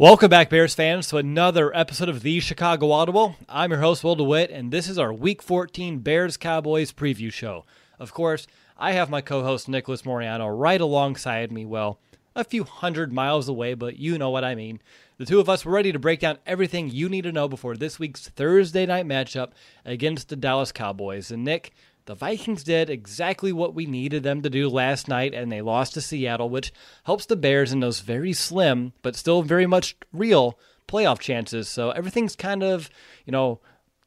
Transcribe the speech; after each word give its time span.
Welcome 0.00 0.30
back, 0.30 0.48
Bears 0.48 0.76
fans, 0.76 1.08
to 1.08 1.16
another 1.16 1.76
episode 1.76 2.08
of 2.08 2.22
the 2.22 2.38
Chicago 2.38 2.92
Audible. 2.92 3.34
I'm 3.48 3.72
your 3.72 3.80
host, 3.80 4.04
Will 4.04 4.14
DeWitt, 4.14 4.48
and 4.48 4.70
this 4.70 4.88
is 4.88 4.96
our 4.96 5.12
Week 5.12 5.42
14 5.42 5.98
Bears 5.98 6.36
Cowboys 6.36 6.92
preview 6.92 7.32
show. 7.32 7.64
Of 7.98 8.14
course, 8.14 8.46
I 8.76 8.92
have 8.92 9.10
my 9.10 9.20
co 9.20 9.42
host, 9.42 9.68
Nicholas 9.68 10.02
Moriano, 10.02 10.56
right 10.56 10.80
alongside 10.80 11.50
me. 11.50 11.66
Well, 11.66 11.98
a 12.36 12.44
few 12.44 12.62
hundred 12.62 13.12
miles 13.12 13.48
away, 13.48 13.74
but 13.74 13.96
you 13.98 14.18
know 14.18 14.30
what 14.30 14.44
I 14.44 14.54
mean. 14.54 14.80
The 15.16 15.26
two 15.26 15.40
of 15.40 15.48
us 15.48 15.64
were 15.64 15.72
ready 15.72 15.90
to 15.90 15.98
break 15.98 16.20
down 16.20 16.38
everything 16.46 16.88
you 16.88 17.08
need 17.08 17.22
to 17.22 17.32
know 17.32 17.48
before 17.48 17.76
this 17.76 17.98
week's 17.98 18.28
Thursday 18.28 18.86
night 18.86 19.04
matchup 19.04 19.50
against 19.84 20.28
the 20.28 20.36
Dallas 20.36 20.70
Cowboys. 20.70 21.32
And 21.32 21.42
Nick, 21.42 21.72
the 22.08 22.14
Vikings 22.14 22.64
did 22.64 22.88
exactly 22.88 23.52
what 23.52 23.74
we 23.74 23.84
needed 23.84 24.22
them 24.22 24.40
to 24.40 24.48
do 24.48 24.70
last 24.70 25.08
night, 25.08 25.34
and 25.34 25.52
they 25.52 25.60
lost 25.60 25.92
to 25.94 26.00
Seattle, 26.00 26.48
which 26.48 26.72
helps 27.04 27.26
the 27.26 27.36
Bears 27.36 27.70
in 27.70 27.80
those 27.80 28.00
very 28.00 28.32
slim, 28.32 28.94
but 29.02 29.14
still 29.14 29.42
very 29.42 29.66
much 29.66 29.94
real 30.10 30.58
playoff 30.88 31.18
chances. 31.18 31.68
So 31.68 31.90
everything's 31.90 32.34
kind 32.34 32.62
of, 32.62 32.88
you 33.26 33.30
know, 33.30 33.60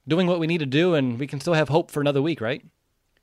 doing 0.07 0.25
what 0.25 0.39
we 0.39 0.47
need 0.47 0.61
to 0.61 0.65
do, 0.65 0.95
and 0.95 1.19
we 1.19 1.27
can 1.27 1.39
still 1.39 1.53
have 1.53 1.69
hope 1.69 1.91
for 1.91 2.01
another 2.01 2.23
week, 2.23 2.41
right? 2.41 2.65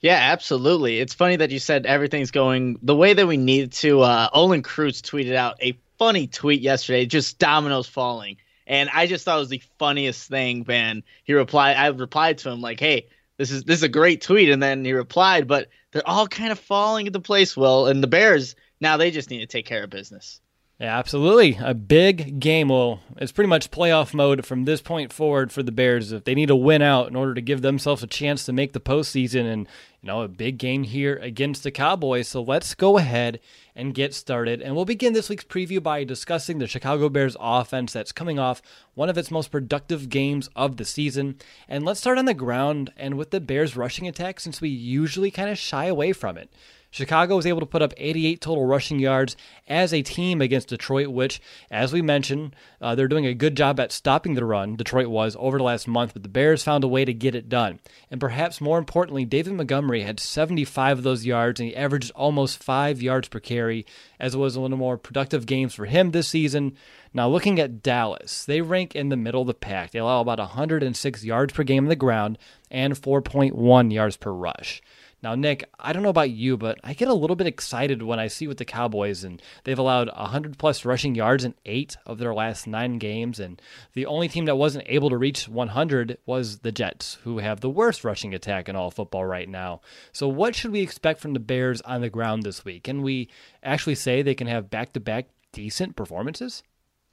Yeah, 0.00 0.14
absolutely. 0.14 1.00
It's 1.00 1.12
funny 1.12 1.34
that 1.34 1.50
you 1.50 1.58
said 1.58 1.84
everything's 1.84 2.30
going 2.30 2.78
the 2.80 2.94
way 2.94 3.14
that 3.14 3.26
we 3.26 3.36
need 3.36 3.72
to. 3.72 4.02
Uh, 4.02 4.28
Olin 4.32 4.62
Kreutz 4.62 5.02
tweeted 5.02 5.34
out 5.34 5.60
a 5.60 5.76
funny 5.98 6.28
tweet 6.28 6.60
yesterday, 6.60 7.04
just 7.04 7.40
dominoes 7.40 7.88
falling. 7.88 8.36
And 8.64 8.88
I 8.94 9.08
just 9.08 9.24
thought 9.24 9.38
it 9.38 9.40
was 9.40 9.48
the 9.48 9.62
funniest 9.80 10.28
thing, 10.28 10.64
man. 10.68 11.02
He 11.24 11.32
replied, 11.32 11.76
I 11.76 11.88
replied 11.88 12.38
to 12.38 12.50
him 12.50 12.60
like, 12.60 12.78
hey, 12.78 13.08
this 13.38 13.50
is 13.50 13.64
this 13.64 13.78
is 13.78 13.82
a 13.82 13.88
great 13.88 14.20
tweet 14.20 14.50
and 14.50 14.62
then 14.62 14.84
he 14.84 14.92
replied 14.92 15.48
but 15.48 15.68
they're 15.92 16.06
all 16.06 16.28
kind 16.28 16.52
of 16.52 16.58
falling 16.58 17.06
into 17.06 17.20
place 17.20 17.56
well 17.56 17.86
and 17.86 18.02
the 18.02 18.08
bears 18.08 18.54
now 18.80 18.96
they 18.96 19.10
just 19.10 19.30
need 19.30 19.40
to 19.40 19.46
take 19.46 19.66
care 19.66 19.84
of 19.84 19.90
business 19.90 20.40
yeah, 20.80 20.96
absolutely. 20.96 21.58
A 21.60 21.74
big 21.74 22.38
game. 22.38 22.68
Well, 22.68 23.00
it's 23.16 23.32
pretty 23.32 23.48
much 23.48 23.72
playoff 23.72 24.14
mode 24.14 24.46
from 24.46 24.64
this 24.64 24.80
point 24.80 25.12
forward 25.12 25.50
for 25.50 25.64
the 25.64 25.72
Bears. 25.72 26.12
If 26.12 26.22
they 26.22 26.36
need 26.36 26.46
to 26.46 26.56
win 26.56 26.82
out 26.82 27.08
in 27.08 27.16
order 27.16 27.34
to 27.34 27.40
give 27.40 27.62
themselves 27.62 28.04
a 28.04 28.06
chance 28.06 28.44
to 28.44 28.52
make 28.52 28.74
the 28.74 28.80
postseason, 28.80 29.52
and 29.52 29.66
you 30.00 30.06
know, 30.06 30.22
a 30.22 30.28
big 30.28 30.56
game 30.56 30.84
here 30.84 31.16
against 31.16 31.64
the 31.64 31.72
Cowboys. 31.72 32.28
So 32.28 32.42
let's 32.42 32.76
go 32.76 32.96
ahead 32.96 33.40
and 33.78 33.94
get 33.94 34.12
started. 34.12 34.60
And 34.60 34.74
we'll 34.74 34.84
begin 34.84 35.12
this 35.12 35.28
week's 35.28 35.44
preview 35.44 35.80
by 35.80 36.02
discussing 36.02 36.58
the 36.58 36.66
Chicago 36.66 37.08
Bears 37.08 37.36
offense 37.38 37.92
that's 37.92 38.10
coming 38.10 38.38
off 38.38 38.60
one 38.94 39.08
of 39.08 39.16
its 39.16 39.30
most 39.30 39.52
productive 39.52 40.08
games 40.08 40.50
of 40.56 40.76
the 40.76 40.84
season. 40.84 41.36
And 41.68 41.84
let's 41.84 42.00
start 42.00 42.18
on 42.18 42.24
the 42.24 42.34
ground 42.34 42.92
and 42.96 43.16
with 43.16 43.30
the 43.30 43.40
Bears 43.40 43.76
rushing 43.76 44.08
attack, 44.08 44.40
since 44.40 44.60
we 44.60 44.68
usually 44.68 45.30
kind 45.30 45.48
of 45.48 45.56
shy 45.56 45.84
away 45.86 46.12
from 46.12 46.36
it. 46.36 46.52
Chicago 46.90 47.36
was 47.36 47.46
able 47.46 47.60
to 47.60 47.66
put 47.66 47.82
up 47.82 47.92
88 47.96 48.40
total 48.40 48.66
rushing 48.66 48.98
yards 48.98 49.36
as 49.66 49.92
a 49.92 50.02
team 50.02 50.40
against 50.40 50.68
Detroit, 50.68 51.08
which, 51.08 51.40
as 51.70 51.92
we 51.92 52.00
mentioned, 52.00 52.56
uh, 52.80 52.94
they're 52.94 53.08
doing 53.08 53.26
a 53.26 53.34
good 53.34 53.56
job 53.56 53.78
at 53.78 53.92
stopping 53.92 54.34
the 54.34 54.44
run. 54.44 54.74
Detroit 54.74 55.08
was 55.08 55.36
over 55.38 55.58
the 55.58 55.64
last 55.64 55.86
month, 55.86 56.14
but 56.14 56.22
the 56.22 56.28
Bears 56.30 56.62
found 56.62 56.84
a 56.84 56.88
way 56.88 57.04
to 57.04 57.12
get 57.12 57.34
it 57.34 57.48
done. 57.48 57.78
And 58.10 58.20
perhaps 58.20 58.60
more 58.60 58.78
importantly, 58.78 59.26
David 59.26 59.52
Montgomery 59.52 60.02
had 60.02 60.18
75 60.18 60.98
of 60.98 61.04
those 61.04 61.26
yards, 61.26 61.60
and 61.60 61.68
he 61.68 61.76
averaged 61.76 62.10
almost 62.12 62.62
five 62.62 63.02
yards 63.02 63.28
per 63.28 63.40
carry, 63.40 63.84
as 64.18 64.34
it 64.34 64.38
was 64.38 64.56
one 64.56 64.66
of 64.66 64.70
the 64.70 64.76
more 64.76 64.96
productive 64.96 65.44
games 65.44 65.74
for 65.74 65.84
him 65.84 66.12
this 66.12 66.28
season. 66.28 66.74
Now, 67.12 67.28
looking 67.28 67.60
at 67.60 67.82
Dallas, 67.82 68.44
they 68.44 68.60
rank 68.62 68.94
in 68.94 69.10
the 69.10 69.16
middle 69.16 69.42
of 69.42 69.46
the 69.46 69.54
pack. 69.54 69.90
They 69.90 69.98
allow 69.98 70.20
about 70.20 70.38
106 70.38 71.24
yards 71.24 71.52
per 71.52 71.64
game 71.64 71.84
on 71.84 71.88
the 71.88 71.96
ground 71.96 72.38
and 72.70 72.94
4.1 72.94 73.92
yards 73.92 74.16
per 74.16 74.32
rush. 74.32 74.80
Now, 75.20 75.34
Nick, 75.34 75.68
I 75.80 75.92
don't 75.92 76.04
know 76.04 76.08
about 76.10 76.30
you, 76.30 76.56
but 76.56 76.78
I 76.84 76.94
get 76.94 77.08
a 77.08 77.14
little 77.14 77.34
bit 77.34 77.48
excited 77.48 78.02
when 78.02 78.20
I 78.20 78.28
see 78.28 78.46
with 78.46 78.58
the 78.58 78.64
Cowboys, 78.64 79.24
and 79.24 79.42
they've 79.64 79.78
allowed 79.78 80.08
100 80.08 80.58
plus 80.58 80.84
rushing 80.84 81.16
yards 81.16 81.44
in 81.44 81.54
eight 81.66 81.96
of 82.06 82.18
their 82.18 82.32
last 82.32 82.68
nine 82.68 82.98
games. 82.98 83.40
And 83.40 83.60
the 83.94 84.06
only 84.06 84.28
team 84.28 84.44
that 84.44 84.56
wasn't 84.56 84.86
able 84.86 85.10
to 85.10 85.16
reach 85.16 85.48
100 85.48 86.18
was 86.24 86.60
the 86.60 86.70
Jets, 86.70 87.18
who 87.24 87.38
have 87.38 87.60
the 87.60 87.70
worst 87.70 88.04
rushing 88.04 88.32
attack 88.32 88.68
in 88.68 88.76
all 88.76 88.92
football 88.92 89.24
right 89.24 89.48
now. 89.48 89.80
So, 90.12 90.28
what 90.28 90.54
should 90.54 90.70
we 90.70 90.80
expect 90.80 91.20
from 91.20 91.32
the 91.32 91.40
Bears 91.40 91.80
on 91.80 92.00
the 92.00 92.10
ground 92.10 92.44
this 92.44 92.64
week? 92.64 92.84
Can 92.84 93.02
we 93.02 93.28
actually 93.62 93.96
say 93.96 94.22
they 94.22 94.34
can 94.36 94.46
have 94.46 94.70
back 94.70 94.92
to 94.92 95.00
back 95.00 95.26
decent 95.52 95.96
performances? 95.96 96.62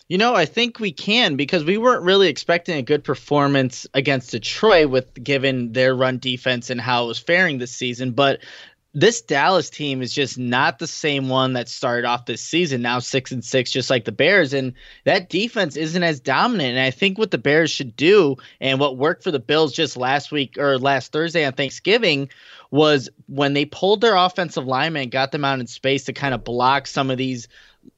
You 0.08 0.20
know, 0.20 0.36
I 0.36 0.46
think 0.46 0.80
we 0.80 0.92
can 0.92 1.36
because 1.36 1.64
we 1.64 1.80
weren't 1.80 2.04
really 2.04 2.28
expecting 2.28 2.78
a 2.78 2.84
good 2.84 3.04
performance 3.04 3.88
against 3.96 4.32
Detroit 4.32 4.90
with 4.92 5.12
given 5.24 5.74
their 5.74 5.96
run 5.96 6.20
defense 6.20 6.70
and 6.70 6.80
how 6.80 7.06
it 7.06 7.08
was 7.08 7.18
faring 7.18 7.58
this 7.58 7.72
season. 7.72 8.12
But 8.12 8.42
this 8.94 9.22
Dallas 9.22 9.70
team 9.70 10.04
is 10.04 10.14
just 10.14 10.38
not 10.38 10.78
the 10.78 10.86
same 10.88 11.28
one 11.28 11.54
that 11.54 11.68
started 11.68 12.06
off 12.06 12.28
this 12.28 12.42
season. 12.42 12.84
Now 12.84 13.00
six 13.00 13.32
and 13.32 13.44
six, 13.44 13.72
just 13.72 13.90
like 13.90 14.06
the 14.06 14.12
Bears, 14.12 14.54
and 14.54 14.74
that 15.06 15.30
defense 15.30 15.76
isn't 15.76 16.04
as 16.04 16.20
dominant. 16.20 16.78
And 16.78 16.80
I 16.80 16.92
think 16.92 17.18
what 17.18 17.32
the 17.32 17.40
Bears 17.40 17.72
should 17.72 17.96
do, 17.96 18.38
and 18.62 18.80
what 18.80 18.98
worked 18.98 19.24
for 19.24 19.32
the 19.32 19.40
Bills 19.40 19.74
just 19.74 19.98
last 19.98 20.32
week 20.32 20.58
or 20.60 20.78
last 20.78 21.12
Thursday 21.12 21.44
on 21.46 21.54
Thanksgiving, 21.54 22.30
was 22.70 23.10
when 23.28 23.54
they 23.54 23.66
pulled 23.66 24.02
their 24.02 24.16
offensive 24.16 24.68
linemen, 24.68 25.10
got 25.10 25.32
them 25.32 25.44
out 25.44 25.60
in 25.60 25.68
space 25.68 26.06
to 26.06 26.14
kind 26.14 26.36
of 26.36 26.44
block 26.44 26.86
some 26.86 27.10
of 27.10 27.18
these 27.18 27.48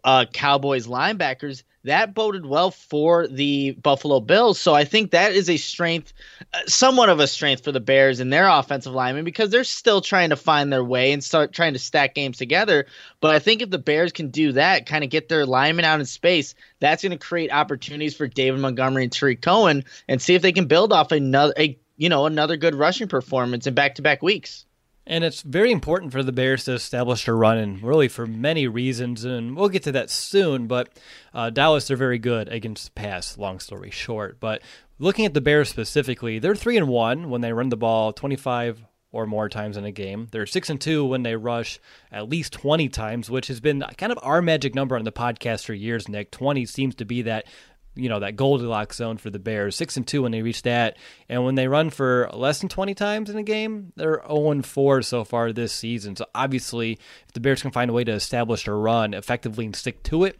uh, 0.03 0.25
Cowboys 0.33 0.87
linebackers 0.87 1.63
that 1.87 2.13
boded 2.13 2.45
well 2.45 2.71
for 2.71 3.27
the 3.27 3.71
Buffalo 3.71 4.19
Bills. 4.19 4.59
So 4.59 4.73
I 4.73 4.83
think 4.83 5.11
that 5.11 5.31
is 5.31 5.49
a 5.49 5.57
strength, 5.57 6.13
uh, 6.53 6.59
somewhat 6.67 7.09
of 7.09 7.19
a 7.19 7.27
strength 7.27 7.63
for 7.63 7.71
the 7.71 7.79
Bears 7.79 8.19
and 8.19 8.31
their 8.31 8.47
offensive 8.47 8.93
linemen 8.93 9.23
because 9.23 9.49
they're 9.49 9.63
still 9.63 10.01
trying 10.01 10.29
to 10.29 10.35
find 10.35 10.71
their 10.71 10.83
way 10.83 11.11
and 11.11 11.23
start 11.23 11.53
trying 11.53 11.73
to 11.73 11.79
stack 11.79 12.13
games 12.13 12.37
together. 12.37 12.85
But 13.19 13.33
I 13.33 13.39
think 13.39 13.61
if 13.61 13.71
the 13.71 13.79
Bears 13.79 14.11
can 14.11 14.29
do 14.29 14.51
that, 14.51 14.85
kind 14.85 15.03
of 15.03 15.09
get 15.09 15.29
their 15.29 15.45
linemen 15.45 15.85
out 15.85 15.99
in 15.99 16.05
space, 16.05 16.53
that's 16.79 17.01
going 17.01 17.11
to 17.11 17.17
create 17.17 17.51
opportunities 17.51 18.15
for 18.15 18.27
David 18.27 18.59
Montgomery 18.59 19.03
and 19.03 19.11
Tarik 19.11 19.41
Cohen 19.41 19.83
and 20.07 20.21
see 20.21 20.35
if 20.35 20.41
they 20.41 20.51
can 20.51 20.65
build 20.65 20.93
off 20.93 21.11
another, 21.11 21.53
a, 21.57 21.77
you 21.95 22.09
know, 22.09 22.27
another 22.27 22.57
good 22.57 22.75
rushing 22.75 23.07
performance 23.07 23.65
in 23.65 23.73
back 23.73 23.95
to 23.95 24.03
back 24.03 24.21
weeks. 24.21 24.66
And 25.09 25.23
it's 25.23 25.41
very 25.41 25.71
important 25.71 26.11
for 26.11 26.21
the 26.21 26.33
Bears 26.33 26.65
to 26.65 26.73
establish 26.73 27.29
a 27.29 27.33
run, 27.33 27.57
and 27.57 27.81
really 27.81 28.09
for 28.09 28.27
many 28.27 28.67
reasons. 28.67 29.23
And 29.23 29.55
we'll 29.55 29.69
get 29.69 29.83
to 29.83 29.93
that 29.93 30.09
soon. 30.09 30.67
But 30.67 30.89
uh, 31.33 31.49
Dallas, 31.49 31.87
they're 31.87 31.95
very 31.95 32.19
good 32.19 32.49
against 32.49 32.85
the 32.85 32.91
pass. 32.91 33.37
Long 33.37 33.59
story 33.59 33.89
short, 33.89 34.41
but 34.41 34.61
looking 34.99 35.25
at 35.25 35.33
the 35.33 35.41
Bears 35.41 35.69
specifically, 35.69 36.39
they're 36.39 36.55
three 36.55 36.75
and 36.75 36.89
one 36.89 37.29
when 37.29 37.39
they 37.39 37.53
run 37.53 37.69
the 37.69 37.77
ball 37.77 38.11
twenty 38.11 38.35
five 38.35 38.83
or 39.09 39.25
more 39.25 39.47
times 39.47 39.77
in 39.77 39.85
a 39.85 39.91
game. 39.91 40.27
They're 40.31 40.45
six 40.45 40.69
and 40.69 40.81
two 40.81 41.05
when 41.05 41.23
they 41.23 41.37
rush 41.37 41.79
at 42.11 42.27
least 42.27 42.51
twenty 42.51 42.89
times, 42.89 43.29
which 43.29 43.47
has 43.47 43.61
been 43.61 43.85
kind 43.97 44.11
of 44.11 44.19
our 44.21 44.41
magic 44.41 44.75
number 44.75 44.97
on 44.97 45.05
the 45.05 45.11
podcast 45.13 45.65
for 45.65 45.73
years. 45.73 46.09
Nick, 46.09 46.31
twenty 46.31 46.65
seems 46.65 46.95
to 46.95 47.05
be 47.05 47.21
that 47.21 47.47
you 47.97 48.09
know 48.09 48.19
that 48.19 48.35
Goldilocks 48.35 48.97
zone 48.97 49.17
for 49.17 49.29
the 49.29 49.39
Bears. 49.39 49.75
Six 49.75 49.97
and 49.97 50.07
two 50.07 50.23
when 50.23 50.31
they 50.31 50.41
reach 50.41 50.61
that, 50.63 50.97
and 51.27 51.43
when 51.43 51.55
they 51.55 51.67
run 51.67 51.89
for 51.89 52.29
less 52.33 52.59
than 52.59 52.69
twenty 52.69 52.93
times 52.93 53.29
in 53.29 53.37
a 53.37 53.43
game, 53.43 53.91
they're 53.95 54.21
zero 54.27 54.51
and 54.51 54.65
four 54.65 55.01
so 55.01 55.23
far 55.23 55.51
this 55.51 55.73
season. 55.73 56.15
So 56.15 56.25
obviously, 56.33 56.93
if 57.27 57.33
the 57.33 57.39
Bears 57.39 57.61
can 57.61 57.71
find 57.71 57.89
a 57.89 57.93
way 57.93 58.03
to 58.03 58.13
establish 58.13 58.67
a 58.67 58.73
run 58.73 59.13
effectively 59.13 59.65
and 59.65 59.75
stick 59.75 60.03
to 60.03 60.23
it, 60.23 60.37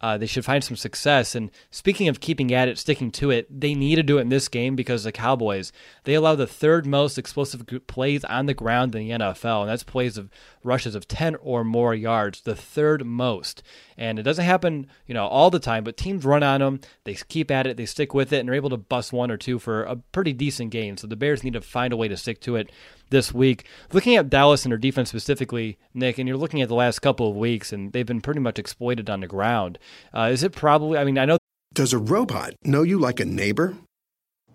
uh, 0.00 0.16
they 0.16 0.26
should 0.26 0.44
find 0.44 0.62
some 0.62 0.76
success. 0.76 1.34
And 1.34 1.50
speaking 1.70 2.08
of 2.08 2.20
keeping 2.20 2.52
at 2.52 2.68
it, 2.68 2.78
sticking 2.78 3.10
to 3.12 3.30
it, 3.30 3.48
they 3.60 3.74
need 3.74 3.96
to 3.96 4.02
do 4.02 4.18
it 4.18 4.22
in 4.22 4.28
this 4.28 4.48
game 4.48 4.76
because 4.76 5.04
the 5.04 5.12
Cowboys 5.12 5.72
they 6.04 6.14
allow 6.14 6.34
the 6.34 6.46
third 6.46 6.86
most 6.86 7.18
explosive 7.18 7.64
plays 7.86 8.24
on 8.24 8.46
the 8.46 8.54
ground 8.54 8.94
in 8.94 9.00
the 9.00 9.10
NFL, 9.10 9.62
and 9.62 9.70
that's 9.70 9.82
plays 9.82 10.16
of 10.16 10.30
rushes 10.62 10.94
of 10.94 11.08
10 11.08 11.36
or 11.36 11.64
more 11.64 11.94
yards, 11.94 12.40
the 12.42 12.54
third 12.54 13.04
most. 13.04 13.62
And 13.96 14.18
it 14.18 14.22
doesn't 14.22 14.44
happen, 14.44 14.86
you 15.06 15.14
know, 15.14 15.26
all 15.26 15.50
the 15.50 15.58
time, 15.58 15.84
but 15.84 15.96
teams 15.96 16.24
run 16.24 16.42
on 16.42 16.60
them, 16.60 16.80
they 17.04 17.14
keep 17.14 17.50
at 17.50 17.66
it, 17.66 17.76
they 17.76 17.86
stick 17.86 18.14
with 18.14 18.32
it, 18.32 18.38
and 18.38 18.48
they're 18.48 18.56
able 18.56 18.70
to 18.70 18.76
bust 18.76 19.12
one 19.12 19.30
or 19.30 19.36
two 19.36 19.58
for 19.58 19.82
a 19.82 19.96
pretty 19.96 20.32
decent 20.32 20.70
gain. 20.70 20.96
So 20.96 21.06
the 21.06 21.16
Bears 21.16 21.42
need 21.42 21.54
to 21.54 21.60
find 21.60 21.92
a 21.92 21.96
way 21.96 22.08
to 22.08 22.16
stick 22.16 22.40
to 22.42 22.56
it 22.56 22.70
this 23.10 23.32
week. 23.32 23.66
Looking 23.92 24.16
at 24.16 24.30
Dallas 24.30 24.64
and 24.64 24.72
their 24.72 24.78
defense 24.78 25.08
specifically, 25.08 25.78
Nick, 25.94 26.18
and 26.18 26.28
you're 26.28 26.36
looking 26.36 26.62
at 26.62 26.68
the 26.68 26.74
last 26.74 27.00
couple 27.00 27.28
of 27.30 27.36
weeks, 27.36 27.72
and 27.72 27.92
they've 27.92 28.06
been 28.06 28.20
pretty 28.20 28.40
much 28.40 28.58
exploited 28.58 29.08
on 29.10 29.20
the 29.20 29.26
ground. 29.26 29.78
Uh, 30.14 30.28
is 30.32 30.42
it 30.42 30.52
probably? 30.52 30.98
I 30.98 31.04
mean, 31.04 31.18
I 31.18 31.24
know. 31.24 31.38
Does 31.74 31.92
a 31.92 31.98
robot 31.98 32.54
know 32.64 32.82
you 32.82 32.98
like 32.98 33.20
a 33.20 33.24
neighbor? 33.24 33.76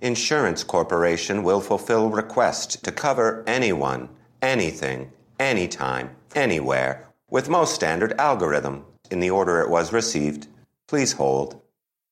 Insurance 0.02 0.64
Corporation 0.64 1.44
will 1.44 1.62
fulfill 1.62 2.10
request 2.10 2.84
to 2.84 2.92
cover 2.92 3.44
anyone, 3.48 4.10
anything, 4.42 5.12
anytime, 5.40 6.10
anywhere, 6.36 7.08
with 7.30 7.48
most 7.48 7.74
standard 7.74 8.14
algorithm 8.20 8.86
in 9.12 9.22
the 9.22 9.30
order 9.30 9.62
it 9.62 9.70
was 9.70 9.94
received. 9.94 10.48
Please 10.88 11.14
hold. 11.14 11.62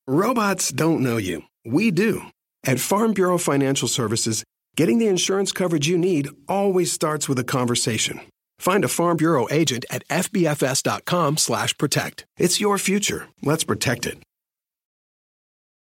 Robots 0.08 0.72
don't 0.72 1.02
know 1.02 1.18
you. 1.18 1.44
We 1.66 1.92
do. 1.92 2.24
At 2.64 2.80
Farm 2.80 3.14
Bureau 3.14 3.38
Financial 3.38 3.88
Services, 3.88 4.44
Getting 4.78 5.00
the 5.00 5.08
insurance 5.08 5.52
coverage 5.52 5.90
you 5.90 5.98
need 5.98 6.30
always 6.48 6.94
starts 6.94 7.28
with 7.28 7.38
a 7.38 7.44
conversation. 7.44 8.22
Find 8.58 8.86
a 8.86 8.88
Farm 8.88 9.18
Bureau 9.18 9.46
agent 9.52 9.84
at 9.90 10.08
fbfs.com/protect. 10.08 12.26
It's 12.38 12.62
your 12.62 12.78
future. 12.78 13.28
Let's 13.44 13.66
protect 13.66 14.06
it. 14.06 14.20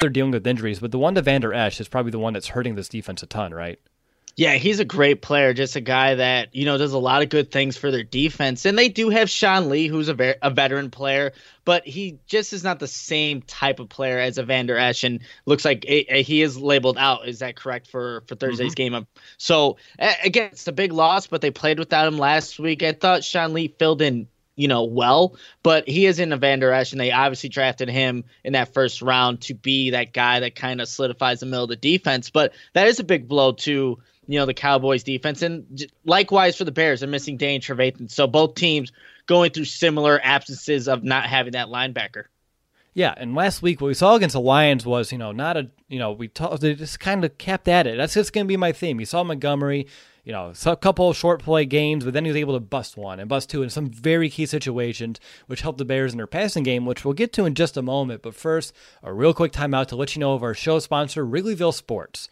They're 0.00 0.10
dealing 0.10 0.32
with 0.32 0.44
injuries, 0.46 0.80
but 0.80 0.90
the 0.90 0.98
one 0.98 1.14
to 1.14 1.22
Vander 1.22 1.54
Esch 1.54 1.80
is 1.80 1.86
probably 1.86 2.10
the 2.10 2.18
one 2.18 2.32
that's 2.32 2.48
hurting 2.48 2.74
this 2.74 2.88
defense 2.88 3.22
a 3.22 3.26
ton, 3.26 3.54
right? 3.54 3.78
Yeah, 4.34 4.54
he's 4.54 4.80
a 4.80 4.84
great 4.84 5.20
player. 5.20 5.52
Just 5.52 5.76
a 5.76 5.80
guy 5.80 6.14
that 6.14 6.54
you 6.54 6.64
know 6.64 6.78
does 6.78 6.92
a 6.92 6.98
lot 6.98 7.22
of 7.22 7.28
good 7.28 7.50
things 7.50 7.76
for 7.76 7.90
their 7.90 8.02
defense, 8.02 8.64
and 8.64 8.78
they 8.78 8.88
do 8.88 9.10
have 9.10 9.28
Sean 9.28 9.68
Lee, 9.68 9.88
who's 9.88 10.08
a, 10.08 10.14
ver- 10.14 10.36
a 10.40 10.50
veteran 10.50 10.90
player, 10.90 11.32
but 11.66 11.86
he 11.86 12.18
just 12.26 12.54
is 12.54 12.64
not 12.64 12.78
the 12.78 12.88
same 12.88 13.42
type 13.42 13.78
of 13.78 13.90
player 13.90 14.18
as 14.18 14.38
a 14.38 14.42
Vander 14.42 14.78
Esch, 14.78 15.04
and 15.04 15.20
looks 15.44 15.64
like 15.66 15.84
a, 15.84 16.16
a, 16.16 16.22
he 16.22 16.40
is 16.40 16.56
labeled 16.56 16.96
out. 16.96 17.28
Is 17.28 17.40
that 17.40 17.56
correct 17.56 17.88
for 17.88 18.22
for 18.26 18.34
Thursday's 18.34 18.74
mm-hmm. 18.74 18.94
game? 18.94 19.06
So 19.36 19.76
again, 19.98 20.50
it's 20.52 20.66
a 20.66 20.72
big 20.72 20.92
loss, 20.92 21.26
but 21.26 21.42
they 21.42 21.50
played 21.50 21.78
without 21.78 22.06
him 22.06 22.18
last 22.18 22.58
week. 22.58 22.82
I 22.82 22.92
thought 22.92 23.24
Sean 23.24 23.52
Lee 23.52 23.74
filled 23.78 24.00
in 24.00 24.28
you 24.56 24.68
know, 24.68 24.84
well, 24.84 25.36
but 25.62 25.88
he 25.88 26.06
is 26.06 26.18
in 26.18 26.32
a 26.32 26.36
Vander 26.36 26.72
Esch, 26.72 26.92
and 26.92 27.00
they 27.00 27.10
obviously 27.10 27.48
drafted 27.48 27.88
him 27.88 28.24
in 28.44 28.52
that 28.52 28.74
first 28.74 29.02
round 29.02 29.40
to 29.42 29.54
be 29.54 29.90
that 29.90 30.12
guy 30.12 30.40
that 30.40 30.54
kind 30.54 30.80
of 30.80 30.88
solidifies 30.88 31.40
the 31.40 31.46
middle 31.46 31.64
of 31.64 31.70
the 31.70 31.76
defense. 31.76 32.30
But 32.30 32.52
that 32.74 32.86
is 32.86 33.00
a 33.00 33.04
big 33.04 33.28
blow 33.28 33.52
to 33.52 33.98
you 34.26 34.38
know 34.38 34.46
the 34.46 34.54
Cowboys 34.54 35.02
defense, 35.02 35.42
and 35.42 35.84
likewise 36.04 36.56
for 36.56 36.64
the 36.64 36.72
Bears, 36.72 37.00
they're 37.00 37.08
missing 37.08 37.36
Danny 37.36 37.60
Trevathan. 37.60 38.10
So 38.10 38.26
both 38.26 38.54
teams 38.54 38.92
going 39.26 39.50
through 39.52 39.64
similar 39.64 40.20
absences 40.22 40.88
of 40.88 41.02
not 41.02 41.26
having 41.26 41.52
that 41.52 41.68
linebacker. 41.68 42.24
Yeah, 42.94 43.14
and 43.16 43.34
last 43.34 43.62
week 43.62 43.80
what 43.80 43.88
we 43.88 43.94
saw 43.94 44.16
against 44.16 44.34
the 44.34 44.40
Lions 44.40 44.84
was, 44.84 45.12
you 45.12 45.18
know, 45.18 45.32
not 45.32 45.56
a, 45.56 45.70
you 45.88 45.98
know, 45.98 46.12
we 46.12 46.28
talked, 46.28 46.60
they 46.60 46.74
just 46.74 47.00
kind 47.00 47.24
of 47.24 47.38
kept 47.38 47.66
at 47.66 47.86
it. 47.86 47.96
That's 47.96 48.12
just 48.12 48.34
going 48.34 48.44
to 48.44 48.48
be 48.48 48.58
my 48.58 48.72
theme. 48.72 49.00
You 49.00 49.06
saw 49.06 49.24
Montgomery, 49.24 49.86
you 50.24 50.32
know, 50.32 50.52
a 50.66 50.76
couple 50.76 51.10
of 51.10 51.16
short 51.16 51.42
play 51.42 51.64
games, 51.64 52.04
but 52.04 52.14
then 52.14 52.24
he 52.24 52.30
was 52.30 52.36
able 52.36 52.54
to 52.54 52.60
bust 52.60 52.96
one 52.96 53.18
and 53.18 53.28
bust 53.28 53.50
two 53.50 53.62
in 53.62 53.70
some 53.70 53.90
very 53.90 54.30
key 54.30 54.46
situations, 54.46 55.18
which 55.46 55.62
helped 55.62 55.78
the 55.78 55.84
Bears 55.84 56.12
in 56.12 56.16
their 56.16 56.28
passing 56.28 56.62
game, 56.62 56.86
which 56.86 57.04
we'll 57.04 57.14
get 57.14 57.32
to 57.32 57.44
in 57.44 57.54
just 57.54 57.76
a 57.76 57.82
moment. 57.82 58.22
But 58.22 58.34
first, 58.34 58.72
a 59.02 59.12
real 59.12 59.34
quick 59.34 59.52
timeout 59.52 59.86
to 59.88 59.96
let 59.96 60.14
you 60.14 60.20
know 60.20 60.34
of 60.34 60.42
our 60.42 60.54
show 60.54 60.78
sponsor, 60.78 61.26
Wrigleyville 61.26 61.74
Sports. 61.74 62.28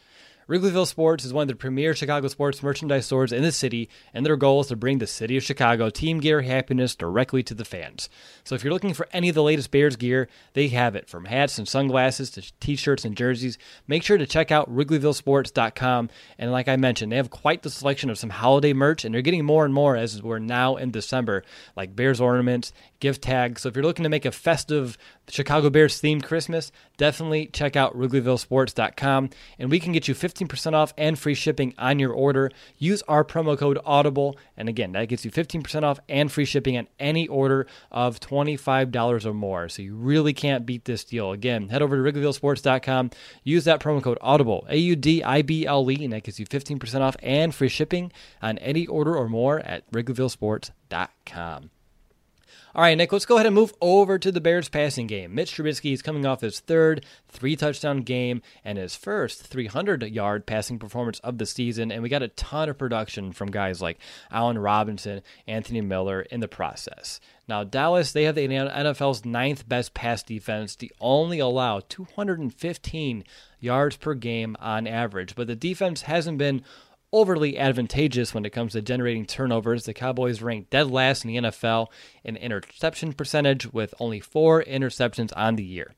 Wrigleyville 0.50 0.85
Sports 0.85 1.25
is 1.25 1.32
one 1.32 1.43
of 1.43 1.49
the 1.49 1.55
premier 1.55 1.94
Chicago 1.94 2.26
sports 2.26 2.61
merchandise 2.61 3.06
stores 3.06 3.31
in 3.31 3.44
the 3.44 3.52
city, 3.52 3.88
and 4.12 4.26
their 4.26 4.37
goal 4.37 4.62
is 4.62 4.67
to 4.67 4.75
bring 4.75 4.99
the 4.99 5.06
city 5.06 5.37
of 5.37 5.44
Chicago 5.44 5.91
team 5.91 6.19
gear 6.19 6.41
happiness 6.41 6.97
directly 6.97 7.44
to 7.44 7.55
the 7.55 7.64
fans. 7.64 8.08
So 8.43 8.56
if 8.56 8.64
you're 8.64 8.73
looking 8.73 8.93
for 8.93 9.06
any 9.12 9.29
of 9.29 9.37
the 9.37 9.44
latest 9.44 9.70
Bears 9.70 9.94
gear, 9.94 10.29
they 10.55 10.67
have 10.67 10.97
it 10.97 11.08
from 11.08 11.26
hats 11.26 11.56
and 11.58 11.69
sunglasses 11.69 12.31
to 12.32 12.52
t 12.58 12.75
shirts 12.75 13.05
and 13.05 13.17
jerseys. 13.17 13.58
Make 13.87 14.02
sure 14.02 14.19
to 14.19 14.26
check 14.26 14.50
out 14.50 14.69
WrigleyvilleSports.com. 14.69 16.11
And 16.37 16.50
like 16.50 16.67
I 16.67 16.75
mentioned, 16.75 17.12
they 17.12 17.17
have 17.17 17.31
quite 17.31 17.62
the 17.62 17.70
selection 17.70 18.11
of 18.11 18.19
some 18.19 18.31
holiday 18.31 18.73
merch, 18.73 19.05
and 19.05 19.14
they're 19.14 19.23
getting 19.23 19.44
more 19.44 19.64
and 19.64 19.73
more 19.73 19.96
as 19.96 20.20
we're 20.20 20.41
now 20.41 20.75
in 20.75 20.91
December, 20.91 21.44
like 21.76 21.94
Bears 21.94 22.20
ornaments, 22.20 22.73
gift 23.00 23.23
tags. 23.23 23.62
So 23.62 23.69
if 23.69 23.75
you're 23.75 23.85
looking 23.85 24.02
to 24.05 24.08
make 24.08 24.25
a 24.25 24.31
festive 24.31 24.97
Chicago 25.29 25.70
Bears 25.70 26.00
themed 26.00 26.23
Christmas, 26.23 26.70
definitely 26.97 27.47
check 27.47 27.76
out 27.76 27.97
WrigleyvilleSports.com 27.97 29.31
and 29.58 29.70
we 29.70 29.81
can 29.81 29.93
get 29.93 30.06
you 30.06 30.14
15% 30.14 30.75
off 30.75 30.93
and 30.97 31.19
free 31.19 31.35
shipping 31.35 31.75
on 31.79 31.99
your 31.99 32.12
order. 32.12 32.50
Use 32.79 33.02
our 33.08 33.25
promo 33.25 33.58
code 33.58 33.79
Audible, 33.85 34.37
and 34.56 34.69
again, 34.69 34.93
that 34.93 35.08
gets 35.08 35.25
you 35.25 35.31
15% 35.31 35.82
off 35.82 35.99
and 36.08 36.31
free 36.31 36.44
shipping 36.44 36.76
on 36.76 36.87
any 36.99 37.26
order 37.29 37.67
of 37.91 38.20
$25 38.20 39.25
or 39.25 39.35
more. 39.35 39.69
So 39.69 39.82
you 39.82 39.96
really 39.96 40.32
can't 40.32 40.67
beat 40.67 40.85
this 40.85 41.05
deal. 41.05 41.32
Again, 41.32 41.69
head 41.69 41.82
over 41.82 41.96
to 41.96 42.03
WrigleyvilleSports.com, 42.03 43.11
use 43.43 43.64
that 43.64 43.81
promo 43.81 44.03
code 44.03 44.19
Audible, 44.20 44.67
A 44.69 44.76
U 44.76 44.96
D 44.96 45.23
I 45.25 45.43
B 45.43 45.67
L 45.67 45.91
E, 45.91 46.05
and 46.05 46.12
that 46.12 46.25
gets 46.25 46.38
you 46.38 46.46
15% 46.46 47.00
off 47.00 47.17
and 47.23 47.55
free 47.55 47.69
shipping 47.69 48.12
on 48.43 48.58
any 48.58 48.87
order 48.87 49.17
or 49.17 49.29
more 49.29 49.61
at 49.61 49.91
WrigleyvilleSports.com. 49.91 51.70
All 52.72 52.82
right, 52.82 52.96
Nick, 52.96 53.12
let's 53.12 53.26
go 53.26 53.34
ahead 53.34 53.46
and 53.46 53.55
move 53.55 53.75
over 53.81 54.17
to 54.17 54.31
the 54.31 54.40
Bears 54.40 54.69
passing 54.69 55.08
game. 55.08 55.34
Mitch 55.34 55.56
Trubisky 55.56 55.93
is 55.93 56.02
coming 56.02 56.25
off 56.25 56.40
his 56.40 56.61
third 56.61 57.05
three 57.28 57.56
touchdown 57.56 58.02
game 58.02 58.43
and 58.65 58.79
his 58.79 58.94
first 58.94 59.43
300 59.43 60.05
yard 60.05 60.46
passing 60.46 60.79
performance 60.79 61.19
of 61.20 61.39
the 61.39 61.46
season. 61.46 61.91
And 61.91 62.00
we 62.00 62.08
got 62.08 62.22
a 62.22 62.29
ton 62.29 62.69
of 62.69 62.79
production 62.79 63.32
from 63.32 63.50
guys 63.50 63.82
like 63.82 63.98
Allen 64.31 64.56
Robinson, 64.56 65.22
Anthony 65.48 65.81
Miller 65.81 66.22
in 66.22 66.39
the 66.39 66.46
process. 66.46 67.19
Now, 67.48 67.65
Dallas, 67.65 68.12
they 68.12 68.22
have 68.22 68.36
the 68.36 68.46
NFL's 68.46 69.24
ninth 69.24 69.69
best 69.69 69.93
pass 69.93 70.22
defense. 70.22 70.77
They 70.77 70.91
only 71.00 71.41
allow 71.41 71.81
215 71.81 73.24
yards 73.58 73.96
per 73.96 74.15
game 74.15 74.56
on 74.60 74.86
average, 74.86 75.34
but 75.34 75.48
the 75.48 75.56
defense 75.56 76.03
hasn't 76.03 76.39
been 76.39 76.62
overly 77.12 77.58
advantageous 77.58 78.34
when 78.34 78.44
it 78.44 78.50
comes 78.50 78.72
to 78.72 78.82
generating 78.82 79.26
turnovers. 79.26 79.84
The 79.84 79.94
Cowboys 79.94 80.43
rank 80.43 80.70
dead 80.70 80.90
last 80.90 81.24
in 81.24 81.29
the 81.29 81.50
NFL 81.50 81.88
in 82.24 82.36
interception 82.36 83.12
percentage 83.12 83.72
with 83.72 83.94
only 83.98 84.20
four 84.20 84.62
interceptions 84.62 85.32
on 85.36 85.56
the 85.56 85.64
year. 85.64 85.94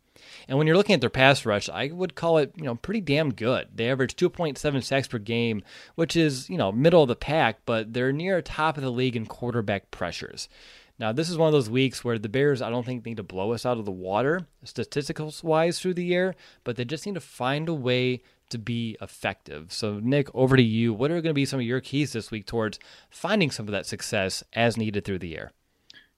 And 0.49 0.59
when 0.59 0.66
you're 0.66 0.76
looking 0.76 0.95
at 0.95 1.00
their 1.00 1.11
pass 1.11 1.45
rush, 1.45 1.69
I 1.69 1.88
would 1.88 2.14
call 2.14 2.38
it, 2.38 2.52
you 2.57 2.64
know, 2.64 2.76
pretty 2.76 3.00
damn 3.00 3.33
good. 3.33 3.69
They 3.75 3.90
average 3.90 4.16
2.7 4.16 4.83
sacks 4.83 5.09
per 5.09 5.19
game, 5.19 5.62
which 5.95 6.16
is, 6.16 6.49
you 6.49 6.57
know, 6.57 6.73
middle 6.73 7.02
of 7.02 7.09
the 7.09 7.16
pack, 7.16 7.61
but 7.66 7.92
they're 7.92 8.12
near 8.12 8.40
top 8.40 8.76
of 8.76 8.83
the 8.83 8.90
league 8.90 9.16
in 9.16 9.26
quarterback 9.26 9.90
pressures. 9.90 10.49
Now, 10.99 11.11
this 11.11 11.28
is 11.28 11.37
one 11.37 11.49
of 11.49 11.52
those 11.52 11.71
weeks 11.71 12.04
where 12.04 12.19
the 12.19 12.28
Bears, 12.28 12.62
I 12.62 12.71
don't 12.71 12.87
think, 12.87 13.04
need 13.04 13.16
to 13.16 13.23
blow 13.23 13.52
us 13.52 13.66
out 13.66 13.78
of 13.78 13.85
the 13.85 13.90
water, 13.90 14.47
statistical 14.62 15.35
wise, 15.42 15.81
through 15.81 15.95
the 15.95 16.04
year, 16.04 16.37
but 16.64 16.76
they 16.76 16.85
just 16.85 17.07
need 17.07 17.14
to 17.14 17.21
find 17.21 17.69
a 17.69 17.75
way 17.75 18.23
to 18.52 18.59
be 18.59 18.97
effective. 19.00 19.73
So, 19.73 19.99
Nick, 20.00 20.35
over 20.35 20.56
to 20.56 20.62
you. 20.62 20.94
What 20.94 21.11
are 21.11 21.21
going 21.21 21.25
to 21.25 21.35
be 21.35 21.44
some 21.44 21.61
of 21.61 21.66
your 21.66 21.80
keys 21.80 22.12
this 22.12 22.30
week 22.30 22.47
towards 22.47 22.78
finding 23.11 23.50
some 23.50 23.66
of 23.66 23.73
that 23.73 23.87
success 23.87 24.42
as 24.52 24.76
needed 24.76 25.04
through 25.04 25.18
the 25.18 25.28
year? 25.28 25.52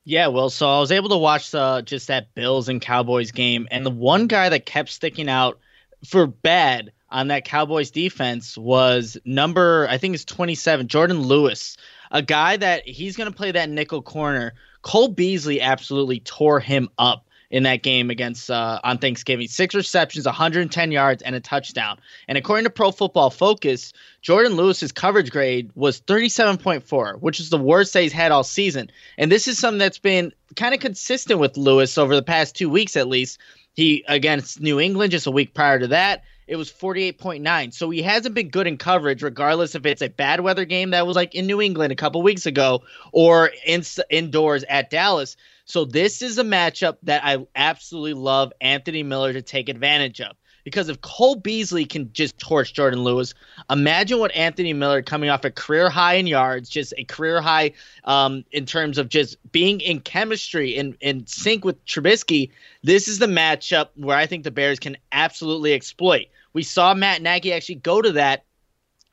Yeah, 0.04 0.26
well, 0.26 0.50
so 0.50 0.68
I 0.68 0.80
was 0.80 0.92
able 0.92 1.08
to 1.08 1.16
watch 1.16 1.50
the 1.50 1.82
just 1.84 2.08
that 2.08 2.34
Bills 2.34 2.68
and 2.68 2.80
Cowboys 2.80 3.30
game, 3.30 3.66
and 3.70 3.86
the 3.86 3.90
one 3.90 4.26
guy 4.26 4.50
that 4.50 4.66
kept 4.66 4.90
sticking 4.90 5.30
out 5.30 5.58
for 6.06 6.26
bad 6.26 6.92
on 7.08 7.28
that 7.28 7.46
Cowboys 7.46 7.90
defense 7.90 8.58
was 8.58 9.16
number 9.24 9.86
I 9.88 9.96
think 9.96 10.14
it's 10.14 10.24
27, 10.26 10.88
Jourdan 10.88 11.24
Lewis, 11.24 11.78
a 12.10 12.20
guy 12.20 12.58
that 12.58 12.86
he's 12.86 13.16
going 13.16 13.30
to 13.30 13.36
play 13.36 13.52
that 13.52 13.70
nickel 13.70 14.02
corner. 14.02 14.52
Cole 14.82 15.08
Beasley 15.08 15.62
absolutely 15.62 16.20
tore 16.20 16.60
him 16.60 16.90
up 16.98 17.26
in 17.54 17.62
that 17.62 17.84
game 17.84 18.10
against 18.10 18.50
uh, 18.50 18.80
on 18.82 18.98
Thanksgiving. 18.98 19.46
Six 19.46 19.76
receptions, 19.76 20.26
110 20.26 20.90
yards, 20.90 21.22
and 21.22 21.36
a 21.36 21.40
touchdown. 21.40 22.00
And 22.26 22.36
according 22.36 22.64
to 22.64 22.70
Pro 22.70 22.90
Football 22.90 23.30
Focus, 23.30 23.92
Jourdan 24.24 24.56
Lewis's 24.56 24.90
coverage 24.90 25.30
grade 25.30 25.70
was 25.76 26.00
37.4, 26.00 27.20
which 27.20 27.38
is 27.38 27.50
the 27.50 27.58
worst 27.58 27.92
that 27.92 28.02
he's 28.02 28.12
had 28.12 28.32
all 28.32 28.42
season. 28.42 28.90
And 29.16 29.30
this 29.30 29.46
is 29.46 29.56
something 29.56 29.78
that's 29.78 30.00
been 30.00 30.32
kind 30.56 30.74
of 30.74 30.80
consistent 30.80 31.38
with 31.38 31.56
Lewis 31.56 31.96
over 31.96 32.16
the 32.16 32.24
past 32.24 32.56
two 32.56 32.68
weeks 32.68 32.96
at 32.96 33.06
least. 33.06 33.38
He 33.74 34.04
against 34.08 34.60
New 34.60 34.80
England 34.80 35.12
just 35.12 35.28
a 35.28 35.30
week 35.30 35.54
prior 35.54 35.78
to 35.78 35.86
that 35.88 36.24
it 36.46 36.56
was 36.56 36.70
48.9. 36.70 37.72
So 37.72 37.90
he 37.90 38.02
hasn't 38.02 38.34
been 38.34 38.48
good 38.48 38.66
in 38.66 38.76
coverage, 38.76 39.22
regardless 39.22 39.74
if 39.74 39.86
it's 39.86 40.02
a 40.02 40.08
bad 40.08 40.40
weather 40.40 40.64
game 40.64 40.90
that 40.90 41.06
was 41.06 41.16
like 41.16 41.34
in 41.34 41.46
New 41.46 41.60
England 41.60 41.92
a 41.92 41.96
couple 41.96 42.22
weeks 42.22 42.46
ago 42.46 42.82
or 43.12 43.50
in, 43.66 43.82
indoors 44.10 44.64
at 44.68 44.90
Dallas. 44.90 45.36
So 45.64 45.84
this 45.84 46.20
is 46.20 46.38
a 46.38 46.44
matchup 46.44 46.98
that 47.04 47.24
I 47.24 47.46
absolutely 47.54 48.14
love 48.14 48.52
Anthony 48.60 49.02
Miller 49.02 49.32
to 49.32 49.42
take 49.42 49.68
advantage 49.68 50.20
of. 50.20 50.36
Because 50.64 50.88
if 50.88 51.00
Cole 51.02 51.36
Beasley 51.36 51.84
can 51.84 52.10
just 52.12 52.38
torch 52.38 52.74
Jourdan 52.74 53.04
Lewis, 53.04 53.34
imagine 53.70 54.18
what 54.18 54.34
Anthony 54.34 54.72
Miller 54.72 55.02
coming 55.02 55.30
off 55.30 55.44
a 55.44 55.50
career 55.50 55.90
high 55.90 56.14
in 56.14 56.26
yards, 56.26 56.68
just 56.68 56.94
a 56.96 57.04
career 57.04 57.40
high 57.40 57.72
um, 58.04 58.44
in 58.50 58.64
terms 58.64 58.98
of 58.98 59.08
just 59.08 59.36
being 59.52 59.80
in 59.80 60.00
chemistry 60.00 60.76
and 60.76 60.96
in 61.00 61.26
sync 61.26 61.64
with 61.64 61.84
Trubisky. 61.84 62.50
This 62.82 63.08
is 63.08 63.18
the 63.18 63.26
matchup 63.26 63.88
where 63.94 64.16
I 64.16 64.26
think 64.26 64.44
the 64.44 64.50
Bears 64.50 64.78
can 64.78 64.96
absolutely 65.12 65.74
exploit. 65.74 66.26
We 66.54 66.62
saw 66.62 66.94
Matt 66.94 67.20
Nagy 67.20 67.52
actually 67.52 67.76
go 67.76 68.00
to 68.00 68.12
that 68.12 68.44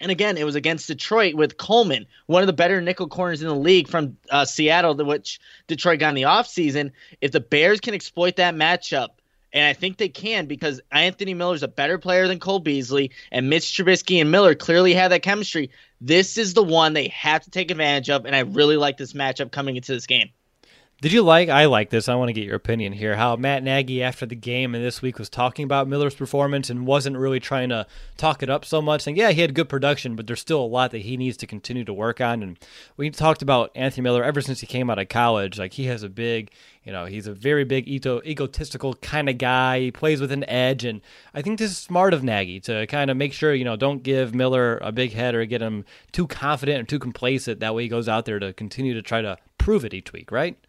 and 0.01 0.09
again, 0.09 0.35
it 0.35 0.45
was 0.45 0.55
against 0.55 0.87
Detroit 0.87 1.35
with 1.35 1.57
Coleman, 1.57 2.07
one 2.25 2.41
of 2.41 2.47
the 2.47 2.53
better 2.53 2.81
nickel 2.81 3.07
corners 3.07 3.43
in 3.43 3.47
the 3.47 3.55
league 3.55 3.87
from 3.87 4.17
uh, 4.31 4.45
Seattle, 4.45 4.95
which 4.95 5.39
Detroit 5.67 5.99
got 5.99 6.09
in 6.09 6.15
the 6.15 6.23
offseason. 6.23 6.91
If 7.21 7.31
the 7.31 7.39
Bears 7.39 7.79
can 7.79 7.93
exploit 7.93 8.35
that 8.37 8.55
matchup, 8.55 9.09
and 9.53 9.65
I 9.65 9.73
think 9.73 9.97
they 9.97 10.09
can 10.09 10.45
because 10.45 10.81
Anthony 10.91 11.33
Miller's 11.33 11.63
a 11.63 11.67
better 11.67 11.97
player 11.97 12.27
than 12.27 12.39
Cole 12.39 12.59
Beasley, 12.59 13.11
and 13.31 13.49
Mitch 13.49 13.65
Trubisky 13.65 14.21
and 14.21 14.31
Miller 14.31 14.55
clearly 14.55 14.93
have 14.93 15.11
that 15.11 15.21
chemistry. 15.21 15.71
This 15.99 16.37
is 16.37 16.53
the 16.53 16.63
one 16.63 16.93
they 16.93 17.09
have 17.09 17.43
to 17.43 17.51
take 17.51 17.71
advantage 17.71 18.09
of, 18.09 18.25
and 18.25 18.35
I 18.35 18.39
really 18.39 18.77
like 18.77 18.97
this 18.97 19.13
matchup 19.13 19.51
coming 19.51 19.75
into 19.75 19.93
this 19.93 20.07
game. 20.07 20.29
Did 21.01 21.13
you 21.13 21.23
like? 21.23 21.49
I 21.49 21.65
like 21.65 21.89
this. 21.89 22.07
I 22.07 22.13
want 22.13 22.29
to 22.29 22.33
get 22.33 22.45
your 22.45 22.55
opinion 22.55 22.93
here. 22.93 23.15
How 23.15 23.35
Matt 23.35 23.63
Nagy 23.63 24.03
after 24.03 24.27
the 24.27 24.35
game 24.35 24.75
and 24.75 24.85
this 24.85 25.01
week 25.01 25.17
was 25.17 25.31
talking 25.31 25.63
about 25.63 25.87
Miller's 25.87 26.13
performance 26.13 26.69
and 26.69 26.85
wasn't 26.85 27.17
really 27.17 27.39
trying 27.39 27.69
to 27.69 27.87
talk 28.17 28.43
it 28.43 28.51
up 28.51 28.63
so 28.63 28.83
much. 28.83 29.07
And 29.07 29.17
yeah, 29.17 29.31
he 29.31 29.41
had 29.41 29.55
good 29.55 29.67
production, 29.67 30.15
but 30.15 30.27
there's 30.27 30.41
still 30.41 30.61
a 30.61 30.63
lot 30.63 30.91
that 30.91 30.99
he 30.99 31.17
needs 31.17 31.37
to 31.37 31.47
continue 31.47 31.83
to 31.85 31.91
work 31.91 32.21
on. 32.21 32.43
And 32.43 32.59
we 32.97 33.09
talked 33.09 33.41
about 33.41 33.71
Anthony 33.73 34.03
Miller 34.03 34.23
ever 34.23 34.41
since 34.41 34.59
he 34.59 34.67
came 34.67 34.91
out 34.91 34.99
of 34.99 35.09
college. 35.09 35.57
Like 35.57 35.73
he 35.73 35.85
has 35.85 36.03
a 36.03 36.07
big, 36.07 36.51
you 36.83 36.91
know, 36.91 37.05
he's 37.05 37.25
a 37.25 37.33
very 37.33 37.63
big 37.63 37.87
ego- 37.87 38.21
egotistical 38.23 38.93
kind 38.93 39.27
of 39.27 39.39
guy. 39.39 39.79
He 39.79 39.91
plays 39.91 40.21
with 40.21 40.31
an 40.31 40.47
edge, 40.47 40.85
and 40.85 41.01
I 41.33 41.41
think 41.41 41.57
this 41.57 41.71
is 41.71 41.79
smart 41.79 42.13
of 42.13 42.23
Nagy 42.23 42.59
to 42.59 42.85
kind 42.85 43.09
of 43.09 43.17
make 43.17 43.33
sure 43.33 43.55
you 43.55 43.65
know 43.65 43.75
don't 43.75 44.03
give 44.03 44.35
Miller 44.35 44.77
a 44.83 44.91
big 44.91 45.13
head 45.13 45.33
or 45.33 45.43
get 45.45 45.63
him 45.63 45.83
too 46.11 46.27
confident 46.27 46.83
or 46.83 46.85
too 46.85 46.99
complacent. 46.99 47.59
That 47.59 47.73
way 47.73 47.81
he 47.81 47.89
goes 47.89 48.07
out 48.07 48.25
there 48.25 48.37
to 48.37 48.53
continue 48.53 48.93
to 48.93 49.01
try 49.01 49.23
to 49.23 49.39
prove 49.57 49.83
it 49.83 49.95
each 49.95 50.13
week, 50.13 50.31
right? 50.31 50.59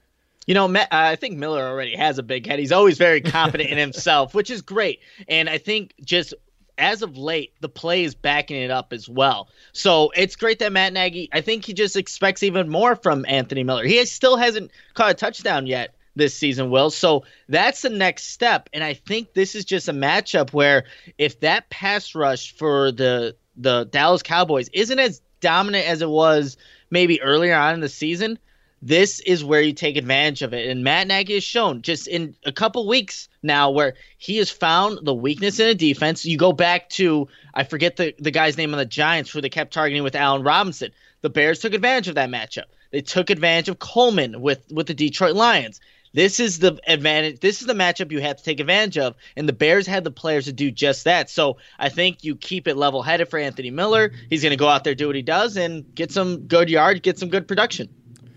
You 0.47 0.55
know, 0.55 0.73
I 0.91 1.17
think 1.17 1.39
Miller 1.39 1.63
already 1.63 1.95
has 1.97 2.19
a 2.19 2.23
big 2.23 2.47
head. 2.47 2.59
He's 2.59 2.73
always 2.73 2.99
very 2.99 3.21
confident 3.21 3.71
in 3.71 3.79
himself, 3.87 4.35
which 4.35 4.51
is 4.51 4.63
great. 4.63 5.01
And 5.29 5.49
I 5.49 5.59
think 5.59 5.95
just 6.05 6.35
as 6.79 7.03
of 7.03 7.17
late, 7.17 7.53
the 7.61 7.69
play 7.69 8.03
is 8.03 8.15
backing 8.15 8.57
it 8.57 8.71
up 8.71 8.93
as 8.93 9.09
well. 9.09 9.49
So 9.73 10.11
it's 10.17 10.37
great 10.37 10.59
that 10.59 10.73
Matt 10.73 10.93
Nagy, 10.93 11.29
I 11.33 11.43
think 11.43 11.65
he 11.65 11.75
just 11.75 11.97
expects 11.97 12.43
even 12.43 12.69
more 12.69 12.97
from 12.97 13.25
Anthony 13.29 13.63
Miller. 13.63 13.85
He 13.85 14.05
still 14.07 14.37
hasn't 14.37 14.73
caught 14.95 15.11
a 15.11 15.15
touchdown 15.15 15.67
yet 15.67 15.95
this 16.17 16.35
season, 16.35 16.71
Will. 16.71 16.91
So 16.91 17.25
that's 17.49 17.83
the 17.83 17.91
next 17.91 18.31
step. 18.31 18.69
And 18.73 18.83
I 18.83 18.95
think 18.95 19.35
this 19.35 19.55
is 19.55 19.65
just 19.65 19.89
a 19.89 19.93
matchup 19.93 20.53
where 20.53 20.85
if 21.19 21.41
that 21.41 21.71
pass 21.71 22.15
rush 22.15 22.55
for 22.57 22.93
the 22.93 23.37
the 23.57 23.85
Dallas 23.85 24.23
Cowboys 24.23 24.71
isn't 24.73 24.99
as 24.99 25.21
dominant 25.41 25.87
as 25.87 26.01
it 26.01 26.09
was 26.09 26.57
maybe 26.91 27.21
earlier 27.21 27.55
on 27.55 27.75
in 27.75 27.81
the 27.81 27.89
season, 27.89 28.39
this 28.83 29.21
is 29.21 29.45
where 29.45 29.63
you 29.63 29.73
take 29.73 29.97
advantage 29.97 30.43
of 30.43 30.53
it. 30.53 30.69
And 30.69 30.83
Matt 30.83 31.07
Nagy 31.07 31.35
has 31.35 31.45
shown 31.45 31.83
just 31.83 32.09
in 32.09 32.35
a 32.45 32.51
couple 32.51 32.87
weeks 32.89 33.29
now 33.43 33.71
where 33.71 33.95
he 34.19 34.39
has 34.39 34.51
found 34.51 34.99
the 35.07 35.15
weakness 35.15 35.61
in 35.61 35.69
a 35.69 35.75
defense. 35.75 36.25
You 36.25 36.37
go 36.37 36.53
back 36.53 36.91
to 36.91 37.29
I 37.55 37.63
forget 37.63 37.97
the, 37.97 38.13
the 38.19 38.33
guy's 38.33 38.57
name 38.57 38.75
on 38.75 38.79
the 38.79 38.85
Giants 38.85 39.31
who 39.31 39.41
they 39.41 39.49
kept 39.49 39.73
targeting 39.73 40.03
with 40.03 40.17
Allen 40.17 40.43
Robinson. 40.43 40.91
The 41.21 41.31
Bears 41.31 41.61
took 41.61 41.75
advantage 41.75 42.09
of 42.09 42.17
that 42.17 42.29
matchup. 42.29 42.65
They 42.91 43.01
took 43.01 43.31
advantage 43.31 43.69
of 43.69 43.79
Coleman 43.79 44.41
with 44.41 44.65
with 44.73 44.89
the 44.89 44.95
Detroit 44.95 45.37
Lions. 45.37 45.81
This 46.15 46.41
is 46.41 46.59
the 46.59 46.79
advantage. 46.87 47.41
This 47.41 47.63
is 47.63 47.67
the 47.67 47.73
matchup 47.73 48.13
you 48.13 48.21
have 48.21 48.37
to 48.37 48.45
take 48.45 48.61
advantage 48.61 48.99
of, 48.99 49.15
and 49.35 49.49
the 49.49 49.55
Bears 49.55 49.87
had 49.87 50.05
the 50.05 50.11
players 50.11 50.45
to 50.45 50.53
do 50.53 50.71
just 50.71 51.05
that. 51.05 51.31
So 51.31 51.57
I 51.79 51.89
think 51.89 52.23
you 52.23 52.37
keep 52.37 52.69
it 52.69 52.77
level 52.77 53.03
headed 53.03 53.31
for 53.31 53.39
Anthony 53.39 53.71
Miller. 53.71 54.13
He's 54.29 54.43
going 54.43 54.51
to 54.51 54.59
go 54.59 54.69
out 54.69 54.85
there, 54.85 54.95
do 54.95 55.07
what 55.07 55.17
he 55.17 55.23
does, 55.23 55.57
and 55.57 55.95
get 55.95 56.13
some 56.13 56.41
good 56.49 56.69
yards, 56.69 57.01
get 57.01 57.19
some 57.19 57.31
good 57.31 57.49
production. 57.49 57.89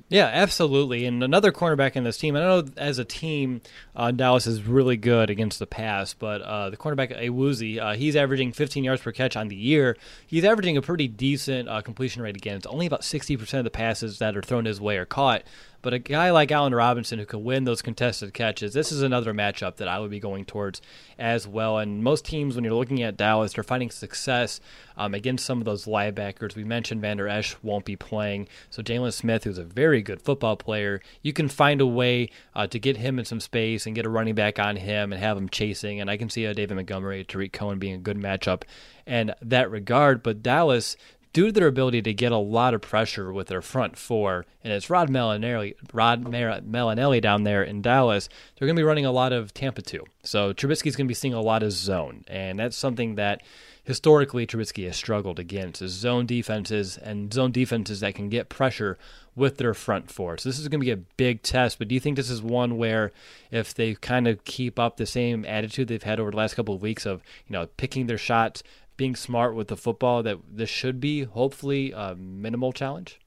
Yeah, 0.08 0.30
absolutely. 0.32 1.06
And 1.06 1.24
another 1.24 1.52
cornerback 1.52 1.96
in 1.96 2.04
this 2.04 2.18
team. 2.18 2.36
I 2.36 2.40
know 2.42 2.64
as 2.78 3.00
a 3.00 3.06
team, 3.06 3.62
uh, 3.96 4.12
Dallas 4.12 4.46
is 4.46 4.62
really 4.64 4.98
good 4.98 5.32
against 5.32 5.58
the 5.58 5.66
pass, 5.66 6.14
but 6.14 6.42
uh, 6.44 6.70
the 6.70 6.78
cornerback 6.78 7.20
Awuzie, 7.20 7.80
uh, 7.80 7.96
he's 7.96 8.16
averaging 8.16 8.52
15 8.52 8.84
yards 8.84 9.02
per 9.02 9.12
catch 9.12 9.36
on 9.36 9.48
the 9.48 9.56
year. 9.56 9.98
He's 10.28 10.44
averaging 10.44 10.78
a 10.78 10.82
pretty 10.84 11.08
decent 11.08 11.68
uh, 11.68 11.82
completion 11.82 12.22
rate 12.22 12.36
again. 12.38 12.58
It's 12.58 12.68
only 12.68 12.86
about 12.86 13.02
60% 13.02 13.58
of 13.58 13.64
the 13.64 13.72
passes 13.72 14.20
that 14.20 14.38
are 14.38 14.44
thrown 14.44 14.66
his 14.66 14.80
way 14.80 14.98
are 14.98 15.06
caught. 15.06 15.42
But 15.86 15.94
a 15.94 16.00
guy 16.00 16.32
like 16.32 16.52
Allen 16.52 16.74
Robinson 16.74 17.20
who 17.20 17.28
can 17.28 17.44
win 17.44 17.66
those 17.66 17.84
contested 17.84 18.34
catches, 18.34 18.74
this 18.74 18.92
is 18.92 19.04
another 19.04 19.36
matchup 19.36 19.76
that 19.76 19.88
I 19.88 20.00
would 20.00 20.10
be 20.10 20.20
going 20.20 20.44
towards 20.44 20.82
as 21.20 21.48
well. 21.48 21.78
And 21.78 22.04
most 22.04 22.26
teams, 22.26 22.56
when 22.56 22.64
you're 22.64 22.74
looking 22.74 23.04
at 23.04 23.18
Dallas, 23.18 23.54
they're 23.54 23.64
finding 23.64 23.92
success 23.92 24.60
um, 24.98 25.14
against 25.14 25.46
some 25.46 25.60
of 25.60 25.66
those 25.66 25.86
linebackers. 25.86 26.56
We 26.56 26.64
mentioned 26.64 27.02
Vander 27.02 27.28
Esch 27.28 27.56
won't 27.62 27.86
be 27.86 27.96
playing. 27.96 28.48
So 28.72 28.82
Jaylon 28.82 29.14
Smith, 29.14 29.44
who's 29.44 29.60
a 29.60 29.64
very 29.64 30.02
good 30.02 30.24
football 30.24 30.56
player, 30.56 31.02
you 31.22 31.34
can 31.34 31.48
find 31.48 31.80
a 31.80 31.86
way 31.86 32.32
uh, 32.56 32.66
to 32.66 32.80
get 32.80 32.98
him 32.98 33.20
in 33.20 33.26
some 33.26 33.40
space 33.40 33.86
and 33.86 33.94
get 33.94 34.08
a 34.08 34.10
running 34.10 34.34
back 34.34 34.58
on 34.58 34.78
him 34.78 35.14
and 35.14 35.22
have 35.22 35.38
him 35.38 35.50
chasing. 35.50 36.02
And 36.02 36.10
I 36.10 36.18
can 36.18 36.32
see 36.32 36.46
a 36.46 36.56
David 36.56 36.78
Montgomery, 36.78 37.24
Tarik 37.24 37.54
Cohen 37.54 37.78
being 37.78 37.94
a 37.94 38.00
good 38.00 38.18
matchup 38.18 38.64
in 39.06 39.36
that 39.40 39.70
regard. 39.70 40.24
But 40.24 40.42
Dallas, 40.42 40.98
due 41.36 41.48
to 41.48 41.52
their 41.52 41.68
ability 41.68 42.02
to 42.02 42.14
get 42.14 42.32
a 42.32 42.38
lot 42.38 42.74
of 42.74 42.80
pressure 42.80 43.34
with 43.34 43.48
their 43.48 43.62
front 43.62 43.98
four, 43.98 44.46
and 44.64 44.72
it's 44.72 44.90
Rod 44.90 45.10
Marinelli, 45.10 45.76
Rod 45.92 46.26
Marinelli 46.26 47.20
down 47.20 47.44
there 47.44 47.62
in 47.62 47.82
Dallas, 47.82 48.30
they're 48.56 48.66
going 48.66 48.78
to 48.78 48.80
be 48.80 48.86
running 48.86 49.06
a 49.06 49.12
lot 49.12 49.34
of 49.34 49.54
Tampa 49.54 49.82
2. 49.82 50.02
So 50.24 50.54
Trubisky's 50.54 50.96
going 50.96 51.08
to 51.08 51.10
be 51.10 51.14
seeing 51.14 51.34
a 51.34 51.42
lot 51.42 51.62
of 51.62 51.74
zone, 51.74 52.24
and 52.30 52.58
that's 52.58 52.78
something 52.78 53.16
that 53.16 53.42
historically 53.84 54.48
Trubisky 54.48 54.86
has 54.86 54.96
struggled 54.96 55.38
against 55.38 55.82
is 55.82 55.92
zone 55.92 56.26
defenses 56.26 56.98
and 56.98 57.34
zone 57.34 57.52
defenses 57.52 58.00
that 58.00 58.16
can 58.16 58.30
get 58.30 58.48
pressure 58.48 58.98
with 59.36 59.58
their 59.58 59.74
front 59.74 60.10
four. 60.10 60.38
So 60.38 60.48
this 60.48 60.58
is 60.58 60.70
going 60.70 60.80
to 60.80 60.86
be 60.86 60.92
a 60.92 60.98
big 61.18 61.42
test, 61.42 61.80
but 61.80 61.90
do 61.90 61.96
you 61.96 62.00
think 62.00 62.16
this 62.16 62.30
is 62.30 62.42
one 62.42 62.78
where 62.78 63.12
if 63.52 63.74
they 63.74 63.94
kind 63.96 64.26
of 64.26 64.46
keep 64.46 64.80
up 64.80 64.96
the 64.96 65.06
same 65.06 65.44
attitude 65.44 65.90
they've 65.90 66.02
had 66.02 66.22
over 66.22 66.32
the 66.32 66.38
last 66.38 66.56
couple 66.56 66.74
of 66.74 66.82
weeks 66.82 67.06
of, 67.06 67.22
you 67.46 67.52
know, 67.54 67.68
picking 67.76 68.08
their 68.08 68.18
shots, 68.18 68.64
being 68.98 69.16
smart 69.16 69.56
with 69.56 69.68
the 69.68 69.78
football 69.78 70.24
that 70.24 70.38
this 70.52 70.70
should 70.70 71.00
be 71.00 71.24
hopefully 71.24 71.92
a 71.92 72.16
minimal 72.16 72.72
challenge? 72.72 73.20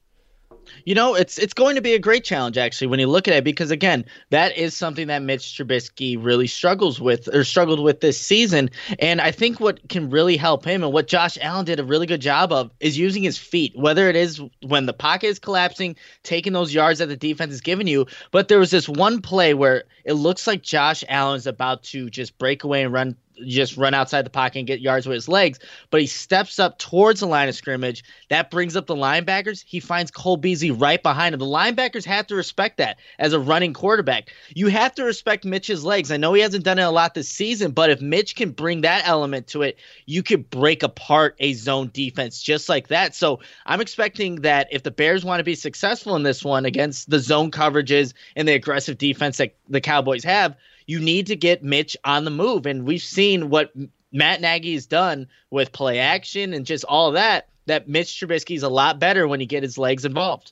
You 0.85 0.95
know, 0.95 1.15
it's 1.15 1.37
it's 1.37 1.53
going 1.53 1.75
to 1.75 1.81
be 1.81 1.93
a 1.93 1.99
great 1.99 2.23
challenge 2.23 2.57
actually 2.57 2.87
when 2.87 2.99
you 2.99 3.07
look 3.07 3.27
at 3.27 3.33
it 3.33 3.43
because 3.43 3.71
again, 3.71 4.05
that 4.29 4.57
is 4.57 4.75
something 4.75 5.07
that 5.07 5.21
Mitch 5.21 5.57
Trubisky 5.57 6.17
really 6.21 6.47
struggles 6.47 6.99
with 6.99 7.27
or 7.33 7.43
struggled 7.43 7.79
with 7.79 8.01
this 8.01 8.19
season. 8.19 8.69
And 8.99 9.21
I 9.21 9.31
think 9.31 9.59
what 9.59 9.87
can 9.89 10.09
really 10.09 10.37
help 10.37 10.65
him 10.65 10.83
and 10.83 10.93
what 10.93 11.07
Josh 11.07 11.37
Allen 11.41 11.65
did 11.65 11.79
a 11.79 11.83
really 11.83 12.05
good 12.05 12.21
job 12.21 12.51
of 12.51 12.71
is 12.79 12.97
using 12.97 13.23
his 13.23 13.37
feet, 13.37 13.73
whether 13.75 14.09
it 14.09 14.15
is 14.15 14.41
when 14.61 14.85
the 14.85 14.93
pocket 14.93 15.27
is 15.27 15.39
collapsing, 15.39 15.95
taking 16.23 16.53
those 16.53 16.73
yards 16.73 16.99
that 16.99 17.07
the 17.07 17.17
defense 17.17 17.53
is 17.53 17.61
giving 17.61 17.87
you. 17.87 18.05
But 18.31 18.47
there 18.47 18.59
was 18.59 18.71
this 18.71 18.87
one 18.87 19.21
play 19.21 19.53
where 19.53 19.83
it 20.05 20.13
looks 20.13 20.47
like 20.47 20.61
Josh 20.61 21.03
Allen 21.09 21.37
is 21.37 21.47
about 21.47 21.83
to 21.83 22.09
just 22.09 22.37
break 22.37 22.63
away 22.63 22.83
and 22.83 22.93
run 22.93 23.15
just 23.45 23.77
run 23.77 23.93
outside 23.93 24.25
the 24.25 24.29
pocket 24.29 24.59
and 24.59 24.67
get 24.67 24.81
yards 24.81 25.07
with 25.07 25.15
his 25.15 25.27
legs. 25.27 25.59
But 25.89 26.01
he 26.01 26.07
steps 26.07 26.59
up 26.59 26.77
towards 26.77 27.19
the 27.19 27.27
line 27.27 27.49
of 27.49 27.55
scrimmage. 27.55 28.03
That 28.29 28.51
brings 28.51 28.75
up 28.75 28.87
the 28.87 28.95
linebackers. 28.95 29.63
He 29.65 29.79
finds 29.79 30.11
Cole 30.11 30.37
Beasley 30.37 30.71
right 30.71 31.01
behind 31.01 31.33
him. 31.33 31.39
The 31.39 31.45
linebackers 31.45 32.05
have 32.05 32.27
to 32.27 32.35
respect 32.35 32.77
that 32.77 32.97
as 33.17 33.33
a 33.33 33.39
running 33.39 33.73
quarterback. 33.73 34.33
You 34.53 34.67
have 34.67 34.95
to 34.95 35.03
respect 35.03 35.45
Mitch's 35.45 35.83
legs. 35.83 36.11
I 36.11 36.17
know 36.17 36.33
he 36.33 36.41
hasn't 36.41 36.65
done 36.65 36.79
it 36.79 36.83
a 36.83 36.89
lot 36.89 37.13
this 37.13 37.29
season, 37.29 37.71
but 37.71 37.89
if 37.89 38.01
Mitch 38.01 38.35
can 38.35 38.51
bring 38.51 38.81
that 38.81 39.07
element 39.07 39.47
to 39.47 39.61
it, 39.61 39.77
you 40.05 40.23
could 40.23 40.49
break 40.49 40.83
apart 40.83 41.35
a 41.39 41.53
zone 41.53 41.89
defense 41.93 42.41
just 42.41 42.69
like 42.69 42.87
that. 42.89 43.15
So 43.15 43.39
I'm 43.65 43.81
expecting 43.81 44.41
that 44.41 44.67
if 44.71 44.83
the 44.83 44.91
Bears 44.91 45.25
want 45.25 45.39
to 45.39 45.43
be 45.43 45.55
successful 45.55 46.15
in 46.15 46.23
this 46.23 46.43
one 46.43 46.65
against 46.65 47.09
the 47.09 47.19
zone 47.19 47.51
coverages 47.51 48.13
and 48.35 48.47
the 48.47 48.53
aggressive 48.53 48.97
defense 48.97 49.37
that 49.37 49.55
the 49.67 49.81
Cowboys 49.81 50.23
have, 50.23 50.55
you 50.89 50.99
need 50.99 51.27
to 51.27 51.35
get 51.35 51.63
Mitch 51.63 51.95
on 52.03 52.25
the 52.25 52.31
move. 52.31 52.65
And 52.65 52.83
we've 52.83 53.03
seen 53.03 53.51
what 53.51 53.71
Matt 54.11 54.41
Nagy 54.41 54.73
has 54.73 54.87
done 54.87 55.27
with 55.51 55.71
play 55.71 55.99
action 55.99 56.51
and 56.51 56.65
just 56.65 56.83
all 56.85 57.11
that, 57.11 57.47
that 57.67 57.87
Mitch 57.87 58.07
Trubisky 58.07 58.55
is 58.55 58.63
a 58.63 58.69
lot 58.69 58.97
better 58.97 59.27
when 59.27 59.39
he 59.39 59.45
get 59.45 59.61
his 59.61 59.77
legs 59.77 60.03
involved. 60.03 60.51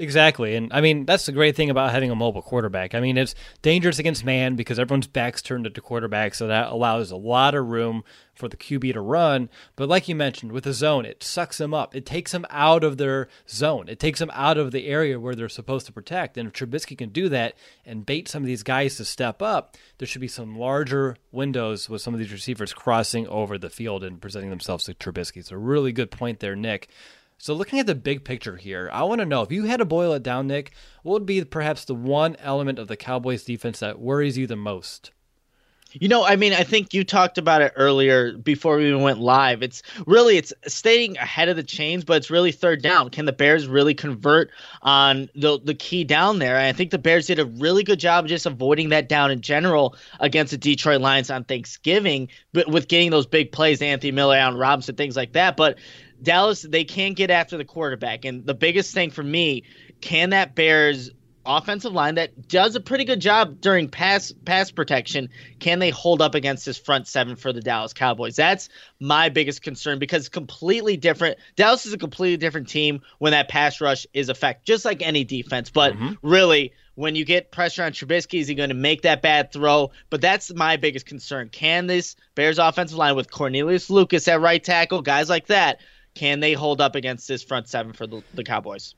Exactly. 0.00 0.54
And 0.54 0.72
I 0.72 0.80
mean, 0.80 1.06
that's 1.06 1.26
the 1.26 1.32
great 1.32 1.56
thing 1.56 1.70
about 1.70 1.90
having 1.90 2.12
a 2.12 2.14
mobile 2.14 2.40
quarterback. 2.40 2.94
I 2.94 3.00
mean, 3.00 3.18
it's 3.18 3.34
dangerous 3.62 3.98
against 3.98 4.24
man 4.24 4.54
because 4.54 4.78
everyone's 4.78 5.08
back's 5.08 5.42
turned 5.42 5.68
to 5.74 5.80
quarterback, 5.80 6.34
so 6.34 6.46
that 6.46 6.68
allows 6.70 7.10
a 7.10 7.16
lot 7.16 7.56
of 7.56 7.66
room 7.66 8.04
for 8.32 8.46
the 8.46 8.56
QB 8.56 8.92
to 8.92 9.00
run. 9.00 9.50
But 9.74 9.88
like 9.88 10.06
you 10.08 10.14
mentioned, 10.14 10.52
with 10.52 10.62
the 10.62 10.72
zone, 10.72 11.04
it 11.04 11.24
sucks 11.24 11.58
them 11.58 11.74
up. 11.74 11.96
It 11.96 12.06
takes 12.06 12.30
them 12.30 12.46
out 12.48 12.84
of 12.84 12.96
their 12.96 13.26
zone. 13.48 13.88
It 13.88 13.98
takes 13.98 14.20
them 14.20 14.30
out 14.32 14.56
of 14.56 14.70
the 14.70 14.86
area 14.86 15.18
where 15.18 15.34
they're 15.34 15.48
supposed 15.48 15.86
to 15.86 15.92
protect. 15.92 16.38
And 16.38 16.46
if 16.46 16.54
Trubisky 16.54 16.96
can 16.96 17.08
do 17.08 17.28
that 17.30 17.54
and 17.84 18.06
bait 18.06 18.28
some 18.28 18.44
of 18.44 18.46
these 18.46 18.62
guys 18.62 18.96
to 18.98 19.04
step 19.04 19.42
up, 19.42 19.76
there 19.98 20.06
should 20.06 20.20
be 20.20 20.28
some 20.28 20.56
larger 20.56 21.16
windows 21.32 21.88
with 21.88 22.02
some 22.02 22.14
of 22.14 22.20
these 22.20 22.30
receivers 22.30 22.72
crossing 22.72 23.26
over 23.26 23.58
the 23.58 23.68
field 23.68 24.04
and 24.04 24.20
presenting 24.20 24.50
themselves 24.50 24.84
to 24.84 24.94
Trubisky. 24.94 25.38
It's 25.38 25.50
a 25.50 25.58
really 25.58 25.90
good 25.90 26.12
point 26.12 26.38
there, 26.38 26.54
Nick. 26.54 26.88
So, 27.40 27.54
looking 27.54 27.78
at 27.78 27.86
the 27.86 27.94
big 27.94 28.24
picture 28.24 28.56
here, 28.56 28.90
I 28.92 29.04
want 29.04 29.20
to 29.20 29.24
know 29.24 29.42
if 29.42 29.52
you 29.52 29.64
had 29.64 29.78
to 29.78 29.84
boil 29.84 30.12
it 30.12 30.24
down, 30.24 30.48
Nick, 30.48 30.72
what 31.04 31.12
would 31.12 31.26
be 31.26 31.44
perhaps 31.44 31.84
the 31.84 31.94
one 31.94 32.36
element 32.40 32.80
of 32.80 32.88
the 32.88 32.96
Cowboys 32.96 33.44
defense 33.44 33.78
that 33.78 34.00
worries 34.00 34.36
you 34.36 34.48
the 34.48 34.56
most? 34.56 35.12
You 35.92 36.08
know, 36.08 36.22
I 36.22 36.36
mean, 36.36 36.52
I 36.52 36.64
think 36.64 36.92
you 36.92 37.02
talked 37.02 37.38
about 37.38 37.62
it 37.62 37.72
earlier 37.74 38.36
before 38.36 38.76
we 38.76 38.88
even 38.88 39.00
went 39.00 39.20
live. 39.20 39.62
It's 39.62 39.82
really 40.06 40.36
it's 40.36 40.52
staying 40.66 41.16
ahead 41.16 41.48
of 41.48 41.56
the 41.56 41.62
chains, 41.62 42.04
but 42.04 42.18
it's 42.18 42.30
really 42.30 42.52
third 42.52 42.82
down. 42.82 43.08
Can 43.08 43.24
the 43.24 43.32
Bears 43.32 43.66
really 43.66 43.94
convert 43.94 44.50
on 44.82 45.30
the 45.34 45.58
the 45.58 45.74
key 45.74 46.04
down 46.04 46.40
there? 46.40 46.56
And 46.56 46.66
I 46.66 46.72
think 46.72 46.90
the 46.90 46.98
Bears 46.98 47.28
did 47.28 47.38
a 47.38 47.46
really 47.46 47.84
good 47.84 47.98
job 47.98 48.26
just 48.26 48.44
avoiding 48.44 48.90
that 48.90 49.08
down 49.08 49.30
in 49.30 49.40
general 49.40 49.96
against 50.20 50.50
the 50.50 50.58
Detroit 50.58 51.00
Lions 51.00 51.30
on 51.30 51.44
Thanksgiving, 51.44 52.28
but 52.52 52.68
with 52.68 52.88
getting 52.88 53.10
those 53.10 53.26
big 53.26 53.50
plays, 53.50 53.80
Anthony 53.80 54.12
Miller, 54.12 54.36
Allen 54.36 54.58
Robinson, 54.58 54.94
things 54.94 55.16
like 55.16 55.32
that. 55.32 55.56
But 55.56 55.78
Dallas, 56.22 56.62
they 56.62 56.84
can't 56.84 57.16
get 57.16 57.30
after 57.30 57.56
the 57.56 57.64
quarterback. 57.64 58.24
And 58.24 58.44
the 58.44 58.54
biggest 58.54 58.92
thing 58.94 59.10
for 59.10 59.22
me, 59.22 59.64
can 60.00 60.30
that 60.30 60.54
Bears 60.54 61.10
offensive 61.48 61.92
line 61.92 62.16
that 62.16 62.46
does 62.46 62.76
a 62.76 62.80
pretty 62.80 63.04
good 63.04 63.20
job 63.20 63.60
during 63.60 63.88
pass 63.88 64.32
pass 64.44 64.70
protection, 64.70 65.30
can 65.58 65.78
they 65.78 65.90
hold 65.90 66.20
up 66.20 66.34
against 66.34 66.66
this 66.66 66.76
front 66.76 67.08
seven 67.08 67.36
for 67.36 67.52
the 67.52 67.60
Dallas 67.60 67.94
Cowboys? 67.94 68.36
That's 68.36 68.68
my 69.00 69.30
biggest 69.30 69.62
concern 69.62 69.98
because 69.98 70.28
completely 70.28 70.96
different. 70.96 71.38
Dallas 71.56 71.86
is 71.86 71.94
a 71.94 71.98
completely 71.98 72.36
different 72.36 72.68
team 72.68 73.00
when 73.18 73.32
that 73.32 73.48
pass 73.48 73.80
rush 73.80 74.06
is 74.12 74.28
effect, 74.28 74.66
just 74.66 74.84
like 74.84 75.02
any 75.02 75.24
defense. 75.24 75.70
But 75.70 75.94
mm-hmm. 75.94 76.14
really, 76.22 76.72
when 76.96 77.14
you 77.14 77.24
get 77.24 77.50
pressure 77.50 77.82
on 77.82 77.92
Trubisky, 77.92 78.40
is 78.40 78.48
he 78.48 78.54
going 78.54 78.68
to 78.68 78.74
make 78.74 79.02
that 79.02 79.22
bad 79.22 79.50
throw? 79.50 79.90
But 80.10 80.20
that's 80.20 80.52
my 80.52 80.76
biggest 80.76 81.06
concern. 81.06 81.48
Can 81.48 81.86
this 81.86 82.14
Bears 82.34 82.58
offensive 82.58 82.98
line 82.98 83.16
with 83.16 83.30
Cornelius 83.30 83.88
Lucas 83.88 84.28
at 84.28 84.40
right 84.40 84.62
tackle, 84.62 85.00
guys 85.00 85.30
like 85.30 85.46
that, 85.46 85.80
can 86.18 86.40
they 86.40 86.52
hold 86.52 86.80
up 86.80 86.96
against 86.96 87.28
this 87.28 87.44
front 87.44 87.68
seven 87.68 87.92
for 87.92 88.04
the, 88.04 88.22
the 88.34 88.42
Cowboys? 88.42 88.96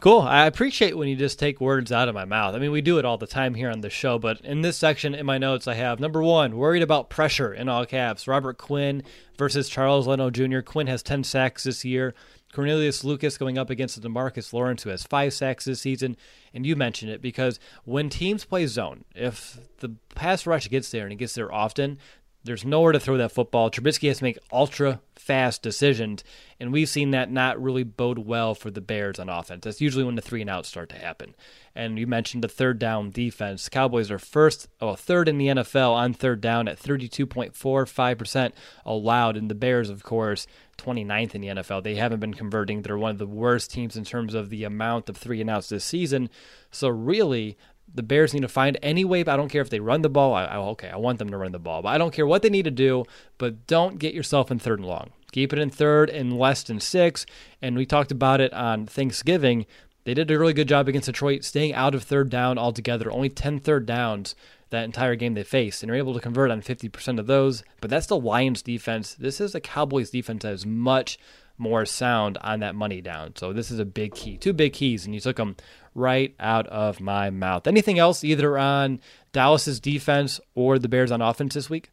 Cool. 0.00 0.22
I 0.22 0.46
appreciate 0.46 0.96
when 0.96 1.06
you 1.06 1.14
just 1.14 1.38
take 1.38 1.60
words 1.60 1.92
out 1.92 2.08
of 2.08 2.14
my 2.14 2.24
mouth. 2.24 2.54
I 2.54 2.58
mean, 2.58 2.72
we 2.72 2.80
do 2.80 2.98
it 2.98 3.04
all 3.04 3.18
the 3.18 3.26
time 3.26 3.52
here 3.52 3.70
on 3.70 3.82
the 3.82 3.90
show, 3.90 4.18
but 4.18 4.40
in 4.40 4.62
this 4.62 4.78
section 4.78 5.14
in 5.14 5.26
my 5.26 5.36
notes, 5.36 5.68
I 5.68 5.74
have 5.74 6.00
number 6.00 6.22
one, 6.22 6.56
worried 6.56 6.82
about 6.82 7.10
pressure 7.10 7.52
in 7.52 7.68
all 7.68 7.84
caps. 7.84 8.26
Robert 8.26 8.56
Quinn 8.56 9.02
versus 9.36 9.68
Charles 9.68 10.08
Leno 10.08 10.30
Jr. 10.30 10.60
Quinn 10.60 10.86
has 10.86 11.02
10 11.02 11.24
sacks 11.24 11.64
this 11.64 11.84
year. 11.84 12.14
Cornelius 12.54 13.04
Lucas 13.04 13.38
going 13.38 13.58
up 13.58 13.70
against 13.70 14.00
Demarcus 14.00 14.52
Lawrence, 14.52 14.82
who 14.82 14.90
has 14.90 15.04
five 15.04 15.34
sacks 15.34 15.66
this 15.66 15.82
season. 15.82 16.16
And 16.52 16.66
you 16.66 16.74
mentioned 16.74 17.10
it 17.10 17.22
because 17.22 17.60
when 17.84 18.08
teams 18.08 18.44
play 18.44 18.66
zone, 18.66 19.04
if 19.14 19.58
the 19.78 19.94
pass 20.14 20.46
rush 20.46 20.68
gets 20.68 20.90
there 20.90 21.04
and 21.04 21.12
it 21.12 21.16
gets 21.16 21.34
there 21.34 21.52
often, 21.52 21.98
there's 22.44 22.64
nowhere 22.64 22.92
to 22.92 23.00
throw 23.00 23.16
that 23.18 23.32
football. 23.32 23.70
Trubisky 23.70 24.08
has 24.08 24.18
to 24.18 24.24
make 24.24 24.38
ultra 24.52 25.00
fast 25.14 25.62
decisions, 25.62 26.24
and 26.58 26.72
we've 26.72 26.88
seen 26.88 27.12
that 27.12 27.30
not 27.30 27.62
really 27.62 27.84
bode 27.84 28.18
well 28.18 28.54
for 28.54 28.70
the 28.70 28.80
Bears 28.80 29.18
on 29.18 29.28
offense. 29.28 29.64
That's 29.64 29.80
usually 29.80 30.04
when 30.04 30.16
the 30.16 30.22
three 30.22 30.40
and 30.40 30.50
outs 30.50 30.68
start 30.68 30.88
to 30.90 30.98
happen. 30.98 31.34
And 31.74 31.98
you 31.98 32.06
mentioned 32.06 32.42
the 32.42 32.48
third 32.48 32.78
down 32.78 33.10
defense. 33.10 33.68
Cowboys 33.68 34.10
are 34.10 34.18
first, 34.18 34.68
oh, 34.80 34.94
third 34.94 35.28
in 35.28 35.38
the 35.38 35.46
NFL 35.46 35.92
on 35.92 36.12
third 36.12 36.40
down 36.40 36.68
at 36.68 36.78
32.45% 36.78 38.52
allowed, 38.84 39.36
and 39.36 39.48
the 39.48 39.54
Bears, 39.54 39.88
of 39.88 40.02
course, 40.02 40.46
29th 40.78 41.34
in 41.34 41.40
the 41.40 41.48
NFL. 41.48 41.82
They 41.82 41.94
haven't 41.94 42.20
been 42.20 42.34
converting. 42.34 42.82
They're 42.82 42.98
one 42.98 43.12
of 43.12 43.18
the 43.18 43.26
worst 43.26 43.70
teams 43.70 43.96
in 43.96 44.04
terms 44.04 44.34
of 44.34 44.50
the 44.50 44.64
amount 44.64 45.08
of 45.08 45.16
three 45.16 45.40
and 45.40 45.48
outs 45.48 45.68
this 45.68 45.84
season. 45.84 46.28
So 46.70 46.88
really, 46.88 47.56
the 47.94 48.02
Bears 48.02 48.32
need 48.32 48.40
to 48.40 48.48
find 48.48 48.78
any 48.82 49.04
way. 49.04 49.20
I 49.20 49.36
don't 49.36 49.48
care 49.48 49.62
if 49.62 49.70
they 49.70 49.80
run 49.80 50.02
the 50.02 50.08
ball. 50.08 50.34
I, 50.34 50.44
I, 50.44 50.56
okay, 50.58 50.88
I 50.88 50.96
want 50.96 51.18
them 51.18 51.30
to 51.30 51.36
run 51.36 51.52
the 51.52 51.58
ball, 51.58 51.82
but 51.82 51.90
I 51.90 51.98
don't 51.98 52.12
care 52.12 52.26
what 52.26 52.42
they 52.42 52.50
need 52.50 52.64
to 52.64 52.70
do. 52.70 53.04
But 53.38 53.66
don't 53.66 53.98
get 53.98 54.14
yourself 54.14 54.50
in 54.50 54.58
third 54.58 54.78
and 54.78 54.88
long. 54.88 55.10
Keep 55.32 55.52
it 55.52 55.58
in 55.58 55.70
third 55.70 56.10
and 56.10 56.38
less 56.38 56.62
than 56.62 56.80
six. 56.80 57.26
And 57.60 57.76
we 57.76 57.86
talked 57.86 58.12
about 58.12 58.40
it 58.40 58.52
on 58.52 58.86
Thanksgiving. 58.86 59.66
They 60.04 60.14
did 60.14 60.30
a 60.30 60.38
really 60.38 60.52
good 60.52 60.68
job 60.68 60.88
against 60.88 61.06
Detroit, 61.06 61.44
staying 61.44 61.74
out 61.74 61.94
of 61.94 62.02
third 62.02 62.28
down 62.28 62.58
altogether. 62.58 63.10
Only 63.10 63.28
10 63.28 63.60
third 63.60 63.86
downs 63.86 64.34
that 64.70 64.84
entire 64.84 65.14
game 65.14 65.34
they 65.34 65.44
faced, 65.44 65.82
and 65.82 65.92
are 65.92 65.96
able 65.96 66.14
to 66.14 66.20
convert 66.20 66.50
on 66.50 66.62
50% 66.62 67.18
of 67.18 67.26
those. 67.26 67.62
But 67.80 67.90
that's 67.90 68.06
the 68.06 68.18
Lions 68.18 68.62
defense. 68.62 69.14
This 69.14 69.40
is 69.40 69.52
the 69.52 69.60
Cowboys 69.60 70.10
defense 70.10 70.42
that 70.42 70.54
is 70.54 70.66
much 70.66 71.18
more 71.62 71.86
sound 71.86 72.36
on 72.42 72.60
that 72.60 72.74
money 72.74 73.00
down. 73.00 73.34
So 73.36 73.52
this 73.52 73.70
is 73.70 73.78
a 73.78 73.84
big 73.84 74.14
key. 74.14 74.36
Two 74.36 74.52
big 74.52 74.74
keys, 74.74 75.06
and 75.06 75.14
you 75.14 75.20
took 75.20 75.36
them 75.36 75.56
right 75.94 76.34
out 76.40 76.66
of 76.66 77.00
my 77.00 77.30
mouth. 77.30 77.66
Anything 77.66 77.98
else 77.98 78.24
either 78.24 78.58
on 78.58 79.00
Dallas's 79.32 79.80
defense 79.80 80.40
or 80.54 80.78
the 80.78 80.88
Bears 80.88 81.12
on 81.12 81.22
offense 81.22 81.54
this 81.54 81.70
week? 81.70 81.90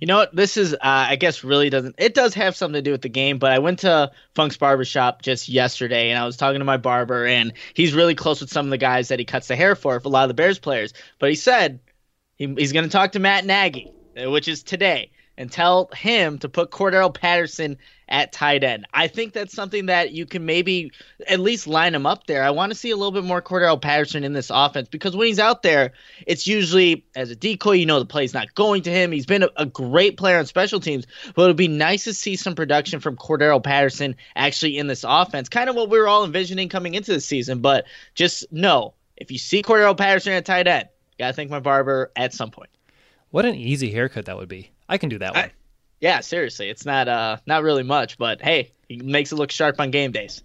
You 0.00 0.06
know 0.06 0.18
what? 0.18 0.36
This 0.36 0.56
is, 0.56 0.74
uh, 0.74 0.78
I 0.82 1.16
guess, 1.16 1.42
really 1.42 1.70
doesn't. 1.70 1.94
It 1.98 2.12
does 2.12 2.34
have 2.34 2.54
something 2.54 2.74
to 2.74 2.82
do 2.82 2.92
with 2.92 3.00
the 3.02 3.08
game, 3.08 3.38
but 3.38 3.52
I 3.52 3.58
went 3.58 3.78
to 3.80 4.10
Funk's 4.34 4.56
barbershop 4.56 5.22
just 5.22 5.48
yesterday 5.48 6.10
and 6.10 6.18
I 6.18 6.26
was 6.26 6.36
talking 6.36 6.58
to 6.58 6.64
my 6.64 6.76
barber, 6.76 7.24
and 7.24 7.52
he's 7.72 7.94
really 7.94 8.14
close 8.14 8.40
with 8.40 8.50
some 8.50 8.66
of 8.66 8.70
the 8.70 8.78
guys 8.78 9.08
that 9.08 9.18
he 9.18 9.24
cuts 9.24 9.48
the 9.48 9.56
hair 9.56 9.74
for, 9.74 9.98
for 9.98 10.08
a 10.08 10.10
lot 10.10 10.24
of 10.24 10.28
the 10.28 10.34
Bears 10.34 10.58
players. 10.58 10.92
But 11.18 11.30
he 11.30 11.36
said 11.36 11.80
he, 12.36 12.52
he's 12.54 12.72
going 12.72 12.84
to 12.84 12.90
talk 12.90 13.12
to 13.12 13.18
Matt 13.18 13.46
Nagy, 13.46 13.90
which 14.16 14.48
is 14.48 14.62
today 14.62 15.10
and 15.38 15.50
tell 15.50 15.88
him 15.94 16.38
to 16.40 16.48
put 16.48 16.70
Cordarrelle 16.70 17.14
Patterson 17.14 17.78
at 18.08 18.32
tight 18.32 18.64
end. 18.64 18.86
I 18.94 19.06
think 19.06 19.32
that's 19.32 19.54
something 19.54 19.86
that 19.86 20.12
you 20.12 20.26
can 20.26 20.46
maybe 20.46 20.92
at 21.26 21.40
least 21.40 21.66
line 21.66 21.94
him 21.94 22.06
up 22.06 22.26
there. 22.26 22.42
I 22.42 22.50
want 22.50 22.72
to 22.72 22.78
see 22.78 22.90
a 22.90 22.96
little 22.96 23.12
bit 23.12 23.24
more 23.24 23.42
Cordarrelle 23.42 23.80
Patterson 23.80 24.24
in 24.24 24.32
this 24.32 24.50
offense 24.52 24.88
because 24.88 25.14
when 25.14 25.26
he's 25.26 25.38
out 25.38 25.62
there, 25.62 25.92
it's 26.26 26.46
usually 26.46 27.04
as 27.14 27.30
a 27.30 27.36
decoy. 27.36 27.72
You 27.72 27.86
know 27.86 27.98
the 27.98 28.06
play's 28.06 28.34
not 28.34 28.54
going 28.54 28.82
to 28.82 28.90
him. 28.90 29.12
He's 29.12 29.26
been 29.26 29.42
a, 29.42 29.50
a 29.56 29.66
great 29.66 30.16
player 30.16 30.38
on 30.38 30.46
special 30.46 30.80
teams, 30.80 31.06
but 31.34 31.42
it 31.42 31.46
would 31.46 31.56
be 31.56 31.68
nice 31.68 32.04
to 32.04 32.14
see 32.14 32.36
some 32.36 32.54
production 32.54 33.00
from 33.00 33.16
Cordarrelle 33.16 33.62
Patterson 33.62 34.16
actually 34.36 34.78
in 34.78 34.86
this 34.86 35.04
offense. 35.06 35.48
Kind 35.48 35.68
of 35.68 35.76
what 35.76 35.90
we 35.90 35.98
were 35.98 36.08
all 36.08 36.24
envisioning 36.24 36.68
coming 36.68 36.94
into 36.94 37.12
the 37.12 37.20
season, 37.20 37.60
but 37.60 37.84
just 38.14 38.50
know 38.52 38.94
if 39.16 39.30
you 39.30 39.38
see 39.38 39.62
Cordarrelle 39.62 39.96
Patterson 39.96 40.32
at 40.32 40.46
tight 40.46 40.66
end, 40.66 40.88
gotta 41.18 41.32
thank 41.32 41.50
my 41.50 41.60
barber 41.60 42.10
at 42.16 42.32
some 42.32 42.50
point. 42.50 42.70
What 43.30 43.44
an 43.44 43.54
easy 43.54 43.90
haircut 43.90 44.24
that 44.26 44.36
would 44.36 44.48
be. 44.48 44.70
I 44.88 44.96
can 44.96 45.10
do 45.10 45.18
that 45.18 45.34
one. 45.34 45.50
Yeah, 46.00 46.20
seriously, 46.20 46.68
it's 46.68 46.86
not 46.86 47.08
uh 47.08 47.38
not 47.46 47.62
really 47.62 47.82
much, 47.82 48.18
but 48.18 48.40
hey, 48.40 48.72
he 48.88 48.98
makes 48.98 49.32
it 49.32 49.36
look 49.36 49.50
sharp 49.50 49.80
on 49.80 49.90
game 49.90 50.12
days. 50.12 50.42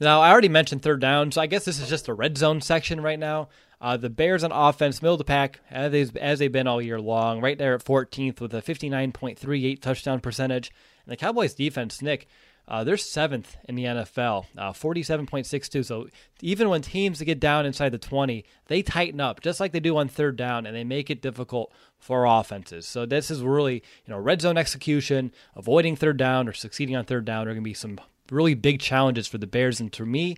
Now, 0.00 0.20
I 0.20 0.30
already 0.30 0.48
mentioned 0.48 0.82
third 0.82 1.00
down, 1.00 1.32
so 1.32 1.40
I 1.40 1.46
guess 1.46 1.64
this 1.64 1.80
is 1.80 1.88
just 1.88 2.08
a 2.08 2.14
red 2.14 2.38
zone 2.38 2.60
section 2.60 3.00
right 3.00 3.18
now. 3.18 3.48
Uh, 3.80 3.96
the 3.96 4.10
Bears 4.10 4.42
on 4.42 4.52
offense, 4.52 5.02
middle 5.02 5.14
of 5.14 5.18
the 5.18 5.24
pack, 5.24 5.60
as 5.70 5.92
they've, 5.92 6.16
as 6.16 6.38
they've 6.38 6.50
been 6.50 6.66
all 6.66 6.82
year 6.82 7.00
long, 7.00 7.40
right 7.40 7.58
there 7.58 7.74
at 7.74 7.84
14th 7.84 8.40
with 8.40 8.52
a 8.54 8.62
59.38 8.62 9.80
touchdown 9.80 10.20
percentage. 10.20 10.72
And 11.04 11.12
the 11.12 11.16
Cowboys 11.16 11.54
defense, 11.54 12.02
Nick, 12.02 12.28
uh, 12.68 12.84
they're 12.84 12.98
seventh 12.98 13.56
in 13.64 13.74
the 13.74 13.84
NFL, 13.84 14.44
uh, 14.56 14.72
47.62. 14.72 15.84
So 15.84 16.08
even 16.42 16.68
when 16.68 16.82
teams 16.82 17.20
get 17.22 17.40
down 17.40 17.64
inside 17.64 17.90
the 17.90 17.98
20, 17.98 18.44
they 18.66 18.82
tighten 18.82 19.20
up 19.20 19.40
just 19.40 19.58
like 19.58 19.72
they 19.72 19.80
do 19.80 19.96
on 19.96 20.08
third 20.08 20.36
down, 20.36 20.66
and 20.66 20.76
they 20.76 20.84
make 20.84 21.08
it 21.08 21.22
difficult 21.22 21.72
for 21.98 22.26
offenses. 22.26 22.86
So 22.86 23.06
this 23.06 23.30
is 23.30 23.40
really, 23.40 23.74
you 23.74 24.12
know, 24.12 24.18
red 24.18 24.42
zone 24.42 24.58
execution, 24.58 25.32
avoiding 25.56 25.96
third 25.96 26.18
down 26.18 26.46
or 26.46 26.52
succeeding 26.52 26.94
on 26.94 27.04
third 27.04 27.24
down 27.24 27.48
are 27.48 27.52
going 27.52 27.56
to 27.56 27.62
be 27.62 27.74
some 27.74 27.98
really 28.30 28.54
big 28.54 28.80
challenges 28.80 29.26
for 29.26 29.38
the 29.38 29.46
Bears. 29.46 29.80
And 29.80 29.90
to 29.94 30.04
me, 30.04 30.36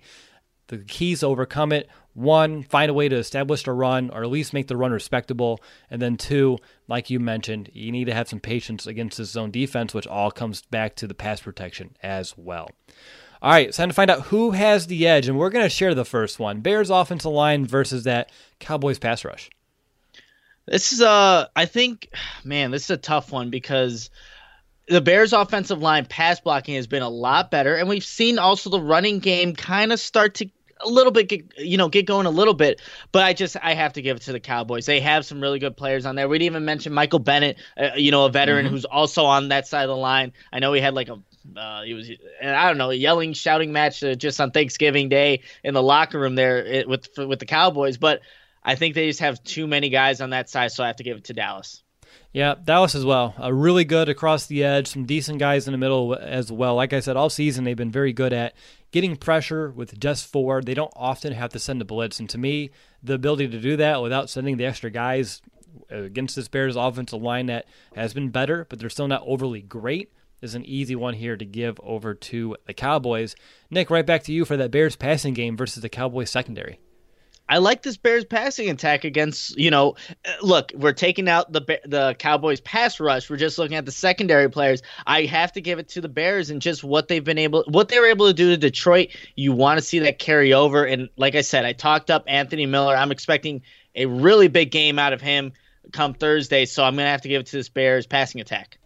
the 0.67 0.77
keys 0.77 1.19
to 1.19 1.27
overcome 1.27 1.73
it 1.73 1.89
one, 2.13 2.63
find 2.63 2.89
a 2.89 2.93
way 2.93 3.07
to 3.07 3.15
establish 3.15 3.65
a 3.67 3.71
run 3.71 4.09
or 4.09 4.23
at 4.23 4.29
least 4.29 4.53
make 4.53 4.67
the 4.67 4.77
run 4.77 4.91
respectable. 4.91 5.61
And 5.89 6.01
then 6.01 6.17
two, 6.17 6.57
like 6.87 7.09
you 7.09 7.19
mentioned, 7.19 7.69
you 7.73 7.91
need 7.91 8.05
to 8.05 8.13
have 8.13 8.29
some 8.29 8.39
patience 8.39 8.85
against 8.85 9.17
this 9.17 9.31
zone 9.31 9.51
defense, 9.51 9.93
which 9.93 10.07
all 10.07 10.31
comes 10.31 10.61
back 10.63 10.95
to 10.95 11.07
the 11.07 11.13
pass 11.13 11.41
protection 11.41 11.95
as 12.03 12.37
well. 12.37 12.69
All 13.41 13.51
right, 13.51 13.69
it's 13.69 13.77
time 13.77 13.89
to 13.89 13.95
find 13.95 14.11
out 14.11 14.21
who 14.23 14.51
has 14.51 14.85
the 14.85 15.07
edge, 15.07 15.27
and 15.27 15.37
we're 15.37 15.49
going 15.49 15.65
to 15.65 15.69
share 15.69 15.95
the 15.95 16.05
first 16.05 16.37
one 16.37 16.61
Bears 16.61 16.91
offensive 16.91 17.31
line 17.31 17.65
versus 17.65 18.03
that 18.03 18.31
Cowboys 18.59 18.99
pass 18.99 19.25
rush. 19.25 19.49
This 20.67 20.93
is 20.93 21.01
a, 21.01 21.49
I 21.55 21.65
think, 21.65 22.09
man, 22.43 22.69
this 22.69 22.83
is 22.83 22.91
a 22.91 22.97
tough 22.97 23.31
one 23.31 23.49
because 23.49 24.11
the 24.87 25.01
Bears' 25.01 25.33
offensive 25.33 25.81
line 25.81 26.05
pass 26.05 26.39
blocking 26.39 26.75
has 26.75 26.85
been 26.85 27.01
a 27.01 27.09
lot 27.09 27.49
better, 27.49 27.75
and 27.75 27.89
we've 27.89 28.03
seen 28.03 28.37
also 28.37 28.69
the 28.69 28.79
running 28.79 29.19
game 29.19 29.55
kind 29.55 29.91
of 29.91 29.99
start 29.99 30.35
to 30.35 30.49
a 30.83 30.89
little 30.89 31.11
bit, 31.11 31.29
get, 31.29 31.57
you 31.57 31.77
know, 31.77 31.89
get 31.89 32.05
going 32.05 32.25
a 32.25 32.31
little 32.31 32.53
bit. 32.53 32.81
But 33.11 33.23
I 33.23 33.33
just 33.33 33.57
I 33.61 33.73
have 33.73 33.93
to 33.93 34.01
give 34.01 34.17
it 34.17 34.23
to 34.23 34.31
the 34.31 34.39
Cowboys. 34.39 34.85
They 34.85 34.99
have 34.99 35.25
some 35.25 35.41
really 35.41 35.59
good 35.59 35.75
players 35.75 36.05
on 36.05 36.15
there. 36.15 36.27
We 36.27 36.39
didn't 36.39 36.53
even 36.53 36.65
mention 36.65 36.93
Michael 36.93 37.19
Bennett, 37.19 37.57
uh, 37.77 37.91
you 37.95 38.11
know, 38.11 38.25
a 38.25 38.29
veteran 38.29 38.65
mm-hmm. 38.65 38.73
who's 38.73 38.85
also 38.85 39.25
on 39.25 39.49
that 39.49 39.67
side 39.67 39.83
of 39.83 39.89
the 39.89 39.95
line. 39.95 40.33
I 40.51 40.59
know 40.59 40.73
he 40.73 40.81
had 40.81 40.93
like 40.93 41.09
a 41.09 41.21
Uh, 41.57 41.81
he 41.81 41.95
was, 41.95 42.07
and 42.39 42.55
I 42.55 42.67
don't 42.67 42.77
know, 42.77 42.91
yelling, 42.91 43.33
shouting 43.33 43.71
match 43.71 44.03
uh, 44.03 44.13
just 44.13 44.39
on 44.39 44.51
Thanksgiving 44.51 45.09
Day 45.09 45.41
in 45.63 45.73
the 45.73 45.81
locker 45.81 46.19
room 46.19 46.35
there 46.35 46.63
it, 46.63 46.87
with 46.87 47.09
with 47.17 47.39
the 47.39 47.47
Cowboys. 47.47 47.97
But 47.97 48.21
I 48.63 48.75
think 48.75 48.93
they 48.93 49.07
just 49.07 49.21
have 49.21 49.43
too 49.43 49.65
many 49.65 49.89
guys 49.89 50.21
on 50.21 50.29
that 50.29 50.49
side, 50.49 50.71
so 50.71 50.83
I 50.83 50.87
have 50.87 50.97
to 50.97 51.03
give 51.03 51.17
it 51.17 51.23
to 51.25 51.33
Dallas. 51.33 51.83
Yeah, 52.31 52.55
Dallas 52.63 52.93
as 52.93 53.03
well. 53.03 53.33
Uh, 53.41 53.51
really 53.51 53.85
good 53.85 54.07
across 54.07 54.45
the 54.45 54.63
edge. 54.63 54.87
Some 54.87 55.05
decent 55.05 55.39
guys 55.39 55.67
in 55.67 55.71
the 55.71 55.79
middle 55.79 56.15
as 56.15 56.51
well. 56.51 56.75
Like 56.75 56.93
I 56.93 56.99
said, 56.99 57.17
all 57.17 57.29
season 57.29 57.63
they've 57.63 57.75
been 57.75 57.91
very 57.91 58.13
good 58.13 58.33
at 58.33 58.53
getting 58.91 59.15
pressure 59.15 59.71
with 59.71 59.99
just 59.99 60.27
four. 60.27 60.61
They 60.61 60.73
don't 60.73 60.93
often 60.95 61.33
have 61.33 61.51
to 61.51 61.59
send 61.59 61.81
a 61.81 61.85
blitz, 61.85 62.19
and 62.19 62.29
to 62.29 62.37
me, 62.37 62.71
the 63.01 63.13
ability 63.13 63.47
to 63.49 63.59
do 63.59 63.77
that 63.77 64.01
without 64.01 64.29
sending 64.29 64.57
the 64.57 64.65
extra 64.65 64.89
guys 64.89 65.41
uh, 65.91 66.03
against 66.03 66.35
this 66.35 66.47
Bears 66.47 66.75
offensive 66.75 67.21
line 67.21 67.47
that 67.47 67.65
has 67.95 68.13
been 68.13 68.29
better, 68.29 68.65
but 68.69 68.79
they're 68.79 68.89
still 68.89 69.07
not 69.07 69.23
overly 69.25 69.61
great, 69.61 70.11
is 70.41 70.55
an 70.55 70.65
easy 70.65 70.95
one 70.95 71.13
here 71.13 71.37
to 71.37 71.45
give 71.45 71.79
over 71.83 72.13
to 72.13 72.55
the 72.65 72.73
Cowboys. 72.73 73.35
Nick, 73.69 73.89
right 73.89 74.05
back 74.05 74.23
to 74.23 74.33
you 74.33 74.43
for 74.45 74.57
that 74.57 74.71
Bears 74.71 74.95
passing 74.95 75.33
game 75.33 75.55
versus 75.55 75.81
the 75.81 75.89
Cowboys 75.89 76.29
secondary. 76.29 76.79
I 77.51 77.57
like 77.57 77.81
this 77.81 77.97
Bears 77.97 78.23
passing 78.23 78.69
attack 78.69 79.03
against, 79.03 79.57
you 79.57 79.69
know, 79.69 79.95
uh, 80.25 80.31
look, 80.41 80.71
we're 80.73 80.93
taking 80.93 81.27
out 81.27 81.51
the 81.51 81.81
the 81.83 82.15
Cowboys 82.17 82.61
pass 82.61 82.97
rush. 82.97 83.29
We're 83.29 83.35
just 83.35 83.57
looking 83.57 83.75
at 83.75 83.85
the 83.85 83.91
secondary 83.91 84.49
players. 84.49 84.81
I 85.05 85.25
have 85.25 85.51
to 85.51 85.61
give 85.61 85.77
it 85.77 85.89
to 85.89 85.99
the 85.99 86.07
Bears 86.07 86.49
and 86.49 86.61
just 86.61 86.81
what 86.81 87.09
they've 87.09 87.23
been 87.23 87.37
able 87.37 87.65
what 87.67 87.89
they 87.89 87.99
were 87.99 88.05
able 88.05 88.27
to 88.27 88.33
do 88.33 88.51
to 88.51 88.57
Detroit. 88.57 89.09
You 89.35 89.51
want 89.51 89.79
to 89.79 89.85
see 89.85 89.99
that 89.99 90.17
carry 90.17 90.53
over 90.53 90.85
and 90.85 91.09
like 91.17 91.35
I 91.35 91.41
said, 91.41 91.65
I 91.65 91.73
talked 91.73 92.09
up 92.09 92.23
Anthony 92.25 92.65
Miller. 92.65 92.95
I'm 92.95 93.11
expecting 93.11 93.63
a 93.95 94.05
really 94.05 94.47
big 94.47 94.71
game 94.71 94.97
out 94.97 95.11
of 95.11 95.19
him 95.19 95.51
come 95.91 96.13
Thursday, 96.13 96.63
so 96.63 96.85
I'm 96.85 96.95
going 96.95 97.05
to 97.05 97.11
have 97.11 97.23
to 97.23 97.27
give 97.27 97.41
it 97.41 97.47
to 97.47 97.57
this 97.57 97.67
Bears 97.67 98.07
passing 98.07 98.39
attack. 98.39 98.77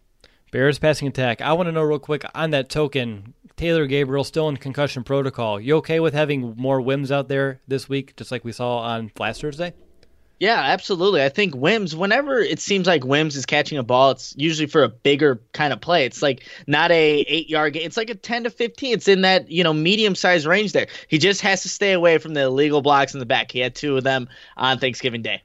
Bears 0.50 0.80
passing 0.80 1.08
attack. 1.08 1.40
I 1.40 1.54
want 1.54 1.68
to 1.68 1.72
know 1.72 1.84
real 1.84 2.00
quick 2.00 2.26
on 2.34 2.50
that 2.50 2.70
token. 2.70 3.36
Taylor 3.58 3.88
Gabriel 3.88 4.24
still 4.24 4.50
in 4.50 4.58
concussion 4.58 5.04
protocol. 5.04 5.60
You 5.60 5.78
okay 5.78 6.00
with 6.00 6.14
having 6.14 6.56
more 6.58 6.82
Wims 6.82 7.12
out 7.12 7.28
there 7.28 7.62
this 7.68 7.88
week, 7.88 8.16
just 8.16 8.32
like 8.32 8.44
we 8.44 8.52
saw 8.52 8.80
on 8.80 9.12
last 9.18 9.42
Thursday? 9.42 9.74
Yeah, 10.38 10.60
absolutely. 10.60 11.24
I 11.24 11.30
think 11.30 11.56
Wims, 11.56 11.96
whenever 11.96 12.40
it 12.40 12.60
seems 12.60 12.88
like 12.88 13.06
Wims 13.06 13.38
is 13.38 13.46
catching 13.46 13.78
a 13.78 13.84
ball, 13.84 14.12
it's 14.12 14.36
usually 14.38 14.68
for 14.68 14.84
a 14.84 14.90
bigger 14.90 15.42
kind 15.54 15.72
of 15.72 15.80
play. 15.80 16.06
It's 16.06 16.22
like 16.22 16.44
not 16.68 16.92
a 16.92 17.20
eight 17.22 17.50
yard 17.50 17.74
game. 17.74 17.86
It's 17.86 17.96
like 17.96 18.10
a 18.10 18.16
ten 18.16 18.44
to 18.44 18.50
fifteen. 18.50 18.94
It's 18.96 19.08
in 19.08 19.22
that 19.22 19.50
you 19.50 19.64
know 19.64 19.72
medium 19.72 20.14
sized 20.14 20.46
range 20.46 20.74
there. 20.74 20.88
He 21.08 21.20
just 21.20 21.40
has 21.42 21.62
to 21.62 21.70
stay 21.70 21.94
away 21.94 22.18
from 22.18 22.34
the 22.34 22.42
illegal 22.42 22.82
blocks 22.82 23.14
in 23.14 23.22
the 23.22 23.26
back. 23.26 23.50
He 23.50 23.60
had 23.60 23.76
two 23.76 23.96
of 23.96 24.04
them 24.04 24.28
on 24.58 24.78
Thanksgiving 24.80 25.22
Day. 25.22 25.42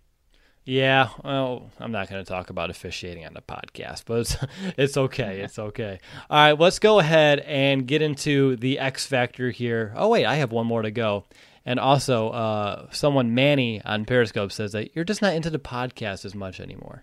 Yeah, 0.70 1.08
well, 1.24 1.68
I'm 1.80 1.90
not 1.90 2.08
going 2.08 2.24
to 2.24 2.28
talk 2.28 2.48
about 2.48 2.70
officiating 2.70 3.26
on 3.26 3.34
the 3.34 3.40
podcast, 3.40 4.04
but 4.06 4.20
it's, 4.20 4.36
it's 4.78 4.96
okay. 4.96 5.40
It's 5.44 5.58
okay. 5.58 5.98
All 6.30 6.38
right, 6.38 6.60
let's 6.60 6.78
go 6.78 7.00
ahead 7.00 7.40
and 7.40 7.88
get 7.88 8.02
into 8.02 8.54
the 8.54 8.78
X 8.78 9.04
Factor 9.04 9.50
here. 9.50 9.92
Oh, 9.96 10.10
wait, 10.10 10.26
I 10.26 10.36
have 10.36 10.52
one 10.52 10.68
more 10.68 10.82
to 10.82 10.92
go. 10.92 11.24
And 11.66 11.80
also, 11.80 12.28
uh, 12.28 12.86
someone, 12.92 13.34
Manny 13.34 13.82
on 13.84 14.04
Periscope, 14.04 14.52
says 14.52 14.70
that 14.70 14.94
you're 14.94 15.04
just 15.04 15.22
not 15.22 15.34
into 15.34 15.50
the 15.50 15.58
podcast 15.58 16.24
as 16.24 16.36
much 16.36 16.60
anymore. 16.60 17.02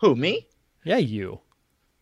Who, 0.00 0.16
me? 0.16 0.48
Yeah, 0.82 0.96
you. 0.96 1.40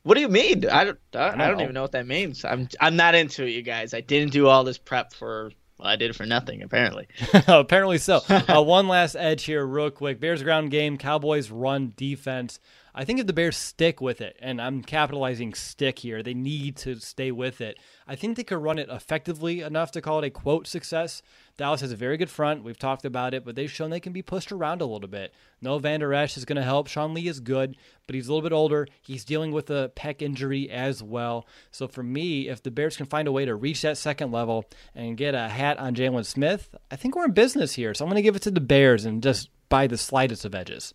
What 0.05 0.15
do 0.15 0.23
you 0.23 0.29
mean? 0.29 0.67
I 0.71 0.85
don't, 0.85 0.99
I, 1.15 1.33
I 1.35 1.49
don't 1.49 1.61
even 1.61 1.75
know 1.75 1.83
what 1.83 1.93
that 1.93 2.07
means. 2.07 2.47
I'm, 2.47 2.67
I'm 2.81 2.97
not 2.97 3.15
into 3.15 3.45
it, 3.45 3.51
you 3.51 3.61
guys. 3.61 3.93
I 3.93 4.01
didn't 4.01 4.33
do 4.33 4.47
all 4.47 4.65
this 4.65 4.79
prep 4.79 5.13
for 5.13 5.51
well, 5.79 5.89
I 5.89 5.97
did 5.97 6.11
it 6.11 6.17
for 6.17 6.27
nothing, 6.27 6.63
apparently. 6.63 7.07
apparently 7.47 7.99
so. 7.99 8.21
uh, 8.29 8.63
one 8.63 8.89
last 8.89 9.15
edge 9.15 9.45
here, 9.45 9.65
real 9.65 9.91
quick. 9.91 10.21
Bears 10.21 10.43
ground 10.43 10.71
game, 10.71 10.97
Cowboys 10.97 11.51
run 11.51 11.93
defense. 11.97 12.61
I 12.99 13.05
think 13.05 13.21
if 13.21 13.27
the 13.27 13.35
Bears 13.35 13.59
stick 13.59 14.01
with 14.01 14.23
it, 14.23 14.39
and 14.41 14.59
I'm 14.61 14.83
capitalizing 14.83 15.53
stick 15.53 15.99
here, 15.99 16.23
they 16.23 16.33
need 16.33 16.77
to 16.79 16.99
stay 16.99 17.31
with 17.31 17.61
it. 17.61 17.79
I 18.09 18.17
think 18.17 18.37
they 18.37 18.43
could 18.43 18.57
run 18.57 18.79
it 18.79 18.89
effectively 18.89 19.61
enough 19.61 19.93
to 19.93 20.01
call 20.01 20.21
it 20.21 20.27
a 20.27 20.31
quote 20.31 20.67
success. 20.67 21.21
Dallas 21.59 21.83
has 21.83 21.93
a 21.93 21.97
very 21.97 22.17
good 22.17 22.31
front. 22.31 22.65
We've 22.65 22.79
talked 22.79 23.05
about 23.05 23.35
it, 23.35 23.45
but 23.45 23.55
they've 23.55 23.71
shown 23.71 23.91
they 23.91 24.01
can 24.01 24.15
be 24.15 24.23
pushed 24.23 24.51
around 24.51 24.81
a 24.81 24.87
little 24.87 25.11
bit. 25.11 25.35
No 25.61 25.79
Vander 25.79 26.15
Esch 26.15 26.39
is 26.39 26.47
going 26.47 26.57
to 26.57 26.63
help. 26.63 26.87
Sean 26.87 27.13
Lee 27.13 27.29
is 27.29 27.39
good, 27.39 27.77
but 28.07 28.15
he's 28.15 28.29
a 28.29 28.33
little 28.33 28.49
bit 28.49 28.55
older. 28.55 28.89
He's 29.03 29.27
dealing 29.27 29.53
with 29.53 29.69
a 29.69 29.93
pec 29.95 30.23
injury 30.23 30.71
as 30.71 31.03
well. 31.03 31.47
So 31.71 31.89
for 31.89 32.03
me, 32.03 32.49
if 32.49 32.63
the 32.63 32.71
Bears 32.71 32.97
can 32.97 33.05
find 33.05 33.29
a 33.29 33.33
way 33.33 33.45
to 33.45 33.55
reach 33.55 33.83
that 33.83 33.99
second 33.99 34.33
level 34.33 34.65
and 34.95 35.19
get 35.19 35.35
a 35.35 35.49
hat 35.49 35.79
on 35.79 35.95
Jaylon 35.95 36.25
Smith, 36.25 36.75
I 36.91 36.97
think 36.97 37.15
we're 37.15 37.27
in 37.27 37.33
business 37.33 37.75
here. 37.75 37.93
So 37.93 38.07
I'm 38.07 38.09
going 38.09 38.17
to 38.17 38.23
give 38.23 38.37
it 38.37 38.43
to 38.43 38.51
the 38.51 38.61
Bears 38.61 39.05
and 39.05 39.23
just 39.23 39.51
by 39.69 39.87
the 39.87 39.99
slightest 39.99 40.47
of 40.47 40.55
edges. 40.55 40.95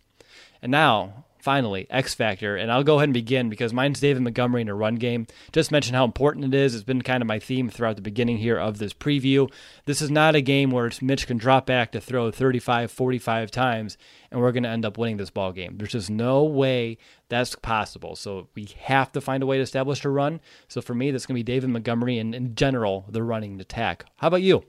And 0.60 0.72
now 0.72 1.26
finally, 1.42 1.86
X 1.90 2.14
Factor. 2.14 2.56
And 2.56 2.70
I'll 2.70 2.84
go 2.84 2.96
ahead 2.96 3.08
and 3.08 3.14
begin 3.14 3.50
because 3.50 3.72
mine's 3.72 4.00
David 4.00 4.22
Montgomery 4.22 4.62
in 4.62 4.68
a 4.68 4.74
run 4.74 4.94
game. 4.94 5.26
Just 5.52 5.72
mention 5.72 5.94
how 5.94 6.04
important 6.04 6.46
it 6.46 6.54
is. 6.54 6.74
It's 6.74 6.84
been 6.84 7.02
kind 7.02 7.22
of 7.22 7.26
my 7.26 7.38
theme 7.38 7.68
throughout 7.68 7.96
the 7.96 8.02
beginning 8.02 8.38
here 8.38 8.58
of 8.58 8.78
this 8.78 8.94
preview. 8.94 9.50
This 9.84 10.00
is 10.00 10.10
not 10.10 10.36
a 10.36 10.40
game 10.40 10.70
where 10.70 10.90
Mitch 11.00 11.26
can 11.26 11.36
drop 11.36 11.66
back 11.66 11.92
to 11.92 12.00
throw 12.00 12.30
35, 12.30 12.90
45 12.90 13.50
times 13.50 13.98
and 14.30 14.40
we're 14.40 14.52
going 14.52 14.62
to 14.62 14.68
end 14.68 14.84
up 14.84 14.96
winning 14.96 15.18
this 15.18 15.30
ball 15.30 15.52
game. 15.52 15.76
There's 15.76 15.92
just 15.92 16.10
no 16.10 16.44
way 16.44 16.96
that's 17.28 17.54
possible. 17.54 18.16
So 18.16 18.48
we 18.54 18.68
have 18.80 19.12
to 19.12 19.20
find 19.20 19.42
a 19.42 19.46
way 19.46 19.56
to 19.56 19.62
establish 19.62 20.04
a 20.04 20.10
run. 20.10 20.40
So 20.68 20.80
for 20.80 20.94
me, 20.94 21.10
that's 21.10 21.26
going 21.26 21.34
to 21.34 21.38
be 21.38 21.52
David 21.52 21.70
Montgomery 21.70 22.18
and 22.18 22.34
in 22.34 22.54
general, 22.54 23.04
the 23.08 23.22
running 23.22 23.60
attack. 23.60 24.06
How 24.16 24.28
about 24.28 24.42
you? 24.42 24.64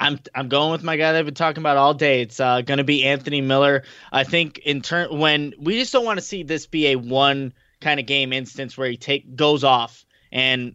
I'm 0.00 0.18
I'm 0.34 0.48
going 0.48 0.72
with 0.72 0.82
my 0.82 0.96
guy 0.96 1.12
that 1.12 1.18
I've 1.18 1.24
been 1.24 1.34
talking 1.34 1.62
about 1.62 1.76
all 1.76 1.94
day. 1.94 2.22
It's 2.22 2.40
uh, 2.40 2.62
going 2.62 2.78
to 2.78 2.84
be 2.84 3.04
Anthony 3.04 3.40
Miller. 3.40 3.84
I 4.12 4.24
think 4.24 4.58
in 4.58 4.82
turn 4.82 5.18
when 5.18 5.54
we 5.58 5.78
just 5.78 5.92
don't 5.92 6.04
want 6.04 6.18
to 6.18 6.24
see 6.24 6.42
this 6.42 6.66
be 6.66 6.88
a 6.88 6.96
one 6.96 7.52
kind 7.80 8.00
of 8.00 8.06
game 8.06 8.32
instance 8.32 8.76
where 8.76 8.88
he 8.88 8.96
take 8.96 9.36
goes 9.36 9.62
off 9.62 10.04
and 10.32 10.74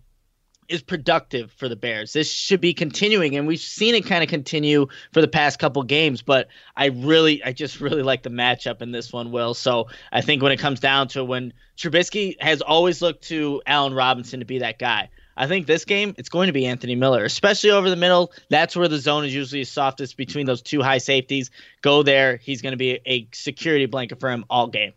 is 0.69 0.83
productive 0.83 1.51
for 1.53 1.67
the 1.67 1.75
Bears. 1.75 2.13
This 2.13 2.31
should 2.31 2.61
be 2.61 2.73
continuing, 2.75 3.35
and 3.35 3.47
we've 3.47 3.59
seen 3.59 3.95
it 3.95 4.05
kind 4.05 4.23
of 4.23 4.29
continue 4.29 4.87
for 5.11 5.19
the 5.19 5.27
past 5.27 5.57
couple 5.57 5.81
games. 5.83 6.21
But 6.21 6.47
I 6.77 6.85
really, 6.87 7.43
I 7.43 7.51
just 7.51 7.81
really 7.81 8.03
like 8.03 8.21
the 8.21 8.29
matchup 8.29 8.81
in 8.81 8.91
this 8.91 9.11
one, 9.11 9.31
Will. 9.31 9.55
So 9.55 9.87
I 10.11 10.21
think 10.21 10.43
when 10.43 10.51
it 10.51 10.59
comes 10.59 10.79
down 10.79 11.07
to 11.09 11.25
when 11.25 11.53
Trubisky 11.75 12.39
has 12.39 12.61
always 12.61 13.01
looked 13.01 13.23
to 13.29 13.61
Allen 13.65 13.93
Robinson 13.93 14.39
to 14.39 14.45
be 14.45 14.59
that 14.59 14.77
guy. 14.77 15.09
I 15.39 15.47
think 15.47 15.67
this 15.67 15.85
game 15.85 16.13
it's 16.17 16.27
going 16.27 16.47
to 16.47 16.53
be 16.53 16.65
Anthony 16.65 16.95
Miller, 16.95 17.23
especially 17.23 17.71
over 17.71 17.89
the 17.89 17.95
middle. 17.95 18.33
That's 18.49 18.75
where 18.75 18.89
the 18.89 18.97
zone 18.99 19.23
is 19.23 19.33
usually 19.33 19.63
softest 19.63 20.17
between 20.17 20.45
those 20.45 20.61
two 20.61 20.81
high 20.81 20.97
safeties. 20.97 21.49
Go 21.81 22.03
there. 22.03 22.35
He's 22.35 22.61
going 22.61 22.73
to 22.73 22.77
be 22.77 22.99
a 23.05 23.27
security 23.31 23.85
blanket 23.85 24.19
for 24.19 24.29
him 24.29 24.43
all 24.49 24.67
game. 24.67 24.91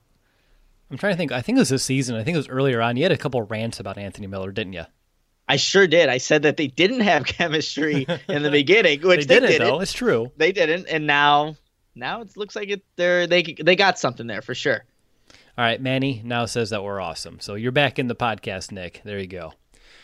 I'm 0.90 0.98
trying 0.98 1.12
to 1.12 1.16
think. 1.16 1.30
I 1.30 1.42
think 1.42 1.56
it 1.56 1.60
was 1.60 1.68
this 1.68 1.84
season. 1.84 2.16
I 2.16 2.24
think 2.24 2.34
it 2.34 2.38
was 2.38 2.48
earlier 2.48 2.82
on. 2.82 2.96
You 2.96 3.04
had 3.04 3.12
a 3.12 3.16
couple 3.16 3.40
rants 3.42 3.78
about 3.78 3.96
Anthony 3.98 4.26
Miller, 4.26 4.50
didn't 4.50 4.72
you? 4.72 4.84
I 5.48 5.56
sure 5.56 5.86
did. 5.86 6.08
I 6.08 6.18
said 6.18 6.42
that 6.42 6.56
they 6.56 6.66
didn't 6.66 7.00
have 7.00 7.24
chemistry 7.26 8.04
in 8.28 8.42
the 8.42 8.50
beginning, 8.50 9.00
which 9.06 9.28
they, 9.28 9.38
they 9.38 9.46
didn't. 9.46 9.68
Though 9.68 9.80
it's 9.80 9.92
true. 9.92 10.32
They 10.36 10.50
didn't, 10.50 10.88
and 10.88 11.06
now, 11.06 11.56
now 11.94 12.20
it 12.20 12.36
looks 12.36 12.56
like 12.56 12.68
it. 12.68 12.84
They're 12.96 13.28
they 13.28 13.42
they 13.44 13.76
got 13.76 13.96
something 14.00 14.26
there 14.26 14.42
for 14.42 14.56
sure. 14.56 14.84
All 15.56 15.64
right, 15.64 15.80
Manny 15.80 16.20
now 16.24 16.46
says 16.46 16.70
that 16.70 16.82
we're 16.82 17.00
awesome. 17.00 17.38
So 17.38 17.54
you're 17.54 17.70
back 17.70 18.00
in 18.00 18.08
the 18.08 18.16
podcast, 18.16 18.72
Nick. 18.72 19.02
There 19.04 19.20
you 19.20 19.28
go. 19.28 19.52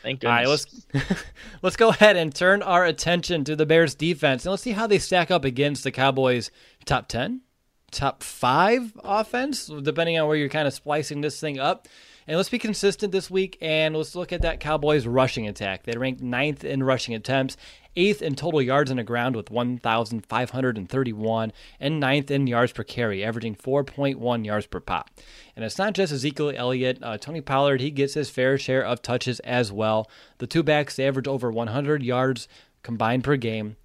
Thank 0.03 0.21
goodness. 0.21 0.31
All 0.31 0.37
right, 0.37 0.49
let's 0.49 1.25
let's 1.63 1.77
go 1.77 1.89
ahead 1.89 2.17
and 2.17 2.35
turn 2.35 2.63
our 2.63 2.85
attention 2.85 3.45
to 3.45 3.57
the 3.57 3.67
Bears 3.67 3.95
defense 3.95 4.45
and 4.45 4.51
let's 4.51 4.63
see 4.63 4.73
how 4.73 4.87
they 4.87 4.99
stack 4.99 5.31
up 5.31 5.45
against 5.45 5.85
the 5.85 5.91
Cowboys 5.91 6.51
top 6.85 7.09
10, 7.09 7.43
top 7.91 8.23
5 8.23 8.93
offense, 9.03 9.67
depending 9.83 10.19
on 10.19 10.29
where 10.29 10.37
you're 10.37 10.49
kind 10.49 10.69
of 10.69 10.75
splicing 10.75 11.21
this 11.21 11.41
thing 11.41 11.59
up. 11.59 11.89
And 12.29 12.37
let's 12.37 12.51
be 12.51 12.59
consistent 12.59 13.11
this 13.11 13.31
week 13.31 13.57
and 13.63 13.97
let's 13.97 14.15
look 14.15 14.35
at 14.35 14.43
that 14.43 14.61
Cowboys 14.61 15.07
rushing 15.07 15.49
attack. 15.49 15.85
They 15.85 15.97
ranked 15.97 16.21
ninth 16.21 16.63
in 16.63 16.83
rushing 16.83 17.15
attempts, 17.15 17.57
eighth 17.97 18.21
in 18.21 18.35
total 18.35 18.61
yards 18.61 18.91
on 18.91 18.99
the 18.99 19.03
ground 19.03 19.35
with 19.35 19.51
1,531, 19.51 21.53
and 21.81 21.99
ninth 21.99 22.31
in 22.31 22.47
yards 22.47 22.73
per 22.73 22.85
carry, 22.85 23.25
averaging 23.25 23.57
4.1 23.57 24.45
yards 24.45 24.67
per 24.67 24.79
pop. 24.79 25.09
And 25.57 25.65
it's 25.65 25.79
not 25.79 25.95
just 25.95 26.13
Ezekiel 26.13 26.53
Elliott. 26.55 26.99
Uh, 27.03 27.17
Tony 27.17 27.41
Pollard, 27.41 27.81
he 27.81 27.91
gets 27.91 28.13
his 28.13 28.29
fair 28.29 28.59
share 28.59 28.85
of 28.85 29.01
touches 29.01 29.41
as 29.41 29.73
well. 29.73 30.11
The 30.37 30.47
two 30.47 30.63
backs, 30.63 30.97
they 30.97 31.09
average 31.09 31.27
over 31.27 31.51
100 31.51 32.03
yards 32.03 32.47
combined 32.83 33.25
per 33.25 33.37
game. 33.37 33.77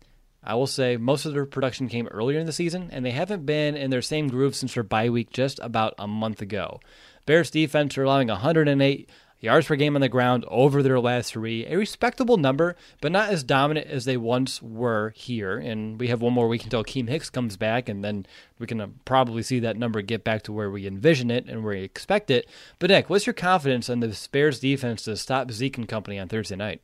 I 0.43 0.55
will 0.55 0.67
say 0.67 0.97
most 0.97 1.25
of 1.25 1.33
their 1.33 1.45
production 1.45 1.87
came 1.87 2.07
earlier 2.07 2.39
in 2.39 2.45
the 2.45 2.51
season, 2.51 2.89
and 2.91 3.05
they 3.05 3.11
haven't 3.11 3.45
been 3.45 3.77
in 3.77 3.89
their 3.89 4.01
same 4.01 4.27
groove 4.27 4.55
since 4.55 4.73
their 4.73 4.83
bye 4.83 5.09
week 5.09 5.31
just 5.31 5.59
about 5.59 5.93
a 5.97 6.07
month 6.07 6.41
ago. 6.41 6.81
Bears 7.25 7.49
defense 7.49 7.97
are 7.97 8.03
allowing 8.03 8.27
108 8.27 9.09
yards 9.43 9.67
per 9.67 9.75
game 9.75 9.95
on 9.95 10.01
the 10.01 10.07
ground 10.07 10.45
over 10.47 10.81
their 10.81 10.99
last 10.99 11.33
three, 11.33 11.65
a 11.65 11.77
respectable 11.77 12.37
number, 12.37 12.77
but 13.01 13.11
not 13.11 13.29
as 13.29 13.43
dominant 13.43 13.87
as 13.87 14.05
they 14.05 14.15
once 14.15 14.61
were 14.61 15.11
here. 15.15 15.57
And 15.57 15.99
we 15.99 16.07
have 16.07 16.21
one 16.21 16.31
more 16.31 16.47
week 16.47 16.63
until 16.63 16.83
Keem 16.83 17.09
Hicks 17.09 17.29
comes 17.29 17.57
back, 17.57 17.89
and 17.89 18.03
then 18.03 18.25
we 18.57 18.67
can 18.67 18.79
uh, 18.79 18.87
probably 19.03 19.43
see 19.43 19.59
that 19.59 19.77
number 19.77 20.01
get 20.01 20.23
back 20.23 20.43
to 20.43 20.53
where 20.53 20.71
we 20.71 20.87
envision 20.87 21.29
it 21.29 21.45
and 21.45 21.63
where 21.63 21.75
we 21.75 21.83
expect 21.83 22.31
it. 22.31 22.47
But 22.79 22.89
Nick, 22.89 23.09
what's 23.09 23.27
your 23.27 23.33
confidence 23.33 23.89
in 23.89 23.99
the 23.99 24.17
Bears 24.31 24.61
defense 24.61 25.03
to 25.03 25.17
stop 25.17 25.51
Zeke 25.51 25.77
and 25.77 25.89
company 25.89 26.19
on 26.19 26.29
Thursday 26.29 26.55
night? 26.55 26.81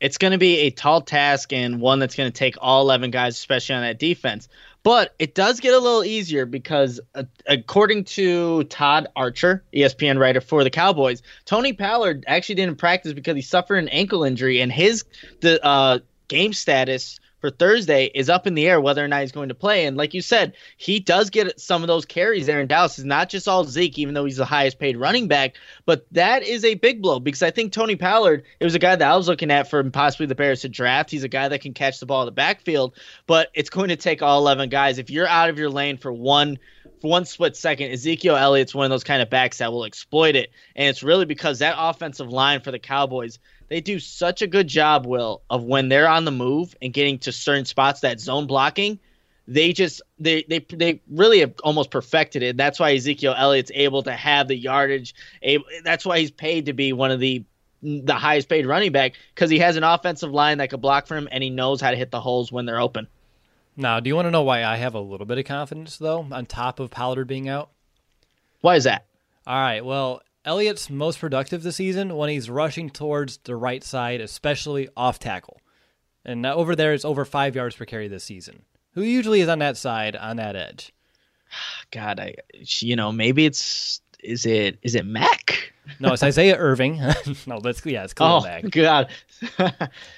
It's 0.00 0.18
going 0.18 0.32
to 0.32 0.38
be 0.38 0.62
a 0.62 0.70
tall 0.70 1.00
task 1.00 1.52
and 1.52 1.80
one 1.80 2.00
that's 2.00 2.16
going 2.16 2.30
to 2.30 2.36
take 2.36 2.56
all 2.60 2.82
11 2.82 3.12
guys, 3.12 3.36
especially 3.36 3.76
on 3.76 3.82
that 3.82 4.00
defense. 4.00 4.48
But 4.84 5.14
it 5.18 5.34
does 5.34 5.60
get 5.60 5.72
a 5.72 5.78
little 5.78 6.04
easier 6.04 6.44
because, 6.44 7.00
uh, 7.14 7.24
according 7.46 8.04
to 8.04 8.64
Todd 8.64 9.08
Archer, 9.16 9.64
ESPN 9.74 10.18
writer 10.18 10.42
for 10.42 10.62
the 10.62 10.68
Cowboys, 10.68 11.22
Tony 11.46 11.72
Pollard 11.72 12.22
actually 12.28 12.56
didn't 12.56 12.76
practice 12.76 13.14
because 13.14 13.34
he 13.34 13.40
suffered 13.40 13.78
an 13.78 13.88
ankle 13.88 14.24
injury, 14.24 14.60
and 14.60 14.70
his 14.70 15.04
the 15.40 15.64
uh, 15.64 16.00
game 16.28 16.52
status 16.52 17.18
for 17.44 17.50
Thursday 17.50 18.06
is 18.06 18.30
up 18.30 18.46
in 18.46 18.54
the 18.54 18.66
air 18.66 18.80
whether 18.80 19.04
or 19.04 19.08
not 19.08 19.20
he's 19.20 19.30
going 19.30 19.50
to 19.50 19.54
play. 19.54 19.84
And 19.84 19.98
like 19.98 20.14
you 20.14 20.22
said, 20.22 20.54
he 20.78 20.98
does 20.98 21.28
get 21.28 21.60
some 21.60 21.82
of 21.82 21.88
those 21.88 22.06
carries 22.06 22.46
there 22.46 22.58
in 22.58 22.68
Dallas. 22.68 22.98
It's 22.98 23.04
not 23.04 23.28
just 23.28 23.46
all 23.46 23.66
Zeke, 23.66 23.98
even 23.98 24.14
though 24.14 24.24
he's 24.24 24.38
the 24.38 24.46
highest 24.46 24.78
paid 24.78 24.96
running 24.96 25.28
back. 25.28 25.56
But 25.84 26.06
that 26.12 26.42
is 26.42 26.64
a 26.64 26.74
big 26.74 27.02
blow 27.02 27.20
because 27.20 27.42
I 27.42 27.50
think 27.50 27.74
Tony 27.74 27.96
Pollard, 27.96 28.44
it 28.60 28.64
was 28.64 28.74
a 28.74 28.78
guy 28.78 28.96
that 28.96 29.06
I 29.06 29.14
was 29.14 29.28
looking 29.28 29.50
at 29.50 29.68
for 29.68 29.84
possibly 29.90 30.24
the 30.24 30.34
Bears 30.34 30.62
to 30.62 30.70
draft. 30.70 31.10
He's 31.10 31.22
a 31.22 31.28
guy 31.28 31.48
that 31.48 31.60
can 31.60 31.74
catch 31.74 32.00
the 32.00 32.06
ball 32.06 32.22
in 32.22 32.26
the 32.28 32.32
backfield, 32.32 32.94
but 33.26 33.50
it's 33.52 33.68
going 33.68 33.90
to 33.90 33.96
take 33.96 34.22
all 34.22 34.38
11 34.38 34.70
guys. 34.70 34.96
If 34.96 35.10
you're 35.10 35.28
out 35.28 35.50
of 35.50 35.58
your 35.58 35.68
lane 35.68 35.98
for 35.98 36.14
one 36.14 36.58
for 37.02 37.10
one 37.10 37.26
split 37.26 37.58
second, 37.58 37.90
Ezekiel 37.90 38.36
Elliott's 38.36 38.74
one 38.74 38.86
of 38.86 38.90
those 38.90 39.04
kind 39.04 39.20
of 39.20 39.28
backs 39.28 39.58
that 39.58 39.70
will 39.70 39.84
exploit 39.84 40.34
it. 40.34 40.50
And 40.74 40.88
it's 40.88 41.02
really 41.02 41.26
because 41.26 41.58
that 41.58 41.74
offensive 41.76 42.30
line 42.30 42.62
for 42.62 42.70
the 42.70 42.78
Cowboys– 42.78 43.38
they 43.68 43.80
do 43.80 43.98
such 43.98 44.42
a 44.42 44.46
good 44.46 44.68
job, 44.68 45.06
Will, 45.06 45.42
of 45.50 45.64
when 45.64 45.88
they're 45.88 46.08
on 46.08 46.24
the 46.24 46.30
move 46.30 46.76
and 46.82 46.92
getting 46.92 47.18
to 47.20 47.32
certain 47.32 47.64
spots 47.64 48.00
that 48.00 48.20
zone 48.20 48.46
blocking. 48.46 48.98
They 49.46 49.72
just 49.72 50.00
they 50.18 50.44
they 50.48 50.60
they 50.70 51.02
really 51.10 51.40
have 51.40 51.54
almost 51.62 51.90
perfected 51.90 52.42
it. 52.42 52.56
That's 52.56 52.80
why 52.80 52.94
Ezekiel 52.94 53.34
Elliott's 53.36 53.70
able 53.74 54.02
to 54.04 54.12
have 54.12 54.48
the 54.48 54.56
yardage. 54.56 55.14
Able, 55.42 55.66
that's 55.82 56.06
why 56.06 56.18
he's 56.20 56.30
paid 56.30 56.66
to 56.66 56.72
be 56.72 56.94
one 56.94 57.10
of 57.10 57.20
the 57.20 57.44
the 57.82 58.14
highest 58.14 58.48
paid 58.48 58.66
running 58.66 58.92
back 58.92 59.12
because 59.34 59.50
he 59.50 59.58
has 59.58 59.76
an 59.76 59.84
offensive 59.84 60.32
line 60.32 60.58
that 60.58 60.70
could 60.70 60.80
block 60.80 61.06
for 61.06 61.16
him 61.16 61.28
and 61.30 61.42
he 61.42 61.50
knows 61.50 61.82
how 61.82 61.90
to 61.90 61.96
hit 61.96 62.10
the 62.10 62.20
holes 62.20 62.50
when 62.50 62.64
they're 62.64 62.80
open. 62.80 63.06
Now, 63.76 64.00
do 64.00 64.08
you 64.08 64.14
want 64.14 64.26
to 64.26 64.30
know 64.30 64.42
why 64.42 64.64
I 64.64 64.76
have 64.76 64.94
a 64.94 65.00
little 65.00 65.26
bit 65.26 65.36
of 65.38 65.44
confidence 65.44 65.98
though, 65.98 66.26
on 66.30 66.46
top 66.46 66.80
of 66.80 66.90
Pollard 66.90 67.26
being 67.26 67.48
out? 67.48 67.70
Why 68.62 68.76
is 68.76 68.84
that? 68.84 69.04
All 69.46 69.60
right. 69.60 69.84
Well, 69.84 70.22
Elliott's 70.44 70.90
most 70.90 71.18
productive 71.18 71.62
this 71.62 71.76
season 71.76 72.16
when 72.16 72.28
he's 72.28 72.50
rushing 72.50 72.90
towards 72.90 73.38
the 73.38 73.56
right 73.56 73.82
side, 73.82 74.20
especially 74.20 74.88
off 74.96 75.18
tackle. 75.18 75.60
And 76.24 76.44
over 76.44 76.74
there, 76.76 76.92
it's 76.92 77.04
over 77.04 77.24
five 77.24 77.54
yards 77.54 77.76
per 77.76 77.84
carry 77.84 78.08
this 78.08 78.24
season. 78.24 78.62
Who 78.94 79.02
usually 79.02 79.40
is 79.40 79.48
on 79.48 79.58
that 79.58 79.76
side, 79.76 80.16
on 80.16 80.36
that 80.36 80.56
edge? 80.56 80.92
God, 81.90 82.20
I, 82.20 82.34
you 82.54 82.96
know, 82.96 83.12
maybe 83.12 83.44
it's 83.44 84.00
is 84.22 84.46
it 84.46 84.78
is 84.82 84.94
it 84.94 85.06
Mack? 85.06 85.72
No, 86.00 86.14
it's 86.14 86.22
Isaiah 86.22 86.56
Irving. 86.56 86.96
no, 87.46 87.60
that's 87.60 87.84
yeah, 87.84 88.04
it's 88.04 88.14
Khalil 88.14 88.40
oh, 88.40 88.40
Mack. 88.40 88.70
God, 88.70 89.10
yeah, 89.58 89.68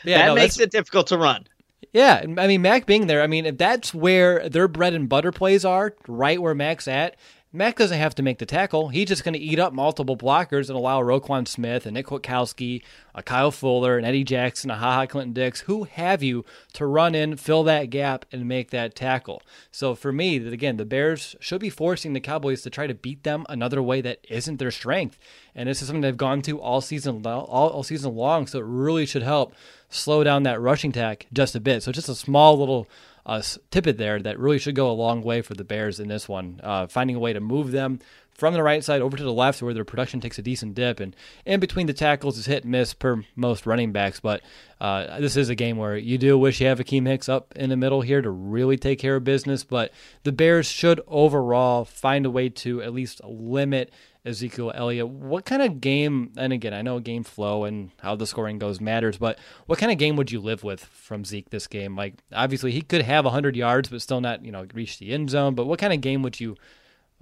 that 0.04 0.26
no, 0.26 0.34
makes 0.36 0.60
it 0.60 0.70
difficult 0.70 1.08
to 1.08 1.18
run. 1.18 1.44
Yeah, 1.92 2.22
I 2.22 2.46
mean 2.46 2.62
Mack 2.62 2.86
being 2.86 3.08
there. 3.08 3.20
I 3.20 3.26
mean, 3.26 3.46
if 3.46 3.58
that's 3.58 3.92
where 3.92 4.48
their 4.48 4.68
bread 4.68 4.94
and 4.94 5.08
butter 5.08 5.32
plays 5.32 5.64
are, 5.64 5.92
right 6.06 6.40
where 6.40 6.54
Mack's 6.54 6.86
at, 6.86 7.16
Mack 7.56 7.76
doesn't 7.76 7.98
have 7.98 8.14
to 8.16 8.22
make 8.22 8.38
the 8.38 8.44
tackle. 8.44 8.88
He's 8.88 9.08
just 9.08 9.24
going 9.24 9.32
to 9.32 9.40
eat 9.40 9.58
up 9.58 9.72
multiple 9.72 10.14
blockers 10.14 10.68
and 10.68 10.76
allow 10.76 11.00
Roquan 11.00 11.48
Smith 11.48 11.86
and 11.86 11.94
Nick 11.94 12.08
Kwiatkowski, 12.08 12.82
a 13.14 13.22
Kyle 13.22 13.50
Fuller, 13.50 13.96
and 13.96 14.06
Eddie 14.06 14.24
Jackson, 14.24 14.70
a 14.70 14.76
Ha 14.76 15.06
Clinton 15.06 15.32
Dix, 15.32 15.60
who 15.60 15.84
have 15.84 16.22
you 16.22 16.44
to 16.74 16.84
run 16.84 17.14
in, 17.14 17.36
fill 17.36 17.64
that 17.64 17.88
gap, 17.88 18.26
and 18.30 18.46
make 18.46 18.70
that 18.72 18.94
tackle. 18.94 19.40
So 19.70 19.94
for 19.94 20.12
me, 20.12 20.38
that 20.38 20.52
again, 20.52 20.76
the 20.76 20.84
Bears 20.84 21.34
should 21.40 21.62
be 21.62 21.70
forcing 21.70 22.12
the 22.12 22.20
Cowboys 22.20 22.60
to 22.60 22.68
try 22.68 22.86
to 22.86 22.94
beat 22.94 23.22
them 23.22 23.46
another 23.48 23.82
way 23.82 24.02
that 24.02 24.18
isn't 24.28 24.58
their 24.58 24.70
strength. 24.70 25.18
And 25.54 25.66
this 25.66 25.80
is 25.80 25.88
something 25.88 26.02
they've 26.02 26.14
gone 26.14 26.42
to 26.42 26.60
all 26.60 26.82
season 26.82 27.26
all, 27.26 27.46
all 27.46 27.82
season 27.82 28.14
long, 28.14 28.46
so 28.46 28.58
it 28.58 28.66
really 28.66 29.06
should 29.06 29.22
help 29.22 29.54
slow 29.88 30.22
down 30.22 30.42
that 30.42 30.60
rushing 30.60 30.92
tack 30.92 31.26
just 31.32 31.54
a 31.54 31.60
bit. 31.60 31.82
So 31.82 31.90
just 31.90 32.10
a 32.10 32.14
small 32.14 32.58
little 32.58 32.86
uh, 33.26 33.42
tippet 33.70 33.98
there 33.98 34.20
that 34.20 34.38
really 34.38 34.58
should 34.58 34.76
go 34.76 34.90
a 34.90 34.92
long 34.92 35.22
way 35.22 35.42
for 35.42 35.54
the 35.54 35.64
Bears 35.64 36.00
in 36.00 36.08
this 36.08 36.28
one. 36.28 36.60
Uh, 36.62 36.86
finding 36.86 37.16
a 37.16 37.18
way 37.18 37.32
to 37.32 37.40
move 37.40 37.72
them 37.72 37.98
from 38.36 38.52
the 38.52 38.62
right 38.62 38.84
side 38.84 39.00
over 39.00 39.16
to 39.16 39.24
the 39.24 39.32
left 39.32 39.62
where 39.62 39.72
their 39.74 39.84
production 39.84 40.20
takes 40.20 40.38
a 40.38 40.42
decent 40.42 40.74
dip. 40.74 41.00
And 41.00 41.16
in 41.44 41.58
between 41.58 41.86
the 41.86 41.92
tackles 41.92 42.38
is 42.38 42.46
hit 42.46 42.62
and 42.62 42.72
miss 42.72 42.94
per 42.94 43.24
most 43.34 43.66
running 43.66 43.92
backs. 43.92 44.20
But 44.20 44.42
uh, 44.80 45.20
this 45.20 45.36
is 45.36 45.48
a 45.48 45.54
game 45.54 45.76
where 45.76 45.96
you 45.96 46.18
do 46.18 46.38
wish 46.38 46.60
you 46.60 46.66
have 46.66 46.78
Akiem 46.78 47.06
Hicks 47.06 47.28
up 47.28 47.54
in 47.56 47.70
the 47.70 47.76
middle 47.76 48.02
here 48.02 48.22
to 48.22 48.30
really 48.30 48.76
take 48.76 48.98
care 48.98 49.16
of 49.16 49.24
business. 49.24 49.64
But 49.64 49.92
the 50.22 50.32
Bears 50.32 50.66
should 50.66 51.00
overall 51.06 51.84
find 51.84 52.26
a 52.26 52.30
way 52.30 52.48
to 52.50 52.82
at 52.82 52.92
least 52.92 53.22
limit 53.24 53.90
Ezekiel 54.26 54.72
Elliott. 54.74 55.08
What 55.08 55.44
kind 55.44 55.62
of 55.62 55.80
game, 55.80 56.32
and 56.36 56.52
again, 56.52 56.74
I 56.74 56.82
know 56.82 56.98
game 56.98 57.22
flow 57.22 57.64
and 57.64 57.90
how 58.00 58.16
the 58.16 58.26
scoring 58.26 58.58
goes 58.58 58.80
matters, 58.80 59.16
but 59.16 59.38
what 59.66 59.78
kind 59.78 59.92
of 59.92 59.98
game 59.98 60.16
would 60.16 60.32
you 60.32 60.40
live 60.40 60.64
with 60.64 60.84
from 60.84 61.24
Zeke 61.24 61.50
this 61.50 61.66
game? 61.66 61.96
Like, 61.96 62.14
obviously, 62.32 62.72
he 62.72 62.82
could 62.82 63.02
have 63.02 63.24
100 63.24 63.56
yards, 63.56 63.88
but 63.88 64.02
still 64.02 64.20
not, 64.20 64.44
you 64.44 64.52
know, 64.52 64.66
reach 64.74 64.98
the 64.98 65.12
end 65.12 65.30
zone. 65.30 65.54
But 65.54 65.66
what 65.66 65.78
kind 65.78 65.92
of 65.92 66.00
game 66.00 66.22
would 66.22 66.40
you 66.40 66.56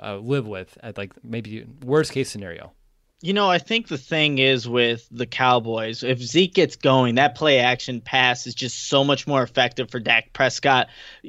uh, 0.02 0.16
live 0.16 0.46
with 0.46 0.78
at, 0.82 0.96
like, 0.96 1.12
maybe 1.22 1.66
worst 1.84 2.12
case 2.12 2.30
scenario? 2.30 2.72
You 3.24 3.32
know, 3.32 3.48
I 3.48 3.56
think 3.56 3.88
the 3.88 3.96
thing 3.96 4.36
is 4.36 4.68
with 4.68 5.08
the 5.10 5.24
Cowboys, 5.24 6.02
if 6.02 6.20
Zeke 6.20 6.52
gets 6.52 6.76
going, 6.76 7.14
that 7.14 7.34
play 7.34 7.58
action 7.58 8.02
pass 8.02 8.46
is 8.46 8.54
just 8.54 8.88
so 8.88 9.02
much 9.02 9.26
more 9.26 9.42
effective 9.42 9.90
for 9.90 9.98
Dak 9.98 10.34
Prescott. 10.34 10.88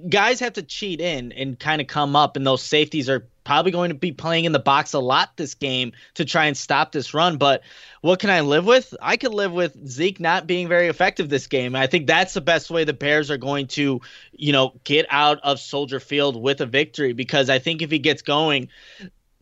Guys 0.09 0.41
have 0.41 0.51
to 0.53 0.61
cheat 0.61 0.99
in 0.99 1.31
and 1.31 1.57
kind 1.57 1.79
of 1.79 1.87
come 1.87 2.17
up, 2.17 2.35
and 2.35 2.45
those 2.45 2.61
safeties 2.61 3.07
are 3.07 3.25
probably 3.45 3.71
going 3.71 3.91
to 3.91 3.95
be 3.95 4.11
playing 4.11 4.43
in 4.43 4.51
the 4.51 4.59
box 4.59 4.91
a 4.91 4.99
lot 4.99 5.37
this 5.37 5.53
game 5.53 5.93
to 6.15 6.25
try 6.25 6.47
and 6.47 6.57
stop 6.57 6.91
this 6.91 7.13
run. 7.13 7.37
But 7.37 7.61
what 8.01 8.19
can 8.19 8.29
I 8.29 8.41
live 8.41 8.65
with? 8.65 8.93
I 9.01 9.15
could 9.15 9.33
live 9.33 9.53
with 9.53 9.87
Zeke 9.87 10.19
not 10.19 10.47
being 10.47 10.67
very 10.67 10.87
effective 10.87 11.29
this 11.29 11.47
game. 11.47 11.77
I 11.77 11.87
think 11.87 12.07
that's 12.07 12.33
the 12.33 12.41
best 12.41 12.69
way 12.69 12.83
the 12.83 12.91
Bears 12.91 13.31
are 13.31 13.37
going 13.37 13.67
to, 13.67 14.01
you 14.33 14.51
know, 14.51 14.73
get 14.83 15.05
out 15.09 15.39
of 15.43 15.61
Soldier 15.61 16.01
Field 16.01 16.35
with 16.35 16.59
a 16.59 16.65
victory 16.65 17.13
because 17.13 17.49
I 17.49 17.59
think 17.59 17.81
if 17.81 17.89
he 17.89 17.99
gets 17.99 18.21
going, 18.21 18.67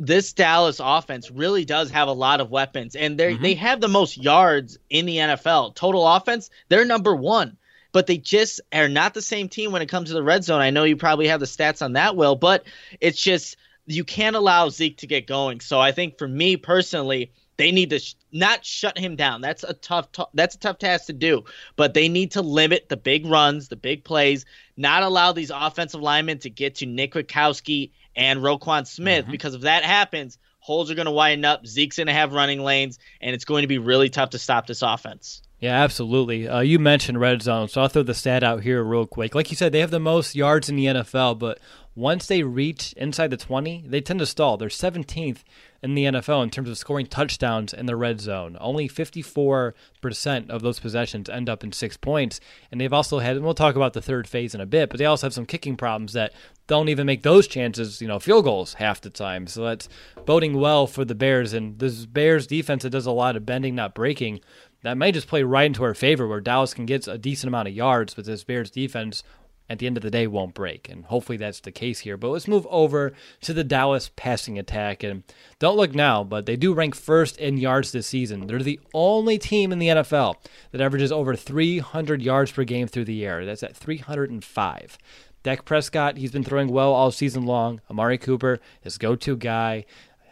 this 0.06 0.34
Dallas 0.34 0.82
offense 0.84 1.32
really 1.32 1.64
does 1.64 1.90
have 1.92 2.08
a 2.08 2.14
lot 2.14 2.42
of 2.42 2.52
weapons, 2.52 2.96
and 2.96 3.18
they 3.18 3.34
mm-hmm. 3.34 3.44
they 3.44 3.54
have 3.56 3.80
the 3.80 3.88
most 3.88 4.18
yards 4.18 4.78
in 4.90 5.06
the 5.06 5.18
NFL. 5.18 5.76
Total 5.76 6.06
offense, 6.06 6.50
they're 6.68 6.86
number 6.86 7.16
one, 7.16 7.58
but 7.94 8.08
they 8.08 8.18
just 8.18 8.60
are 8.74 8.90
not 8.90 9.14
the 9.14 9.22
same 9.22 9.48
team 9.48 9.72
when 9.72 9.82
it 9.82 9.90
comes 9.90 10.10
to 10.10 10.14
the 10.14 10.24
red 10.24 10.44
zone. 10.44 10.62
I 10.62 10.72
know 10.72 10.84
you 10.84 10.98
probably 10.98 11.28
have 11.28 11.40
the 11.40 11.46
stats 11.46 11.82
on 11.82 11.94
that, 11.94 12.16
Will, 12.16 12.36
but 12.36 12.66
it's 13.00 13.22
just 13.22 13.56
you 13.86 14.04
can't 14.04 14.36
allow 14.36 14.70
Zeke 14.70 14.98
to 14.98 15.08
get 15.08 15.26
going. 15.28 15.62
So 15.62 15.80
I 15.80 15.92
think 15.92 16.18
for 16.18 16.28
me 16.28 16.58
personally, 16.58 17.32
they 17.58 17.72
need 17.72 17.92
to 17.92 18.00
sh- 18.00 18.16
not 18.32 18.66
shut 18.66 18.98
him 18.98 19.16
down. 19.16 19.40
That's 19.40 19.64
a 19.64 19.74
tough 19.74 20.12
t- 20.12 20.24
that's 20.34 20.56
a 20.56 20.60
tough 20.60 20.80
task 20.80 21.06
to 21.06 21.14
do, 21.14 21.46
but 21.78 21.94
they 21.94 22.10
need 22.10 22.32
to 22.32 22.42
limit 22.42 22.90
the 22.90 22.98
big 22.98 23.26
runs, 23.26 23.70
the 23.70 23.78
big 23.78 24.04
plays, 24.04 24.46
not 24.76 25.04
allow 25.04 25.32
these 25.32 25.52
offensive 25.54 26.02
linemen 26.02 26.40
to 26.40 26.50
get 26.50 26.76
to 26.76 26.86
Nick 26.86 27.14
Kwiatkowski 27.14 27.92
and 28.16 28.40
Roquan 28.40 28.88
Smith, 28.88 29.24
mm-hmm. 29.24 29.32
because 29.32 29.56
if 29.56 29.62
that 29.62 29.84
happens, 29.84 30.38
holes 30.60 30.90
are 30.92 30.96
going 30.96 31.06
to 31.06 31.12
widen 31.12 31.46
up. 31.46 31.66
Zeke's 31.66 31.98
going 31.98 32.08
to 32.08 32.14
have 32.14 32.34
running 32.34 32.62
lanes, 32.62 33.00
and 33.22 33.34
it's 33.34 33.46
going 33.46 33.64
to 33.64 33.68
be 33.68 33.78
really 33.78 34.10
tough 34.10 34.32
to 34.32 34.40
stop 34.40 34.68
this 34.68 34.82
offense. 34.82 35.42
Yeah, 35.64 35.82
absolutely. 35.82 36.46
Uh, 36.46 36.60
you 36.60 36.78
mentioned 36.78 37.22
red 37.22 37.42
zone, 37.42 37.70
so 37.70 37.80
I'll 37.80 37.88
throw 37.88 38.04
the 38.04 38.14
stat 38.14 38.44
out 38.44 38.64
here 38.64 38.84
real 38.84 39.08
quick. 39.08 39.34
Like 39.34 39.50
you 39.50 39.56
said, 39.56 39.72
they 39.72 39.80
have 39.80 39.92
the 39.92 39.98
most 39.98 40.36
yards 40.36 40.68
in 40.68 40.76
the 40.76 40.88
NFL, 40.88 41.40
but 41.40 41.58
once 41.96 42.26
they 42.26 42.44
reach 42.44 42.92
inside 42.98 43.30
the 43.30 43.38
20, 43.38 43.86
they 43.88 44.02
tend 44.02 44.20
to 44.20 44.26
stall. 44.26 44.58
They're 44.58 44.68
17th 44.68 45.38
in 45.82 45.96
the 45.96 46.04
NFL 46.04 46.44
in 46.44 46.50
terms 46.50 46.68
of 46.68 46.78
scoring 46.78 47.06
touchdowns 47.06 47.74
in 47.74 47.86
the 47.86 47.96
red 47.96 48.20
zone. 48.20 48.58
Only 48.60 48.90
54% 48.90 50.50
of 50.50 50.62
those 50.64 50.82
possessions 50.82 51.30
end 51.30 51.50
up 51.50 51.64
in 51.64 51.72
six 51.72 51.96
points. 51.96 52.42
And 52.70 52.82
they've 52.82 52.92
also 52.92 53.20
had, 53.20 53.38
and 53.38 53.46
we'll 53.46 53.54
talk 53.54 53.78
about 53.78 53.94
the 53.94 54.02
third 54.02 54.28
phase 54.28 54.54
in 54.54 54.60
a 54.60 54.66
bit, 54.66 54.90
but 54.90 54.98
they 54.98 55.06
also 55.06 55.28
have 55.28 55.34
some 55.34 55.46
kicking 55.46 55.78
problems 55.78 56.12
that 56.12 56.34
don't 56.68 56.90
even 56.90 57.06
make 57.06 57.24
those 57.24 57.48
chances, 57.48 58.02
you 58.02 58.08
know, 58.10 58.20
field 58.20 58.44
goals 58.44 58.74
half 58.74 59.00
the 59.00 59.10
time. 59.10 59.48
So 59.48 59.64
that's 59.64 59.88
boding 60.26 60.60
well 60.60 60.88
for 60.88 61.06
the 61.06 61.16
Bears. 61.16 61.54
And 61.54 61.80
this 61.80 62.06
Bears 62.06 62.48
defense 62.48 62.84
that 62.84 62.90
does 62.90 63.06
a 63.06 63.12
lot 63.12 63.38
of 63.38 63.46
bending, 63.46 63.76
not 63.76 63.96
breaking, 63.96 64.42
that 64.84 64.98
might 64.98 65.14
just 65.14 65.28
play 65.28 65.44
right 65.44 65.66
into 65.66 65.84
our 65.84 65.94
favor 65.94 66.28
where 66.28 66.42
Dallas 66.42 66.74
can 66.74 66.86
get 66.86 67.08
a 67.08 67.18
decent 67.18 67.48
amount 67.48 67.68
of 67.68 67.74
yards, 67.74 68.14
but 68.14 68.26
this 68.26 68.44
Bears 68.44 68.70
defense 68.70 69.24
at 69.70 69.80
the 69.80 69.88
end 69.88 69.98
of 69.98 70.04
the 70.04 70.12
day 70.12 70.28
won't 70.28 70.54
break. 70.54 70.90
And 70.90 71.06
hopefully 71.06 71.38
that's 71.38 71.62
the 71.62 71.72
case 71.72 72.00
here. 72.00 72.18
But 72.18 72.30
let's 72.30 72.48
move 72.48 72.68
over 72.70 73.14
to 73.42 73.54
the 73.54 73.64
Dallas 73.64 74.12
passing 74.16 74.60
attack. 74.60 75.04
And 75.04 75.24
don't 75.60 75.78
look 75.78 75.96
now, 75.96 76.24
but 76.24 76.46
they 76.46 76.56
do 76.56 76.74
rank 76.74 76.96
first 76.96 77.38
in 77.38 77.58
yards 77.58 77.92
this 77.92 78.08
season. 78.08 78.48
They're 78.48 78.60
the 78.60 78.80
only 78.94 79.38
team 79.38 79.72
in 79.72 79.80
the 79.80 79.88
NFL 79.88 80.36
that 80.72 80.82
averages 80.82 81.12
over 81.12 81.36
300 81.36 82.22
yards 82.22 82.52
per 82.52 82.64
game 82.66 82.88
through 82.88 83.06
the 83.06 83.26
air. 83.26 83.46
That's 83.46 83.64
at 83.64 83.76
305. 83.76 84.98
Dak 85.44 85.66
Prescott, 85.66 86.18
he's 86.18 86.32
been 86.32 86.44
throwing 86.44 86.70
well 86.70 86.94
all 86.94 87.12
season 87.12 87.46
long. 87.46 87.82
Amari 87.90 88.18
Cooper, 88.18 88.60
his 88.82 88.98
go 88.98 89.16
to 89.16 89.36
guy. 89.36 89.86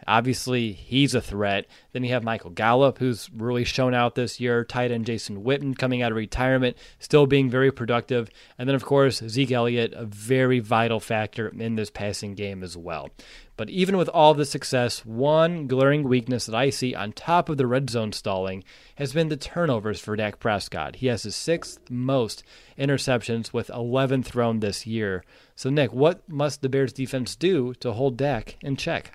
Obviously, 0.06 0.72
he's 0.72 1.14
a 1.14 1.20
threat. 1.20 1.66
Then 1.92 2.04
you 2.04 2.12
have 2.12 2.24
Michael 2.24 2.50
Gallup, 2.50 2.98
who's 2.98 3.30
really 3.34 3.64
shown 3.64 3.94
out 3.94 4.14
this 4.14 4.40
year. 4.40 4.64
Tight 4.64 4.90
end 4.90 5.06
Jason 5.06 5.44
Witten 5.44 5.76
coming 5.76 6.02
out 6.02 6.12
of 6.12 6.16
retirement, 6.16 6.76
still 6.98 7.26
being 7.26 7.50
very 7.50 7.70
productive. 7.70 8.28
And 8.58 8.68
then, 8.68 8.74
of 8.74 8.84
course, 8.84 9.22
Zeke 9.28 9.52
Elliott, 9.52 9.92
a 9.94 10.04
very 10.04 10.60
vital 10.60 11.00
factor 11.00 11.48
in 11.48 11.76
this 11.76 11.90
passing 11.90 12.34
game 12.34 12.62
as 12.62 12.76
well. 12.76 13.10
But 13.56 13.68
even 13.70 13.96
with 13.96 14.08
all 14.08 14.34
the 14.34 14.46
success, 14.46 15.04
one 15.04 15.66
glaring 15.66 16.04
weakness 16.04 16.46
that 16.46 16.54
I 16.54 16.70
see 16.70 16.94
on 16.94 17.12
top 17.12 17.48
of 17.48 17.58
the 17.58 17.66
red 17.66 17.90
zone 17.90 18.12
stalling 18.12 18.64
has 18.96 19.12
been 19.12 19.28
the 19.28 19.36
turnovers 19.36 20.00
for 20.00 20.16
Dak 20.16 20.40
Prescott. 20.40 20.96
He 20.96 21.08
has 21.08 21.22
his 21.24 21.36
sixth 21.36 21.78
most 21.90 22.42
interceptions 22.78 23.52
with 23.52 23.70
11 23.70 24.22
thrown 24.22 24.60
this 24.60 24.86
year. 24.86 25.22
So, 25.54 25.70
Nick, 25.70 25.92
what 25.92 26.28
must 26.28 26.62
the 26.62 26.68
Bears 26.68 26.92
defense 26.92 27.36
do 27.36 27.74
to 27.74 27.92
hold 27.92 28.16
Dak 28.16 28.56
in 28.62 28.76
check? 28.76 29.12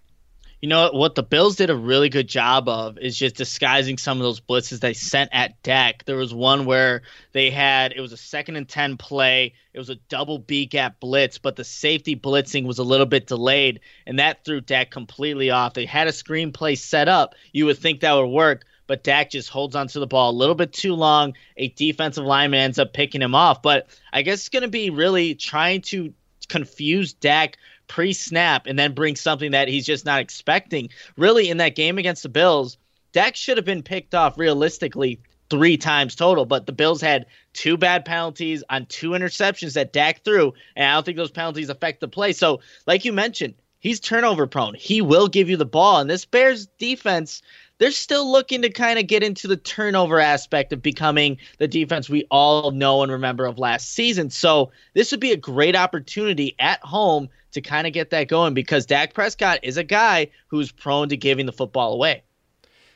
You 0.61 0.69
know 0.69 0.89
what 0.91 1.13
the 1.13 1.21
Bills 1.21 1.55
did 1.55 1.69
a 1.69 1.75
really 1.75 2.09
good 2.09 2.27
job 2.27 2.67
of 2.67 2.97
is 2.97 3.15
just 3.15 3.35
disguising 3.35 3.99
some 3.99 4.17
of 4.17 4.23
those 4.23 4.39
blitzes 4.39 4.79
they 4.79 4.93
sent 4.93 5.29
at 5.31 5.61
Dak. 5.61 6.03
There 6.05 6.15
was 6.15 6.33
one 6.33 6.65
where 6.65 7.03
they 7.31 7.51
had 7.51 7.91
it 7.91 8.01
was 8.01 8.11
a 8.11 8.17
second 8.17 8.55
and 8.55 8.67
ten 8.67 8.97
play. 8.97 9.53
It 9.73 9.77
was 9.77 9.91
a 9.91 9.95
double 10.09 10.39
B 10.39 10.65
gap 10.65 10.99
blitz, 10.99 11.37
but 11.37 11.57
the 11.57 11.63
safety 11.63 12.15
blitzing 12.15 12.65
was 12.65 12.79
a 12.79 12.83
little 12.83 13.05
bit 13.05 13.27
delayed, 13.27 13.81
and 14.07 14.17
that 14.17 14.43
threw 14.43 14.59
Dak 14.59 14.89
completely 14.89 15.51
off. 15.51 15.75
They 15.75 15.85
had 15.85 16.07
a 16.07 16.11
screenplay 16.11 16.75
set 16.75 17.07
up. 17.07 17.35
You 17.51 17.67
would 17.67 17.77
think 17.77 17.99
that 17.99 18.13
would 18.13 18.25
work, 18.25 18.65
but 18.87 19.03
Dak 19.03 19.29
just 19.29 19.49
holds 19.49 19.75
onto 19.75 19.99
the 19.99 20.07
ball 20.07 20.31
a 20.31 20.39
little 20.39 20.55
bit 20.55 20.73
too 20.73 20.95
long. 20.95 21.35
A 21.57 21.67
defensive 21.67 22.25
lineman 22.25 22.61
ends 22.61 22.79
up 22.79 22.93
picking 22.93 23.21
him 23.21 23.35
off. 23.35 23.61
But 23.61 23.89
I 24.11 24.23
guess 24.23 24.39
it's 24.39 24.49
going 24.49 24.63
to 24.63 24.69
be 24.69 24.89
really 24.89 25.35
trying 25.35 25.81
to 25.81 26.15
confuse 26.49 27.13
Dak 27.13 27.57
pre 27.87 28.13
snap 28.13 28.67
and 28.67 28.77
then 28.77 28.93
bring 28.93 29.15
something 29.15 29.51
that 29.51 29.67
he's 29.67 29.85
just 29.85 30.05
not 30.05 30.19
expecting. 30.21 30.89
Really, 31.17 31.49
in 31.49 31.57
that 31.57 31.75
game 31.75 31.97
against 31.97 32.23
the 32.23 32.29
Bills, 32.29 32.77
Dak 33.11 33.35
should 33.35 33.57
have 33.57 33.65
been 33.65 33.83
picked 33.83 34.13
off 34.13 34.37
realistically 34.37 35.19
three 35.49 35.77
times 35.77 36.15
total, 36.15 36.45
but 36.45 36.65
the 36.65 36.71
Bills 36.71 37.01
had 37.01 37.25
two 37.53 37.77
bad 37.77 38.05
penalties 38.05 38.63
on 38.69 38.85
two 38.85 39.11
interceptions 39.11 39.73
that 39.73 39.93
Dak 39.93 40.23
threw, 40.23 40.53
and 40.75 40.89
I 40.89 40.93
don't 40.93 41.05
think 41.05 41.17
those 41.17 41.31
penalties 41.31 41.69
affect 41.69 42.01
the 42.01 42.07
play. 42.07 42.33
So, 42.33 42.59
like 42.85 43.05
you 43.05 43.13
mentioned, 43.13 43.55
he's 43.79 43.99
turnover 43.99 44.47
prone. 44.47 44.73
He 44.73 45.01
will 45.01 45.27
give 45.27 45.49
you 45.49 45.57
the 45.57 45.65
ball, 45.65 45.99
and 45.99 46.09
this 46.09 46.25
Bears 46.25 46.67
defense 46.77 47.41
they're 47.79 47.91
still 47.91 48.31
looking 48.31 48.61
to 48.63 48.69
kind 48.69 48.97
of 48.99 49.07
get 49.07 49.23
into 49.23 49.47
the 49.47 49.57
turnover 49.57 50.19
aspect 50.19 50.73
of 50.73 50.81
becoming 50.81 51.37
the 51.59 51.67
defense 51.67 52.09
we 52.09 52.25
all 52.31 52.71
know 52.71 53.03
and 53.03 53.11
remember 53.11 53.45
of 53.45 53.59
last 53.59 53.93
season. 53.93 54.29
So 54.29 54.71
this 54.93 55.11
would 55.11 55.19
be 55.19 55.31
a 55.31 55.37
great 55.37 55.75
opportunity 55.75 56.55
at 56.59 56.79
home 56.81 57.29
to 57.51 57.61
kind 57.61 57.87
of 57.87 57.93
get 57.93 58.09
that 58.09 58.27
going 58.27 58.53
because 58.53 58.85
Dak 58.85 59.13
Prescott 59.13 59.59
is 59.63 59.77
a 59.77 59.83
guy 59.83 60.29
who's 60.47 60.71
prone 60.71 61.09
to 61.09 61.17
giving 61.17 61.45
the 61.45 61.53
football 61.53 61.93
away. 61.93 62.23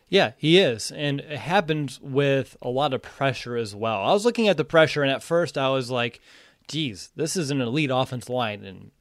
Yeah, 0.09 0.31
he 0.37 0.59
is. 0.59 0.91
And 0.91 1.21
it 1.21 1.37
happens 1.37 1.99
with 2.01 2.57
a 2.61 2.69
lot 2.69 2.93
of 2.93 3.01
pressure 3.01 3.55
as 3.55 3.73
well. 3.73 4.01
I 4.01 4.11
was 4.11 4.25
looking 4.25 4.49
at 4.49 4.57
the 4.57 4.65
pressure, 4.65 5.03
and 5.03 5.11
at 5.11 5.23
first 5.23 5.57
I 5.57 5.69
was 5.69 5.89
like, 5.89 6.19
geez, 6.67 7.11
this 7.15 7.37
is 7.37 7.49
an 7.49 7.61
elite 7.61 7.91
offense 7.93 8.27
line. 8.27 8.65
And 8.65 8.91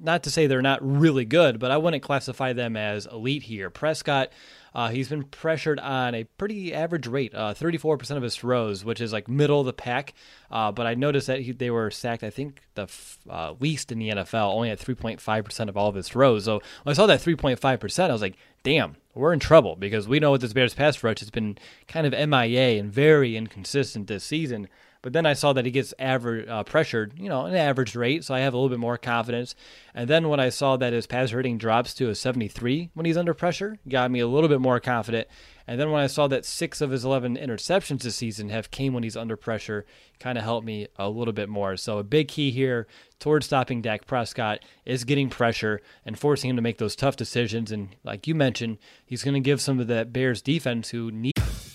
not 0.00 0.22
to 0.22 0.30
say 0.30 0.46
they're 0.46 0.62
not 0.62 0.78
really 0.80 1.24
good, 1.24 1.58
but 1.58 1.72
I 1.72 1.78
wouldn't 1.78 2.04
classify 2.04 2.52
them 2.52 2.76
as 2.76 3.06
elite 3.06 3.42
here. 3.42 3.70
Prescott 3.70 4.30
uh, 4.74 4.88
he's 4.88 5.08
been 5.08 5.24
pressured 5.24 5.78
on 5.80 6.14
a 6.14 6.24
pretty 6.24 6.72
average 6.72 7.06
rate, 7.06 7.34
uh, 7.34 7.54
34% 7.54 8.16
of 8.16 8.22
his 8.22 8.36
throws, 8.36 8.84
which 8.84 9.00
is 9.00 9.12
like 9.12 9.28
middle 9.28 9.60
of 9.60 9.66
the 9.66 9.72
pack. 9.72 10.14
Uh, 10.50 10.72
but 10.72 10.86
I 10.86 10.94
noticed 10.94 11.26
that 11.26 11.40
he, 11.40 11.52
they 11.52 11.70
were 11.70 11.90
sacked, 11.90 12.22
I 12.22 12.30
think, 12.30 12.60
the 12.74 12.82
f- 12.82 13.18
uh, 13.28 13.54
least 13.60 13.92
in 13.92 13.98
the 13.98 14.10
NFL, 14.10 14.54
only 14.54 14.70
at 14.70 14.78
3.5% 14.78 15.68
of 15.68 15.76
all 15.76 15.88
of 15.88 15.94
his 15.94 16.08
throws. 16.08 16.44
So 16.44 16.60
when 16.82 16.92
I 16.92 16.94
saw 16.94 17.06
that 17.06 17.20
3.5%, 17.20 18.10
I 18.10 18.12
was 18.12 18.22
like, 18.22 18.36
damn, 18.62 18.96
we're 19.14 19.32
in 19.32 19.40
trouble 19.40 19.76
because 19.76 20.08
we 20.08 20.20
know 20.20 20.30
what 20.30 20.40
this 20.40 20.52
Bears 20.52 20.74
pass 20.74 21.02
rush 21.02 21.20
has 21.20 21.30
been 21.30 21.58
kind 21.88 22.06
of 22.06 22.28
MIA 22.28 22.80
and 22.80 22.92
very 22.92 23.36
inconsistent 23.36 24.06
this 24.06 24.24
season. 24.24 24.68
But 25.02 25.12
then 25.12 25.26
I 25.26 25.32
saw 25.32 25.52
that 25.52 25.64
he 25.64 25.72
gets 25.72 25.92
average 25.98 26.48
uh, 26.48 26.62
pressured, 26.62 27.18
you 27.18 27.28
know, 27.28 27.44
an 27.46 27.56
average 27.56 27.96
rate, 27.96 28.24
so 28.24 28.34
I 28.34 28.40
have 28.40 28.54
a 28.54 28.56
little 28.56 28.68
bit 28.68 28.78
more 28.78 28.96
confidence. 28.96 29.56
And 29.94 30.08
then 30.08 30.28
when 30.28 30.38
I 30.38 30.48
saw 30.48 30.76
that 30.76 30.92
his 30.92 31.08
pass 31.08 31.32
rating 31.32 31.58
drops 31.58 31.92
to 31.94 32.08
a 32.08 32.14
73 32.14 32.90
when 32.94 33.04
he's 33.04 33.16
under 33.16 33.34
pressure, 33.34 33.78
got 33.88 34.12
me 34.12 34.20
a 34.20 34.28
little 34.28 34.48
bit 34.48 34.60
more 34.60 34.78
confident. 34.78 35.26
And 35.66 35.80
then 35.80 35.90
when 35.90 36.02
I 36.02 36.06
saw 36.06 36.28
that 36.28 36.44
six 36.44 36.80
of 36.80 36.90
his 36.90 37.04
11 37.04 37.36
interceptions 37.36 38.02
this 38.02 38.16
season 38.16 38.48
have 38.48 38.70
came 38.70 38.92
when 38.92 39.02
he's 39.02 39.16
under 39.16 39.36
pressure, 39.36 39.84
kind 40.20 40.38
of 40.38 40.44
helped 40.44 40.66
me 40.66 40.86
a 40.96 41.08
little 41.08 41.32
bit 41.32 41.48
more. 41.48 41.76
So 41.76 41.98
a 41.98 42.04
big 42.04 42.28
key 42.28 42.52
here 42.52 42.86
towards 43.18 43.46
stopping 43.46 43.82
Dak 43.82 44.06
Prescott 44.06 44.60
is 44.84 45.04
getting 45.04 45.30
pressure 45.30 45.80
and 46.04 46.18
forcing 46.18 46.50
him 46.50 46.56
to 46.56 46.62
make 46.62 46.78
those 46.78 46.96
tough 46.96 47.16
decisions. 47.16 47.72
And 47.72 47.96
like 48.04 48.28
you 48.28 48.34
mentioned, 48.36 48.78
he's 49.04 49.24
going 49.24 49.34
to 49.34 49.40
give 49.40 49.60
some 49.60 49.80
of 49.80 49.88
that 49.88 50.12
Bears 50.12 50.42
defense 50.42 50.90
who 50.90 51.10
need. 51.10 51.32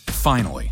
Finally 0.08 0.72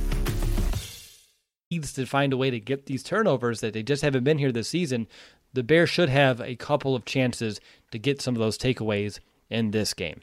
needs 1.71 1.93
to 1.93 2.05
find 2.05 2.33
a 2.33 2.37
way 2.37 2.51
to 2.51 2.59
get 2.59 2.85
these 2.85 3.01
turnovers 3.01 3.61
that 3.61 3.73
they 3.73 3.81
just 3.81 4.03
haven't 4.03 4.25
been 4.25 4.37
here 4.37 4.51
this 4.51 4.67
season. 4.67 5.07
The 5.53 5.63
Bears 5.63 5.89
should 5.89 6.09
have 6.09 6.41
a 6.41 6.55
couple 6.55 6.95
of 6.95 7.05
chances 7.05 7.59
to 7.91 7.97
get 7.97 8.21
some 8.21 8.35
of 8.35 8.39
those 8.39 8.57
takeaways 8.57 9.19
in 9.49 9.71
this 9.71 9.93
game. 9.93 10.21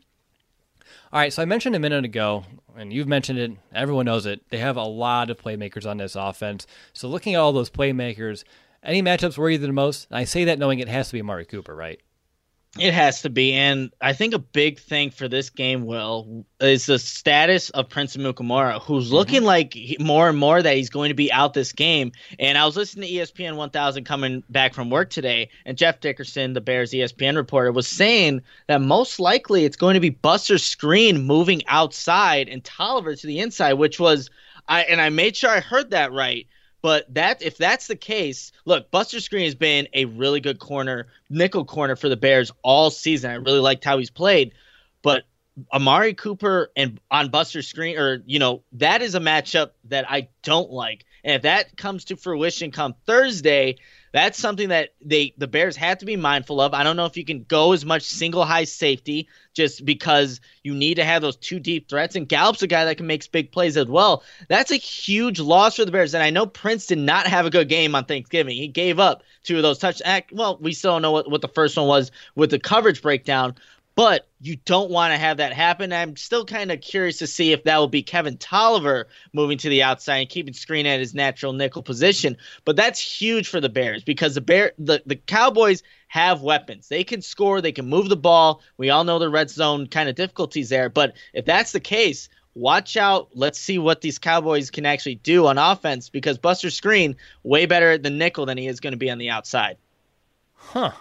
All 1.12 1.20
right, 1.20 1.32
so 1.32 1.40
I 1.40 1.46
mentioned 1.46 1.74
a 1.74 1.80
minute 1.80 2.04
ago, 2.04 2.44
and 2.76 2.92
you've 2.92 3.08
mentioned 3.08 3.38
it, 3.38 3.52
everyone 3.74 4.06
knows 4.06 4.26
it. 4.26 4.42
They 4.50 4.58
have 4.58 4.76
a 4.76 4.82
lot 4.82 5.30
of 5.30 5.38
playmakers 5.38 5.88
on 5.88 5.96
this 5.96 6.14
offense. 6.14 6.66
So 6.92 7.08
looking 7.08 7.34
at 7.34 7.38
all 7.38 7.52
those 7.52 7.70
playmakers, 7.70 8.44
any 8.82 9.02
matchups 9.02 9.38
worry 9.38 9.54
you 9.54 9.58
the 9.58 9.72
most? 9.72 10.06
I 10.11 10.24
say 10.24 10.44
that 10.44 10.58
knowing 10.58 10.78
it 10.78 10.88
has 10.88 11.08
to 11.08 11.14
be 11.14 11.20
Amari 11.20 11.46
Cooper, 11.46 11.74
right? 11.74 12.00
It 12.78 12.92
has 12.92 13.22
to 13.22 13.31
be, 13.31 13.54
and 13.54 13.90
I 14.00 14.12
think 14.12 14.35
a 14.35 14.38
big 14.38 14.78
thing 14.78 15.11
for 15.11 15.26
this 15.26 15.48
game, 15.48 15.87
Will, 15.87 16.44
is 16.61 16.87
the 16.87 16.98
status 16.98 17.70
of 17.70 17.88
Prince 17.88 18.14
Amukamara, 18.14 18.81
who's 18.83 19.07
mm-hmm. 19.07 19.14
looking 19.14 19.42
like 19.42 19.72
he, 19.72 19.96
more 19.98 20.28
and 20.28 20.38
more 20.38 20.62
that 20.62 20.76
he's 20.76 20.90
going 20.90 21.09
to 21.09 21.14
be 21.14 21.33
out 21.33 21.54
this 21.54 21.72
game. 21.72 22.12
And 22.38 22.59
I 22.59 22.66
was 22.66 22.76
listening 22.76 23.09
to 23.09 23.14
ESPN 23.14 23.57
1000 23.57 24.04
coming 24.04 24.44
back 24.50 24.74
from 24.74 24.90
work 24.90 25.09
today, 25.09 25.48
and 25.64 25.78
Jeff 25.78 26.00
Dickerson, 26.00 26.52
the 26.52 26.61
Bears 26.61 26.92
ESPN 26.92 27.37
reporter, 27.37 27.72
was 27.72 27.88
saying 27.88 28.42
that 28.66 28.83
most 28.83 29.18
likely 29.18 29.64
it's 29.64 29.76
going 29.76 29.94
to 29.94 30.00
be 30.00 30.11
Buster 30.11 30.57
Skrine 30.57 31.24
moving 31.24 31.62
outside 31.68 32.48
and 32.48 32.62
Toliver 32.62 33.18
to 33.18 33.26
the 33.26 33.40
inside, 33.40 33.72
which 33.74 33.98
was, 33.98 34.31
I 34.68 34.83
and 34.83 35.00
I 35.00 35.09
made 35.09 35.37
sure 35.37 35.50
I 35.50 35.61
heard 35.61 35.90
that 35.90 36.12
right 36.12 36.46
but 36.83 37.12
that 37.14 37.43
if 37.43 37.57
that's 37.57 37.87
the 37.87 37.97
case, 37.97 38.53
look, 38.64 38.91
Buster 38.91 39.19
Skrine 39.19 39.45
has 39.45 39.55
been 39.55 39.88
a 39.93 40.05
really 40.05 40.41
good 40.41 40.59
corner, 40.59 41.09
nickel 41.29 41.64
corner 41.64 41.97
for 41.97 42.09
the 42.09 42.17
Bears 42.17 42.53
all 42.62 42.91
season. 42.91 43.31
I 43.31 43.35
really 43.35 43.61
liked 43.61 43.85
how 43.85 43.99
he's 43.99 44.11
played, 44.11 44.53
but 45.03 45.25
Amari 45.73 46.14
Cooper 46.14 46.71
and 46.77 47.01
on 47.11 47.31
Buster 47.31 47.61
Skrine, 47.61 47.99
or 47.99 48.23
you 48.27 48.38
know, 48.38 48.62
that 48.73 49.03
is 49.03 49.14
a 49.14 49.21
matchup 49.21 49.71
that 49.85 50.11
I 50.11 50.29
don't 50.43 50.71
like. 50.71 51.05
And 51.25 51.35
if 51.35 51.43
that 51.43 51.77
comes 51.77 52.07
to 52.07 52.17
fruition 52.17 52.71
come 52.71 52.95
Thursday, 53.07 53.77
that's 54.12 54.38
something 54.38 54.71
that 54.71 54.90
they 55.05 55.35
the 55.38 55.47
Bears 55.47 55.77
have 55.77 55.99
to 55.99 56.07
be 56.07 56.16
mindful 56.16 56.61
of. 56.61 56.75
I 56.75 56.83
don't 56.83 56.97
know 56.97 57.07
if 57.07 57.16
you 57.16 57.25
can 57.25 57.44
go 57.44 57.73
as 57.73 57.85
much 57.85 58.03
single 58.03 58.44
high 58.44 58.64
safety 58.64 59.29
just 59.55 59.85
because 59.85 60.40
you 60.62 60.75
need 60.75 60.94
to 60.94 61.05
have 61.05 61.23
those 61.23 61.37
two 61.37 61.59
deep 61.59 61.88
threats. 61.88 62.16
And 62.16 62.29
Gallup's 62.29 62.62
a 62.62 62.66
guy 62.66 62.85
that 62.85 62.97
can 62.97 63.07
make 63.07 63.31
big 63.33 63.51
plays 63.51 63.77
as 63.77 63.87
well. 63.87 64.23
That's 64.49 64.71
a 64.71 64.77
huge 64.77 65.40
loss 65.40 65.77
for 65.77 65.85
the 65.85 65.90
Bears. 65.90 66.14
And 66.14 66.23
I 66.23 66.31
know 66.31 66.47
Prince 66.47 66.87
did 66.87 66.99
not 66.99 67.27
have 67.27 67.44
a 67.44 67.51
good 67.51 67.68
game 67.68 67.94
on 67.94 68.05
Thanksgiving. 68.05 68.57
He 68.57 68.68
gave 68.68 69.01
up 69.01 69.23
two 69.42 69.57
of 69.57 69.62
those 69.62 69.79
touch. 69.79 70.01
Eh, 70.05 70.21
well, 70.33 70.59
we 70.61 70.73
still 70.73 70.92
don't 70.92 71.03
know 71.03 71.11
what, 71.11 71.31
what 71.31 71.40
the 71.40 71.49
first 71.49 71.77
one 71.77 71.88
was 71.88 72.11
with 72.37 72.51
the 72.51 72.59
coverage 72.59 73.03
breakdown, 73.03 73.57
but 73.98 74.28
you 74.40 74.54
don't 74.54 74.92
want 74.92 75.12
to 75.12 75.18
have 75.18 75.38
that 75.38 75.52
happen. 75.52 75.92
I'm 75.92 76.14
still 76.14 76.44
kind 76.44 76.70
of 76.70 76.80
curious 76.80 77.18
to 77.18 77.26
see 77.26 77.50
if 77.50 77.64
that 77.64 77.78
will 77.78 77.88
be 77.88 78.04
Kevin 78.04 78.37
Toliver 78.37 79.06
moving 79.32 79.58
to 79.58 79.68
the 79.68 79.82
outside 79.82 80.18
and 80.18 80.28
keeping 80.28 80.54
Skrine 80.54 80.87
at 80.87 81.00
his 81.00 81.14
natural 81.14 81.52
nickel 81.52 81.82
position. 81.82 82.37
But 82.64 82.76
that's 82.76 83.00
huge 83.00 83.48
for 83.48 83.61
the 83.61 83.68
Bears 83.68 84.04
because 84.04 84.37
the 84.37 84.40
Bear 84.40 84.70
the, 84.78 85.02
the 85.04 85.16
Cowboys 85.16 85.82
have 86.06 86.42
weapons. 86.42 86.87
They 86.87 87.02
can 87.02 87.22
score, 87.22 87.61
they 87.61 87.72
can 87.72 87.88
move 87.88 88.08
the 88.08 88.16
ball. 88.16 88.62
We 88.76 88.88
all 88.88 89.02
know 89.02 89.18
the 89.18 89.28
red 89.28 89.50
zone 89.50 89.88
kind 89.88 90.08
of 90.08 90.14
difficulties 90.14 90.68
there. 90.68 90.88
But 90.88 91.14
if 91.32 91.44
that's 91.44 91.72
the 91.72 91.80
case, 91.80 92.28
watch 92.54 92.96
out. 92.96 93.30
Let's 93.34 93.58
see 93.58 93.80
what 93.80 94.00
these 94.00 94.20
Cowboys 94.20 94.70
can 94.70 94.87
actually 94.87 95.16
do 95.16 95.48
on 95.48 95.58
offense 95.58 96.08
because 96.08 96.38
Buster 96.38 96.68
Skrine 96.68 97.16
way 97.42 97.66
better 97.66 97.90
at 97.90 98.04
the 98.04 98.11
nickel 98.11 98.46
than 98.46 98.58
he 98.58 98.68
is 98.68 98.78
going 98.78 98.92
to 98.92 98.96
be 98.96 99.11
on 99.11 99.18
the 99.18 99.30
outside. 99.30 99.76
Huh. 100.54 100.92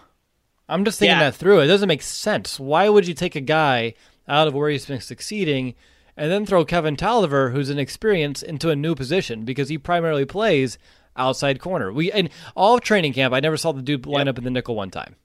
I'm 0.70 0.86
just 0.86 1.00
thinking 1.00 1.18
yeah. 1.18 1.30
that 1.32 1.36
through. 1.36 1.62
It 1.62 1.68
doesn't 1.68 1.88
make 1.88 2.02
sense. 2.02 2.60
Why 2.60 2.90
would 2.90 3.08
you 3.08 3.14
take 3.14 3.36
a 3.36 3.42
guy 3.42 3.94
out 4.28 4.48
of 4.48 4.54
where 4.54 4.70
he's 4.70 4.86
been 4.86 5.00
succeeding 5.00 5.76
and 6.18 6.32
then 6.32 6.46
throw 6.46 6.66
Kevin 6.66 6.98
Toliver, 6.98 7.52
who's 7.52 7.70
an 7.70 7.80
experience, 7.80 8.42
into 8.42 8.70
a 8.70 8.76
new 8.76 8.96
position 8.96 9.46
because 9.46 9.70
he 9.70 9.78
primarily 9.78 10.26
plays 10.26 10.78
outside 11.16 11.60
corner. 11.60 11.92
We 11.92 12.12
and 12.12 12.30
all 12.56 12.76
of 12.76 12.82
training 12.82 13.14
camp, 13.14 13.34
I 13.34 13.40
never 13.40 13.58
saw 13.58 13.72
the 13.72 13.82
dude 13.82 14.06
line 14.06 14.26
yep. 14.26 14.36
up 14.36 14.38
in 14.38 14.44
the 14.44 14.52
nickel 14.52 14.76
one 14.76 14.92
time. 14.92 15.16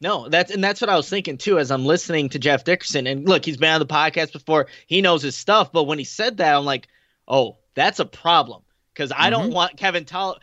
No, 0.00 0.28
that's 0.28 0.52
and 0.52 0.62
that's 0.62 0.80
what 0.80 0.90
I 0.90 0.96
was 0.96 1.08
thinking 1.08 1.38
too 1.38 1.58
as 1.58 1.70
I'm 1.70 1.84
listening 1.86 2.28
to 2.30 2.38
Jeff 2.38 2.64
Dickerson. 2.64 3.06
And 3.06 3.26
look, 3.26 3.44
he's 3.44 3.56
been 3.56 3.72
on 3.72 3.80
the 3.80 3.86
podcast 3.86 4.32
before. 4.32 4.66
He 4.86 5.00
knows 5.00 5.22
his 5.22 5.36
stuff. 5.36 5.72
But 5.72 5.84
when 5.84 5.98
he 5.98 6.04
said 6.04 6.38
that, 6.38 6.54
I'm 6.54 6.64
like, 6.64 6.88
oh, 7.26 7.58
that's 7.74 7.98
a 7.98 8.04
problem 8.04 8.62
because 8.92 9.10
I 9.10 9.14
mm-hmm. 9.14 9.30
don't 9.30 9.52
want 9.52 9.76
Kevin 9.78 10.04
Toliver. 10.04 10.38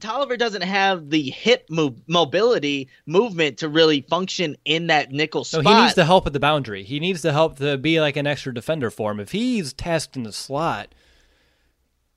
Toliver 0.00 0.38
doesn't 0.38 0.62
have 0.62 1.10
the 1.10 1.30
hip 1.30 1.68
mobility 2.06 2.88
movement 3.06 3.58
to 3.58 3.68
really 3.68 4.02
function 4.02 4.56
in 4.64 4.88
that 4.88 5.10
nickel 5.10 5.44
spot. 5.44 5.64
No, 5.64 5.74
he 5.74 5.82
needs 5.82 5.94
the 5.94 6.04
help 6.04 6.26
at 6.26 6.32
the 6.32 6.40
boundary. 6.40 6.82
He 6.82 7.00
needs 7.00 7.22
the 7.22 7.32
help 7.32 7.58
to 7.58 7.78
be 7.78 8.00
like 8.00 8.16
an 8.16 8.26
extra 8.26 8.52
defender 8.52 8.90
for 8.90 9.10
him. 9.12 9.20
If 9.20 9.32
he's 9.32 9.72
tasked 9.72 10.16
in 10.16 10.24
the 10.24 10.32
slot, 10.32 10.94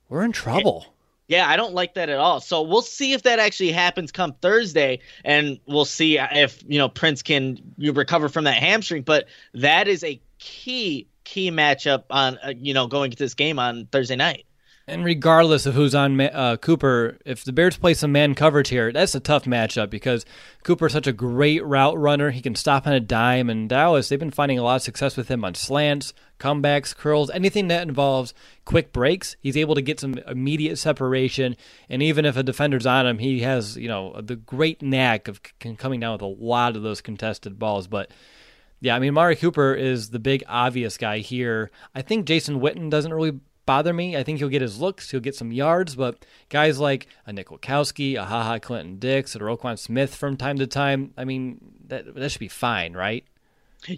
we're 0.08 0.24
in 0.24 0.32
trouble. 0.32 0.94
Yeah, 1.26 1.48
I 1.48 1.56
don't 1.56 1.72
like 1.72 1.94
that 1.94 2.10
at 2.10 2.18
all. 2.18 2.40
So 2.40 2.60
we'll 2.60 2.82
see 2.82 3.14
if 3.14 3.22
that 3.22 3.38
actually 3.38 3.72
happens 3.72 4.12
come 4.12 4.34
Thursday, 4.42 5.00
and 5.24 5.58
we'll 5.66 5.86
see 5.86 6.18
if 6.18 6.62
you 6.66 6.78
know 6.78 6.88
Prince 6.88 7.22
can 7.22 7.58
you 7.78 7.92
recover 7.92 8.28
from 8.28 8.44
that 8.44 8.56
hamstring. 8.56 9.02
But 9.02 9.26
that 9.54 9.88
is 9.88 10.04
a 10.04 10.20
key 10.38 11.08
key 11.24 11.50
matchup 11.50 12.04
on 12.10 12.38
uh, 12.44 12.52
you 12.56 12.74
know 12.74 12.86
going 12.86 13.10
into 13.10 13.22
this 13.22 13.34
game 13.34 13.58
on 13.58 13.86
Thursday 13.86 14.16
night. 14.16 14.44
And 14.86 15.02
regardless 15.02 15.64
of 15.64 15.74
who's 15.74 15.94
on 15.94 16.20
uh, 16.20 16.58
Cooper, 16.58 17.16
if 17.24 17.42
the 17.42 17.54
Bears 17.54 17.78
play 17.78 17.94
some 17.94 18.12
man 18.12 18.34
coverage 18.34 18.68
here, 18.68 18.92
that's 18.92 19.14
a 19.14 19.20
tough 19.20 19.44
matchup 19.44 19.88
because 19.88 20.26
Cooper 20.62 20.86
is 20.86 20.92
such 20.92 21.06
a 21.06 21.12
great 21.12 21.64
route 21.64 21.98
runner. 21.98 22.30
He 22.30 22.42
can 22.42 22.54
stop 22.54 22.86
on 22.86 22.92
a 22.92 23.00
dime. 23.00 23.48
And 23.48 23.66
Dallas, 23.66 24.10
they've 24.10 24.18
been 24.18 24.30
finding 24.30 24.58
a 24.58 24.62
lot 24.62 24.76
of 24.76 24.82
success 24.82 25.16
with 25.16 25.28
him 25.28 25.42
on 25.42 25.54
slants, 25.54 26.12
comebacks, 26.38 26.94
curls, 26.94 27.30
anything 27.30 27.68
that 27.68 27.88
involves 27.88 28.34
quick 28.66 28.92
breaks. 28.92 29.36
He's 29.40 29.56
able 29.56 29.74
to 29.74 29.80
get 29.80 30.00
some 30.00 30.18
immediate 30.28 30.76
separation. 30.76 31.56
And 31.88 32.02
even 32.02 32.26
if 32.26 32.36
a 32.36 32.42
defender's 32.42 32.84
on 32.84 33.06
him, 33.06 33.20
he 33.20 33.40
has, 33.40 33.78
you 33.78 33.88
know, 33.88 34.20
the 34.20 34.36
great 34.36 34.82
knack 34.82 35.28
of 35.28 35.40
c- 35.62 35.76
coming 35.76 36.00
down 36.00 36.12
with 36.12 36.22
a 36.22 36.26
lot 36.26 36.76
of 36.76 36.82
those 36.82 37.00
contested 37.00 37.58
balls. 37.58 37.86
But 37.86 38.10
yeah, 38.80 38.94
I 38.94 38.98
mean, 38.98 39.14
Mari 39.14 39.36
Cooper 39.36 39.72
is 39.72 40.10
the 40.10 40.18
big 40.18 40.44
obvious 40.46 40.98
guy 40.98 41.20
here. 41.20 41.70
I 41.94 42.02
think 42.02 42.26
Jason 42.26 42.60
Witten 42.60 42.90
doesn't 42.90 43.14
really 43.14 43.40
bother 43.66 43.92
me. 43.92 44.16
I 44.16 44.22
think 44.22 44.38
he'll 44.38 44.48
get 44.48 44.62
his 44.62 44.80
looks, 44.80 45.10
he'll 45.10 45.20
get 45.20 45.34
some 45.34 45.52
yards, 45.52 45.96
but 45.96 46.24
guys 46.48 46.78
like 46.78 47.06
a 47.26 47.32
Nick 47.32 47.48
Kwiatkowski, 47.48 48.14
a 48.14 48.26
HaHa 48.26 48.60
Clinton 48.62 48.98
Dix, 48.98 49.34
a 49.34 49.38
Roquan 49.38 49.78
Smith 49.78 50.14
from 50.14 50.36
time 50.36 50.58
to 50.58 50.66
time, 50.66 51.12
I 51.16 51.24
mean, 51.24 51.60
that 51.88 52.14
that 52.14 52.30
should 52.30 52.40
be 52.40 52.48
fine, 52.48 52.94
right? 52.94 53.24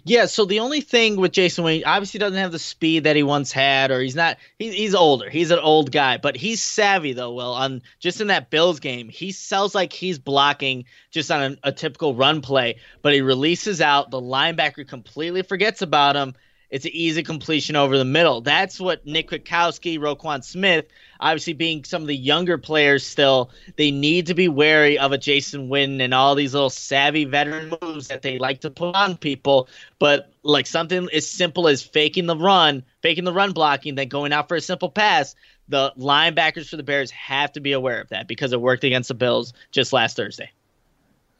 Yeah, 0.03 0.25
so 0.25 0.43
the 0.45 0.59
only 0.59 0.81
thing 0.81 1.15
with 1.15 1.31
Jason 1.31 1.63
Wayne, 1.63 1.83
obviously 1.85 2.19
doesn't 2.19 2.37
have 2.37 2.51
the 2.51 2.59
speed 2.59 3.05
that 3.05 3.15
he 3.15 3.23
once 3.23 3.53
had, 3.53 3.89
or 3.89 4.01
he's 4.01 4.15
not. 4.15 4.37
He, 4.59 4.71
he's 4.71 4.93
older. 4.93 5.29
He's 5.29 5.51
an 5.51 5.59
old 5.59 5.91
guy, 5.91 6.17
but 6.17 6.35
he's 6.35 6.61
savvy 6.61 7.13
though. 7.13 7.33
Well, 7.33 7.53
on 7.53 7.81
just 7.99 8.19
in 8.19 8.27
that 8.27 8.49
Bills 8.49 8.79
game, 8.79 9.07
he 9.07 9.31
sells 9.31 9.73
like 9.73 9.93
he's 9.93 10.19
blocking 10.19 10.85
just 11.11 11.31
on 11.31 11.53
a, 11.63 11.69
a 11.69 11.71
typical 11.71 12.15
run 12.15 12.41
play, 12.41 12.79
but 13.01 13.13
he 13.13 13.21
releases 13.21 13.79
out. 13.79 14.11
The 14.11 14.19
linebacker 14.19 14.85
completely 14.85 15.41
forgets 15.41 15.81
about 15.81 16.17
him, 16.17 16.35
it's 16.69 16.85
an 16.85 16.91
easy 16.93 17.23
completion 17.23 17.75
over 17.75 17.97
the 17.97 18.05
middle. 18.05 18.41
That's 18.41 18.79
what 18.79 19.05
Nick 19.05 19.29
Kwiatkowski, 19.29 19.99
Roquan 19.99 20.43
Smith, 20.43 20.85
obviously 21.19 21.53
being 21.53 21.83
some 21.83 22.01
of 22.01 22.07
the 22.07 22.15
younger 22.15 22.57
players 22.57 23.05
still, 23.05 23.51
they 23.77 23.91
need 23.91 24.27
to 24.27 24.33
be 24.33 24.47
wary 24.47 24.99
of 24.99 25.11
a 25.11 25.17
Jason 25.17 25.69
Witten 25.69 26.01
and 26.01 26.13
all 26.13 26.35
these 26.35 26.53
little 26.53 26.69
savvy 26.69 27.25
veteran 27.25 27.73
moves 27.81 28.09
that 28.09 28.21
they 28.21 28.37
like 28.37 28.61
to 28.61 28.69
put 28.69 28.95
on 28.95 29.15
people. 29.15 29.69
But 29.97 30.31
like 30.43 30.67
something 30.67 31.07
as 31.13 31.29
simple 31.29 31.67
as 31.67 31.81
faking 31.81 32.25
the 32.25 32.37
run, 32.37 32.83
faking 33.01 33.23
the 33.23 33.33
run 33.33 33.53
blocking, 33.53 33.95
then 33.95 34.09
going 34.09 34.33
out 34.33 34.49
for 34.49 34.55
a 34.55 34.61
simple 34.61 34.89
pass, 34.89 35.35
the 35.69 35.93
linebackers 35.97 36.67
for 36.69 36.77
the 36.77 36.83
Bears 36.83 37.11
have 37.11 37.51
to 37.53 37.59
be 37.59 37.71
aware 37.71 38.01
of 38.01 38.09
that 38.09 38.27
because 38.27 38.51
it 38.51 38.61
worked 38.61 38.83
against 38.83 39.07
the 39.07 39.13
Bills 39.13 39.53
just 39.71 39.93
last 39.93 40.17
Thursday. 40.17 40.51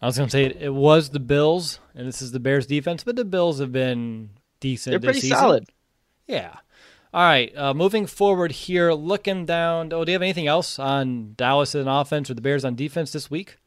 I 0.02 0.06
was 0.06 0.18
going 0.18 0.28
to 0.28 0.32
say 0.32 0.46
it, 0.46 0.58
it 0.62 0.74
was 0.74 1.10
the 1.10 1.20
Bills, 1.20 1.80
and 1.96 2.08
this 2.08 2.22
is 2.22 2.32
the 2.32 2.40
Bears 2.40 2.68
defense, 2.68 3.04
but 3.04 3.16
the 3.16 3.26
Bills 3.26 3.60
have 3.60 3.72
been 3.72 4.30
decent. 4.60 4.92
They're 4.92 5.00
pretty 5.00 5.22
season. 5.22 5.38
solid. 5.38 5.70
Yeah. 6.28 6.56
All 7.14 7.24
right. 7.24 7.56
Uh, 7.56 7.74
moving 7.74 8.06
forward 8.06 8.52
here, 8.52 8.92
looking 8.94 9.46
down. 9.46 9.92
Oh, 9.94 10.04
do 10.04 10.12
you 10.12 10.16
have 10.16 10.22
anything 10.22 10.48
else 10.48 10.78
on 10.78 11.34
Dallas 11.36 11.74
on 11.74 11.88
offense 11.88 12.30
or 12.30 12.34
the 12.34 12.42
Bears 12.42 12.66
on 12.66 12.76
defense 12.76 13.12
this 13.12 13.32
week? 13.32 13.58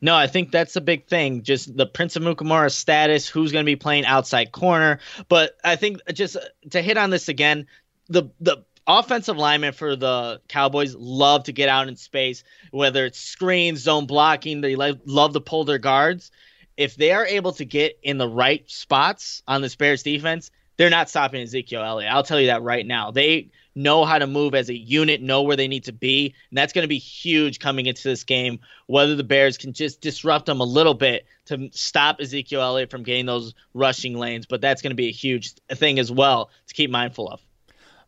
No, 0.00 0.16
I 0.16 0.26
think 0.26 0.50
that's 0.50 0.74
a 0.76 0.80
big 0.80 1.06
thing. 1.06 1.44
Just 1.44 1.76
the 1.76 1.86
Prince 1.86 2.16
of 2.16 2.24
Amukamara 2.24 2.72
status, 2.72 3.28
who's 3.28 3.52
going 3.52 3.64
to 3.64 3.70
be 3.70 3.76
playing 3.76 4.04
outside 4.04 4.50
corner. 4.50 4.98
But 5.28 5.56
I 5.62 5.76
think 5.76 5.98
just 6.12 6.36
to 6.70 6.82
hit 6.82 6.98
on 6.98 7.10
this 7.10 7.28
again, 7.28 7.66
the 8.08 8.24
the 8.40 8.64
offensive 8.86 9.36
linemen 9.36 9.72
for 9.72 9.94
the 9.94 10.40
Cowboys 10.48 10.94
love 10.96 11.44
to 11.44 11.52
get 11.52 11.68
out 11.68 11.86
in 11.86 11.96
space, 11.96 12.42
whether 12.72 13.06
it's 13.06 13.20
screens, 13.20 13.80
zone 13.80 14.06
blocking. 14.06 14.60
They 14.60 14.74
love 14.74 15.32
to 15.34 15.40
pull 15.40 15.64
their 15.64 15.78
guards 15.78 16.32
if 16.76 16.96
they 16.96 17.12
are 17.12 17.26
able 17.26 17.52
to 17.52 17.64
get 17.64 17.98
in 18.02 18.18
the 18.18 18.28
right 18.28 18.68
spots 18.70 19.42
on 19.46 19.62
the 19.62 19.74
Bears 19.78 20.02
defense, 20.02 20.50
they're 20.76 20.90
not 20.90 21.08
stopping 21.08 21.42
Ezekiel 21.42 21.82
Elliott. 21.82 22.12
I'll 22.12 22.22
tell 22.22 22.40
you 22.40 22.46
that 22.46 22.62
right 22.62 22.86
now. 22.86 23.10
They 23.10 23.50
know 23.74 24.04
how 24.04 24.18
to 24.18 24.26
move 24.26 24.54
as 24.54 24.68
a 24.68 24.76
unit, 24.76 25.22
know 25.22 25.42
where 25.42 25.56
they 25.56 25.68
need 25.68 25.84
to 25.84 25.92
be, 25.92 26.34
and 26.50 26.58
that's 26.58 26.72
going 26.72 26.82
to 26.82 26.88
be 26.88 26.98
huge 26.98 27.58
coming 27.58 27.86
into 27.86 28.02
this 28.02 28.24
game. 28.24 28.58
Whether 28.86 29.16
the 29.16 29.24
Bears 29.24 29.56
can 29.56 29.72
just 29.72 30.00
disrupt 30.00 30.46
them 30.46 30.60
a 30.60 30.64
little 30.64 30.94
bit 30.94 31.26
to 31.46 31.70
stop 31.72 32.20
Ezekiel 32.20 32.62
Elliott 32.62 32.90
from 32.90 33.02
getting 33.02 33.26
those 33.26 33.54
rushing 33.74 34.18
lanes, 34.18 34.46
but 34.46 34.60
that's 34.60 34.82
going 34.82 34.90
to 34.90 34.96
be 34.96 35.08
a 35.08 35.12
huge 35.12 35.54
thing 35.70 35.98
as 35.98 36.10
well 36.10 36.50
to 36.66 36.74
keep 36.74 36.90
mindful 36.90 37.28
of. 37.28 37.40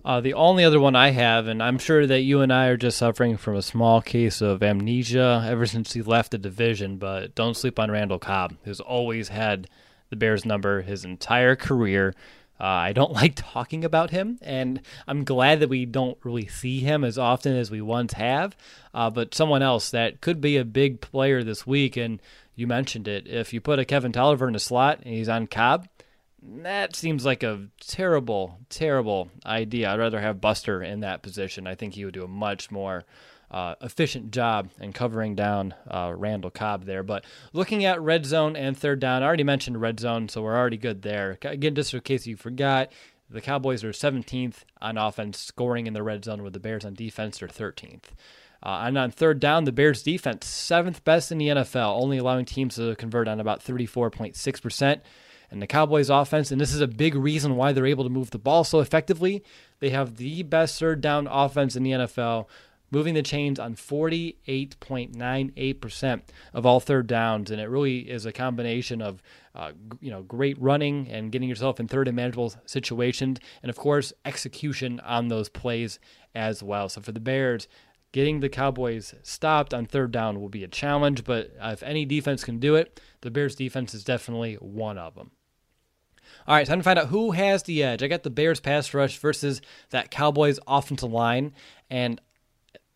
Uh, 0.05 0.21
the 0.21 0.35
only 0.35 0.65
other 0.65 0.79
one 0.79 0.95
I 0.95 1.11
have, 1.11 1.47
and 1.47 1.63
I'm 1.63 1.79
sure 1.79 2.07
that 2.07 2.21
you 2.21 2.43
and 2.43 2.53
I 2.53 2.67
are 2.67 2.77
just 2.77 2.99
suffering 2.99 3.39
from 3.39 3.57
a 3.57 3.63
small 3.63 4.03
case 4.03 4.43
of 4.43 4.63
amnesia 4.63 5.47
ever 5.49 5.65
since 5.65 5.95
he 5.95 6.03
left 6.03 6.33
the 6.33 6.39
division, 6.39 6.99
but 6.99 7.35
don't 7.35 7.57
sleep 7.57 7.79
on 7.79 7.91
Randall 7.91 8.19
Cobb, 8.19 8.55
who's 8.65 8.81
always 8.81 9.29
had 9.29 9.67
the 10.11 10.17
Bears 10.17 10.45
number 10.45 10.83
his 10.83 11.07
entire 11.07 11.57
career. 11.57 12.15
Uh, 12.61 12.65
I 12.65 12.93
don't 12.93 13.13
like 13.15 13.33
talking 13.35 13.83
about 13.83 14.11
him, 14.11 14.39
and 14.43 14.83
I'm 15.09 15.25
glad 15.25 15.61
that 15.61 15.71
we 15.71 15.87
don't 15.87 16.19
really 16.23 16.49
see 16.49 16.81
him 16.81 17.03
as 17.03 17.17
often 17.17 17.57
as 17.57 17.71
we 17.71 17.81
once 17.81 18.13
have. 18.13 18.55
Uh, 18.93 19.09
but 19.09 19.35
someone 19.35 19.63
else 19.63 19.91
that 19.91 20.21
could 20.21 20.41
be 20.41 20.59
a 20.59 20.67
big 20.67 21.01
player 21.01 21.43
this 21.43 21.67
week, 21.67 21.97
and 21.97 22.21
you 22.55 22.67
mentioned 22.67 23.09
it. 23.09 23.27
If 23.27 23.55
you 23.55 23.63
put 23.63 23.79
a 23.79 23.87
Kevin 23.87 24.13
Toliver 24.13 24.49
in 24.49 24.55
a 24.55 24.61
slot 24.61 25.01
and 25.03 25.15
he's 25.15 25.31
on 25.31 25.47
Cobb, 25.47 25.89
that 26.63 26.95
seems 26.95 27.25
like 27.25 27.43
a 27.43 27.69
terrible, 27.81 28.59
terrible 28.69 29.31
idea. 29.47 29.91
I'd 29.91 29.99
rather 29.99 30.21
have 30.21 30.41
Buster 30.41 30.83
in 30.83 31.01
that 31.01 31.23
position. 31.23 31.67
I 31.67 31.75
think 31.75 31.95
he 31.95 32.05
would 32.05 32.15
do 32.15 32.25
a 32.25 32.29
much 32.29 32.71
more 32.71 33.05
uh, 33.51 33.75
efficient 33.81 34.31
job 34.31 34.71
in 34.81 34.93
covering 34.93 35.35
down 35.35 35.75
uh, 35.89 36.13
Randall 36.15 36.51
Cobb 36.51 36.85
there. 36.85 37.03
But 37.03 37.25
looking 37.53 37.85
at 37.85 38.01
red 38.01 38.27
zone 38.27 38.57
and 38.57 38.77
third 38.77 39.01
down, 39.01 39.23
I 39.23 39.27
already 39.27 39.45
mentioned 39.45 39.81
red 39.81 40.01
zone, 40.01 40.29
so 40.29 40.43
we're 40.43 40.57
already 40.57 40.77
good 40.77 41.03
there. 41.03 41.39
Again, 41.43 41.75
just 41.75 41.95
in 41.95 42.01
case 42.01 42.27
you 42.27 42.37
forgot, 42.37 42.93
the 43.31 43.41
Cowboys 43.41 43.83
are 43.83 43.93
17th 43.93 44.65
on 44.83 44.99
offense, 44.99 45.39
scoring 45.39 45.87
in 45.87 45.95
the 45.95 46.03
red 46.03 46.25
zone, 46.25 46.43
with 46.43 46.53
the 46.53 46.61
Bears 46.61 46.85
on 46.85 46.95
defense 46.95 47.43
are 47.43 47.49
13th. 47.49 48.11
Uh, 48.63 48.85
and 48.85 48.97
on 48.97 49.11
third 49.11 49.41
down, 49.41 49.65
the 49.65 49.73
Bears' 49.73 50.03
defense, 50.03 50.47
seventh 50.47 51.05
best 51.05 51.31
in 51.31 51.39
the 51.39 51.49
NFL, 51.49 52.01
only 52.01 52.17
allowing 52.17 52.47
teams 52.47 52.77
to 52.77 52.95
convert 52.97 53.29
on 53.29 53.39
about 53.39 53.63
34.6%. 53.63 55.01
And 55.55 55.63
the 55.63 55.67
Cowboys 55.67 56.11
offense, 56.11 56.51
and 56.51 56.61
this 56.61 56.75
is 56.75 56.81
a 56.81 56.87
big 56.87 57.15
reason 57.15 57.57
why 57.57 57.73
they're 57.73 57.87
able 57.87 58.05
to 58.05 58.11
move 58.11 58.31
the 58.31 58.39
ball 58.39 58.65
so 58.65 58.81
effectively, 58.81 59.43
they 59.81 59.89
have 59.91 60.17
the 60.17 60.43
best 60.43 60.79
third 60.79 61.01
down 61.01 61.27
offense 61.27 61.77
in 61.77 61.83
the 61.85 61.93
NFL, 61.93 62.47
moving 62.91 63.15
the 63.15 63.23
chains 63.23 63.59
on 63.59 63.77
48.98% 63.77 66.23
of 66.53 66.67
all 66.67 66.81
third 66.81 67.07
downs. 67.07 67.51
And 67.51 67.59
it 67.61 67.71
really 67.71 68.11
is 68.11 68.27
a 68.27 68.33
combination 68.33 69.01
of 69.01 69.23
uh, 69.55 69.71
you 70.01 70.11
know, 70.11 70.23
great 70.23 70.61
running 70.61 71.09
and 71.09 71.31
getting 71.31 71.49
yourself 71.49 71.79
in 71.79 71.87
third 71.87 72.09
and 72.09 72.17
manageable 72.17 72.53
situations, 72.67 73.39
and 73.63 73.71
of 73.71 73.77
course, 73.77 74.13
execution 74.25 74.99
on 75.01 75.29
those 75.29 75.49
plays 75.49 76.01
as 76.35 76.61
well. 76.63 76.89
So 76.89 77.01
for 77.01 77.13
the 77.13 77.21
Bears, 77.21 77.69
getting 78.11 78.41
the 78.41 78.49
Cowboys 78.49 79.15
stopped 79.23 79.73
on 79.73 79.87
third 79.87 80.11
down 80.11 80.41
will 80.41 80.49
be 80.49 80.65
a 80.65 80.69
challenge, 80.69 81.23
but 81.23 81.53
if 81.63 81.85
any 81.85 82.05
defense 82.05 82.43
can 82.43 82.59
do 82.59 82.75
it, 82.75 83.01
the 83.21 83.31
Bears 83.31 83.55
defense 83.55 83.95
is 83.95 84.03
definitely 84.03 84.57
one 84.57 84.99
of 84.99 85.15
them. 85.15 85.31
All 86.47 86.55
right, 86.55 86.67
time 86.67 86.79
to 86.79 86.85
find 86.85 86.99
out 86.99 87.09
who 87.09 87.31
has 87.31 87.63
the 87.63 87.83
edge. 87.83 88.03
I 88.03 88.09
got 88.09 88.23
the 88.23 88.31
Bears 88.31 88.61
pass 88.61 88.93
rush 88.93 89.19
versus 89.19 89.63
that 89.91 90.11
Cowboys 90.11 90.59
offensive 90.67 91.11
line, 91.11 91.55
and 91.89 92.21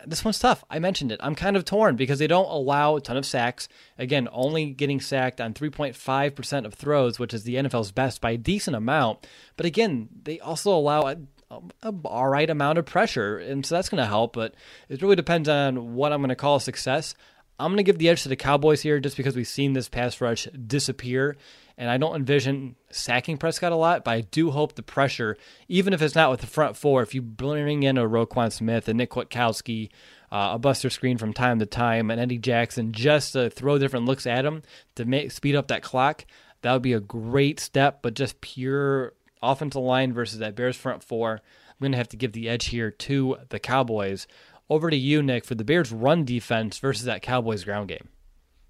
this 0.06 0.24
one's 0.24 0.38
tough. 0.38 0.64
I 0.70 0.78
mentioned 0.78 1.12
it. 1.12 1.20
I'm 1.22 1.34
kind 1.34 1.56
of 1.56 1.64
torn 1.64 1.96
because 1.96 2.18
they 2.18 2.26
don't 2.26 2.50
allow 2.50 2.96
a 2.96 3.00
ton 3.00 3.16
of 3.16 3.26
sacks. 3.26 3.68
Again, 3.98 4.28
only 4.32 4.70
getting 4.70 5.00
sacked 5.00 5.40
on 5.40 5.54
3.5% 5.54 6.66
of 6.66 6.74
throws, 6.74 7.18
which 7.18 7.34
is 7.34 7.44
the 7.44 7.56
NFL's 7.56 7.90
best 7.90 8.20
by 8.20 8.32
a 8.32 8.36
decent 8.36 8.76
amount. 8.76 9.26
But 9.56 9.66
again, 9.66 10.08
they 10.22 10.38
also 10.40 10.70
allow 10.70 11.06
a, 11.08 11.16
a, 11.50 11.60
a 11.82 11.94
all 12.04 12.28
right 12.28 12.48
amount 12.48 12.78
of 12.78 12.86
pressure, 12.86 13.38
and 13.38 13.64
so 13.64 13.74
that's 13.74 13.88
going 13.88 14.02
to 14.02 14.06
help. 14.06 14.34
But 14.34 14.54
it 14.88 15.02
really 15.02 15.16
depends 15.16 15.48
on 15.48 15.94
what 15.94 16.12
I'm 16.12 16.20
going 16.20 16.28
to 16.28 16.36
call 16.36 16.60
success. 16.60 17.14
I'm 17.58 17.70
going 17.70 17.78
to 17.78 17.82
give 17.82 17.98
the 17.98 18.08
edge 18.08 18.22
to 18.22 18.28
the 18.28 18.36
Cowboys 18.36 18.82
here 18.82 19.00
just 19.00 19.16
because 19.16 19.34
we've 19.34 19.48
seen 19.48 19.72
this 19.72 19.88
pass 19.88 20.20
rush 20.20 20.46
disappear. 20.66 21.36
And 21.76 21.88
I 21.88 21.96
don't 21.96 22.16
envision 22.16 22.74
sacking 22.90 23.36
Prescott 23.36 23.70
a 23.70 23.76
lot, 23.76 24.04
but 24.04 24.10
I 24.10 24.20
do 24.22 24.50
hope 24.50 24.74
the 24.74 24.82
pressure, 24.82 25.36
even 25.68 25.92
if 25.92 26.02
it's 26.02 26.16
not 26.16 26.30
with 26.30 26.40
the 26.40 26.46
front 26.48 26.76
four, 26.76 27.02
if 27.02 27.14
you 27.14 27.22
bring 27.22 27.84
in 27.84 27.96
a 27.96 28.08
Roquan 28.08 28.50
Smith, 28.52 28.88
a 28.88 28.94
Nick 28.94 29.10
Kwiatkowski, 29.10 29.88
uh, 30.32 30.50
a 30.54 30.58
Buster 30.58 30.88
Skrine 30.88 31.20
from 31.20 31.32
time 31.32 31.60
to 31.60 31.66
time, 31.66 32.10
and 32.10 32.20
Eddie 32.20 32.38
Jackson 32.38 32.90
just 32.92 33.32
to 33.34 33.48
throw 33.48 33.78
different 33.78 34.06
looks 34.06 34.26
at 34.26 34.44
him 34.44 34.62
to 34.96 35.04
make 35.04 35.30
speed 35.30 35.54
up 35.54 35.68
that 35.68 35.82
clock, 35.82 36.24
that 36.62 36.72
would 36.72 36.82
be 36.82 36.94
a 36.94 37.00
great 37.00 37.60
step. 37.60 38.02
But 38.02 38.14
just 38.14 38.40
pure 38.40 39.12
offensive 39.40 39.80
line 39.80 40.12
versus 40.12 40.40
that 40.40 40.56
Bears 40.56 40.76
front 40.76 41.04
four, 41.04 41.34
I'm 41.34 41.76
going 41.80 41.92
to 41.92 41.98
have 41.98 42.08
to 42.08 42.16
give 42.16 42.32
the 42.32 42.48
edge 42.48 42.66
here 42.66 42.90
to 42.90 43.36
the 43.50 43.60
Cowboys. 43.60 44.26
Over 44.70 44.90
to 44.90 44.96
you, 44.96 45.22
Nick, 45.22 45.44
for 45.44 45.54
the 45.54 45.64
Bears' 45.64 45.92
run 45.92 46.24
defense 46.24 46.78
versus 46.78 47.04
that 47.04 47.22
Cowboys 47.22 47.64
ground 47.64 47.88
game. 47.88 48.08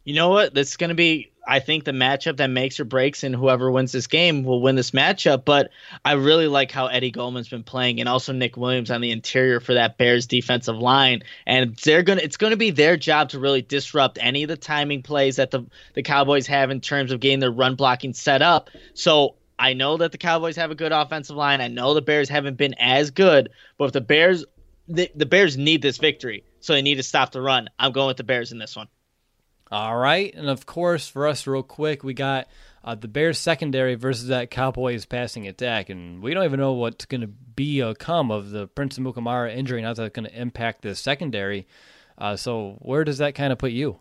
You 0.05 0.15
know 0.15 0.31
what? 0.31 0.55
That's 0.55 0.77
going 0.77 0.89
to 0.89 0.95
be, 0.95 1.33
I 1.47 1.59
think, 1.61 1.85
the 1.85 1.91
matchup 1.91 2.39
that 2.39 2.47
makes 2.47 2.81
or 2.81 2.85
breaks, 2.85 3.25
and 3.25 3.35
whoever 3.35 3.71
wins 3.71 3.93
this 3.93 4.07
game 4.07 4.43
will 4.43 4.63
win 4.63 4.75
this 4.75 4.93
matchup. 4.93 5.45
But 5.45 5.71
I 6.05 6.13
really 6.13 6.47
like 6.47 6.71
how 6.71 6.87
Eddie 6.87 7.11
Goldman's 7.11 7.49
been 7.49 7.65
playing, 7.65 8.01
and 8.01 8.09
also 8.09 8.33
Nick 8.33 8.57
Williams 8.57 8.91
on 8.91 9.01
the 9.01 9.11
interior 9.11 9.61
for 9.61 9.75
that 9.75 9.99
Bears 9.99 10.27
defensive 10.27 10.79
line. 10.79 11.25
And 11.47 11.77
they're 11.77 12.03
gonna, 12.03 12.23
it's 12.23 12.39
going 12.39 12.53
to 12.53 12.57
be 12.57 12.71
their 12.71 12.97
job 12.97 13.31
to 13.31 13.39
really 13.39 13.61
disrupt 13.61 14.19
any 14.21 14.45
of 14.45 14.49
the 14.49 14.57
timing 14.57 15.03
plays 15.03 15.37
that 15.37 15.51
the 15.51 15.67
the 15.95 16.03
Cowboys 16.03 16.47
have 16.47 16.71
in 16.71 16.81
terms 16.81 17.13
of 17.13 17.21
getting 17.21 17.41
their 17.41 17.51
run 17.53 17.75
blocking 17.75 18.15
set 18.15 18.41
up. 18.41 18.71
So 18.95 19.35
I 19.59 19.75
know 19.75 19.97
that 19.97 20.13
the 20.13 20.19
Cowboys 20.19 20.57
have 20.57 20.71
a 20.71 20.77
good 20.77 20.93
offensive 20.93 21.37
line. 21.37 21.61
I 21.61 21.69
know 21.69 21.93
the 21.93 22.01
Bears 22.01 22.29
haven't 22.29 22.57
been 22.57 22.75
as 22.79 23.11
good, 23.11 23.51
but 23.77 23.87
if 23.87 23.93
the 23.93 24.01
Bears 24.01 24.45
the, 24.89 25.11
the 25.15 25.27
Bears 25.27 25.57
need 25.57 25.83
this 25.83 25.99
victory, 25.99 26.45
so 26.61 26.73
they 26.73 26.83
need 26.83 26.97
to 26.97 27.03
stop 27.03 27.33
the 27.33 27.41
run. 27.41 27.69
I'm 27.79 27.93
going 27.93 28.09
with 28.09 28.17
the 28.17 28.25
Bears 28.25 28.53
in 28.53 28.59
this 28.59 28.77
one. 28.77 28.89
All 29.71 29.97
right, 29.97 30.35
and 30.35 30.49
of 30.49 30.65
course, 30.65 31.09
for 31.09 31.27
us, 31.27 31.47
real 31.47 31.63
quick, 31.63 32.03
we 32.03 32.15
got 32.15 32.49
uh, 32.83 32.95
the 32.95 33.09
Bears 33.09 33.39
secondary 33.39 33.97
versus 33.97 34.29
that 34.29 34.51
Cowboys 34.51 35.05
passing 35.05 35.47
attack, 35.47 35.91
and 35.91 36.23
we 36.23 36.33
don't 36.33 36.45
even 36.45 36.59
know 36.59 36.73
what's 36.73 37.05
going 37.05 37.21
to 37.21 37.27
be 37.27 37.81
a 37.81 37.95
come 37.95 38.31
of 38.31 38.51
the 38.51 38.67
Prince 38.67 38.99
Amukamara 38.99 39.55
injury, 39.55 39.79
and 39.79 39.87
how 39.87 39.93
that's 39.93 40.15
going 40.15 40.29
to 40.29 40.41
impact 40.41 40.83
the 40.83 40.95
secondary. 40.95 41.67
Uh, 42.17 42.37
so, 42.37 42.79
where 42.81 43.05
does 43.05 43.19
that 43.19 43.35
kind 43.35 43.53
of 43.53 43.59
put 43.59 43.73
you? 43.73 44.01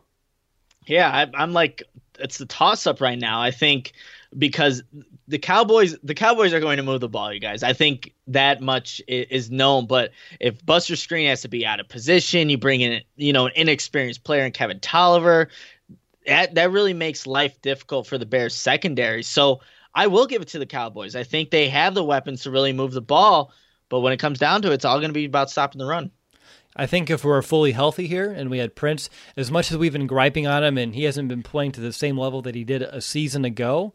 Yeah, 0.85 1.09
I, 1.09 1.27
I'm 1.33 1.51
like, 1.51 1.83
it's 2.17 2.37
the 2.37 2.45
toss 2.45 2.87
up 2.87 3.01
right 3.01 3.19
now. 3.19 3.41
I 3.41 3.51
think 3.51 3.91
because 4.37 4.83
the 5.27 5.39
Cowboys 5.39 5.97
the 6.03 6.13
Cowboys 6.13 6.53
are 6.53 6.59
going 6.59 6.77
to 6.77 6.83
move 6.83 7.01
the 7.01 7.09
ball, 7.09 7.33
you 7.33 7.39
guys. 7.39 7.63
I 7.63 7.73
think 7.73 8.13
that 8.27 8.61
much 8.61 9.01
is 9.07 9.51
known. 9.51 9.85
But 9.85 10.11
if 10.39 10.65
Buster 10.65 10.95
Skrine 10.95 11.27
has 11.27 11.41
to 11.41 11.47
be 11.47 11.65
out 11.65 11.79
of 11.79 11.87
position, 11.87 12.49
you 12.49 12.57
bring 12.57 12.81
in 12.81 13.01
you 13.15 13.33
know 13.33 13.47
an 13.47 13.53
inexperienced 13.55 14.23
player 14.23 14.45
in 14.45 14.51
Kevin 14.51 14.79
Toliver. 14.79 15.47
That 16.25 16.55
that 16.55 16.71
really 16.71 16.93
makes 16.93 17.27
life 17.27 17.61
difficult 17.61 18.07
for 18.07 18.17
the 18.17 18.25
Bears 18.25 18.55
secondary. 18.55 19.23
So 19.23 19.61
I 19.95 20.07
will 20.07 20.27
give 20.27 20.41
it 20.41 20.49
to 20.49 20.59
the 20.59 20.65
Cowboys. 20.65 21.15
I 21.15 21.23
think 21.23 21.49
they 21.49 21.69
have 21.69 21.93
the 21.93 22.03
weapons 22.03 22.43
to 22.43 22.51
really 22.51 22.73
move 22.73 22.91
the 22.91 23.01
ball. 23.01 23.51
But 23.89 24.01
when 24.01 24.11
it 24.11 24.17
comes 24.17 24.37
down 24.37 24.61
to 24.63 24.71
it, 24.71 24.75
it's 24.75 24.85
all 24.85 24.99
going 24.99 25.09
to 25.09 25.13
be 25.13 25.25
about 25.25 25.49
stopping 25.49 25.79
the 25.79 25.85
run. 25.85 26.11
I 26.75 26.85
think 26.85 27.09
if 27.09 27.23
we're 27.23 27.41
fully 27.41 27.71
healthy 27.71 28.05
here 28.05 28.29
and 28.29 28.51
we 28.51 28.59
had 28.59 28.75
Prince, 28.75 29.09
as 29.35 29.49
much 29.49 29.71
as 29.71 29.77
we've 29.77 29.93
been 29.93 30.05
griping 30.05 30.45
on 30.45 30.63
him 30.63 30.77
and 30.77 30.93
he 30.93 31.05
hasn't 31.05 31.29
been 31.29 31.41
playing 31.41 31.71
to 31.73 31.81
the 31.81 31.91
same 31.91 32.17
level 32.17 32.41
that 32.43 32.53
he 32.53 32.63
did 32.63 32.83
a 32.83 33.01
season 33.01 33.43
ago, 33.43 33.93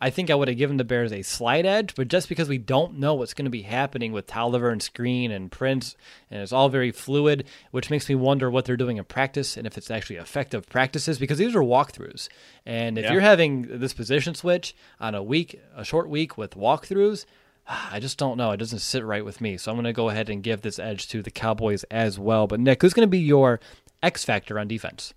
I 0.00 0.10
think 0.10 0.28
I 0.28 0.34
would 0.34 0.48
have 0.48 0.56
given 0.56 0.76
the 0.76 0.84
Bears 0.84 1.12
a 1.12 1.22
slight 1.22 1.64
edge, 1.64 1.94
but 1.94 2.08
just 2.08 2.28
because 2.28 2.48
we 2.48 2.58
don't 2.58 2.98
know 2.98 3.14
what's 3.14 3.32
going 3.32 3.44
to 3.44 3.50
be 3.50 3.62
happening 3.62 4.12
with 4.12 4.26
Toliver 4.26 4.72
and 4.72 4.80
Skrine 4.80 5.30
and 5.30 5.50
Prince, 5.50 5.96
and 6.30 6.42
it's 6.42 6.52
all 6.52 6.68
very 6.68 6.90
fluid, 6.90 7.44
which 7.70 7.90
makes 7.90 8.08
me 8.08 8.14
wonder 8.14 8.50
what 8.50 8.64
they're 8.64 8.76
doing 8.76 8.96
in 8.96 9.04
practice 9.04 9.56
and 9.56 9.66
if 9.66 9.78
it's 9.78 9.90
actually 9.90 10.16
effective 10.16 10.68
practices 10.68 11.18
because 11.18 11.38
these 11.38 11.54
are 11.54 11.62
walkthroughs. 11.62 12.28
And 12.66 12.98
if 12.98 13.04
yeah. 13.04 13.12
you're 13.12 13.20
having 13.20 13.78
this 13.78 13.94
position 13.94 14.34
switch 14.34 14.74
on 15.00 15.14
a 15.14 15.22
week, 15.22 15.60
a 15.76 15.84
short 15.84 16.08
week 16.08 16.36
with 16.36 16.54
walkthroughs, 16.54 17.24
ah, 17.68 17.90
I 17.92 18.00
just 18.00 18.18
don't 18.18 18.36
know. 18.36 18.50
It 18.50 18.58
doesn't 18.58 18.80
sit 18.80 19.04
right 19.04 19.24
with 19.24 19.40
me. 19.40 19.56
So 19.56 19.70
I'm 19.70 19.76
going 19.76 19.84
to 19.84 19.92
go 19.92 20.08
ahead 20.08 20.28
and 20.28 20.42
give 20.42 20.62
this 20.62 20.78
edge 20.78 21.08
to 21.08 21.22
the 21.22 21.30
Cowboys 21.30 21.84
as 21.84 22.18
well. 22.18 22.46
But 22.46 22.60
Nick, 22.60 22.82
who's 22.82 22.94
going 22.94 23.06
to 23.06 23.10
be 23.10 23.20
your 23.20 23.60
X 24.02 24.24
factor 24.24 24.58
on 24.58 24.68
defense? 24.68 25.14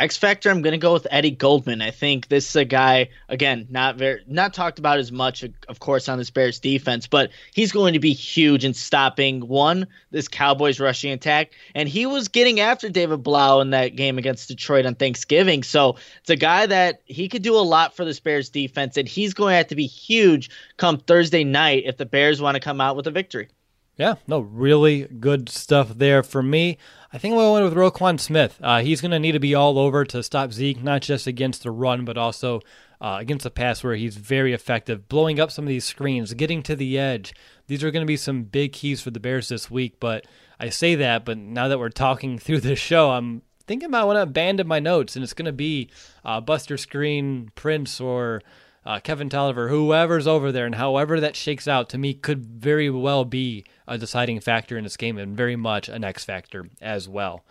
X 0.00 0.16
Factor, 0.16 0.50
I'm 0.50 0.62
going 0.62 0.72
to 0.72 0.78
go 0.78 0.92
with 0.92 1.06
Eddie 1.08 1.30
Goldman. 1.30 1.80
I 1.80 1.92
think 1.92 2.26
this 2.26 2.48
is 2.48 2.56
a 2.56 2.64
guy 2.64 3.10
again, 3.28 3.68
not 3.70 3.96
very 3.96 4.22
not 4.26 4.52
talked 4.52 4.80
about 4.80 4.98
as 4.98 5.12
much, 5.12 5.44
of 5.68 5.78
course, 5.78 6.08
on 6.08 6.18
this 6.18 6.30
Bears 6.30 6.58
defense, 6.58 7.06
but 7.06 7.30
he's 7.54 7.70
going 7.70 7.92
to 7.92 8.00
be 8.00 8.12
huge 8.12 8.64
in 8.64 8.74
stopping 8.74 9.46
one 9.46 9.86
this 10.10 10.26
Cowboys 10.26 10.80
rushing 10.80 11.12
attack, 11.12 11.52
and 11.76 11.88
he 11.88 12.06
was 12.06 12.26
getting 12.26 12.58
after 12.58 12.88
David 12.88 13.22
Blough 13.22 13.60
in 13.60 13.70
that 13.70 13.94
game 13.94 14.18
against 14.18 14.48
Detroit 14.48 14.84
on 14.84 14.96
Thanksgiving. 14.96 15.62
So 15.62 15.96
it's 16.20 16.30
a 16.30 16.36
guy 16.36 16.66
that 16.66 17.02
he 17.04 17.28
could 17.28 17.42
do 17.42 17.54
a 17.56 17.62
lot 17.62 17.94
for 17.94 18.04
this 18.04 18.18
Bears 18.18 18.48
defense, 18.48 18.96
and 18.96 19.06
he's 19.06 19.32
going 19.32 19.52
to 19.52 19.58
have 19.58 19.68
to 19.68 19.76
be 19.76 19.86
huge 19.86 20.50
come 20.76 20.98
Thursday 20.98 21.44
night 21.44 21.84
if 21.86 21.98
the 21.98 22.06
Bears 22.06 22.42
want 22.42 22.56
to 22.56 22.60
come 22.60 22.80
out 22.80 22.96
with 22.96 23.06
a 23.06 23.12
victory. 23.12 23.48
Yeah, 23.96 24.14
no, 24.26 24.40
really 24.40 25.02
good 25.04 25.48
stuff 25.48 25.90
there 25.90 26.22
for 26.22 26.42
me. 26.42 26.78
I 27.12 27.18
think 27.18 27.36
we'll 27.36 27.52
went 27.52 27.64
with 27.64 27.74
Roquan 27.74 28.18
Smith. 28.18 28.58
Uh, 28.60 28.80
he's 28.80 29.00
going 29.00 29.12
to 29.12 29.20
need 29.20 29.32
to 29.32 29.38
be 29.38 29.54
all 29.54 29.78
over 29.78 30.04
to 30.06 30.22
stop 30.22 30.52
Zeke, 30.52 30.82
not 30.82 31.02
just 31.02 31.28
against 31.28 31.62
the 31.62 31.70
run, 31.70 32.04
but 32.04 32.18
also 32.18 32.60
uh, 33.00 33.18
against 33.20 33.44
the 33.44 33.50
pass, 33.50 33.84
where 33.84 33.94
he's 33.94 34.16
very 34.16 34.52
effective, 34.52 35.08
blowing 35.08 35.38
up 35.38 35.52
some 35.52 35.64
of 35.64 35.68
these 35.68 35.84
screens, 35.84 36.34
getting 36.34 36.60
to 36.64 36.74
the 36.74 36.98
edge. 36.98 37.34
These 37.68 37.84
are 37.84 37.92
going 37.92 38.02
to 38.02 38.06
be 38.06 38.16
some 38.16 38.42
big 38.42 38.72
keys 38.72 39.00
for 39.00 39.12
the 39.12 39.20
Bears 39.20 39.48
this 39.48 39.70
week. 39.70 40.00
But 40.00 40.26
I 40.58 40.70
say 40.70 40.96
that, 40.96 41.24
but 41.24 41.38
now 41.38 41.68
that 41.68 41.78
we're 41.78 41.88
talking 41.88 42.36
through 42.40 42.60
this 42.60 42.80
show, 42.80 43.12
I'm 43.12 43.42
thinking 43.66 43.88
about 43.88 44.08
what 44.08 44.16
I 44.16 44.22
abandon 44.22 44.66
my 44.66 44.80
notes, 44.80 45.14
and 45.14 45.22
it's 45.22 45.34
going 45.34 45.46
to 45.46 45.52
be 45.52 45.88
uh, 46.24 46.40
Buster 46.40 46.74
Skrine, 46.76 47.54
Prince, 47.54 48.00
or 48.00 48.42
uh, 48.86 49.00
Kevin 49.00 49.28
Toliver, 49.28 49.68
whoever's 49.68 50.26
over 50.26 50.52
there, 50.52 50.66
and 50.66 50.74
however 50.74 51.20
that 51.20 51.36
shakes 51.36 51.66
out, 51.66 51.88
to 51.90 51.98
me, 51.98 52.14
could 52.14 52.44
very 52.44 52.90
well 52.90 53.24
be 53.24 53.64
a 53.88 53.98
deciding 53.98 54.40
factor 54.40 54.76
in 54.76 54.84
this 54.84 54.96
game 54.96 55.18
and 55.18 55.36
very 55.36 55.56
much 55.56 55.88
an 55.88 56.04
X 56.04 56.24
factor 56.24 56.68
as 56.80 57.08
well. 57.08 57.44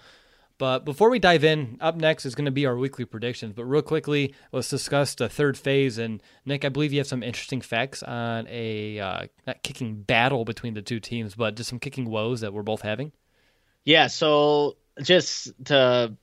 But 0.59 0.85
before 0.85 1.09
we 1.09 1.19
dive 1.19 1.43
in, 1.43 1.77
up 1.81 1.95
next 1.95 2.25
is 2.25 2.35
going 2.35 2.45
to 2.45 2.51
be 2.51 2.65
our 2.65 2.77
weekly 2.77 3.05
predictions. 3.05 3.53
But 3.53 3.65
real 3.65 3.81
quickly, 3.81 4.33
let's 4.51 4.69
discuss 4.69 5.15
the 5.15 5.27
third 5.27 5.57
phase. 5.57 5.97
And 5.97 6.21
Nick, 6.45 6.63
I 6.63 6.69
believe 6.69 6.93
you 6.93 6.99
have 6.99 7.07
some 7.07 7.23
interesting 7.23 7.59
facts 7.59 8.03
on 8.03 8.47
a 8.47 8.99
uh, 8.99 9.27
not 9.47 9.63
kicking 9.63 10.03
battle 10.03 10.45
between 10.45 10.75
the 10.75 10.81
two 10.81 10.99
teams, 10.99 11.35
but 11.35 11.55
just 11.55 11.69
some 11.69 11.79
kicking 11.79 12.09
woes 12.09 12.41
that 12.41 12.53
we're 12.53 12.61
both 12.61 12.81
having. 12.81 13.11
Yeah. 13.83 14.07
So 14.07 14.77
just 15.01 15.51
to 15.65 16.15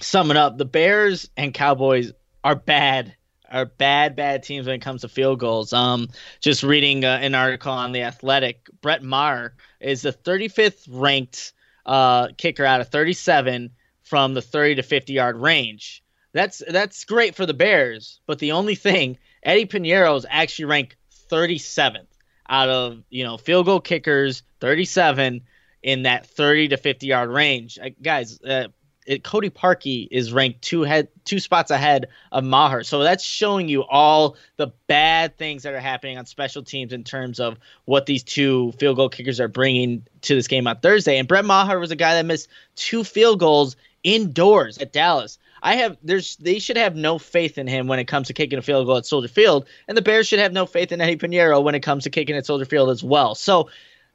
sum 0.00 0.30
it 0.30 0.36
up, 0.36 0.56
the 0.56 0.64
Bears 0.64 1.28
and 1.36 1.52
Cowboys 1.52 2.12
are 2.42 2.56
bad 2.56 3.14
are 3.50 3.66
bad, 3.66 4.16
bad 4.16 4.42
teams 4.42 4.66
when 4.66 4.76
it 4.76 4.82
comes 4.82 5.02
to 5.02 5.08
field 5.08 5.40
goals. 5.40 5.72
Um, 5.72 6.08
just 6.40 6.62
reading 6.62 7.04
uh, 7.04 7.18
an 7.20 7.34
article 7.34 7.72
on 7.72 7.92
the 7.92 8.02
Athletic, 8.02 8.68
Brett 8.80 9.02
Maher 9.02 9.54
is 9.80 10.02
the 10.02 10.12
35th 10.12 10.86
ranked 10.90 11.52
uh, 11.86 12.28
kicker 12.36 12.64
out 12.64 12.80
of 12.80 12.88
37 12.88 13.70
from 14.02 14.34
the 14.34 14.42
30 14.42 14.76
to 14.76 14.82
50 14.82 15.12
yard 15.12 15.36
range. 15.36 16.02
That's 16.32 16.62
that's 16.68 17.04
great 17.04 17.34
for 17.34 17.46
the 17.46 17.54
Bears, 17.54 18.20
but 18.26 18.38
the 18.38 18.52
only 18.52 18.74
thing 18.74 19.18
Eddy 19.42 19.66
Piñeiro 19.66 20.16
is 20.16 20.26
actually 20.28 20.66
ranked 20.66 20.96
37th 21.30 22.06
out 22.48 22.68
of 22.68 23.02
you 23.10 23.24
know 23.24 23.36
field 23.38 23.66
goal 23.66 23.80
kickers, 23.80 24.42
37 24.60 25.42
in 25.82 26.02
that 26.02 26.26
30 26.26 26.68
to 26.68 26.76
50 26.76 27.06
yard 27.06 27.30
range. 27.30 27.78
Uh, 27.82 27.90
guys, 28.02 28.40
uh, 28.42 28.68
it, 29.08 29.24
Cody 29.24 29.48
Parkey 29.48 30.06
is 30.10 30.34
ranked 30.34 30.60
two 30.60 30.82
head 30.82 31.08
two 31.24 31.38
spots 31.38 31.70
ahead 31.70 32.08
of 32.30 32.44
Maher. 32.44 32.84
So 32.84 33.02
that's 33.02 33.24
showing 33.24 33.66
you 33.66 33.82
all 33.82 34.36
the 34.58 34.68
bad 34.86 35.36
things 35.38 35.62
that 35.62 35.72
are 35.72 35.80
happening 35.80 36.18
on 36.18 36.26
special 36.26 36.62
teams 36.62 36.92
in 36.92 37.04
terms 37.04 37.40
of 37.40 37.58
what 37.86 38.04
these 38.04 38.22
two 38.22 38.72
field 38.72 38.96
goal 38.96 39.08
kickers 39.08 39.40
are 39.40 39.48
bringing 39.48 40.06
to 40.22 40.34
this 40.34 40.46
game 40.46 40.66
on 40.66 40.76
Thursday. 40.80 41.18
And 41.18 41.26
Brett 41.26 41.46
Maher 41.46 41.78
was 41.78 41.90
a 41.90 41.96
guy 41.96 42.14
that 42.14 42.26
missed 42.26 42.48
two 42.76 43.02
field 43.02 43.40
goals 43.40 43.76
indoors 44.04 44.76
at 44.76 44.92
Dallas. 44.92 45.38
I 45.62 45.76
have 45.76 45.96
there's 46.02 46.36
they 46.36 46.58
should 46.58 46.76
have 46.76 46.94
no 46.94 47.18
faith 47.18 47.56
in 47.56 47.66
him 47.66 47.86
when 47.86 47.98
it 47.98 48.04
comes 48.04 48.26
to 48.26 48.34
kicking 48.34 48.58
a 48.58 48.62
field 48.62 48.86
goal 48.86 48.98
at 48.98 49.06
Soldier 49.06 49.28
Field, 49.28 49.66
and 49.88 49.96
the 49.96 50.02
Bears 50.02 50.28
should 50.28 50.38
have 50.38 50.52
no 50.52 50.66
faith 50.66 50.92
in 50.92 51.00
Eddy 51.00 51.16
Piñeiro 51.16 51.62
when 51.62 51.74
it 51.74 51.80
comes 51.80 52.04
to 52.04 52.10
kicking 52.10 52.36
at 52.36 52.44
Soldier 52.44 52.66
Field 52.66 52.90
as 52.90 53.02
well. 53.02 53.34
So, 53.34 53.70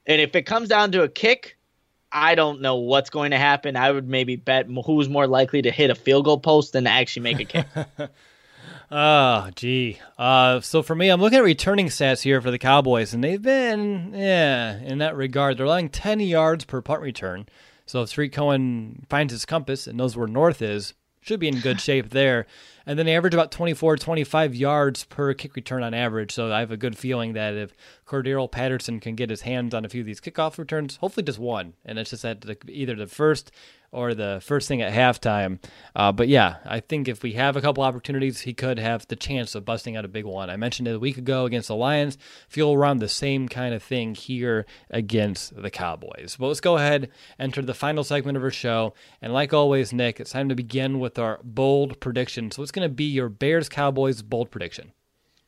and 0.06 0.22
if 0.22 0.36
it 0.36 0.44
comes 0.44 0.70
down 0.70 0.92
to 0.92 1.02
a 1.02 1.10
kick, 1.10 1.58
I 2.14 2.36
don't 2.36 2.62
know 2.62 2.76
what's 2.76 3.10
going 3.10 3.32
to 3.32 3.38
happen. 3.38 3.76
I 3.76 3.92
would 3.92 4.08
maybe 4.08 4.36
bet 4.36 4.68
who's 4.86 5.10
more 5.10 5.26
likely 5.26 5.64
to 5.64 5.72
hit 5.72 5.90
a 5.90 5.96
field 5.96 6.26
goal 6.26 6.40
post 6.40 6.74
than 6.74 6.84
to 6.84 6.92
actually 6.92 7.24
make 7.24 7.40
a 7.40 7.46
kick. 7.46 8.12
oh, 8.92 9.50
gee. 9.56 10.00
Uh, 10.18 10.62
so 10.62 10.84
for 10.84 10.94
me, 10.94 11.10
I'm 11.10 11.20
looking 11.20 11.40
at 11.40 11.44
returning 11.44 11.88
stats 11.88 12.22
here 12.22 12.40
for 12.40 12.52
the 12.52 12.60
Cowboys, 12.60 13.14
and 13.14 13.24
they've 13.24 13.42
been, 13.42 14.14
yeah, 14.14 14.78
in 14.80 15.00
that 15.00 15.16
regard, 15.16 15.58
they're 15.58 15.66
allowing 15.66 15.90
10 15.90 16.20
yards 16.20 16.66
per 16.66 16.82
punt 16.82 17.02
return. 17.02 17.48
So 17.88 18.04
if 18.04 18.14
Tarik 18.14 18.32
Cohen 18.32 19.06
finds 19.10 19.34
his 19.34 19.46
compass 19.46 19.88
and 19.88 19.98
knows 19.98 20.16
where 20.16 20.28
north 20.28 20.62
is, 20.62 20.94
should 21.22 21.40
be 21.40 21.48
in 21.48 21.60
good 21.60 21.82
shape 21.82 22.12
there. 22.12 22.46
And 22.86 23.00
then 23.00 23.06
they 23.06 23.16
average 23.16 23.34
about 23.34 23.52
24, 23.52 23.98
25 23.98 24.54
yards 24.54 25.06
per 25.06 25.34
kick 25.34 25.56
return 25.56 25.84
on 25.84 25.94
average. 25.94 26.34
So 26.34 26.52
I 26.52 26.60
have 26.60 26.72
a 26.72 26.78
good 26.78 26.98
feeling 26.98 27.34
that 27.34 27.54
if 27.54 27.74
Cordarrelle 28.06 28.52
Patterson 28.52 29.00
can 29.00 29.16
get 29.16 29.30
his 29.30 29.42
hands 29.42 29.74
on 29.74 29.86
a 29.86 29.90
few 29.90 30.02
of 30.02 30.08
these 30.08 30.22
kickoff 30.22 30.58
returns, 30.58 30.98
hopefully 30.98 31.24
just 31.24 31.40
one. 31.40 31.74
And 31.86 31.98
it's 31.98 32.10
just 32.10 32.26
at 32.26 32.42
the, 32.42 32.58
either 32.68 32.96
the 32.96 33.08
first 33.08 33.52
or 33.94 34.14
the 34.14 34.42
first 34.44 34.68
thing 34.68 34.82
at 34.82 34.92
halftime. 34.92 35.60
Uh, 35.96 36.12
but 36.12 36.28
yeah, 36.28 36.58
I 36.66 36.80
think 36.80 37.08
if 37.08 37.22
we 37.22 37.34
have 37.34 37.56
a 37.56 37.62
couple 37.62 37.84
opportunities, 37.84 38.42
he 38.42 38.54
could 38.54 38.80
have 38.80 39.08
the 39.08 39.16
chance 39.16 39.54
of 39.56 39.66
busting 39.66 39.96
out 39.96 40.04
a 40.04 40.10
big 40.10 40.26
one. 40.26 40.50
I 40.50 40.58
mentioned 40.58 40.88
it 40.88 40.96
a 40.96 41.00
week 41.00 41.18
ago 41.18 41.46
against 41.46 41.68
the 41.68 41.76
Lions. 41.76 42.18
Feel 42.50 42.74
around 42.74 42.98
the 42.98 43.08
same 43.08 43.48
kind 43.48 43.74
of 43.74 43.84
thing 43.84 44.16
here 44.16 44.66
against 44.90 45.62
the 45.62 45.70
Cowboys. 45.70 46.36
But 46.40 46.48
let's 46.48 46.60
go 46.60 46.78
ahead, 46.78 47.10
enter 47.40 47.62
the 47.62 47.74
final 47.76 48.04
segment 48.04 48.36
of 48.36 48.44
our 48.44 48.52
show. 48.52 48.96
And 49.22 49.32
like 49.32 49.54
always, 49.54 49.94
Nick, 49.94 50.20
it's 50.20 50.32
time 50.32 50.50
to 50.50 50.56
begin 50.56 51.00
with 51.00 51.20
our 51.20 51.40
bold 51.44 52.00
prediction. 52.00 52.50
So 52.50 52.62
what's 52.62 52.72
going 52.72 52.88
to 52.88 52.94
be 52.94 53.06
your 53.06 53.30
Bears 53.30 53.70
Cowboys 53.70 54.24
bold 54.24 54.50
prediction? 54.50 54.92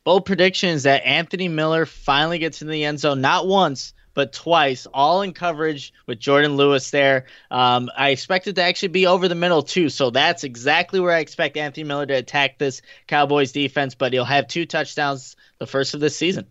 Bold 0.06 0.24
prediction 0.24 0.68
is 0.68 0.84
that 0.84 1.04
Anthony 1.04 1.48
Miller 1.48 1.84
finally 1.84 2.38
gets 2.38 2.62
in 2.62 2.68
the 2.68 2.84
end 2.84 3.00
zone, 3.00 3.20
not 3.20 3.48
once, 3.48 3.92
but 4.14 4.32
twice, 4.32 4.86
all 4.94 5.22
in 5.22 5.32
coverage 5.32 5.92
with 6.06 6.20
Jourdan 6.20 6.54
Lewis 6.54 6.92
there. 6.92 7.24
Um, 7.50 7.90
I 7.98 8.10
expect 8.10 8.46
it 8.46 8.54
to 8.54 8.62
actually 8.62 8.90
be 8.90 9.08
over 9.08 9.26
the 9.26 9.34
middle 9.34 9.64
too, 9.64 9.88
so 9.88 10.10
that's 10.10 10.44
exactly 10.44 11.00
where 11.00 11.10
I 11.10 11.18
expect 11.18 11.56
Anthony 11.56 11.82
Miller 11.82 12.06
to 12.06 12.14
attack 12.14 12.56
this 12.56 12.82
Cowboys 13.08 13.50
defense. 13.50 13.96
But 13.96 14.12
he'll 14.12 14.24
have 14.24 14.46
two 14.46 14.64
touchdowns, 14.64 15.34
the 15.58 15.66
first 15.66 15.92
of 15.92 15.98
this 15.98 16.16
season. 16.16 16.46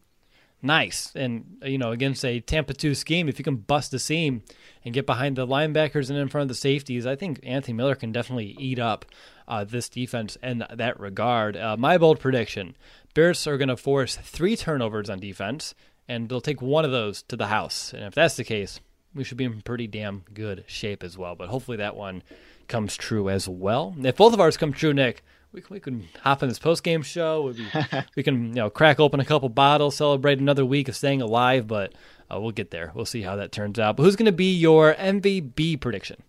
Nice, 0.61 1.13
and 1.15 1.59
you 1.63 1.77
know 1.77 1.91
against 1.91 2.25
a 2.25 2.41
Tampa 2.41 2.73
two 2.73 2.93
scheme, 2.93 3.29
if 3.29 3.39
you 3.39 3.45
can 3.45 3.55
bust 3.55 3.91
the 3.91 3.99
seam 3.99 4.43
and 4.83 4.93
get 4.93 5.05
behind 5.05 5.37
the 5.37 5.47
linebackers 5.47 6.09
and 6.09 6.19
in 6.19 6.27
front 6.27 6.41
of 6.41 6.49
the 6.49 6.55
safeties, 6.55 7.05
I 7.05 7.15
think 7.15 7.39
Anthony 7.41 7.75
Miller 7.75 7.95
can 7.95 8.11
definitely 8.11 8.57
eat 8.59 8.79
up 8.79 9.05
uh, 9.47 9.63
this 9.63 9.89
defense 9.89 10.37
in 10.41 10.65
that 10.73 10.99
regard. 10.99 11.57
Uh, 11.57 11.77
my 11.77 11.97
bold 11.97 12.19
prediction: 12.19 12.75
Bears 13.13 13.45
are 13.47 13.57
going 13.57 13.69
to 13.69 13.77
force 13.77 14.15
three 14.15 14.55
turnovers 14.55 15.09
on 15.09 15.19
defense 15.19 15.73
and 16.07 16.29
they'll 16.29 16.41
take 16.41 16.61
one 16.61 16.85
of 16.85 16.91
those 16.91 17.23
to 17.23 17.35
the 17.35 17.47
house. 17.47 17.93
And 17.93 18.03
if 18.03 18.13
that's 18.13 18.35
the 18.35 18.43
case, 18.43 18.79
we 19.13 19.23
should 19.23 19.37
be 19.37 19.45
in 19.45 19.61
pretty 19.61 19.87
damn 19.87 20.23
good 20.33 20.63
shape 20.67 21.03
as 21.03 21.17
well. 21.17 21.35
But 21.35 21.49
hopefully 21.49 21.77
that 21.77 21.95
one 21.95 22.23
comes 22.67 22.95
true 22.95 23.29
as 23.29 23.47
well. 23.47 23.95
If 23.99 24.17
both 24.17 24.33
of 24.33 24.39
ours 24.39 24.57
come 24.57 24.73
true, 24.73 24.93
Nick, 24.93 25.23
we, 25.51 25.63
we 25.69 25.79
can 25.79 26.07
hop 26.21 26.43
in 26.43 26.49
this 26.49 26.59
post 26.59 26.83
game 26.83 27.01
show. 27.01 27.53
Be, 27.53 27.65
we 28.15 28.23
can 28.23 28.49
you 28.49 28.55
know 28.55 28.69
crack 28.69 28.99
open 28.99 29.19
a 29.19 29.25
couple 29.25 29.49
bottles, 29.49 29.95
celebrate 29.95 30.39
another 30.39 30.65
week 30.65 30.87
of 30.87 30.95
staying 30.95 31.21
alive. 31.21 31.67
But 31.67 31.93
uh, 32.31 32.39
we'll 32.39 32.51
get 32.51 32.71
there. 32.71 32.91
We'll 32.93 33.05
see 33.05 33.21
how 33.21 33.35
that 33.37 33.51
turns 33.51 33.79
out. 33.79 33.97
But 33.97 34.03
who's 34.03 34.15
going 34.15 34.25
to 34.25 34.31
be 34.31 34.53
your 34.53 34.93
MVP 34.95 35.79
prediction? 35.79 36.21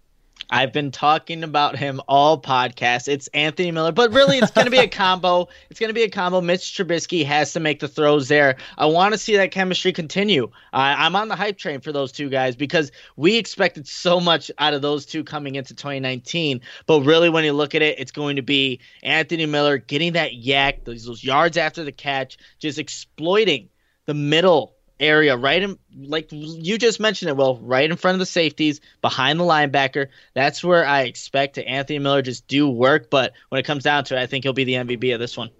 I've 0.49 0.72
been 0.72 0.92
talking 0.92 1.42
about 1.42 1.76
him 1.76 2.01
all 2.07 2.40
podcast. 2.40 3.09
It's 3.09 3.26
Anthony 3.28 3.72
Miller, 3.72 3.90
but 3.90 4.12
really 4.12 4.38
it's 4.38 4.53
going 4.53 4.66
to 4.66 4.70
be 4.70 4.78
a 4.78 4.86
combo. 4.88 5.49
It's 5.70 5.80
going 5.80 5.90
to 5.90 5.94
be 5.94 6.05
a 6.05 6.09
combo. 6.09 6.40
Mitch 6.40 6.61
Trubisky 6.61 7.24
has 7.24 7.53
to 7.55 7.61
make 7.61 7.80
the 7.80 7.88
throws 7.88 8.28
there. 8.28 8.57
I 8.78 8.86
want 8.86 9.12
to 9.12 9.18
see 9.18 9.36
that 9.36 9.51
chemistry 9.51 9.92
continue. 9.92 10.44
Uh, 10.72 10.94
I'm 10.99 11.16
on 11.16 11.28
the 11.28 11.34
hype 11.34 11.59
train 11.59 11.80
for 11.80 11.90
those 11.90 12.12
two 12.12 12.28
guys 12.28 12.55
because 12.55 12.92
we 13.16 13.36
expected 13.36 13.88
so 13.88 14.20
much 14.20 14.51
out 14.59 14.72
of 14.72 14.82
those 14.82 15.05
two 15.05 15.24
coming 15.24 15.57
into 15.57 15.74
2019. 15.74 16.61
But 16.86 17.01
really, 17.01 17.28
when 17.28 17.44
you 17.44 17.53
look 17.53 17.74
at 17.74 17.82
it, 17.82 17.99
it's 17.99 18.12
going 18.12 18.36
to 18.36 18.42
be 18.42 18.80
Anthony 19.03 19.47
Miller 19.47 19.78
getting 19.78 20.12
that 20.12 20.32
YAC, 20.32 20.84
those, 20.84 21.05
those 21.05 21.24
yards 21.24 21.57
after 21.57 21.82
the 21.82 21.92
catch, 21.92 22.38
just 22.61 22.78
exploiting 22.78 23.68
the 24.05 24.14
middle 24.14 24.76
area 24.99 25.36
right 25.36 25.62
in 25.62 25.78
like 25.94 26.28
you 26.30 26.78
just 26.78 26.99
mentioned 27.01 27.28
it 27.28 27.36
well 27.36 27.59
right 27.59 27.90
in 27.90 27.97
front 27.97 28.14
of 28.14 28.18
the 28.18 28.26
safeties 28.26 28.80
behind 29.03 29.38
the 29.38 29.44
linebacker 29.44 30.09
that's 30.32 30.64
where 30.64 30.86
i 30.86 31.03
expect 31.03 31.57
to 31.57 31.68
anthony 31.68 31.99
miller 31.99 32.22
just 32.22 32.47
do 32.49 32.68
work 32.68 33.11
but 33.11 33.32
when 33.51 33.59
it 33.59 33.64
comes 33.64 33.84
down 33.84 34.05
to 34.05 34.16
it 34.16 34.20
i 34.20 34.26
think 34.26 34.44
he'll 34.44 34.55
be 34.55 34.64
the 34.64 34.74
mvp 34.74 35.12
of 35.12 35.20
this 35.20 35.36
one 35.36 35.51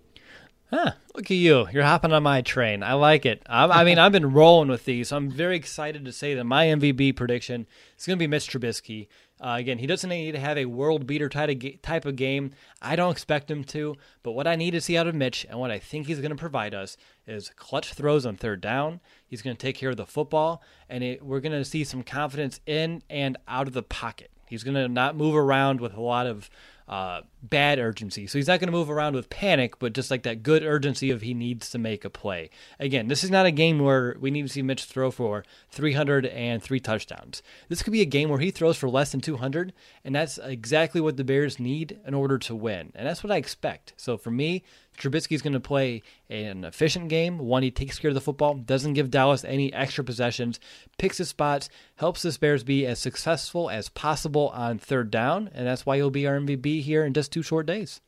Huh, 0.69 0.93
look 1.15 1.27
at 1.27 1.37
you. 1.37 1.69
You're 1.73 1.85
hopping 1.85 2.13
on 2.13 2.25
my 2.25 2.43
train. 2.43 2.83
I 2.83 2.95
like 2.95 3.25
it. 3.25 3.41
I, 3.47 3.67
I 3.67 3.85
mean, 3.85 4.01
I've 4.01 4.11
been 4.11 4.33
rolling 4.33 4.69
with 4.69 4.85
these. 4.85 5.13
I'm 5.13 5.31
very 5.31 5.55
excited 5.55 6.05
to 6.05 6.13
say 6.13 6.35
that 6.35 6.43
my 6.43 6.67
MVP 6.67 7.15
prediction 7.15 7.69
is 7.97 8.05
going 8.05 8.19
to 8.19 8.23
be 8.23 8.27
Mitch 8.27 8.49
Trubisky. 8.51 9.07
Uh, 9.39 9.57
again, 9.59 9.79
he 9.79 9.87
doesn't 9.87 10.09
need 10.09 10.33
to 10.33 10.39
have 10.39 10.57
a 10.57 10.65
world 10.65 11.07
beater 11.07 11.29
type 11.29 12.05
of 12.05 12.17
game. 12.17 12.53
I 12.81 12.97
don't 12.97 13.13
expect 13.13 13.51
him 13.51 13.65
to, 13.65 13.97
but 14.23 14.33
what 14.33 14.47
I 14.47 14.57
need 14.57 14.71
to 14.71 14.81
see 14.81 14.97
out 14.97 15.07
of 15.07 15.15
Mitch 15.15 15.47
and 15.49 15.59
what 15.59 15.71
I 15.71 15.79
think 15.79 16.07
he's 16.07 16.21
going 16.21 16.31
to 16.31 16.37
provide 16.37 16.75
us 16.75 16.97
is 17.27 17.51
clutch 17.57 17.93
throws 17.93 18.25
on 18.25 18.37
third 18.37 18.61
down. 18.63 19.01
He's 19.27 19.43
going 19.43 19.55
to 19.55 19.61
take 19.61 19.77
care 19.77 19.91
of 19.91 19.99
the 19.99 20.07
football, 20.07 20.63
and 20.89 21.05
it, 21.05 21.23
we're 21.23 21.41
going 21.41 21.53
to 21.53 21.65
see 21.65 21.85
some 21.85 22.03
confidence 22.03 22.61
in 22.67 23.03
and 23.11 23.37
out 23.47 23.67
of 23.67 23.75
the 23.75 23.83
pocket. 23.83 24.31
He's 24.49 24.65
going 24.65 24.77
to 24.77 24.89
not 24.89 25.17
move 25.17 25.35
around 25.35 25.81
with 25.81 25.95
a 25.95 26.01
lot 26.01 26.27
of 26.27 26.49
uh, 26.89 27.23
bad 27.43 27.79
urgency. 27.79 28.27
So 28.27 28.39
he's 28.39 28.47
not 28.47 28.61
going 28.61 28.69
to 28.69 28.73
move 28.73 28.91
around 28.91 29.15
with 29.15 29.29
panic, 29.29 29.79
but 29.79 29.93
just 29.93 30.11
like 30.11 30.23
that 30.23 30.43
good 30.43 30.63
urgency 30.63 31.11
of 31.11 31.23
he 31.23 31.35
needs 31.35 31.71
to 31.71 31.79
make 31.79 32.05
a 32.05 32.11
play. 32.11 32.51
Again, 32.79 33.09
this 33.09 33.25
is 33.25 33.31
not 33.31 33.47
a 33.47 33.51
game 33.51 33.81
where 33.81 34.17
we 34.21 34.31
need 34.31 34.43
to 34.43 34.49
see 34.49 34.63
Mitch 34.63 34.85
throw 34.85 35.11
for 35.11 35.45
303 35.71 36.81
touchdowns. 36.81 37.43
This 37.69 37.83
could 37.83 37.93
be 37.93 38.03
a 38.03 38.07
game 38.07 38.29
where 38.29 38.39
he 38.39 38.51
throws 38.51 38.77
for 38.77 38.89
less 38.89 39.11
than 39.11 39.21
200, 39.21 39.73
and 40.05 40.15
that's 40.15 40.39
exactly 40.39 41.01
what 41.01 41.17
the 41.17 41.25
Bears 41.25 41.59
need 41.59 41.99
in 42.07 42.15
order 42.15 42.39
to 42.39 42.55
win. 42.55 42.93
And 42.95 43.07
that's 43.07 43.25
what 43.25 43.33
I 43.33 43.37
expect. 43.37 43.93
So 43.97 44.17
for 44.17 44.31
me, 44.31 44.63
Trubisky 44.97 45.33
is 45.33 45.43
going 45.43 45.53
to 45.53 45.61
play 45.61 46.03
an 46.29 46.65
efficient 46.65 47.09
game, 47.09 47.39
one 47.39 47.63
he 47.63 47.71
takes 47.71 47.99
care 47.99 48.09
of 48.09 48.15
the 48.15 48.21
football, 48.21 48.55
doesn't 48.55 48.95
give 48.95 49.11
Dallas 49.11 49.45
any 49.45 49.73
extra 49.73 50.03
possessions, 50.03 50.59
picks 50.99 51.19
his 51.19 51.29
spots, 51.29 51.69
helps 51.97 52.23
the 52.23 52.37
Bears 52.39 52.65
be 52.65 52.87
as 52.87 52.99
successful 52.99 53.71
as 53.71 53.89
possible 53.89 54.49
on 54.51 54.79
third 54.79 55.11
down, 55.11 55.51
and 55.55 55.67
that's 55.67 55.87
why 55.87 55.97
he'll 55.97 56.11
be 56.11 56.27
our 56.27 56.39
MVP 56.39 56.83
here 56.83 57.05
in 57.05 57.15
just 57.15 57.33
two 57.33 57.43
short 57.43 57.67
days. 57.67 58.01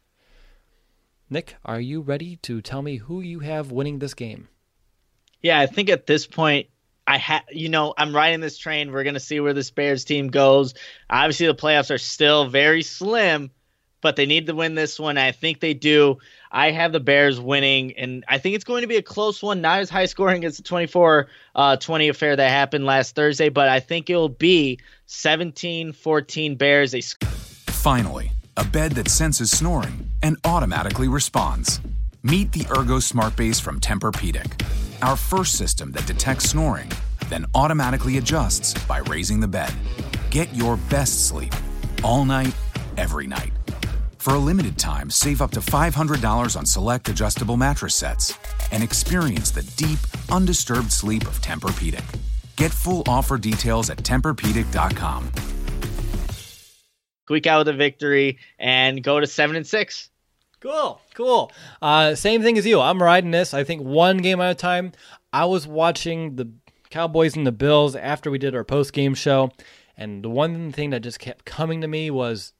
Nick, 1.31 1.57
are 1.65 1.81
you 1.81 2.01
ready 2.01 2.37
to 2.37 2.63
tell 2.63 2.83
me 2.83 2.97
who 2.97 3.21
you 3.21 3.41
have 3.41 3.71
winning 3.71 3.99
this 3.99 4.15
game? 4.15 4.49
Yeah, 5.43 5.61
I 5.61 5.67
think 5.67 5.91
at 5.91 6.07
this 6.07 6.27
point 6.27 6.69
I 7.07 7.19
have, 7.19 7.45
you 7.51 7.69
know, 7.69 7.95
I'm 7.97 8.15
riding 8.15 8.41
this 8.41 8.59
train. 8.59 8.93
We're 8.93 9.05
gonna 9.05 9.21
see 9.21 9.41
where 9.41 9.55
this 9.55 9.71
Bears 9.71 10.05
team 10.05 10.29
goes. 10.29 10.75
Obviously, 11.09 11.47
the 11.47 11.55
playoffs 11.55 11.95
are 11.95 11.99
still 11.99 12.49
very 12.49 12.83
slim, 12.83 13.51
but 14.01 14.17
they 14.17 14.27
need 14.27 14.47
to 14.47 14.55
win 14.55 14.75
this 14.75 14.99
one. 14.99 15.19
I 15.19 15.33
think 15.33 15.61
they 15.61 15.75
do. 15.75 16.19
I 16.51 16.71
have 16.71 16.93
the 16.93 17.01
Bears 17.01 17.41
winning, 17.41 17.93
and 17.97 18.25
I 18.29 18.39
think 18.39 18.55
it's 18.55 18.65
going 18.65 18.83
to 18.83 18.89
be 18.89 18.97
a 18.97 19.03
close 19.03 19.43
one, 19.43 19.61
not 19.61 19.81
as 19.81 19.91
high 19.91 20.07
scoring 20.07 20.45
as 20.45 20.57
the 20.57 20.63
24 20.63 21.29
uh, 21.55 21.77
20 21.77 22.09
affair 22.09 22.37
that 22.37 22.49
happened 22.49 22.87
last 22.87 23.15
Thursday, 23.15 23.49
but 23.49 23.69
I 23.69 23.81
think 23.81 24.09
it'll 24.09 24.29
be 24.29 24.79
17 25.07 25.93
14 25.93 26.57
Bears. 26.57 26.93
They... 26.93 27.01
Finally, 27.01 28.33
a 28.57 28.65
bed 28.65 28.93
that 28.93 29.09
senses 29.09 29.51
snoring 29.51 30.09
and 30.23 30.37
automatically 30.45 31.09
responds. 31.09 31.81
Meet 32.23 32.53
the 32.53 32.67
Ergo 32.77 32.99
Smart 32.99 33.37
Base 33.37 33.61
from 33.61 33.79
Tempur-Pedic, 33.81 34.61
our 35.03 35.17
first 35.17 35.57
system 35.57 35.93
that 35.93 36.07
detects 36.07 36.51
snoring, 36.51 36.91
then 37.27 37.47
automatically 37.55 38.19
adjusts 38.19 38.75
by 38.87 38.99
raising 38.99 39.39
the 39.39 39.47
bed. 39.47 39.73
Get 40.31 40.53
your 40.55 40.77
best 40.91 41.29
sleep 41.29 41.55
all 42.03 42.25
night, 42.25 42.55
every 42.97 43.27
night. 43.27 43.53
For 44.29 44.35
a 44.35 44.39
limited 44.39 44.77
time, 44.77 45.09
save 45.09 45.41
up 45.41 45.53
to 45.53 45.61
$500 45.61 46.55
on 46.55 46.67
select 46.67 47.09
adjustable 47.09 47.57
mattress 47.57 47.95
sets 47.95 48.39
and 48.73 48.83
experience 48.83 49.51
the 49.51 49.63
deep, 49.83 49.99
undisturbed 50.31 50.93
sleep 50.93 51.23
of 51.23 51.41
Tempur-Pedic. 51.41 52.05
Get 52.57 52.71
full 52.71 53.05
offer 53.09 53.39
details 53.39 53.89
at 53.89 53.97
TempurPedic.com. 53.97 55.33
Squeak 57.25 57.47
out 57.47 57.61
with 57.61 57.69
a 57.69 57.73
victory 57.73 58.37
and 58.59 59.03
go 59.03 59.19
to 59.19 59.27
seven 59.27 59.57
and 59.57 59.67
six. 59.67 60.11
Cool, 60.61 61.01
cool. 61.15 61.51
Uh, 61.81 62.15
same 62.15 62.43
thing 62.43 62.59
as 62.59 62.67
you. 62.67 62.83
I'm 62.83 63.03
riding 63.03 63.31
this. 63.31 63.55
I 63.55 63.65
think 63.65 63.81
one 63.81 64.19
game 64.19 64.43
at 64.43 64.51
a 64.51 64.55
time. 64.55 64.93
I 65.33 65.47
was 65.47 65.67
watching 65.67 66.37
the 66.37 66.51
Cowboys 66.91 67.35
and 67.35 67.47
the 67.47 67.53
Bills 67.53 67.97
after 67.97 68.31
we 68.31 68.37
did 68.37 68.55
our 68.55 68.63
post 68.63 68.93
game 68.93 69.15
show, 69.15 69.53
and 69.97 70.23
the 70.23 70.29
one 70.29 70.71
thing 70.71 70.91
that 70.91 71.01
just 71.01 71.19
kept 71.19 71.47
coming 71.47 71.81
to 71.81 71.89
me 71.89 72.11
was 72.11 72.53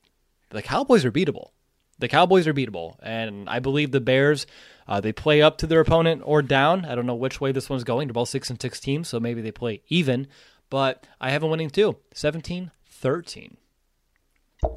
the 0.49 0.63
Cowboys 0.63 1.05
are 1.05 1.13
beatable. 1.13 1.51
The 1.99 2.09
Cowboys 2.09 2.47
are 2.47 2.55
beatable, 2.55 2.97
and 3.03 3.49
I 3.49 3.59
believe 3.59 3.91
the 3.91 4.01
Bears. 4.01 4.47
Uh, 4.87 5.01
they 5.01 5.13
play 5.13 5.43
up 5.43 5.59
to 5.59 5.67
their 5.67 5.81
opponent 5.81 6.23
or 6.25 6.41
down. 6.41 6.85
I 6.85 6.95
don't 6.95 7.05
know 7.05 7.15
which 7.15 7.41
way 7.41 7.53
this 7.53 7.69
one's 7.69 7.85
going. 7.85 8.09
They're 8.09 8.15
both 8.15 8.31
six 8.31 8.49
and 8.49 8.61
six 8.61 8.81
teams, 8.81 9.09
so 9.09 9.21
maybe 9.21 9.43
they 9.43 9.53
play 9.53 9.83
even. 9.89 10.29
But 10.71 11.07
I 11.21 11.31
have 11.31 11.43
a 11.43 11.47
winning 11.47 11.71
too, 11.71 11.97
17 12.15 12.71
13. 12.87 13.57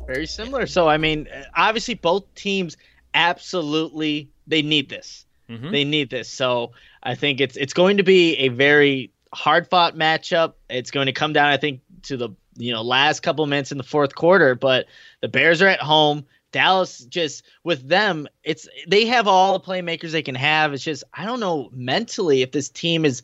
Very 0.05 0.27
similar. 0.27 0.67
So 0.67 0.87
I 0.87 0.97
mean, 0.97 1.27
obviously 1.55 1.95
both 1.95 2.33
teams 2.35 2.77
absolutely 3.13 4.29
they 4.47 4.61
need 4.61 4.89
this. 4.89 5.25
Mm-hmm. 5.49 5.71
They 5.71 5.83
need 5.83 6.09
this. 6.09 6.29
So 6.29 6.71
I 7.01 7.15
think 7.15 7.41
it's 7.41 7.57
it's 7.57 7.73
going 7.73 7.97
to 7.97 8.03
be 8.03 8.37
a 8.37 8.47
very 8.49 9.11
hard 9.33 9.67
fought 9.69 9.95
matchup. 9.95 10.53
It's 10.69 10.91
going 10.91 11.07
to 11.07 11.13
come 11.13 11.33
down, 11.33 11.47
I 11.47 11.57
think, 11.57 11.81
to 12.03 12.17
the 12.17 12.29
you 12.55 12.73
know 12.73 12.81
last 12.81 13.21
couple 13.21 13.45
minutes 13.45 13.71
in 13.71 13.77
the 13.77 13.83
fourth 13.83 14.15
quarter. 14.15 14.55
But 14.55 14.85
the 15.21 15.27
Bears 15.27 15.61
are 15.61 15.67
at 15.67 15.79
home. 15.81 16.25
Dallas 16.51 16.99
just 17.05 17.43
with 17.63 17.87
them, 17.87 18.27
it's 18.43 18.67
they 18.87 19.05
have 19.05 19.27
all 19.27 19.57
the 19.57 19.65
playmakers 19.65 20.11
they 20.11 20.21
can 20.21 20.35
have. 20.35 20.73
It's 20.73 20.83
just 20.83 21.03
I 21.13 21.25
don't 21.25 21.39
know 21.39 21.69
mentally 21.73 22.41
if 22.41 22.51
this 22.51 22.69
team 22.69 23.05
is 23.05 23.21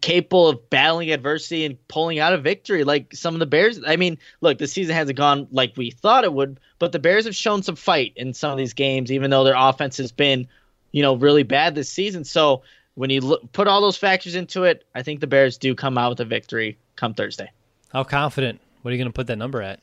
capable 0.00 0.48
of 0.48 0.70
battling 0.70 1.10
adversity 1.10 1.64
and 1.64 1.88
pulling 1.88 2.18
out 2.18 2.32
a 2.32 2.38
victory 2.38 2.84
like 2.84 3.14
some 3.14 3.34
of 3.34 3.40
the 3.40 3.46
Bears. 3.46 3.80
I 3.86 3.96
mean, 3.96 4.18
look, 4.40 4.58
the 4.58 4.68
season 4.68 4.94
hasn't 4.94 5.18
gone 5.18 5.48
like 5.50 5.76
we 5.76 5.90
thought 5.90 6.24
it 6.24 6.32
would, 6.32 6.60
but 6.78 6.92
the 6.92 6.98
Bears 6.98 7.24
have 7.24 7.36
shown 7.36 7.62
some 7.62 7.76
fight 7.76 8.12
in 8.16 8.34
some 8.34 8.52
of 8.52 8.58
these 8.58 8.74
games, 8.74 9.10
even 9.10 9.30
though 9.30 9.44
their 9.44 9.56
offense 9.56 9.96
has 9.96 10.12
been, 10.12 10.46
you 10.92 11.02
know, 11.02 11.16
really 11.16 11.42
bad 11.42 11.74
this 11.74 11.90
season. 11.90 12.24
So 12.24 12.62
when 12.94 13.10
you 13.10 13.20
look, 13.20 13.52
put 13.52 13.66
all 13.66 13.80
those 13.80 13.96
factors 13.96 14.34
into 14.34 14.64
it, 14.64 14.84
I 14.94 15.02
think 15.02 15.20
the 15.20 15.26
Bears 15.26 15.58
do 15.58 15.74
come 15.74 15.98
out 15.98 16.10
with 16.10 16.20
a 16.20 16.24
victory 16.24 16.78
come 16.96 17.14
Thursday. 17.14 17.50
How 17.92 18.04
confident? 18.04 18.60
What 18.82 18.90
are 18.90 18.94
you 18.94 18.98
going 18.98 19.10
to 19.10 19.14
put 19.14 19.26
that 19.28 19.36
number 19.36 19.62
at? 19.62 19.80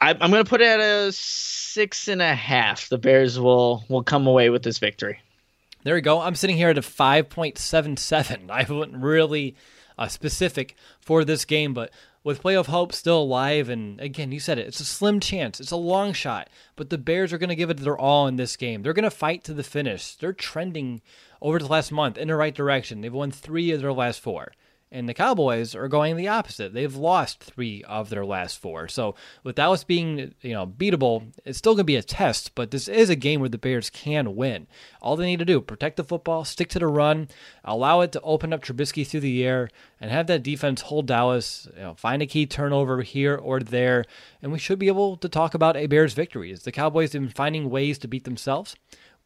I, 0.00 0.10
am 0.10 0.30
going 0.30 0.44
to 0.44 0.48
put 0.48 0.60
it 0.60 0.68
at 0.68 0.80
a 0.80 1.12
six 1.12 2.08
and 2.08 2.22
a 2.22 2.34
half. 2.34 2.88
The 2.88 2.98
Bears 2.98 3.38
will 3.38 3.84
will 3.88 4.02
come 4.02 4.26
away 4.26 4.50
with 4.50 4.62
this 4.62 4.78
victory. 4.78 5.20
There 5.84 5.94
we 5.94 6.00
go. 6.00 6.20
I'm 6.20 6.34
sitting 6.34 6.56
here 6.56 6.70
at 6.70 6.78
a 6.78 6.82
5.77. 6.82 8.50
I 8.50 8.66
wasn't 8.68 9.02
really 9.02 9.54
uh, 9.96 10.08
specific 10.08 10.74
for 11.00 11.24
this 11.24 11.44
game, 11.44 11.74
but 11.74 11.92
with 12.24 12.42
playoff 12.42 12.66
hope 12.66 12.92
still 12.92 13.22
alive, 13.22 13.68
and 13.68 14.00
again, 14.00 14.32
you 14.32 14.40
said 14.40 14.58
it, 14.58 14.66
it's 14.66 14.80
a 14.80 14.84
slim 14.84 15.20
chance. 15.20 15.60
It's 15.60 15.70
a 15.70 15.76
long 15.76 16.12
shot, 16.12 16.50
but 16.74 16.90
the 16.90 16.98
Bears 16.98 17.32
are 17.32 17.38
going 17.38 17.50
to 17.50 17.54
give 17.54 17.70
it 17.70 17.76
their 17.76 17.96
all 17.96 18.26
in 18.26 18.34
this 18.34 18.56
game. 18.56 18.82
They're 18.82 18.92
going 18.92 19.04
to 19.04 19.10
fight 19.10 19.44
to 19.44 19.54
the 19.54 19.62
finish. 19.62 20.16
They're 20.16 20.32
trending 20.32 21.02
over 21.40 21.60
the 21.60 21.68
last 21.68 21.92
month 21.92 22.18
in 22.18 22.26
the 22.26 22.34
right 22.34 22.54
direction. 22.54 23.00
They've 23.00 23.12
won 23.12 23.30
three 23.30 23.70
of 23.70 23.80
their 23.80 23.92
last 23.92 24.18
four. 24.18 24.52
And 24.92 25.08
the 25.08 25.14
Cowboys 25.14 25.74
are 25.74 25.88
going 25.88 26.16
the 26.16 26.28
opposite. 26.28 26.72
They've 26.72 26.94
lost 26.94 27.42
three 27.42 27.82
of 27.84 28.08
their 28.08 28.24
last 28.24 28.58
four. 28.58 28.86
So 28.86 29.16
with 29.42 29.56
Dallas 29.56 29.82
being, 29.82 30.32
you 30.42 30.52
know, 30.52 30.64
beatable, 30.64 31.32
it's 31.44 31.58
still 31.58 31.72
going 31.72 31.78
to 31.78 31.84
be 31.84 31.96
a 31.96 32.02
test, 32.02 32.54
but 32.54 32.70
this 32.70 32.86
is 32.86 33.10
a 33.10 33.16
game 33.16 33.40
where 33.40 33.48
the 33.48 33.58
Bears 33.58 33.90
can 33.90 34.36
win. 34.36 34.68
All 35.02 35.16
they 35.16 35.26
need 35.26 35.40
to 35.40 35.44
do, 35.44 35.60
protect 35.60 35.96
the 35.96 36.04
football, 36.04 36.44
stick 36.44 36.68
to 36.68 36.78
the 36.78 36.86
run, 36.86 37.28
allow 37.64 38.00
it 38.00 38.12
to 38.12 38.20
open 38.20 38.52
up 38.52 38.62
Trubisky 38.62 39.04
through 39.04 39.20
the 39.20 39.44
air, 39.44 39.70
and 40.00 40.10
have 40.12 40.28
that 40.28 40.44
defense 40.44 40.82
hold 40.82 41.06
Dallas, 41.06 41.68
you 41.74 41.82
know, 41.82 41.94
find 41.94 42.22
a 42.22 42.26
key 42.26 42.46
turnover 42.46 43.02
here 43.02 43.34
or 43.34 43.58
there, 43.58 44.04
and 44.40 44.52
we 44.52 44.58
should 44.58 44.78
be 44.78 44.88
able 44.88 45.16
to 45.16 45.28
talk 45.28 45.54
about 45.54 45.76
a 45.76 45.86
Bears 45.86 46.14
victory. 46.14 46.52
As 46.52 46.62
the 46.62 46.72
Cowboys 46.72 47.10
been 47.10 47.28
finding 47.28 47.70
ways 47.70 47.98
to 47.98 48.08
beat 48.08 48.24
themselves. 48.24 48.76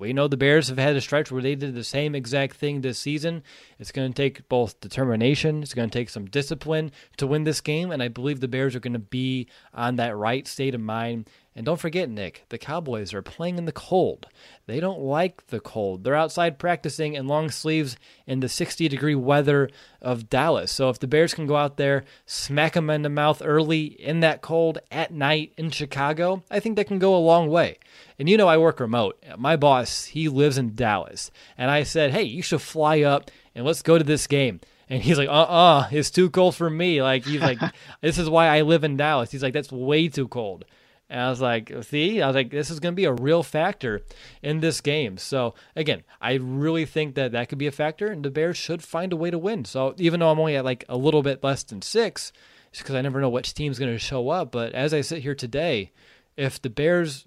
We 0.00 0.14
know 0.14 0.28
the 0.28 0.38
Bears 0.38 0.68
have 0.68 0.78
had 0.78 0.96
a 0.96 1.00
stretch 1.00 1.30
where 1.30 1.42
they 1.42 1.54
did 1.54 1.74
the 1.74 1.84
same 1.84 2.14
exact 2.14 2.56
thing 2.56 2.80
this 2.80 2.98
season. 2.98 3.42
It's 3.78 3.92
going 3.92 4.10
to 4.10 4.16
take 4.16 4.48
both 4.48 4.80
determination, 4.80 5.62
it's 5.62 5.74
going 5.74 5.90
to 5.90 5.98
take 5.98 6.08
some 6.08 6.24
discipline 6.24 6.90
to 7.18 7.26
win 7.26 7.44
this 7.44 7.60
game, 7.60 7.90
and 7.92 8.02
I 8.02 8.08
believe 8.08 8.40
the 8.40 8.48
Bears 8.48 8.74
are 8.74 8.80
going 8.80 8.94
to 8.94 8.98
be 8.98 9.46
on 9.74 9.96
that 9.96 10.16
right 10.16 10.48
state 10.48 10.74
of 10.74 10.80
mind 10.80 11.28
and 11.56 11.66
don't 11.66 11.80
forget, 11.80 12.08
Nick, 12.08 12.44
the 12.48 12.58
Cowboys 12.58 13.12
are 13.12 13.22
playing 13.22 13.58
in 13.58 13.64
the 13.64 13.72
cold. 13.72 14.28
They 14.66 14.78
don't 14.78 15.00
like 15.00 15.48
the 15.48 15.58
cold. 15.58 16.04
They're 16.04 16.14
outside 16.14 16.60
practicing 16.60 17.14
in 17.14 17.26
long 17.26 17.50
sleeves 17.50 17.96
in 18.24 18.38
the 18.38 18.48
60 18.48 18.86
degree 18.88 19.16
weather 19.16 19.68
of 20.00 20.30
Dallas. 20.30 20.70
So 20.70 20.90
if 20.90 21.00
the 21.00 21.08
Bears 21.08 21.34
can 21.34 21.46
go 21.46 21.56
out 21.56 21.76
there, 21.76 22.04
smack 22.24 22.74
them 22.74 22.88
in 22.88 23.02
the 23.02 23.08
mouth 23.08 23.42
early 23.44 23.86
in 23.86 24.20
that 24.20 24.42
cold 24.42 24.78
at 24.92 25.12
night 25.12 25.52
in 25.56 25.70
Chicago, 25.70 26.44
I 26.52 26.60
think 26.60 26.76
that 26.76 26.86
can 26.86 27.00
go 27.00 27.16
a 27.16 27.18
long 27.18 27.48
way. 27.48 27.78
And 28.16 28.28
you 28.28 28.36
know, 28.36 28.48
I 28.48 28.56
work 28.56 28.78
remote. 28.78 29.20
My 29.36 29.56
boss, 29.56 30.04
he 30.04 30.28
lives 30.28 30.56
in 30.56 30.76
Dallas. 30.76 31.32
And 31.58 31.68
I 31.68 31.82
said, 31.82 32.12
hey, 32.12 32.22
you 32.22 32.42
should 32.42 32.62
fly 32.62 33.00
up 33.00 33.28
and 33.56 33.66
let's 33.66 33.82
go 33.82 33.98
to 33.98 34.04
this 34.04 34.28
game. 34.28 34.60
And 34.88 35.02
he's 35.02 35.18
like, 35.18 35.28
uh 35.28 35.32
uh-uh, 35.32 35.78
uh, 35.80 35.88
it's 35.90 36.10
too 36.10 36.30
cold 36.30 36.54
for 36.54 36.70
me. 36.70 37.02
Like, 37.02 37.24
he's 37.24 37.40
like, 37.40 37.58
this 38.00 38.18
is 38.18 38.30
why 38.30 38.46
I 38.46 38.62
live 38.62 38.84
in 38.84 38.96
Dallas. 38.96 39.32
He's 39.32 39.42
like, 39.42 39.54
that's 39.54 39.72
way 39.72 40.08
too 40.08 40.28
cold. 40.28 40.64
And 41.10 41.20
I 41.20 41.28
was 41.28 41.40
like, 41.40 41.72
see, 41.82 42.22
I 42.22 42.28
was 42.28 42.36
like, 42.36 42.50
this 42.50 42.70
is 42.70 42.78
going 42.78 42.92
to 42.92 42.96
be 42.96 43.04
a 43.04 43.12
real 43.12 43.42
factor 43.42 44.02
in 44.42 44.60
this 44.60 44.80
game. 44.80 45.18
So 45.18 45.54
again, 45.74 46.04
I 46.20 46.34
really 46.34 46.86
think 46.86 47.16
that 47.16 47.32
that 47.32 47.48
could 47.48 47.58
be 47.58 47.66
a 47.66 47.72
factor, 47.72 48.06
and 48.06 48.24
the 48.24 48.30
Bears 48.30 48.56
should 48.56 48.80
find 48.82 49.12
a 49.12 49.16
way 49.16 49.30
to 49.30 49.38
win. 49.38 49.64
So 49.64 49.92
even 49.98 50.20
though 50.20 50.30
I'm 50.30 50.38
only 50.38 50.54
at 50.54 50.64
like 50.64 50.84
a 50.88 50.96
little 50.96 51.22
bit 51.22 51.42
less 51.42 51.64
than 51.64 51.82
six, 51.82 52.32
just 52.70 52.84
because 52.84 52.94
I 52.94 53.02
never 53.02 53.20
know 53.20 53.28
which 53.28 53.54
team's 53.54 53.80
going 53.80 53.92
to 53.92 53.98
show 53.98 54.28
up. 54.28 54.52
But 54.52 54.72
as 54.72 54.94
I 54.94 55.00
sit 55.00 55.22
here 55.22 55.34
today, 55.34 55.90
if 56.36 56.62
the 56.62 56.70
Bears 56.70 57.26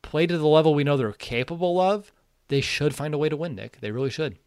play 0.00 0.26
to 0.26 0.38
the 0.38 0.46
level 0.46 0.74
we 0.74 0.82
know 0.82 0.96
they're 0.96 1.12
capable 1.12 1.78
of, 1.78 2.10
they 2.48 2.62
should 2.62 2.94
find 2.94 3.12
a 3.12 3.18
way 3.18 3.28
to 3.28 3.36
win. 3.36 3.54
Nick, 3.54 3.80
they 3.80 3.90
really 3.90 4.10
should. 4.10 4.38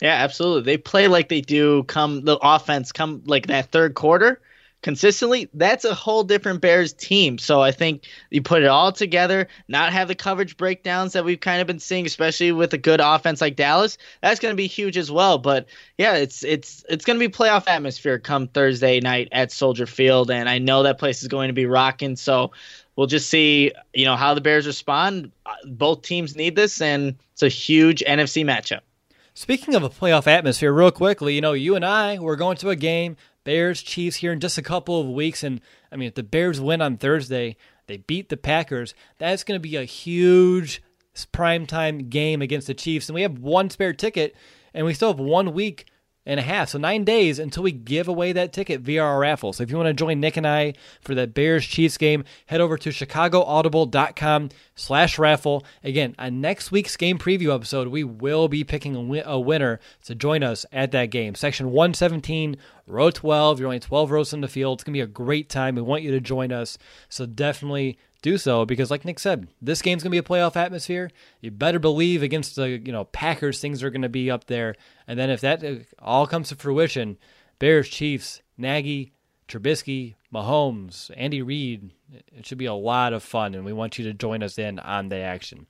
Yeah, 0.00 0.14
absolutely. 0.14 0.62
They 0.62 0.78
play 0.78 1.08
like 1.08 1.28
they 1.28 1.40
do 1.40 1.82
come 1.84 2.24
the 2.24 2.38
offense 2.40 2.92
come 2.92 3.22
like 3.26 3.48
that 3.48 3.72
third 3.72 3.94
quarter 3.94 4.40
consistently, 4.84 5.48
that's 5.54 5.86
a 5.86 5.94
whole 5.94 6.22
different 6.24 6.60
Bears 6.60 6.92
team. 6.92 7.38
So 7.38 7.62
I 7.62 7.72
think 7.72 8.04
you 8.30 8.42
put 8.42 8.62
it 8.62 8.68
all 8.68 8.92
together, 8.92 9.48
not 9.66 9.94
have 9.94 10.08
the 10.08 10.14
coverage 10.14 10.58
breakdowns 10.58 11.14
that 11.14 11.24
we've 11.24 11.40
kind 11.40 11.62
of 11.62 11.66
been 11.66 11.78
seeing, 11.78 12.04
especially 12.04 12.52
with 12.52 12.74
a 12.74 12.78
good 12.78 13.00
offense 13.00 13.40
like 13.40 13.56
Dallas. 13.56 13.96
That's 14.20 14.38
going 14.38 14.52
to 14.52 14.56
be 14.56 14.66
huge 14.66 14.98
as 14.98 15.10
well. 15.10 15.38
But 15.38 15.66
yeah, 15.96 16.16
it's 16.16 16.44
it's 16.44 16.84
it's 16.86 17.06
going 17.06 17.18
to 17.18 17.28
be 17.28 17.34
playoff 17.34 17.66
atmosphere 17.66 18.18
come 18.18 18.46
Thursday 18.46 19.00
night 19.00 19.28
at 19.32 19.50
Soldier 19.50 19.86
Field, 19.86 20.30
and 20.30 20.50
I 20.50 20.58
know 20.58 20.82
that 20.82 20.98
place 20.98 21.22
is 21.22 21.28
going 21.28 21.48
to 21.48 21.54
be 21.54 21.64
rocking. 21.64 22.14
So 22.14 22.52
we'll 22.94 23.06
just 23.06 23.30
see, 23.30 23.72
you 23.94 24.04
know, 24.04 24.16
how 24.16 24.34
the 24.34 24.42
Bears 24.42 24.66
respond. 24.66 25.32
Both 25.64 26.02
teams 26.02 26.36
need 26.36 26.56
this, 26.56 26.82
and 26.82 27.16
it's 27.32 27.42
a 27.42 27.48
huge 27.48 28.04
NFC 28.06 28.44
matchup. 28.44 28.80
Speaking 29.32 29.74
of 29.74 29.82
a 29.82 29.88
playoff 29.88 30.26
atmosphere, 30.26 30.72
real 30.72 30.92
quickly, 30.92 31.34
you 31.34 31.40
know, 31.40 31.54
you 31.54 31.74
and 31.74 31.84
I, 31.84 32.18
we're 32.18 32.36
going 32.36 32.56
to 32.58 32.68
a 32.68 32.76
game 32.76 33.16
Bears 33.44 33.82
Chiefs 33.82 34.16
here 34.16 34.32
in 34.32 34.40
just 34.40 34.58
a 34.58 34.62
couple 34.62 35.00
of 35.00 35.08
weeks. 35.08 35.42
And 35.42 35.60
I 35.92 35.96
mean, 35.96 36.08
if 36.08 36.14
the 36.14 36.22
Bears 36.22 36.60
win 36.60 36.82
on 36.82 36.96
Thursday, 36.96 37.56
they 37.86 37.98
beat 37.98 38.28
the 38.30 38.36
Packers, 38.36 38.94
that's 39.18 39.44
going 39.44 39.56
to 39.56 39.68
be 39.68 39.76
a 39.76 39.84
huge 39.84 40.82
primetime 41.32 42.08
game 42.08 42.42
against 42.42 42.66
the 42.66 42.74
Chiefs. 42.74 43.08
And 43.08 43.14
we 43.14 43.22
have 43.22 43.38
one 43.38 43.70
spare 43.70 43.92
ticket, 43.92 44.34
and 44.72 44.84
we 44.84 44.94
still 44.94 45.12
have 45.12 45.20
one 45.20 45.52
week 45.52 45.86
and 46.26 46.40
a 46.40 46.42
half, 46.42 46.70
so 46.70 46.78
nine 46.78 47.04
days 47.04 47.38
until 47.38 47.62
we 47.62 47.72
give 47.72 48.08
away 48.08 48.32
that 48.32 48.52
ticket 48.52 48.80
via 48.80 49.02
our 49.02 49.18
raffle. 49.18 49.52
So 49.52 49.62
if 49.62 49.70
you 49.70 49.76
want 49.76 49.88
to 49.88 49.94
join 49.94 50.20
Nick 50.20 50.36
and 50.36 50.46
I 50.46 50.74
for 51.00 51.14
that 51.14 51.34
Bears 51.34 51.66
Chiefs 51.66 51.98
game, 51.98 52.24
head 52.46 52.60
over 52.60 52.78
to 52.78 52.88
chicagoaudible.com 52.88 54.48
slash 54.74 55.18
raffle. 55.18 55.64
Again, 55.82 56.14
on 56.18 56.40
next 56.40 56.72
week's 56.72 56.96
game 56.96 57.18
preview 57.18 57.54
episode, 57.54 57.88
we 57.88 58.04
will 58.04 58.48
be 58.48 58.64
picking 58.64 59.22
a, 59.24 59.38
winner 59.38 59.80
to 60.04 60.14
join 60.14 60.42
us 60.42 60.64
at 60.72 60.92
that 60.92 61.06
game. 61.06 61.34
Section 61.34 61.70
117, 61.72 62.56
row 62.86 63.10
12. 63.10 63.60
You're 63.60 63.68
only 63.68 63.80
12 63.80 64.10
rows 64.10 64.32
in 64.32 64.40
the 64.40 64.48
field. 64.48 64.78
It's 64.78 64.84
going 64.84 64.94
to 64.94 64.98
be 64.98 65.02
a 65.02 65.06
great 65.06 65.50
time. 65.50 65.74
We 65.74 65.82
want 65.82 66.02
you 66.02 66.10
to 66.12 66.20
join 66.20 66.52
us. 66.52 66.78
So 67.08 67.26
definitely 67.26 67.98
do 68.24 68.38
so 68.38 68.64
because, 68.64 68.90
like 68.90 69.04
Nick 69.04 69.18
said, 69.18 69.48
this 69.60 69.82
game's 69.82 70.02
gonna 70.02 70.10
be 70.10 70.18
a 70.18 70.22
playoff 70.22 70.56
atmosphere. 70.56 71.10
You 71.40 71.50
better 71.50 71.78
believe 71.78 72.22
against 72.22 72.56
the 72.56 72.70
you 72.70 72.90
know 72.90 73.04
Packers, 73.04 73.60
things 73.60 73.82
are 73.82 73.90
gonna 73.90 74.08
be 74.08 74.30
up 74.30 74.46
there. 74.46 74.74
And 75.06 75.18
then 75.18 75.30
if 75.30 75.42
that 75.42 75.62
uh, 75.62 75.76
all 75.98 76.26
comes 76.26 76.48
to 76.48 76.56
fruition, 76.56 77.18
Bears, 77.58 77.88
Chiefs, 77.88 78.40
Nagy, 78.56 79.12
Trubisky, 79.46 80.14
Mahomes, 80.32 81.10
Andy 81.16 81.42
Reid, 81.42 81.92
it 82.32 82.46
should 82.46 82.58
be 82.58 82.66
a 82.66 82.74
lot 82.74 83.12
of 83.12 83.22
fun, 83.22 83.54
and 83.54 83.64
we 83.64 83.72
want 83.72 83.98
you 83.98 84.04
to 84.06 84.14
join 84.14 84.42
us 84.42 84.58
in 84.58 84.78
on 84.78 85.10
the 85.10 85.16
action. 85.16 85.66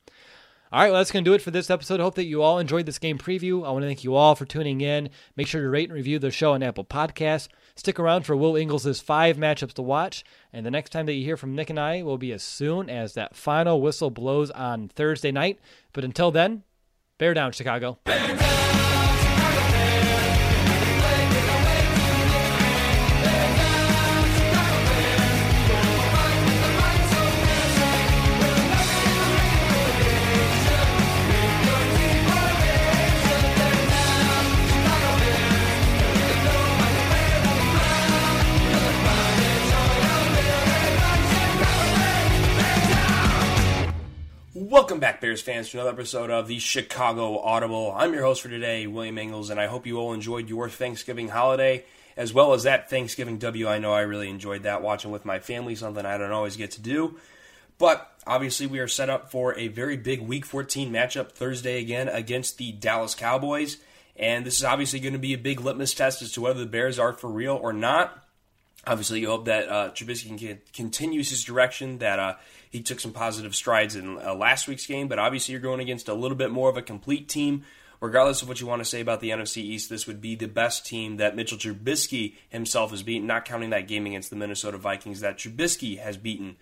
All 0.72 0.80
right, 0.80 0.90
well, 0.90 0.98
that's 0.98 1.12
going 1.12 1.24
to 1.24 1.30
do 1.30 1.34
it 1.34 1.42
for 1.42 1.52
this 1.52 1.70
episode. 1.70 2.00
Hope 2.00 2.16
that 2.16 2.24
you 2.24 2.42
all 2.42 2.58
enjoyed 2.58 2.84
this 2.84 2.98
game 2.98 3.16
preview. 3.16 3.64
I 3.64 3.70
want 3.70 3.82
to 3.84 3.86
thank 3.86 4.02
you 4.02 4.16
all 4.16 4.34
for 4.34 4.44
tuning 4.44 4.80
in. 4.80 5.08
Make 5.36 5.46
sure 5.46 5.62
to 5.62 5.68
rate 5.68 5.88
and 5.88 5.94
review 5.94 6.18
the 6.18 6.32
show 6.32 6.54
on 6.54 6.64
Apple 6.64 6.84
Podcasts. 6.84 7.46
Stick 7.76 7.98
around 7.98 8.22
for 8.22 8.36
Will 8.36 8.56
Ingalls' 8.56 9.00
five 9.00 9.36
matchups 9.36 9.74
to 9.74 9.82
watch. 9.82 10.24
And 10.52 10.64
the 10.64 10.70
next 10.70 10.90
time 10.90 11.06
that 11.06 11.14
you 11.14 11.24
hear 11.24 11.36
from 11.36 11.56
Nick 11.56 11.70
and 11.70 11.80
I 11.80 12.02
will 12.02 12.18
be 12.18 12.32
as 12.32 12.42
soon 12.42 12.88
as 12.88 13.14
that 13.14 13.34
final 13.34 13.80
whistle 13.80 14.10
blows 14.10 14.50
on 14.52 14.88
Thursday 14.88 15.32
night. 15.32 15.58
But 15.92 16.04
until 16.04 16.30
then, 16.30 16.62
bear 17.18 17.34
down, 17.34 17.50
Chicago. 17.50 17.98
Bear 18.04 18.36
down! 18.36 18.73
Welcome 44.84 45.00
back, 45.00 45.22
Bears 45.22 45.40
fans, 45.40 45.70
to 45.70 45.78
another 45.78 45.92
episode 45.92 46.28
of 46.28 46.46
the 46.46 46.58
Chicago 46.58 47.38
Audible. 47.38 47.94
I'm 47.96 48.12
your 48.12 48.22
host 48.22 48.42
for 48.42 48.50
today, 48.50 48.86
William 48.86 49.16
Ingalls, 49.16 49.48
and 49.48 49.58
I 49.58 49.64
hope 49.64 49.86
you 49.86 49.96
all 49.96 50.12
enjoyed 50.12 50.50
your 50.50 50.68
Thanksgiving 50.68 51.28
holiday 51.28 51.86
as 52.18 52.34
well 52.34 52.52
as 52.52 52.64
that 52.64 52.90
Thanksgiving 52.90 53.38
W. 53.38 53.66
I 53.66 53.78
know 53.78 53.94
I 53.94 54.02
really 54.02 54.28
enjoyed 54.28 54.64
that 54.64 54.82
watching 54.82 55.10
with 55.10 55.24
my 55.24 55.38
family, 55.38 55.74
something 55.74 56.04
I 56.04 56.18
don't 56.18 56.32
always 56.32 56.58
get 56.58 56.72
to 56.72 56.82
do. 56.82 57.16
But 57.78 58.12
obviously, 58.26 58.66
we 58.66 58.78
are 58.78 58.86
set 58.86 59.08
up 59.08 59.30
for 59.30 59.58
a 59.58 59.68
very 59.68 59.96
big 59.96 60.20
Week 60.20 60.44
14 60.44 60.92
matchup 60.92 61.32
Thursday 61.32 61.80
again 61.80 62.10
against 62.10 62.58
the 62.58 62.70
Dallas 62.70 63.14
Cowboys. 63.14 63.78
And 64.16 64.44
this 64.44 64.58
is 64.58 64.64
obviously 64.64 65.00
going 65.00 65.14
to 65.14 65.18
be 65.18 65.32
a 65.32 65.38
big 65.38 65.60
litmus 65.62 65.94
test 65.94 66.20
as 66.20 66.30
to 66.32 66.42
whether 66.42 66.60
the 66.60 66.66
Bears 66.66 66.98
are 66.98 67.14
for 67.14 67.30
real 67.30 67.56
or 67.56 67.72
not. 67.72 68.22
Obviously, 68.86 69.20
you 69.20 69.28
hope 69.28 69.46
that 69.46 69.66
uh, 69.66 69.90
Trubisky 69.92 70.38
can, 70.38 70.60
continues 70.74 71.30
his 71.30 71.42
direction, 71.42 72.00
that 72.00 72.18
uh, 72.18 72.34
he 72.74 72.82
took 72.82 73.00
some 73.00 73.12
positive 73.12 73.54
strides 73.54 73.96
in 73.96 74.18
uh, 74.18 74.34
last 74.34 74.68
week's 74.68 74.86
game, 74.86 75.08
but 75.08 75.18
obviously 75.18 75.52
you're 75.52 75.60
going 75.60 75.80
against 75.80 76.08
a 76.08 76.14
little 76.14 76.36
bit 76.36 76.50
more 76.50 76.68
of 76.68 76.76
a 76.76 76.82
complete 76.82 77.28
team 77.28 77.64
regardless 78.04 78.42
of 78.42 78.48
what 78.48 78.60
you 78.60 78.66
want 78.66 78.80
to 78.80 78.84
say 78.84 79.00
about 79.00 79.20
the 79.20 79.30
NFC 79.30 79.58
East, 79.58 79.88
this 79.88 80.06
would 80.06 80.20
be 80.20 80.34
the 80.34 80.46
best 80.46 80.84
team 80.84 81.16
that 81.16 81.34
Mitchell 81.34 81.56
Trubisky 81.56 82.34
himself 82.50 82.90
has 82.90 83.02
beaten, 83.02 83.26
not 83.26 83.46
counting 83.46 83.70
that 83.70 83.88
game 83.88 84.04
against 84.06 84.28
the 84.28 84.36
Minnesota 84.36 84.76
Vikings 84.76 85.20
that 85.20 85.38
Trubisky 85.38 85.98
has 85.98 86.18
beaten 86.18 86.56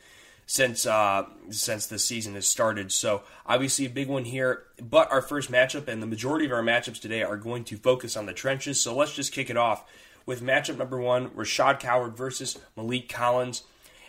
since 0.47 0.87
uh, 0.87 1.25
since 1.51 1.87
the 1.87 1.99
season 1.99 2.35
has 2.35 2.47
started. 2.47 2.93
So 2.93 3.23
obviously 3.45 3.87
a 3.87 3.91
big 3.91 4.09
one 4.09 4.25
here. 4.25 4.65
But 4.81 5.11
our 5.11 5.23
first 5.23 5.51
matchup 5.51 5.89
and 5.89 6.01
the 6.01 6.07
majority 6.07 6.47
of 6.47 6.53
our 6.53 6.63
matchups 6.63 7.01
today 7.01 7.23
are 7.23 7.37
going 7.37 7.65
to 7.65 7.77
focus 7.77 8.17
on 8.17 8.27
the 8.27 8.33
trenches. 8.33 8.81
So 8.81 8.95
let's 8.95 9.15
just 9.15 9.33
kick 9.33 9.51
it 9.51 9.57
off 9.57 9.85
with 10.27 10.43
matchup 10.43 10.79
number 10.79 11.01
one: 11.01 11.31
Rashaad 11.31 11.81
Coward 11.81 12.17
versus 12.17 12.59
Maliek 12.77 13.09
Collins. 13.09 13.65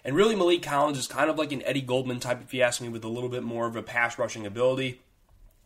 And 0.06 0.16
really, 0.16 0.36
Maliek 0.36 0.64
Collins 0.64 0.98
is 0.98 1.08
kind 1.08 1.30
of 1.30 1.38
like 1.38 1.52
an 1.52 1.64
Eddie 1.64 1.82
Goldman 1.82 2.20
type, 2.20 2.42
if 2.42 2.54
you 2.54 2.62
ask 2.62 2.82
me, 2.82 2.90
with 2.90 3.06
a 3.06 3.10
little 3.10 3.30
bit 3.30 3.44
more 3.44 3.68
of 3.68 3.76
a 3.76 3.84
pass 3.84 4.20
rushing 4.20 4.46
ability. 4.46 5.00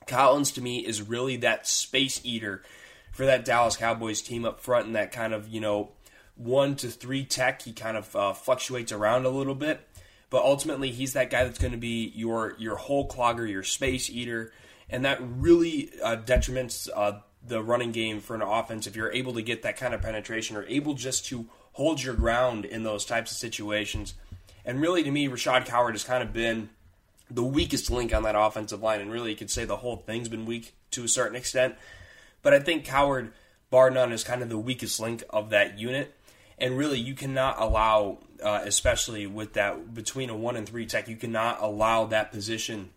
Collins 0.05 0.51
to 0.53 0.61
me 0.61 0.85
is 0.85 1.01
really 1.01 1.37
that 1.37 1.67
space 1.67 2.21
eater 2.23 2.61
for 3.11 3.25
that 3.25 3.45
Dallas 3.45 3.75
Cowboys 3.75 4.21
team 4.21 4.45
up 4.45 4.59
front 4.59 4.85
and 4.85 4.95
that 4.95 5.11
kind 5.11 5.33
of, 5.33 5.47
you 5.47 5.59
know, 5.59 5.91
one 6.35 6.75
to 6.77 6.87
three 6.89 7.25
tech. 7.25 7.63
He 7.63 7.73
kind 7.73 7.97
of 7.97 8.15
uh, 8.15 8.33
fluctuates 8.33 8.91
around 8.91 9.25
a 9.25 9.29
little 9.29 9.55
bit, 9.55 9.81
but 10.29 10.43
ultimately 10.43 10.91
he's 10.91 11.13
that 11.13 11.29
guy 11.29 11.43
that's 11.43 11.59
going 11.59 11.71
to 11.71 11.79
be 11.79 12.11
your 12.15 12.55
your 12.59 12.75
hole 12.75 13.07
clogger, 13.07 13.49
your 13.49 13.63
space 13.63 14.09
eater, 14.09 14.53
and 14.89 15.03
that 15.03 15.19
really 15.19 15.89
uh, 16.03 16.17
detriments 16.17 16.87
uh, 16.95 17.19
the 17.45 17.63
running 17.63 17.91
game 17.91 18.19
for 18.19 18.35
an 18.35 18.41
offense 18.41 18.87
if 18.87 18.95
you're 18.95 19.11
able 19.11 19.33
to 19.33 19.41
get 19.41 19.63
that 19.63 19.77
kind 19.77 19.93
of 19.93 20.01
penetration 20.01 20.55
or 20.55 20.63
able 20.65 20.93
just 20.93 21.25
to 21.25 21.47
hold 21.73 22.01
your 22.01 22.13
ground 22.13 22.65
in 22.65 22.83
those 22.83 23.05
types 23.05 23.31
of 23.31 23.37
situations. 23.37 24.13
And 24.67 24.81
really, 24.81 25.01
to 25.01 25.09
me, 25.09 25.29
Rashaad 25.29 25.65
Coward 25.65 25.93
has 25.93 26.03
kind 26.03 26.21
of 26.21 26.33
been 26.33 26.69
the 27.31 27.43
weakest 27.43 27.89
link 27.89 28.13
on 28.13 28.23
that 28.23 28.35
offensive 28.37 28.83
line, 28.83 28.99
and 28.99 29.09
really 29.09 29.31
you 29.31 29.37
could 29.37 29.49
say 29.49 29.63
the 29.63 29.77
whole 29.77 29.95
thing's 29.95 30.27
been 30.27 30.45
weak 30.45 30.75
to 30.91 31.05
a 31.05 31.07
certain 31.07 31.37
extent. 31.37 31.75
But 32.43 32.53
I 32.53 32.59
think 32.59 32.83
Coward, 32.83 33.31
bar 33.69 33.89
none, 33.89 34.11
is 34.11 34.25
kind 34.25 34.43
of 34.43 34.49
the 34.49 34.57
weakest 34.57 34.99
link 34.99 35.23
of 35.29 35.51
that 35.51 35.79
unit. 35.79 36.13
And 36.59 36.77
really, 36.77 36.99
you 36.99 37.15
cannot 37.15 37.55
allow, 37.59 38.17
uh, 38.43 38.61
especially 38.65 39.25
with 39.25 39.53
that 39.53 39.93
between 39.93 40.29
a 40.29 40.35
one 40.35 40.57
and 40.57 40.67
three 40.67 40.85
tech, 40.85 41.07
you 41.07 41.15
cannot 41.15 41.61
allow 41.61 42.03
that 42.05 42.33
position 42.33 42.89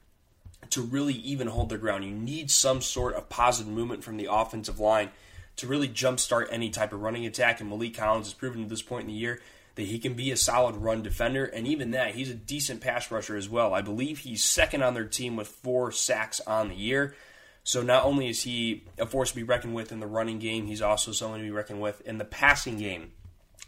to 0.71 0.83
really 0.83 1.15
even 1.15 1.47
hold 1.47 1.69
their 1.69 1.79
ground. 1.79 2.05
You 2.05 2.11
need 2.11 2.51
some 2.51 2.81
sort 2.81 3.15
of 3.15 3.29
positive 3.29 3.73
movement 3.73 4.03
from 4.03 4.17
the 4.17 4.29
offensive 4.31 4.81
line 4.81 5.11
to 5.57 5.69
really 5.69 5.89
jumpstart 5.89 6.47
any 6.51 6.71
type 6.71 6.93
of 6.93 7.01
running 7.01 7.27
attack. 7.27 7.61
And 7.61 7.71
Maliek 7.71 7.97
Collins 7.97 8.27
has 8.27 8.35
proven 8.35 8.65
at 8.65 8.69
this 8.69 8.83
point 8.83 9.03
in 9.03 9.09
the 9.09 9.19
year 9.19 9.41
that 9.75 9.83
he 9.83 9.99
can 9.99 10.15
be 10.15 10.31
a 10.31 10.37
solid 10.37 10.77
run 10.77 11.03
defender, 11.03 11.45
and 11.45 11.67
even 11.67 11.93
that, 11.93 12.15
he's 12.15 12.31
a 12.31 12.35
decent 12.35 12.81
pass 12.81 13.11
rusher 13.11 13.37
as 13.37 13.49
well. 13.49 13.73
I 13.75 13.83
believe 13.83 14.19
he's 14.19 14.45
second 14.45 14.83
on 14.83 14.95
their 14.95 15.05
team 15.05 15.37
with 15.37 15.49
four 15.49 15.93
sacks 15.93 16.41
on 16.41 16.69
the 16.69 16.75
year. 16.75 17.15
So 17.63 17.83
not 17.83 18.05
only 18.05 18.29
is 18.29 18.43
he 18.43 18.85
a 18.99 19.07
force 19.07 19.31
to 19.31 19.37
be 19.37 19.43
reckoned 19.43 19.75
with 19.75 19.93
in 19.93 20.01
the 20.01 20.07
running 20.07 20.39
game, 20.39 20.67
he's 20.67 20.83
also 20.83 21.13
someone 21.13 21.41
to 21.41 21.45
be 21.45 21.51
reckoned 21.51 21.81
with 21.81 22.01
in 22.03 22.19
the 22.19 22.25
passing 22.25 22.79
game. 22.79 23.13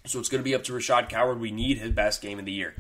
So 0.07 0.19
it's 0.19 0.29
going 0.29 0.43
to 0.43 0.45
be 0.45 0.55
up 0.55 0.65
to 0.65 0.73
Rashaad 0.73 1.09
Coward. 1.09 1.41
We 1.41 1.51
need 1.51 1.79
his 1.79 1.93
best 1.93 2.21
game 2.23 2.39
of 2.39 2.45
the 2.45 2.53
year 2.53 2.75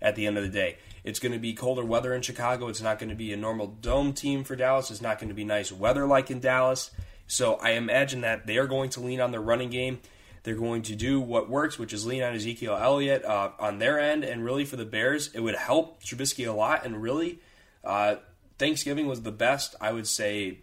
at 0.00 0.14
the 0.14 0.26
end 0.26 0.36
of 0.36 0.44
the 0.44 0.48
day. 0.48 0.78
It's 1.02 1.18
going 1.18 1.32
to 1.32 1.38
be 1.38 1.54
colder 1.54 1.84
weather 1.84 2.14
in 2.14 2.22
Chicago. 2.22 2.68
It's 2.68 2.82
not 2.82 2.98
going 2.98 3.08
to 3.08 3.16
be 3.16 3.32
a 3.32 3.36
normal 3.36 3.66
dome 3.66 4.12
team 4.12 4.44
for 4.44 4.54
Dallas. 4.54 4.90
It's 4.90 5.00
not 5.00 5.18
going 5.18 5.28
to 5.28 5.34
be 5.34 5.44
nice 5.44 5.72
weather 5.72 6.06
like 6.06 6.30
in 6.30 6.40
Dallas. 6.40 6.90
So 7.26 7.54
I 7.54 7.70
imagine 7.70 8.20
that 8.20 8.46
they 8.46 8.58
are 8.58 8.66
going 8.66 8.90
to 8.90 9.00
lean 9.00 9.20
on 9.20 9.32
their 9.32 9.40
running 9.40 9.70
game. 9.70 10.00
They're 10.48 10.56
going 10.56 10.80
to 10.84 10.96
do 10.96 11.20
what 11.20 11.50
works, 11.50 11.78
which 11.78 11.92
is 11.92 12.06
lean 12.06 12.22
on 12.22 12.34
Ezekiel 12.34 12.74
Elliott 12.74 13.22
uh, 13.22 13.50
on 13.58 13.80
their 13.80 14.00
end. 14.00 14.24
And 14.24 14.42
really, 14.42 14.64
for 14.64 14.76
the 14.76 14.86
Bears, 14.86 15.28
it 15.34 15.40
would 15.40 15.54
help 15.54 16.02
Trubisky 16.02 16.48
a 16.48 16.52
lot. 16.52 16.86
And 16.86 17.02
really, 17.02 17.40
uh, 17.84 18.14
Thanksgiving 18.58 19.06
was 19.06 19.20
the 19.20 19.30
best, 19.30 19.74
I 19.78 19.92
would 19.92 20.06
say, 20.06 20.60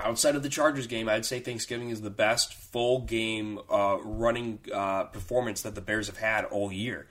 outside 0.00 0.34
of 0.34 0.42
the 0.42 0.48
Chargers 0.48 0.86
game, 0.86 1.10
I'd 1.10 1.26
say 1.26 1.40
Thanksgiving 1.40 1.90
is 1.90 2.00
the 2.00 2.08
best 2.08 2.54
full 2.54 3.00
game 3.02 3.60
uh, 3.70 3.98
running 4.02 4.60
uh, 4.72 5.04
performance 5.04 5.60
that 5.60 5.74
the 5.74 5.82
Bears 5.82 6.06
have 6.06 6.16
had 6.16 6.46
all 6.46 6.72
year. 6.72 7.06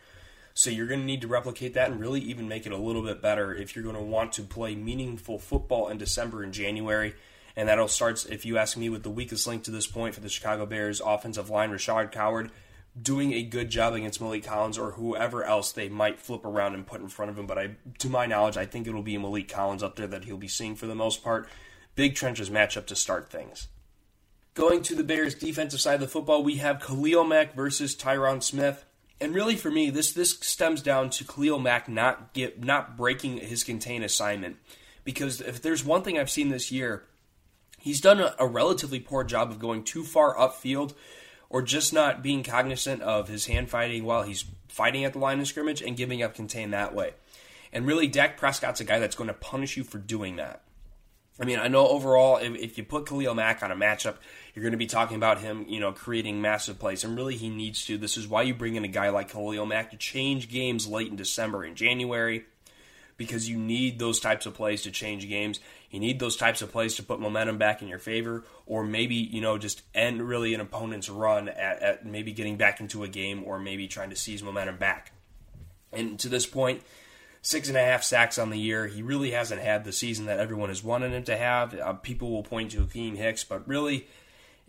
So 0.56 0.72
you're 0.72 0.88
going 0.88 1.02
to 1.02 1.06
need 1.06 1.22
to 1.22 1.28
replicate 1.28 1.76
that 1.76 1.92
and 1.92 2.00
really 2.00 2.22
even 2.22 2.48
make 2.48 2.66
it 2.66 2.72
a 2.72 2.78
little 2.78 3.04
bit 3.04 3.22
better 3.22 3.54
if 3.54 3.76
you're 3.76 3.84
going 3.84 3.96
to 3.96 4.02
want 4.02 4.34
to 4.34 4.42
play 4.42 4.74
meaningful 4.74 5.38
football 5.38 5.90
in 5.90 6.00
December 6.00 6.42
and 6.42 6.52
January 6.52 7.14
and 7.56 7.68
that'll 7.68 7.88
start, 7.88 8.26
if 8.30 8.46
you 8.46 8.58
ask 8.58 8.78
me, 8.78 8.90
with 8.90 9.04
the 9.04 9.10
weakest 9.10 9.48
link 9.48 9.64
to 9.64 9.72
this 9.72 9.88
point 9.88 10.16
for 10.16 10.22
the 10.22 10.30
Chicago 10.30 10.66
Bears 10.66 11.02
offensive 11.02 11.50
line, 11.50 11.72
Rashaad 11.72 12.12
Coward, 12.12 12.52
doing 13.00 13.34
a 13.34 13.44
good 13.44 13.70
job 13.70 13.94
against 13.94 14.22
Maliek 14.22 14.44
Collins 14.44 14.78
or 14.78 14.92
whoever 14.92 15.44
else 15.44 15.72
they 15.72 15.90
might 15.90 16.20
flip 16.20 16.46
around 16.46 16.76
and 16.76 16.86
put 16.86 17.02
in 17.02 17.08
front 17.08 17.32
of 17.32 17.38
him. 17.38 17.46
But 17.46 17.58
I, 17.58 17.76
to 18.00 18.10
my 18.10 18.26
knowledge, 18.26 18.58
I 18.58 18.66
think 18.66 18.88
it'll 18.88 19.02
be 19.02 19.18
Maliek 19.18 19.50
Collins 19.50 19.84
up 19.84 19.96
there 19.96 20.08
that 20.08 20.26
he'll 20.26 20.38
be 20.38 20.48
seeing 20.48 20.76
for 20.76 20.88
the 20.88 20.96
most 20.96 21.24
part. 21.24 21.48
Big 21.96 22.16
trenches 22.16 22.50
matchup 22.50 22.86
to 22.88 22.96
start 22.96 23.30
things. 23.30 23.68
Going 24.54 24.82
to 24.84 24.96
the 24.96 25.04
Bears' 25.04 25.36
defensive 25.36 25.80
side 25.80 25.96
of 25.96 26.02
the 26.02 26.08
football, 26.08 26.44
we 26.44 26.58
have 26.58 26.82
Khalil 26.82 27.24
Mack 27.24 27.56
versus 27.56 27.96
Tyron 27.96 28.44
Smith. 28.44 28.86
And 29.22 29.34
really, 29.34 29.56
for 29.56 29.72
me, 29.72 29.90
this 29.90 30.12
this 30.12 30.32
stems 30.42 30.82
down 30.82 31.10
to 31.12 31.24
Khalil 31.24 31.60
Mack 31.60 31.88
not 31.88 32.34
get 32.34 32.62
not 32.62 32.98
breaking 32.98 33.38
his 33.38 33.64
contain 33.64 34.04
assignment. 34.04 34.58
Because 35.04 35.40
if 35.42 35.62
there's 35.62 35.86
one 35.86 36.02
thing 36.02 36.20
I've 36.20 36.30
seen 36.30 36.50
this 36.50 36.72
year, 36.72 37.04
He's 37.82 38.00
done 38.00 38.20
a, 38.20 38.36
a 38.38 38.48
relatively 38.48 39.00
poor 39.00 39.24
job 39.24 39.50
of 39.50 39.60
going 39.60 39.84
too 39.84 40.04
far 40.04 40.36
upfield 40.36 40.94
or 41.50 41.62
just 41.62 41.92
not 41.92 42.22
being 42.22 42.44
cognizant 42.44 43.02
of 43.02 43.28
his 43.28 43.48
hand 43.48 43.70
fighting 43.70 44.06
while 44.06 44.24
he's 44.24 44.46
fighting 44.70 45.04
at 45.04 45.14
the 45.14 45.20
line 45.20 45.40
of 45.40 45.48
scrimmage 45.48 45.82
and 45.82 45.98
giving 45.98 46.22
up 46.22 46.36
contain 46.36 46.72
that 46.72 46.94
way. 46.94 47.14
And 47.74 47.88
really, 47.88 48.08
Dak 48.08 48.38
Prescott's 48.38 48.82
a 48.82 48.86
guy 48.86 49.00
that's 49.00 49.16
going 49.16 49.30
to 49.30 49.34
punish 49.34 49.78
you 49.78 49.84
for 49.84 49.98
doing 49.98 50.36
that. 50.36 50.62
I 51.40 51.46
mean, 51.46 51.58
I 51.58 51.70
know 51.70 51.88
overall, 51.88 52.38
if, 52.38 52.56
if, 52.56 52.78
you 52.78 52.84
put 52.84 53.08
Khalil 53.08 53.34
Mack 53.34 53.64
on 53.64 53.72
a 53.72 53.76
matchup, 53.76 54.18
you're 54.54 54.62
going 54.62 54.74
to 54.74 54.78
be 54.78 54.86
talking 54.86 55.18
about 55.18 55.40
him, 55.40 55.66
you 55.68 55.80
know, 55.80 55.92
creating 55.92 56.40
massive 56.40 56.78
plays, 56.78 57.04
and 57.04 57.16
really 57.16 57.36
he 57.36 57.50
needs 57.50 57.84
to. 57.86 57.98
This 57.98 58.16
is 58.16 58.28
why 58.28 58.44
you 58.44 58.54
bring 58.54 58.76
in 58.76 58.84
a 58.84 58.90
guy 58.90 59.10
like 59.10 59.32
Khalil 59.32 59.66
Mack 59.66 59.90
to 59.92 59.98
change 59.98 60.50
games 60.50 60.88
late 60.88 61.08
in 61.08 61.16
December 61.16 61.64
and 61.64 61.76
January, 61.76 62.46
because 63.22 63.48
you 63.48 63.56
need 63.56 64.00
those 64.00 64.20
types 64.20 64.48
of 64.48 64.56
plays 64.56 64.82
to 64.82 64.90
change 64.90 65.30
games. 65.30 65.60
You 65.92 66.00
need 66.00 66.20
those 66.20 66.36
types 66.36 66.64
of 66.64 66.72
plays 66.72 66.96
to 66.96 67.04
put 67.04 67.20
momentum 67.20 67.60
back 67.60 67.84
in 67.84 67.88
your 67.88 68.00
favor, 68.00 68.44
or 68.66 68.84
maybe, 68.84 69.14
you 69.14 69.42
know, 69.42 69.60
just 69.60 69.84
end 69.94 70.28
really 70.28 70.56
an 70.56 70.60
opponent's 70.60 71.08
run 71.08 71.50
at, 71.50 71.84
at 71.84 72.04
maybe 72.04 72.32
getting 72.32 72.58
back 72.58 72.80
into 72.80 73.04
a 73.04 73.08
game 73.08 73.44
or 73.46 73.60
maybe 73.60 73.88
trying 73.88 74.10
to 74.10 74.16
seize 74.16 74.42
momentum 74.42 74.78
back. 74.78 75.12
And 75.94 76.18
to 76.22 76.30
this 76.30 76.48
point, 76.48 76.82
six 77.44 77.68
and 77.68 77.78
a 77.78 77.84
half 77.84 78.04
sacks 78.04 78.40
on 78.40 78.50
the 78.50 78.58
year. 78.58 78.88
He 78.88 79.04
really 79.04 79.32
hasn't 79.32 79.62
had 79.62 79.84
the 79.84 79.92
season 79.92 80.26
that 80.26 80.40
everyone 80.40 80.70
has 80.70 80.84
wanted 80.84 81.12
him 81.12 81.24
to 81.26 81.38
have. 81.38 81.76
Uh, 81.76 81.94
people 81.94 82.32
will 82.32 82.44
point 82.44 82.72
to 82.72 82.82
Akiem 82.82 83.16
Hicks, 83.16 83.44
but 83.44 83.68
really, 83.68 84.08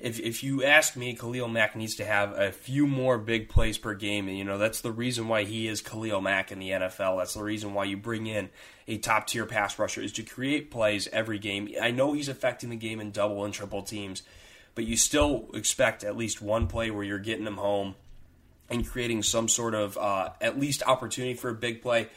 if 0.03 0.19
if 0.19 0.43
you 0.43 0.65
ask 0.65 0.97
me, 0.97 1.15
Khalil 1.15 1.47
Mack 1.47 1.77
needs 1.77 1.95
to 1.95 2.05
have 2.05 2.37
a 2.37 2.51
few 2.51 2.89
more 2.89 3.19
big 3.19 3.49
plays 3.49 3.79
per 3.79 3.95
game. 3.95 4.27
And, 4.27 4.37
you 4.37 4.43
know, 4.43 4.59
that's 4.59 4.81
the 4.81 4.91
reason 4.91 5.29
why 5.29 5.45
he 5.45 5.69
is 5.69 5.81
Khalil 5.81 6.21
Mack 6.21 6.51
in 6.51 6.59
the 6.59 6.71
NFL. 6.71 7.19
That's 7.19 7.35
the 7.35 7.45
reason 7.45 7.73
why 7.73 7.85
you 7.85 7.97
bring 7.97 8.27
in 8.27 8.51
a 8.89 8.99
top 8.99 9.29
tier 9.29 9.47
pass 9.47 9.79
rusher 9.79 10.03
is 10.03 10.13
to 10.15 10.25
create 10.25 10.73
plays 10.73 11.09
every 11.13 11.39
game. 11.39 11.69
I 11.81 11.93
know 11.93 12.15
he's 12.15 12.29
affecting 12.29 12.71
the 12.71 12.77
game 12.77 12.99
in 12.99 13.13
double 13.13 13.45
and 13.45 13.55
triple 13.55 13.83
teams, 13.83 14.23
but 14.75 14.85
you 14.85 14.97
still 14.97 15.49
expect 15.55 16.03
at 16.03 16.17
least 16.17 16.43
one 16.43 16.67
play 16.67 16.91
where 16.91 17.05
you're 17.05 17.21
getting 17.21 17.45
them 17.45 17.59
home 17.59 17.95
and 18.69 18.85
creating 18.85 19.23
some 19.23 19.47
sort 19.47 19.75
of 19.75 19.97
uh, 19.97 20.31
at 20.41 20.59
least 20.59 20.83
opportunity 20.83 21.35
for 21.35 21.49
a 21.49 21.55
big 21.55 21.81
play 21.81 22.09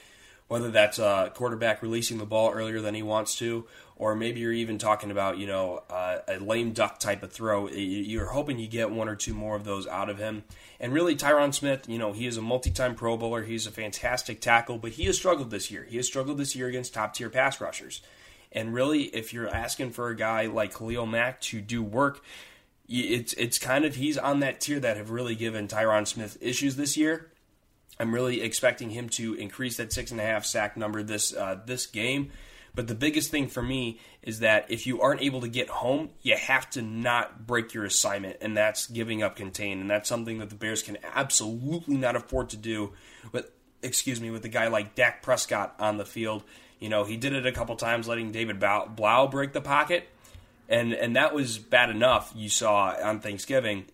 whether 0.48 0.70
that's 0.70 1.00
a 1.00 1.32
quarterback 1.34 1.82
releasing 1.82 2.18
the 2.18 2.26
ball 2.26 2.52
earlier 2.52 2.82
than 2.82 2.94
he 2.94 3.02
wants 3.02 3.38
to, 3.38 3.66
or 3.96 4.16
maybe 4.16 4.41
you're 4.41 4.52
even 4.52 4.78
talking 4.78 5.12
about 5.12 5.38
you 5.38 5.48
know 5.48 5.84
uh, 5.89 6.20
a 6.28 6.38
lame 6.39 6.72
duck 6.72 7.00
type 7.00 7.24
of 7.24 7.32
throw. 7.32 7.70
You're 7.70 8.28
hoping 8.28 8.60
you 8.60 8.68
get 8.68 8.91
one 8.91 9.10
or 9.10 9.16
two 9.16 9.34
more 9.34 9.56
of 9.56 9.64
those 9.64 9.88
out 9.88 10.10
of 10.10 10.18
him. 10.18 10.43
And 10.80 10.93
really, 10.93 11.16
Tyron 11.16 11.54
Smith, 11.54 11.88
you 11.88 11.98
know, 11.98 12.12
he 12.12 12.28
is 12.28 12.38
a 12.38 12.41
multi-time 12.41 12.96
Pro 12.96 13.16
Bowler. 13.16 13.43
He's 13.43 13.66
a 13.66 13.72
fantastic 13.72 14.41
tackle, 14.41 14.78
but 14.78 14.91
he 14.91 15.06
has 15.06 15.18
struggled 15.18 15.50
this 15.50 15.72
year. 15.72 15.84
He 15.84 15.98
has 15.98 16.06
struggled 16.06 16.38
this 16.38 16.56
year 16.56 16.68
against 16.68 16.93
top-tier 16.93 17.30
pass 17.30 17.62
rushers. 17.62 18.02
And 18.52 18.74
really, 18.74 19.04
if 19.04 19.34
you're 19.34 19.50
asking 19.50 19.91
for 19.91 20.10
a 20.10 20.16
guy 20.16 20.48
like 20.48 20.76
Khalil 20.78 21.06
Mack 21.06 21.41
to 21.41 21.62
do 21.62 21.84
work, 21.84 22.24
it's 22.88 23.34
it's 23.34 23.58
kind 23.58 23.84
of 23.84 23.96
he's 23.96 24.18
on 24.18 24.41
that 24.41 24.62
tier 24.62 24.80
that 24.80 24.98
have 24.98 25.10
really 25.10 25.36
given 25.36 25.68
Tyron 25.68 26.08
Smith 26.08 26.38
issues 26.41 26.76
this 26.76 26.96
year. 26.96 27.32
I'm 28.00 28.14
really 28.14 28.41
expecting 28.41 28.89
him 28.89 29.10
to 29.10 29.34
increase 29.36 29.78
that 29.78 29.93
six 29.93 30.12
and 30.12 30.20
a 30.20 30.24
half 30.24 30.46
sack 30.46 30.78
number 30.78 31.02
this 31.02 31.34
uh, 31.34 31.60
this 31.66 31.86
game. 31.86 32.32
But 32.76 32.88
the 32.88 32.95
biggest 32.95 33.32
thing 33.32 33.47
for 33.47 33.63
me 33.63 33.99
is 34.21 34.39
that 34.39 34.69
if 34.69 34.86
you 34.86 35.01
aren't 35.01 35.21
able 35.21 35.41
to 35.41 35.47
get 35.47 35.69
home, 35.69 36.09
you 36.21 36.36
have 36.36 36.69
to 36.71 36.82
not 36.82 37.47
break 37.47 37.73
your 37.73 37.86
assignment, 37.86 38.38
and 38.41 38.55
that's 38.55 38.88
giving 38.88 39.23
up 39.23 39.38
contain, 39.38 39.80
and 39.80 39.89
that's 39.89 40.09
something 40.09 40.39
that 40.39 40.49
the 40.49 40.55
Bears 40.55 40.84
can 40.84 40.97
absolutely 41.13 41.95
not 41.95 42.17
afford 42.17 42.49
to 42.49 42.57
do. 42.57 42.91
With 43.32 43.49
excuse 43.82 44.19
me, 44.19 44.30
with 44.30 44.43
a 44.43 44.49
guy 44.49 44.67
like 44.67 44.93
Dak 44.93 45.23
Prescott 45.23 45.76
on 45.80 45.97
the 45.97 46.05
field, 46.05 46.43
you 46.80 46.89
know 46.89 47.05
he 47.05 47.15
did 47.15 47.34
it 47.34 47.45
a 47.45 47.51
couple 47.53 47.78
times, 47.78 48.09
letting 48.09 48.32
David 48.32 48.59
Blough 48.59 49.28
break 49.28 49.53
the 49.53 49.61
pocket, 49.61 50.09
and 50.67 50.93
and 50.93 51.15
that 51.15 51.34
was 51.34 51.57
bad 51.57 51.89
enough. 51.89 52.34
You 52.36 52.49
saw 52.49 52.93
on 53.01 53.21
Thanksgiving 53.21 53.86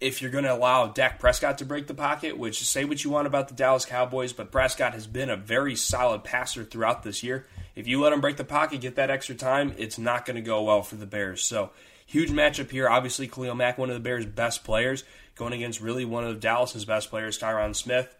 if 0.00 0.20
you're 0.20 0.30
going 0.30 0.44
to 0.44 0.52
allow 0.52 0.86
Dak 0.86 1.18
Prescott 1.18 1.58
to 1.58 1.64
break 1.64 1.86
the 1.86 1.94
pocket, 1.94 2.36
which 2.36 2.62
say 2.62 2.84
what 2.84 3.02
you 3.02 3.10
want 3.10 3.26
about 3.26 3.48
the 3.48 3.54
Dallas 3.54 3.86
Cowboys, 3.86 4.32
but 4.32 4.52
Prescott 4.52 4.92
has 4.92 5.06
been 5.06 5.30
a 5.30 5.36
very 5.36 5.74
solid 5.74 6.22
passer 6.22 6.64
throughout 6.64 7.02
this 7.02 7.22
year. 7.22 7.46
If 7.76 7.86
you 7.86 8.00
let 8.00 8.10
them 8.10 8.22
break 8.22 8.38
the 8.38 8.44
pocket, 8.44 8.80
get 8.80 8.96
that 8.96 9.10
extra 9.10 9.34
time, 9.34 9.74
it's 9.76 9.98
not 9.98 10.24
going 10.24 10.36
to 10.36 10.42
go 10.42 10.62
well 10.62 10.82
for 10.82 10.96
the 10.96 11.06
Bears. 11.06 11.44
So, 11.44 11.70
huge 12.06 12.30
matchup 12.30 12.70
here. 12.70 12.88
Obviously, 12.88 13.28
Khalil 13.28 13.54
Mack, 13.54 13.76
one 13.76 13.90
of 13.90 13.94
the 13.94 14.00
Bears' 14.00 14.24
best 14.24 14.64
players, 14.64 15.04
going 15.34 15.52
against 15.52 15.80
really 15.80 16.06
one 16.06 16.24
of 16.24 16.40
Dallas's 16.40 16.86
best 16.86 17.10
players, 17.10 17.38
Tyron 17.38 17.76
Smith. 17.76 18.16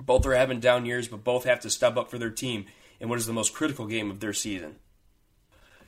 Both 0.00 0.26
are 0.26 0.34
having 0.34 0.60
down 0.60 0.86
years, 0.86 1.06
but 1.06 1.22
both 1.22 1.44
have 1.44 1.60
to 1.60 1.70
step 1.70 1.96
up 1.96 2.10
for 2.10 2.18
their 2.18 2.30
team 2.30 2.66
in 2.98 3.08
what 3.08 3.18
is 3.18 3.26
the 3.26 3.32
most 3.32 3.54
critical 3.54 3.86
game 3.86 4.10
of 4.10 4.20
their 4.20 4.32
season. 4.32 4.76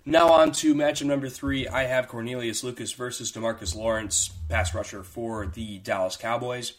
Now 0.04 0.32
on 0.32 0.52
to 0.52 0.74
matchup 0.74 1.06
number 1.06 1.28
three. 1.28 1.68
I 1.68 1.84
have 1.84 2.08
Cornelius 2.08 2.64
Lucas 2.64 2.92
versus 2.92 3.32
Demarcus 3.32 3.74
Lawrence, 3.74 4.30
pass 4.48 4.74
rusher 4.74 5.02
for 5.02 5.46
the 5.46 5.78
Dallas 5.78 6.16
Cowboys. 6.16 6.74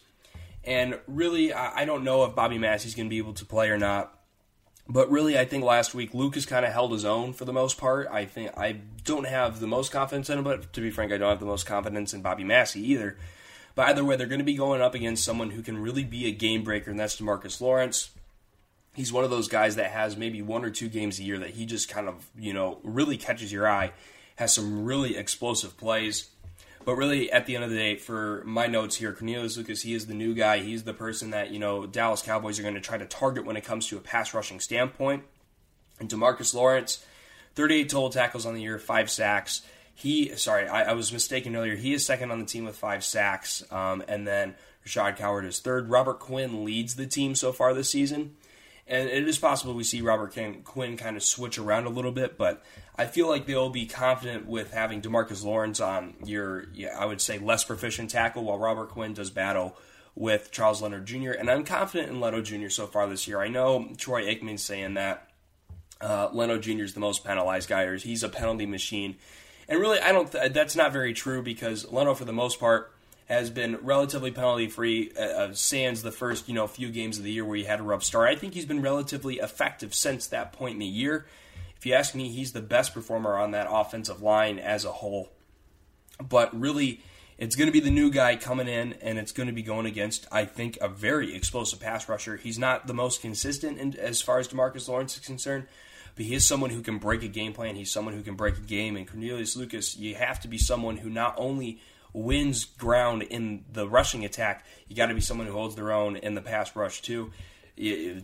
And 0.62 0.98
really, 1.06 1.52
I 1.52 1.84
don't 1.84 2.04
know 2.04 2.24
if 2.24 2.34
Bobby 2.34 2.58
Massie's 2.58 2.94
going 2.94 3.06
to 3.06 3.10
be 3.10 3.18
able 3.18 3.34
to 3.34 3.44
play 3.44 3.68
or 3.68 3.78
not. 3.78 4.18
But 4.86 5.10
really, 5.10 5.38
I 5.38 5.46
think 5.46 5.64
last 5.64 5.94
week 5.94 6.12
Lucas 6.12 6.44
kind 6.44 6.66
of 6.66 6.72
held 6.72 6.92
his 6.92 7.04
own 7.04 7.32
for 7.32 7.46
the 7.46 7.52
most 7.52 7.78
part. 7.78 8.06
I 8.10 8.26
think 8.26 8.56
I 8.56 8.80
don't 9.04 9.26
have 9.26 9.60
the 9.60 9.66
most 9.66 9.90
confidence 9.90 10.28
in 10.28 10.38
him, 10.38 10.44
but 10.44 10.72
to 10.74 10.80
be 10.80 10.90
frank, 10.90 11.10
I 11.10 11.16
don't 11.16 11.30
have 11.30 11.40
the 11.40 11.46
most 11.46 11.64
confidence 11.64 12.12
in 12.12 12.20
Bobby 12.20 12.44
Massie 12.44 12.86
either. 12.92 13.16
But 13.74 13.88
either 13.88 14.04
way, 14.04 14.16
they're 14.16 14.26
going 14.26 14.40
to 14.40 14.44
be 14.44 14.54
going 14.54 14.82
up 14.82 14.94
against 14.94 15.24
someone 15.24 15.50
who 15.50 15.62
can 15.62 15.78
really 15.78 16.04
be 16.04 16.26
a 16.26 16.32
game 16.32 16.62
breaker, 16.62 16.90
and 16.90 17.00
that's 17.00 17.20
Demarcus 17.20 17.60
Lawrence. 17.60 18.10
He's 18.94 19.12
one 19.12 19.24
of 19.24 19.30
those 19.30 19.48
guys 19.48 19.76
that 19.76 19.90
has 19.90 20.16
maybe 20.16 20.42
one 20.42 20.64
or 20.64 20.70
two 20.70 20.88
games 20.88 21.18
a 21.18 21.24
year 21.24 21.38
that 21.38 21.50
he 21.50 21.66
just 21.66 21.88
kind 21.88 22.06
of, 22.06 22.26
you 22.38 22.52
know, 22.52 22.78
really 22.84 23.16
catches 23.16 23.50
your 23.50 23.66
eye, 23.66 23.92
has 24.36 24.54
some 24.54 24.84
really 24.84 25.16
explosive 25.16 25.76
plays. 25.76 26.30
But 26.84 26.96
really, 26.96 27.32
at 27.32 27.46
the 27.46 27.54
end 27.54 27.64
of 27.64 27.70
the 27.70 27.76
day, 27.76 27.96
for 27.96 28.42
my 28.44 28.66
notes 28.66 28.96
here, 28.96 29.12
Cornelius 29.12 29.56
Lucas, 29.56 29.82
he 29.82 29.94
is 29.94 30.06
the 30.06 30.14
new 30.14 30.34
guy. 30.34 30.58
He's 30.58 30.84
the 30.84 30.92
person 30.92 31.30
that, 31.30 31.50
you 31.50 31.58
know, 31.58 31.86
Dallas 31.86 32.20
Cowboys 32.20 32.58
are 32.58 32.62
going 32.62 32.74
to 32.74 32.80
try 32.80 32.98
to 32.98 33.06
target 33.06 33.46
when 33.46 33.56
it 33.56 33.64
comes 33.64 33.86
to 33.88 33.96
a 33.96 34.00
pass 34.00 34.34
rushing 34.34 34.60
standpoint. 34.60 35.24
And 35.98 36.10
Demarcus 36.10 36.52
Lawrence, 36.52 37.04
38 37.54 37.88
total 37.88 38.10
tackles 38.10 38.44
on 38.44 38.54
the 38.54 38.60
year, 38.60 38.78
five 38.78 39.10
sacks. 39.10 39.62
He, 39.94 40.36
sorry, 40.36 40.68
I, 40.68 40.90
I 40.90 40.92
was 40.92 41.12
mistaken 41.12 41.56
earlier. 41.56 41.76
He 41.76 41.94
is 41.94 42.04
second 42.04 42.30
on 42.30 42.40
the 42.40 42.46
team 42.46 42.64
with 42.64 42.76
five 42.76 43.02
sacks. 43.02 43.64
Um, 43.70 44.02
and 44.06 44.26
then 44.26 44.54
Rashaad 44.86 45.16
Coward 45.16 45.46
is 45.46 45.60
third. 45.60 45.88
Robert 45.88 46.18
Quinn 46.18 46.64
leads 46.64 46.96
the 46.96 47.06
team 47.06 47.34
so 47.34 47.52
far 47.52 47.72
this 47.72 47.88
season. 47.88 48.36
And 48.86 49.08
it 49.08 49.26
is 49.26 49.38
possible 49.38 49.72
we 49.72 49.84
see 49.84 50.02
Robert 50.02 50.36
Quinn 50.64 50.96
kind 50.98 51.16
of 51.16 51.22
switch 51.22 51.58
around 51.58 51.86
a 51.86 51.90
little 51.90 52.12
bit, 52.12 52.36
but 52.36 52.62
I 52.96 53.06
feel 53.06 53.28
like 53.28 53.46
they'll 53.46 53.70
be 53.70 53.86
confident 53.86 54.46
with 54.46 54.72
having 54.72 55.02
Demarcus 55.02 55.44
Lawrence 55.44 55.80
on 55.80 56.14
your, 56.24 56.66
yeah, 56.74 56.96
I 56.96 57.06
would 57.06 57.20
say, 57.20 57.38
less 57.38 57.64
proficient 57.64 58.10
tackle, 58.10 58.44
while 58.44 58.58
Robert 58.58 58.90
Quinn 58.90 59.14
does 59.14 59.30
battle 59.30 59.76
with 60.14 60.52
Charles 60.52 60.80
Leno 60.80 61.00
Jr. 61.00 61.32
And 61.32 61.50
I'm 61.50 61.64
confident 61.64 62.10
in 62.10 62.20
Leno 62.20 62.40
Jr. 62.40 62.68
so 62.68 62.86
far 62.86 63.08
this 63.08 63.26
year. 63.26 63.40
I 63.40 63.48
know 63.48 63.88
Troy 63.96 64.26
Aikman's 64.26 64.62
saying 64.62 64.94
that 64.94 65.28
uh, 66.00 66.28
Leno 66.32 66.58
Jr. 66.58 66.84
is 66.84 66.94
the 66.94 67.00
most 67.00 67.24
penalized 67.24 67.68
guy, 67.68 67.82
or 67.82 67.96
he's 67.96 68.22
a 68.22 68.28
penalty 68.28 68.66
machine. 68.66 69.16
And 69.68 69.80
really, 69.80 69.98
I 69.98 70.12
don't. 70.12 70.30
Th- 70.30 70.52
that's 70.52 70.76
not 70.76 70.92
very 70.92 71.14
true 71.14 71.42
because 71.42 71.90
Leno, 71.90 72.14
for 72.14 72.24
the 72.24 72.32
most 72.32 72.60
part, 72.60 72.92
has 73.26 73.50
been 73.50 73.76
relatively 73.82 74.30
penalty 74.30 74.68
free. 74.68 75.10
Uh, 75.18 75.22
uh, 75.22 75.52
sans 75.54 76.02
the 76.02 76.12
first 76.12 76.48
you 76.48 76.54
know 76.54 76.66
few 76.66 76.90
games 76.90 77.16
of 77.16 77.24
the 77.24 77.32
year 77.32 77.44
where 77.44 77.56
he 77.56 77.64
had 77.64 77.80
a 77.80 77.82
rough 77.82 78.04
start. 78.04 78.28
I 78.28 78.36
think 78.36 78.54
he's 78.54 78.66
been 78.66 78.82
relatively 78.82 79.36
effective 79.36 79.94
since 79.94 80.26
that 80.26 80.52
point 80.52 80.74
in 80.74 80.80
the 80.80 80.86
year. 80.86 81.26
If 81.84 81.88
you 81.88 81.96
ask 81.96 82.14
me, 82.14 82.30
he's 82.30 82.52
the 82.52 82.62
best 82.62 82.94
performer 82.94 83.36
on 83.36 83.50
that 83.50 83.66
offensive 83.68 84.22
line 84.22 84.58
as 84.58 84.86
a 84.86 84.90
whole. 84.90 85.28
But 86.18 86.58
really, 86.58 87.02
it's 87.36 87.56
going 87.56 87.66
to 87.66 87.72
be 87.74 87.80
the 87.80 87.90
new 87.90 88.10
guy 88.10 88.36
coming 88.36 88.68
in, 88.68 88.94
and 89.02 89.18
it's 89.18 89.32
going 89.32 89.48
to 89.48 89.52
be 89.52 89.60
going 89.60 89.84
against, 89.84 90.26
I 90.32 90.46
think, 90.46 90.78
a 90.80 90.88
very 90.88 91.34
explosive 91.36 91.80
pass 91.80 92.08
rusher. 92.08 92.38
He's 92.38 92.58
not 92.58 92.86
the 92.86 92.94
most 92.94 93.20
consistent 93.20 93.78
in, 93.78 93.98
as 93.98 94.22
far 94.22 94.38
as 94.38 94.48
DeMarcus 94.48 94.88
Lawrence 94.88 95.18
is 95.18 95.26
concerned, 95.26 95.66
but 96.16 96.24
he 96.24 96.34
is 96.34 96.46
someone 96.46 96.70
who 96.70 96.80
can 96.80 96.96
break 96.96 97.22
a 97.22 97.28
game 97.28 97.52
plan. 97.52 97.76
He's 97.76 97.92
someone 97.92 98.14
who 98.14 98.22
can 98.22 98.34
break 98.34 98.56
a 98.56 98.62
game. 98.62 98.96
And 98.96 99.06
Cornelius 99.06 99.54
Lucas, 99.54 99.94
you 99.94 100.14
have 100.14 100.40
to 100.40 100.48
be 100.48 100.56
someone 100.56 100.96
who 100.96 101.10
not 101.10 101.34
only 101.36 101.82
wins 102.14 102.64
ground 102.64 103.24
in 103.24 103.66
the 103.70 103.86
rushing 103.86 104.24
attack, 104.24 104.64
you 104.88 104.96
got 104.96 105.08
to 105.08 105.14
be 105.14 105.20
someone 105.20 105.46
who 105.46 105.52
holds 105.52 105.74
their 105.74 105.92
own 105.92 106.16
in 106.16 106.34
the 106.34 106.40
pass 106.40 106.74
rush 106.74 107.02
too. 107.02 107.30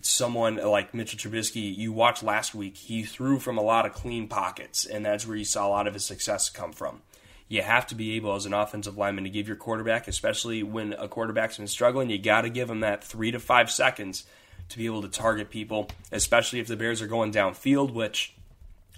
Someone 0.02 0.56
like 0.56 0.94
Mitchell 0.94 1.18
Trubisky, 1.18 1.76
you 1.76 1.92
watched 1.92 2.22
last 2.22 2.54
week, 2.54 2.76
he 2.76 3.02
threw 3.02 3.40
from 3.40 3.58
a 3.58 3.62
lot 3.62 3.84
of 3.84 3.92
clean 3.92 4.28
pockets, 4.28 4.86
and 4.86 5.04
that's 5.04 5.26
where 5.26 5.36
you 5.36 5.44
saw 5.44 5.66
a 5.66 5.70
lot 5.70 5.86
of 5.88 5.94
his 5.94 6.04
success 6.04 6.48
come 6.48 6.72
from. 6.72 7.02
You 7.48 7.62
have 7.62 7.88
to 7.88 7.96
be 7.96 8.14
able, 8.14 8.34
as 8.36 8.46
an 8.46 8.54
offensive 8.54 8.96
lineman, 8.96 9.24
to 9.24 9.30
give 9.30 9.48
your 9.48 9.56
quarterback, 9.56 10.06
especially 10.06 10.62
when 10.62 10.92
a 10.92 11.08
quarterback's 11.08 11.56
been 11.56 11.66
struggling, 11.66 12.10
you 12.10 12.18
got 12.18 12.42
to 12.42 12.48
give 12.48 12.70
him 12.70 12.80
that 12.80 13.02
three 13.02 13.32
to 13.32 13.40
five 13.40 13.72
seconds 13.72 14.24
to 14.68 14.78
be 14.78 14.86
able 14.86 15.02
to 15.02 15.08
target 15.08 15.50
people, 15.50 15.88
especially 16.12 16.60
if 16.60 16.68
the 16.68 16.76
Bears 16.76 17.02
are 17.02 17.08
going 17.08 17.32
downfield, 17.32 17.92
which 17.92 18.32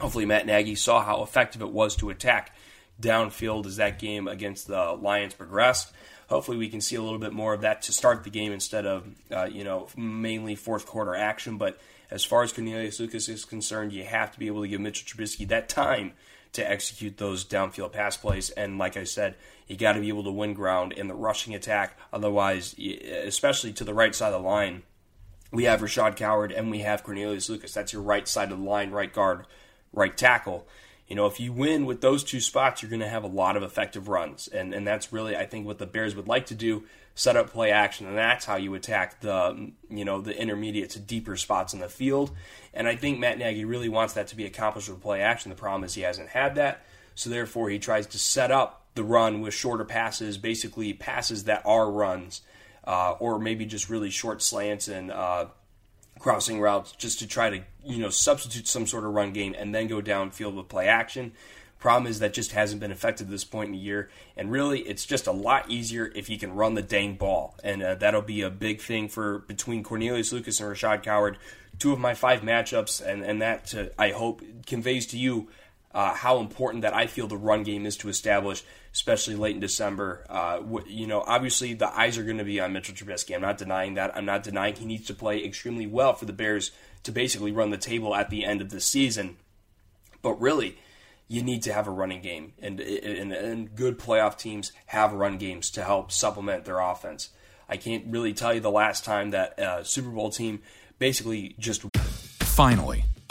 hopefully 0.00 0.26
Matt 0.26 0.44
Nagy 0.44 0.74
saw 0.74 1.02
how 1.02 1.22
effective 1.22 1.62
it 1.62 1.72
was 1.72 1.96
to 1.96 2.10
attack 2.10 2.54
downfield 3.00 3.64
as 3.64 3.76
that 3.76 3.98
game 3.98 4.28
against 4.28 4.66
the 4.66 4.92
Lions 5.00 5.32
progressed. 5.32 5.92
Hopefully, 6.32 6.56
we 6.56 6.70
can 6.70 6.80
see 6.80 6.96
a 6.96 7.02
little 7.02 7.18
bit 7.18 7.34
more 7.34 7.52
of 7.52 7.60
that 7.60 7.82
to 7.82 7.92
start 7.92 8.24
the 8.24 8.30
game 8.30 8.52
instead 8.52 8.86
of 8.86 9.06
uh, 9.30 9.44
you 9.44 9.64
know 9.64 9.86
mainly 9.98 10.54
fourth 10.54 10.86
quarter 10.86 11.14
action. 11.14 11.58
But 11.58 11.78
as 12.10 12.24
far 12.24 12.42
as 12.42 12.54
Cornelius 12.54 12.98
Lucas 12.98 13.28
is 13.28 13.44
concerned, 13.44 13.92
you 13.92 14.04
have 14.04 14.32
to 14.32 14.38
be 14.38 14.46
able 14.46 14.62
to 14.62 14.68
give 14.68 14.80
Mitchell 14.80 15.06
Trubisky 15.06 15.46
that 15.48 15.68
time 15.68 16.12
to 16.52 16.70
execute 16.70 17.18
those 17.18 17.44
downfield 17.44 17.92
pass 17.92 18.16
plays. 18.16 18.48
And 18.48 18.78
like 18.78 18.96
I 18.96 19.04
said, 19.04 19.34
you 19.66 19.76
got 19.76 19.92
to 19.92 20.00
be 20.00 20.08
able 20.08 20.24
to 20.24 20.30
win 20.30 20.54
ground 20.54 20.92
in 20.92 21.06
the 21.06 21.14
rushing 21.14 21.54
attack. 21.54 21.98
Otherwise, 22.14 22.74
especially 22.78 23.74
to 23.74 23.84
the 23.84 23.92
right 23.92 24.14
side 24.14 24.32
of 24.32 24.42
the 24.42 24.48
line, 24.48 24.84
we 25.50 25.64
have 25.64 25.82
Rashaad 25.82 26.16
Coward 26.16 26.50
and 26.50 26.70
we 26.70 26.78
have 26.78 27.04
Cornelius 27.04 27.50
Lucas. 27.50 27.74
That's 27.74 27.92
your 27.92 28.00
right 28.02 28.26
side 28.26 28.52
of 28.52 28.58
the 28.58 28.64
line, 28.64 28.90
right 28.90 29.12
guard, 29.12 29.44
right 29.92 30.16
tackle. 30.16 30.66
You 31.12 31.16
know, 31.16 31.26
if 31.26 31.38
you 31.38 31.52
win 31.52 31.84
with 31.84 32.00
those 32.00 32.24
two 32.24 32.40
spots, 32.40 32.80
you're 32.80 32.88
going 32.88 33.00
to 33.00 33.06
have 33.06 33.22
a 33.22 33.26
lot 33.26 33.58
of 33.58 33.62
effective 33.62 34.08
runs. 34.08 34.48
And, 34.48 34.72
and 34.72 34.86
that's 34.86 35.12
really, 35.12 35.36
I 35.36 35.44
think, 35.44 35.66
what 35.66 35.76
the 35.76 35.84
Bears 35.84 36.16
would 36.16 36.26
like 36.26 36.46
to 36.46 36.54
do 36.54 36.84
set 37.14 37.36
up 37.36 37.50
play 37.50 37.70
action. 37.70 38.06
And 38.06 38.16
that's 38.16 38.46
how 38.46 38.56
you 38.56 38.72
attack 38.72 39.20
the, 39.20 39.72
you 39.90 40.06
know, 40.06 40.22
the 40.22 40.34
intermediate 40.34 40.88
to 40.92 40.98
deeper 40.98 41.36
spots 41.36 41.74
in 41.74 41.80
the 41.80 41.90
field. 41.90 42.30
And 42.72 42.88
I 42.88 42.96
think 42.96 43.18
Matt 43.18 43.36
Nagy 43.36 43.66
really 43.66 43.90
wants 43.90 44.14
that 44.14 44.28
to 44.28 44.36
be 44.36 44.46
accomplished 44.46 44.88
with 44.88 45.02
play 45.02 45.20
action. 45.20 45.50
The 45.50 45.54
problem 45.54 45.84
is 45.84 45.92
he 45.92 46.00
hasn't 46.00 46.30
had 46.30 46.54
that. 46.54 46.82
So 47.14 47.28
therefore, 47.28 47.68
he 47.68 47.78
tries 47.78 48.06
to 48.06 48.18
set 48.18 48.50
up 48.50 48.86
the 48.94 49.04
run 49.04 49.42
with 49.42 49.52
shorter 49.52 49.84
passes, 49.84 50.38
basically 50.38 50.94
passes 50.94 51.44
that 51.44 51.60
are 51.66 51.90
runs, 51.90 52.40
uh, 52.84 53.16
or 53.20 53.38
maybe 53.38 53.66
just 53.66 53.90
really 53.90 54.08
short 54.08 54.40
slants 54.40 54.88
and, 54.88 55.10
uh, 55.10 55.44
crossing 56.22 56.60
routes 56.60 56.92
just 56.92 57.18
to 57.18 57.26
try 57.26 57.50
to 57.50 57.62
you 57.84 57.98
know 57.98 58.08
substitute 58.08 58.68
some 58.68 58.86
sort 58.86 59.04
of 59.04 59.12
run 59.12 59.32
game 59.32 59.54
and 59.58 59.74
then 59.74 59.88
go 59.88 60.00
downfield 60.00 60.54
with 60.54 60.68
play 60.68 60.86
action. 60.86 61.32
Problem 61.80 62.08
is 62.08 62.20
that 62.20 62.32
just 62.32 62.52
hasn't 62.52 62.80
been 62.80 62.92
effective 62.92 63.28
this 63.28 63.42
point 63.42 63.66
in 63.66 63.72
the 63.72 63.78
year, 63.78 64.08
and 64.36 64.52
really 64.52 64.82
it's 64.82 65.04
just 65.04 65.26
a 65.26 65.32
lot 65.32 65.68
easier 65.68 66.12
if 66.14 66.28
he 66.28 66.38
can 66.38 66.54
run 66.54 66.74
the 66.74 66.82
dang 66.82 67.16
ball, 67.16 67.56
and 67.64 67.82
uh, 67.82 67.96
that'll 67.96 68.22
be 68.22 68.42
a 68.42 68.50
big 68.50 68.80
thing 68.80 69.08
for 69.08 69.40
between 69.40 69.82
Cornelius 69.82 70.32
Lucas 70.32 70.60
and 70.60 70.72
Rashaad 70.72 71.02
Coward, 71.02 71.38
two 71.80 71.92
of 71.92 71.98
my 71.98 72.14
five 72.14 72.42
matchups, 72.42 73.04
and 73.04 73.24
and 73.24 73.42
that 73.42 73.74
uh, 73.74 73.86
I 73.98 74.10
hope 74.12 74.42
conveys 74.64 75.06
to 75.08 75.18
you 75.18 75.48
uh, 75.94 76.14
how 76.14 76.38
important 76.38 76.82
that 76.82 76.94
I 76.94 77.06
feel 77.06 77.26
the 77.26 77.36
run 77.36 77.62
game 77.62 77.84
is 77.84 77.96
to 77.98 78.08
establish, 78.08 78.62
especially 78.92 79.34
late 79.34 79.54
in 79.54 79.60
December. 79.60 80.24
Uh, 80.28 80.60
you 80.86 81.06
know, 81.06 81.22
obviously 81.26 81.74
the 81.74 81.88
eyes 81.88 82.16
are 82.16 82.24
going 82.24 82.38
to 82.38 82.44
be 82.44 82.60
on 82.60 82.72
Mitchell 82.72 82.94
Trubisky. 82.94 83.34
I'm 83.34 83.42
not 83.42 83.58
denying 83.58 83.94
that. 83.94 84.16
I'm 84.16 84.24
not 84.24 84.42
denying 84.42 84.76
he 84.76 84.86
needs 84.86 85.06
to 85.08 85.14
play 85.14 85.44
extremely 85.44 85.86
well 85.86 86.14
for 86.14 86.24
the 86.24 86.32
Bears 86.32 86.70
to 87.02 87.12
basically 87.12 87.52
run 87.52 87.70
the 87.70 87.76
table 87.76 88.14
at 88.14 88.30
the 88.30 88.44
end 88.44 88.60
of 88.60 88.70
the 88.70 88.80
season. 88.80 89.36
But 90.22 90.40
really, 90.40 90.78
you 91.28 91.42
need 91.42 91.62
to 91.62 91.72
have 91.72 91.86
a 91.86 91.90
running 91.90 92.22
game, 92.22 92.52
and, 92.60 92.80
and, 92.80 93.32
and 93.32 93.74
good 93.74 93.98
playoff 93.98 94.38
teams 94.38 94.72
have 94.86 95.12
run 95.12 95.36
games 95.38 95.70
to 95.72 95.84
help 95.84 96.12
supplement 96.12 96.64
their 96.64 96.78
offense. 96.78 97.30
I 97.68 97.76
can't 97.76 98.06
really 98.08 98.32
tell 98.32 98.54
you 98.54 98.60
the 98.60 98.70
last 98.70 99.04
time 99.04 99.30
that 99.30 99.58
a 99.58 99.84
Super 99.84 100.10
Bowl 100.10 100.30
team 100.30 100.60
basically 100.98 101.54
just. 101.58 101.84
Finally 102.40 103.06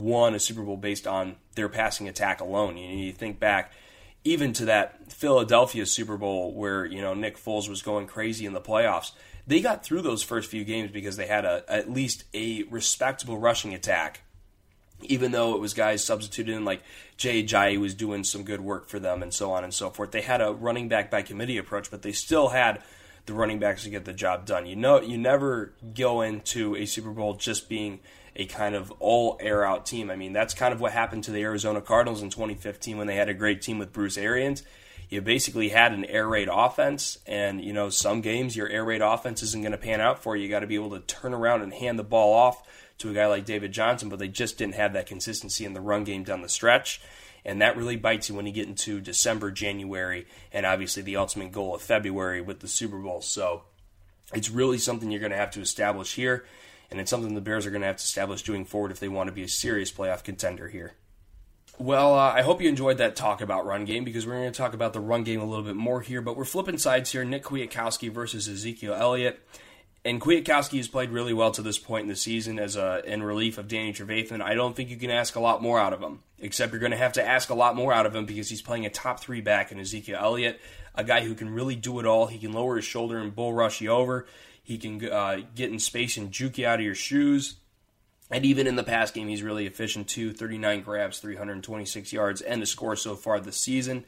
won 0.00 0.34
a 0.34 0.38
Super 0.38 0.62
Bowl 0.62 0.76
based 0.76 1.06
on 1.06 1.36
their 1.54 1.68
passing 1.68 2.08
attack 2.08 2.40
alone. 2.40 2.76
You, 2.76 2.88
know, 2.88 2.94
you 2.94 3.12
think 3.12 3.38
back 3.38 3.72
even 4.24 4.52
to 4.54 4.66
that 4.66 5.12
Philadelphia 5.12 5.86
Super 5.86 6.16
Bowl 6.16 6.52
where 6.52 6.84
you 6.84 7.00
know 7.00 7.14
Nick 7.14 7.38
Foles 7.38 7.68
was 7.68 7.82
going 7.82 8.06
crazy 8.06 8.46
in 8.46 8.52
the 8.52 8.60
playoffs. 8.60 9.12
They 9.46 9.60
got 9.60 9.84
through 9.84 10.02
those 10.02 10.22
first 10.22 10.50
few 10.50 10.64
games 10.64 10.90
because 10.90 11.16
they 11.16 11.26
had 11.26 11.44
a, 11.44 11.64
at 11.68 11.90
least 11.90 12.24
a 12.34 12.64
respectable 12.64 13.38
rushing 13.38 13.74
attack 13.74 14.20
even 15.02 15.32
though 15.32 15.54
it 15.54 15.60
was 15.60 15.74
guys 15.74 16.04
substituted 16.04 16.54
in 16.54 16.64
like 16.64 16.82
Jay 17.16 17.42
Ajayi 17.42 17.78
was 17.78 17.94
doing 17.94 18.24
some 18.24 18.42
good 18.42 18.60
work 18.60 18.88
for 18.88 18.98
them 18.98 19.22
and 19.22 19.32
so 19.32 19.52
on 19.52 19.64
and 19.64 19.72
so 19.72 19.90
forth. 19.90 20.10
They 20.10 20.20
had 20.20 20.40
a 20.40 20.52
running 20.52 20.88
back 20.88 21.10
by 21.10 21.22
committee 21.22 21.58
approach, 21.58 21.90
but 21.90 22.02
they 22.02 22.12
still 22.12 22.48
had 22.48 22.82
the 23.26 23.32
running 23.32 23.58
backs 23.58 23.84
to 23.84 23.90
get 23.90 24.04
the 24.04 24.12
job 24.12 24.46
done. 24.46 24.66
You 24.66 24.76
know, 24.76 25.00
you 25.00 25.18
never 25.18 25.72
go 25.94 26.20
into 26.20 26.76
a 26.76 26.86
Super 26.86 27.10
Bowl 27.10 27.34
just 27.34 27.68
being 27.68 28.00
a 28.36 28.46
kind 28.46 28.74
of 28.74 28.90
all 29.00 29.36
air 29.40 29.64
out 29.64 29.86
team. 29.86 30.10
I 30.10 30.16
mean, 30.16 30.32
that's 30.32 30.54
kind 30.54 30.72
of 30.72 30.80
what 30.80 30.92
happened 30.92 31.24
to 31.24 31.30
the 31.30 31.42
Arizona 31.42 31.80
Cardinals 31.80 32.22
in 32.22 32.30
2015 32.30 32.96
when 32.96 33.06
they 33.06 33.16
had 33.16 33.28
a 33.28 33.34
great 33.34 33.62
team 33.62 33.78
with 33.78 33.92
Bruce 33.92 34.16
Arians. 34.16 34.62
You 35.08 35.20
basically 35.20 35.70
had 35.70 35.92
an 35.92 36.04
air 36.04 36.28
raid 36.28 36.48
offense, 36.50 37.18
and 37.26 37.62
you 37.62 37.72
know, 37.72 37.90
some 37.90 38.20
games 38.20 38.56
your 38.56 38.68
air 38.68 38.84
raid 38.84 39.02
offense 39.02 39.42
isn't 39.42 39.62
going 39.62 39.72
to 39.72 39.78
pan 39.78 40.00
out 40.00 40.22
for 40.22 40.36
you. 40.36 40.44
You 40.44 40.48
got 40.48 40.60
to 40.60 40.68
be 40.68 40.76
able 40.76 40.90
to 40.90 41.00
turn 41.00 41.34
around 41.34 41.62
and 41.62 41.74
hand 41.74 41.98
the 41.98 42.04
ball 42.04 42.32
off 42.32 42.62
to 42.98 43.10
a 43.10 43.14
guy 43.14 43.26
like 43.26 43.44
David 43.44 43.72
Johnson, 43.72 44.08
but 44.08 44.18
they 44.18 44.28
just 44.28 44.56
didn't 44.56 44.76
have 44.76 44.92
that 44.92 45.06
consistency 45.06 45.64
in 45.64 45.72
the 45.72 45.80
run 45.80 46.04
game 46.04 46.22
down 46.22 46.42
the 46.42 46.48
stretch. 46.48 47.00
And 47.44 47.60
that 47.62 47.76
really 47.76 47.96
bites 47.96 48.28
you 48.28 48.34
when 48.34 48.46
you 48.46 48.52
get 48.52 48.68
into 48.68 49.00
December, 49.00 49.50
January, 49.50 50.26
and 50.52 50.66
obviously 50.66 51.02
the 51.02 51.16
ultimate 51.16 51.52
goal 51.52 51.74
of 51.74 51.82
February 51.82 52.40
with 52.40 52.60
the 52.60 52.68
Super 52.68 52.98
Bowl. 52.98 53.22
So 53.22 53.62
it's 54.34 54.50
really 54.50 54.78
something 54.78 55.10
you're 55.10 55.20
going 55.20 55.32
to 55.32 55.38
have 55.38 55.50
to 55.52 55.60
establish 55.60 56.14
here, 56.14 56.44
and 56.90 57.00
it's 57.00 57.10
something 57.10 57.34
the 57.34 57.40
Bears 57.40 57.66
are 57.66 57.70
going 57.70 57.82
to 57.82 57.86
have 57.86 57.96
to 57.96 58.04
establish 58.04 58.42
doing 58.42 58.64
forward 58.64 58.90
if 58.90 59.00
they 59.00 59.08
want 59.08 59.28
to 59.28 59.32
be 59.32 59.42
a 59.42 59.48
serious 59.48 59.92
playoff 59.92 60.24
contender 60.24 60.68
here. 60.68 60.94
Well, 61.78 62.14
uh, 62.14 62.32
I 62.32 62.42
hope 62.42 62.60
you 62.60 62.68
enjoyed 62.68 62.98
that 62.98 63.16
talk 63.16 63.40
about 63.40 63.64
run 63.64 63.86
game 63.86 64.04
because 64.04 64.26
we're 64.26 64.34
going 64.34 64.52
to 64.52 64.56
talk 64.56 64.74
about 64.74 64.92
the 64.92 65.00
run 65.00 65.24
game 65.24 65.40
a 65.40 65.46
little 65.46 65.64
bit 65.64 65.76
more 65.76 66.02
here. 66.02 66.20
But 66.20 66.36
we're 66.36 66.44
flipping 66.44 66.76
sides 66.76 67.10
here. 67.10 67.24
Nick 67.24 67.44
Kwiatkowski 67.44 68.12
versus 68.12 68.46
Ezekiel 68.48 68.92
Elliott. 68.92 69.40
And 70.04 70.20
Kwiatkowski 70.20 70.78
has 70.78 70.88
played 70.88 71.10
really 71.10 71.32
well 71.32 71.50
to 71.52 71.62
this 71.62 71.78
point 71.78 72.02
in 72.02 72.08
the 72.08 72.16
season 72.16 72.58
as 72.58 72.76
a 72.76 73.02
in 73.04 73.22
relief 73.22 73.56
of 73.56 73.68
Danny 73.68 73.92
Trevathan. 73.92 74.42
I 74.42 74.54
don't 74.54 74.74
think 74.74 74.90
you 74.90 74.96
can 74.96 75.10
ask 75.10 75.36
a 75.36 75.40
lot 75.40 75.62
more 75.62 75.78
out 75.78 75.92
of 75.92 76.00
him, 76.00 76.22
except 76.38 76.72
you're 76.72 76.80
going 76.80 76.92
to 76.92 76.98
have 76.98 77.14
to 77.14 77.26
ask 77.26 77.50
a 77.50 77.54
lot 77.54 77.76
more 77.76 77.92
out 77.92 78.06
of 78.06 78.14
him 78.14 78.24
because 78.24 78.48
he's 78.48 78.62
playing 78.62 78.86
a 78.86 78.90
top 78.90 79.20
three 79.20 79.42
back 79.42 79.72
in 79.72 79.78
Ezekiel 79.78 80.18
Elliott, 80.20 80.60
a 80.94 81.04
guy 81.04 81.20
who 81.20 81.34
can 81.34 81.50
really 81.50 81.76
do 81.76 81.98
it 82.00 82.06
all. 82.06 82.26
He 82.26 82.38
can 82.38 82.52
lower 82.52 82.76
his 82.76 82.84
shoulder 82.84 83.18
and 83.18 83.34
bull 83.34 83.52
rush 83.52 83.82
you 83.82 83.90
over. 83.90 84.26
He 84.70 84.78
can 84.78 85.04
uh, 85.04 85.38
get 85.56 85.72
in 85.72 85.80
space 85.80 86.16
and 86.16 86.30
juke 86.30 86.56
you 86.56 86.64
out 86.64 86.78
of 86.78 86.84
your 86.84 86.94
shoes. 86.94 87.56
And 88.30 88.46
even 88.46 88.68
in 88.68 88.76
the 88.76 88.84
pass 88.84 89.10
game, 89.10 89.26
he's 89.26 89.42
really 89.42 89.66
efficient 89.66 90.06
too 90.06 90.32
39 90.32 90.82
grabs, 90.82 91.18
326 91.18 92.12
yards, 92.12 92.40
and 92.40 92.62
a 92.62 92.66
score 92.66 92.94
so 92.94 93.16
far 93.16 93.40
this 93.40 93.56
season. 93.56 94.04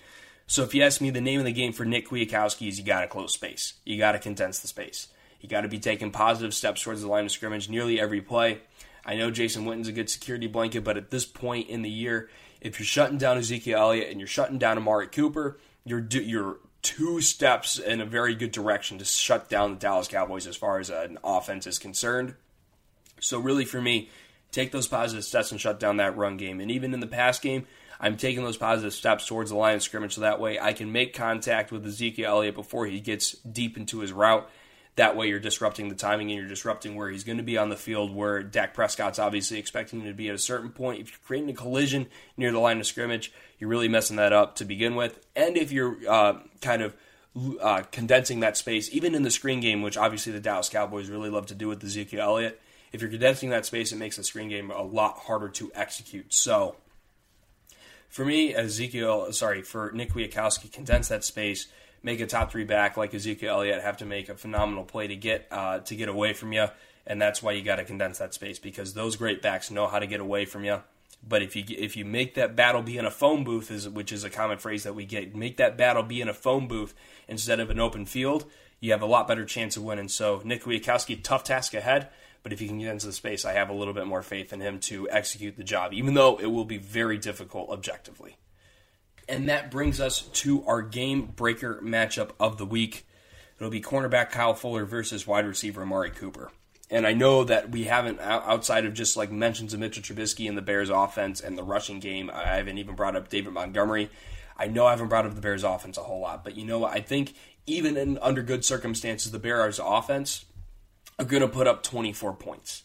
So 0.46 0.62
if 0.62 0.72
you 0.72 0.84
ask 0.84 1.00
me, 1.00 1.10
the 1.10 1.20
name 1.20 1.40
of 1.40 1.46
the 1.46 1.52
game 1.52 1.72
for 1.72 1.84
Nick 1.84 2.10
Kwiatkowski 2.10 2.68
is 2.68 2.78
you 2.78 2.84
got 2.84 3.00
to 3.00 3.08
close 3.08 3.34
space. 3.34 3.74
You 3.84 3.98
got 3.98 4.12
to 4.12 4.20
condense 4.20 4.60
the 4.60 4.68
space. 4.68 5.08
You 5.40 5.48
got 5.48 5.62
to 5.62 5.68
be 5.68 5.80
taking 5.80 6.12
positive 6.12 6.54
steps 6.54 6.80
towards 6.80 7.02
the 7.02 7.08
line 7.08 7.24
of 7.24 7.32
scrimmage 7.32 7.68
nearly 7.68 7.98
every 7.98 8.20
play. 8.20 8.60
I 9.04 9.16
know 9.16 9.32
Jason 9.32 9.64
Witten's 9.64 9.88
a 9.88 9.92
good 9.92 10.10
security 10.10 10.46
blanket, 10.46 10.84
but 10.84 10.96
at 10.96 11.10
this 11.10 11.24
point 11.24 11.70
in 11.70 11.82
the 11.82 11.90
year, 11.90 12.30
if 12.60 12.78
you're 12.78 12.86
shutting 12.86 13.18
down 13.18 13.36
Ezekiel 13.36 13.80
Elliott 13.80 14.10
and 14.10 14.20
you're 14.20 14.28
shutting 14.28 14.58
down 14.58 14.78
Amari 14.78 15.08
Cooper, 15.08 15.58
you're 15.84 16.06
you're 16.08 16.58
two 16.82 17.20
steps 17.20 17.78
in 17.78 18.00
a 18.00 18.06
very 18.06 18.34
good 18.34 18.52
direction 18.52 18.98
to 18.98 19.04
shut 19.04 19.48
down 19.48 19.70
the 19.70 19.78
Dallas 19.78 20.08
Cowboys 20.08 20.46
as 20.46 20.56
far 20.56 20.78
as 20.78 20.90
an 20.90 21.18
offense 21.22 21.66
is 21.66 21.78
concerned. 21.78 22.34
So 23.20 23.38
really, 23.38 23.64
for 23.64 23.80
me, 23.80 24.10
take 24.50 24.72
those 24.72 24.88
positive 24.88 25.24
steps 25.24 25.52
and 25.52 25.60
shut 25.60 25.78
down 25.78 25.98
that 25.98 26.16
run 26.16 26.36
game. 26.36 26.60
And 26.60 26.70
even 26.70 26.92
in 26.92 27.00
the 27.00 27.06
pass 27.06 27.38
game, 27.38 27.66
I'm 28.00 28.16
taking 28.16 28.42
those 28.42 28.56
positive 28.56 28.92
steps 28.92 29.26
towards 29.26 29.50
the 29.50 29.56
line 29.56 29.76
of 29.76 29.82
scrimmage 29.82 30.14
so 30.14 30.22
that 30.22 30.40
way 30.40 30.58
I 30.58 30.72
can 30.72 30.90
make 30.90 31.14
contact 31.14 31.70
with 31.70 31.86
Ezekiel 31.86 32.30
Elliott 32.30 32.56
before 32.56 32.86
he 32.86 32.98
gets 32.98 33.32
deep 33.38 33.76
into 33.76 34.00
his 34.00 34.12
route 34.12 34.50
that 34.96 35.16
way, 35.16 35.28
you're 35.28 35.40
disrupting 35.40 35.88
the 35.88 35.94
timing 35.94 36.30
and 36.30 36.38
you're 36.38 36.48
disrupting 36.48 36.96
where 36.96 37.08
he's 37.08 37.24
going 37.24 37.38
to 37.38 37.42
be 37.42 37.56
on 37.56 37.70
the 37.70 37.76
field. 37.76 38.14
Where 38.14 38.42
Dak 38.42 38.74
Prescott's 38.74 39.18
obviously 39.18 39.58
expecting 39.58 40.00
him 40.00 40.08
to 40.08 40.14
be 40.14 40.28
at 40.28 40.34
a 40.34 40.38
certain 40.38 40.70
point. 40.70 41.00
If 41.00 41.10
you're 41.10 41.18
creating 41.26 41.50
a 41.50 41.54
collision 41.54 42.08
near 42.36 42.52
the 42.52 42.58
line 42.58 42.78
of 42.78 42.86
scrimmage, 42.86 43.32
you're 43.58 43.70
really 43.70 43.88
messing 43.88 44.16
that 44.16 44.32
up 44.34 44.56
to 44.56 44.64
begin 44.66 44.94
with. 44.94 45.18
And 45.34 45.56
if 45.56 45.72
you're 45.72 45.96
uh, 46.06 46.40
kind 46.60 46.82
of 46.82 46.94
uh, 47.60 47.84
condensing 47.90 48.40
that 48.40 48.58
space, 48.58 48.92
even 48.92 49.14
in 49.14 49.22
the 49.22 49.30
screen 49.30 49.60
game, 49.60 49.80
which 49.80 49.96
obviously 49.96 50.32
the 50.32 50.40
Dallas 50.40 50.68
Cowboys 50.68 51.08
really 51.08 51.30
love 51.30 51.46
to 51.46 51.54
do 51.54 51.68
with 51.68 51.82
Ezekiel 51.82 52.20
Elliott, 52.20 52.60
if 52.92 53.00
you're 53.00 53.10
condensing 53.10 53.48
that 53.50 53.64
space, 53.64 53.92
it 53.92 53.96
makes 53.96 54.18
the 54.18 54.24
screen 54.24 54.50
game 54.50 54.70
a 54.70 54.82
lot 54.82 55.20
harder 55.20 55.48
to 55.48 55.72
execute. 55.74 56.34
So, 56.34 56.76
for 58.10 58.26
me, 58.26 58.54
Ezekiel, 58.54 59.32
sorry, 59.32 59.62
for 59.62 59.90
Nick 59.92 60.12
Kwiatkowski, 60.12 60.70
condense 60.70 61.08
that 61.08 61.24
space 61.24 61.68
make 62.02 62.20
a 62.20 62.26
top 62.26 62.50
three 62.50 62.64
back 62.64 62.96
like 62.96 63.14
Ezekiel 63.14 63.54
Elliott 63.56 63.82
have 63.82 63.98
to 63.98 64.06
make 64.06 64.28
a 64.28 64.34
phenomenal 64.34 64.84
play 64.84 65.06
to 65.06 65.16
get 65.16 65.46
uh, 65.50 65.80
to 65.80 65.96
get 65.96 66.08
away 66.08 66.32
from 66.32 66.52
you, 66.52 66.66
and 67.06 67.20
that's 67.20 67.42
why 67.42 67.52
you 67.52 67.62
got 67.62 67.76
to 67.76 67.84
condense 67.84 68.18
that 68.18 68.34
space 68.34 68.58
because 68.58 68.94
those 68.94 69.16
great 69.16 69.42
backs 69.42 69.70
know 69.70 69.86
how 69.86 69.98
to 69.98 70.06
get 70.06 70.20
away 70.20 70.44
from 70.44 70.64
you. 70.64 70.82
But 71.26 71.42
if 71.42 71.54
you 71.54 71.64
if 71.68 71.96
you 71.96 72.04
make 72.04 72.34
that 72.34 72.56
battle 72.56 72.82
be 72.82 72.98
in 72.98 73.06
a 73.06 73.10
phone 73.10 73.44
booth, 73.44 73.70
is 73.70 73.88
which 73.88 74.12
is 74.12 74.24
a 74.24 74.30
common 74.30 74.58
phrase 74.58 74.82
that 74.84 74.94
we 74.94 75.04
get, 75.04 75.34
make 75.34 75.56
that 75.58 75.76
battle 75.76 76.02
be 76.02 76.20
in 76.20 76.28
a 76.28 76.34
phone 76.34 76.66
booth 76.66 76.94
instead 77.28 77.60
of 77.60 77.70
an 77.70 77.78
open 77.78 78.06
field, 78.06 78.44
you 78.80 78.90
have 78.92 79.02
a 79.02 79.06
lot 79.06 79.28
better 79.28 79.44
chance 79.44 79.76
of 79.76 79.84
winning. 79.84 80.08
So 80.08 80.42
Nick 80.44 80.64
Kwiatkowski, 80.64 81.22
tough 81.22 81.44
task 81.44 81.74
ahead. 81.74 82.08
But 82.42 82.52
if 82.52 82.60
you 82.60 82.66
can 82.66 82.80
get 82.80 82.90
into 82.90 83.06
the 83.06 83.12
space, 83.12 83.44
I 83.44 83.52
have 83.52 83.70
a 83.70 83.72
little 83.72 83.94
bit 83.94 84.06
more 84.06 84.22
faith 84.22 84.52
in 84.52 84.60
him 84.60 84.80
to 84.80 85.08
execute 85.10 85.56
the 85.56 85.62
job, 85.62 85.92
even 85.92 86.14
though 86.14 86.38
it 86.38 86.46
will 86.46 86.64
be 86.64 86.78
very 86.78 87.16
difficult 87.16 87.70
objectively. 87.70 88.36
And 89.32 89.48
that 89.48 89.70
brings 89.70 89.98
us 89.98 90.20
to 90.20 90.62
our 90.66 90.82
game 90.82 91.32
breaker 91.34 91.80
matchup 91.82 92.32
of 92.38 92.58
the 92.58 92.66
week. 92.66 93.06
It'll 93.56 93.70
be 93.70 93.80
cornerback 93.80 94.30
Kyle 94.30 94.52
Fuller 94.52 94.84
versus 94.84 95.26
wide 95.26 95.46
receiver 95.46 95.80
Amari 95.80 96.10
Cooper. 96.10 96.50
And 96.90 97.06
I 97.06 97.14
know 97.14 97.42
that 97.44 97.70
we 97.70 97.84
haven't, 97.84 98.20
outside 98.20 98.84
of 98.84 98.92
just 98.92 99.16
like 99.16 99.32
mentions 99.32 99.72
of 99.72 99.80
Mitchell 99.80 100.02
Trubisky 100.02 100.46
and 100.50 100.58
the 100.58 100.60
Bears 100.60 100.90
offense 100.90 101.40
and 101.40 101.56
the 101.56 101.62
rushing 101.62 101.98
game, 101.98 102.30
I 102.30 102.56
haven't 102.56 102.76
even 102.76 102.94
brought 102.94 103.16
up 103.16 103.30
David 103.30 103.54
Montgomery. 103.54 104.10
I 104.58 104.66
know 104.66 104.84
I 104.84 104.90
haven't 104.90 105.08
brought 105.08 105.24
up 105.24 105.34
the 105.34 105.40
Bears 105.40 105.64
offense 105.64 105.96
a 105.96 106.02
whole 106.02 106.20
lot, 106.20 106.44
but 106.44 106.54
you 106.54 106.66
know 106.66 106.80
what? 106.80 106.92
I 106.92 107.00
think 107.00 107.32
even 107.66 107.96
in 107.96 108.18
under 108.18 108.42
good 108.42 108.66
circumstances, 108.66 109.32
the 109.32 109.38
Bears 109.38 109.80
offense 109.82 110.44
are 111.18 111.24
going 111.24 111.40
to 111.40 111.48
put 111.48 111.66
up 111.66 111.82
24 111.82 112.34
points. 112.34 112.82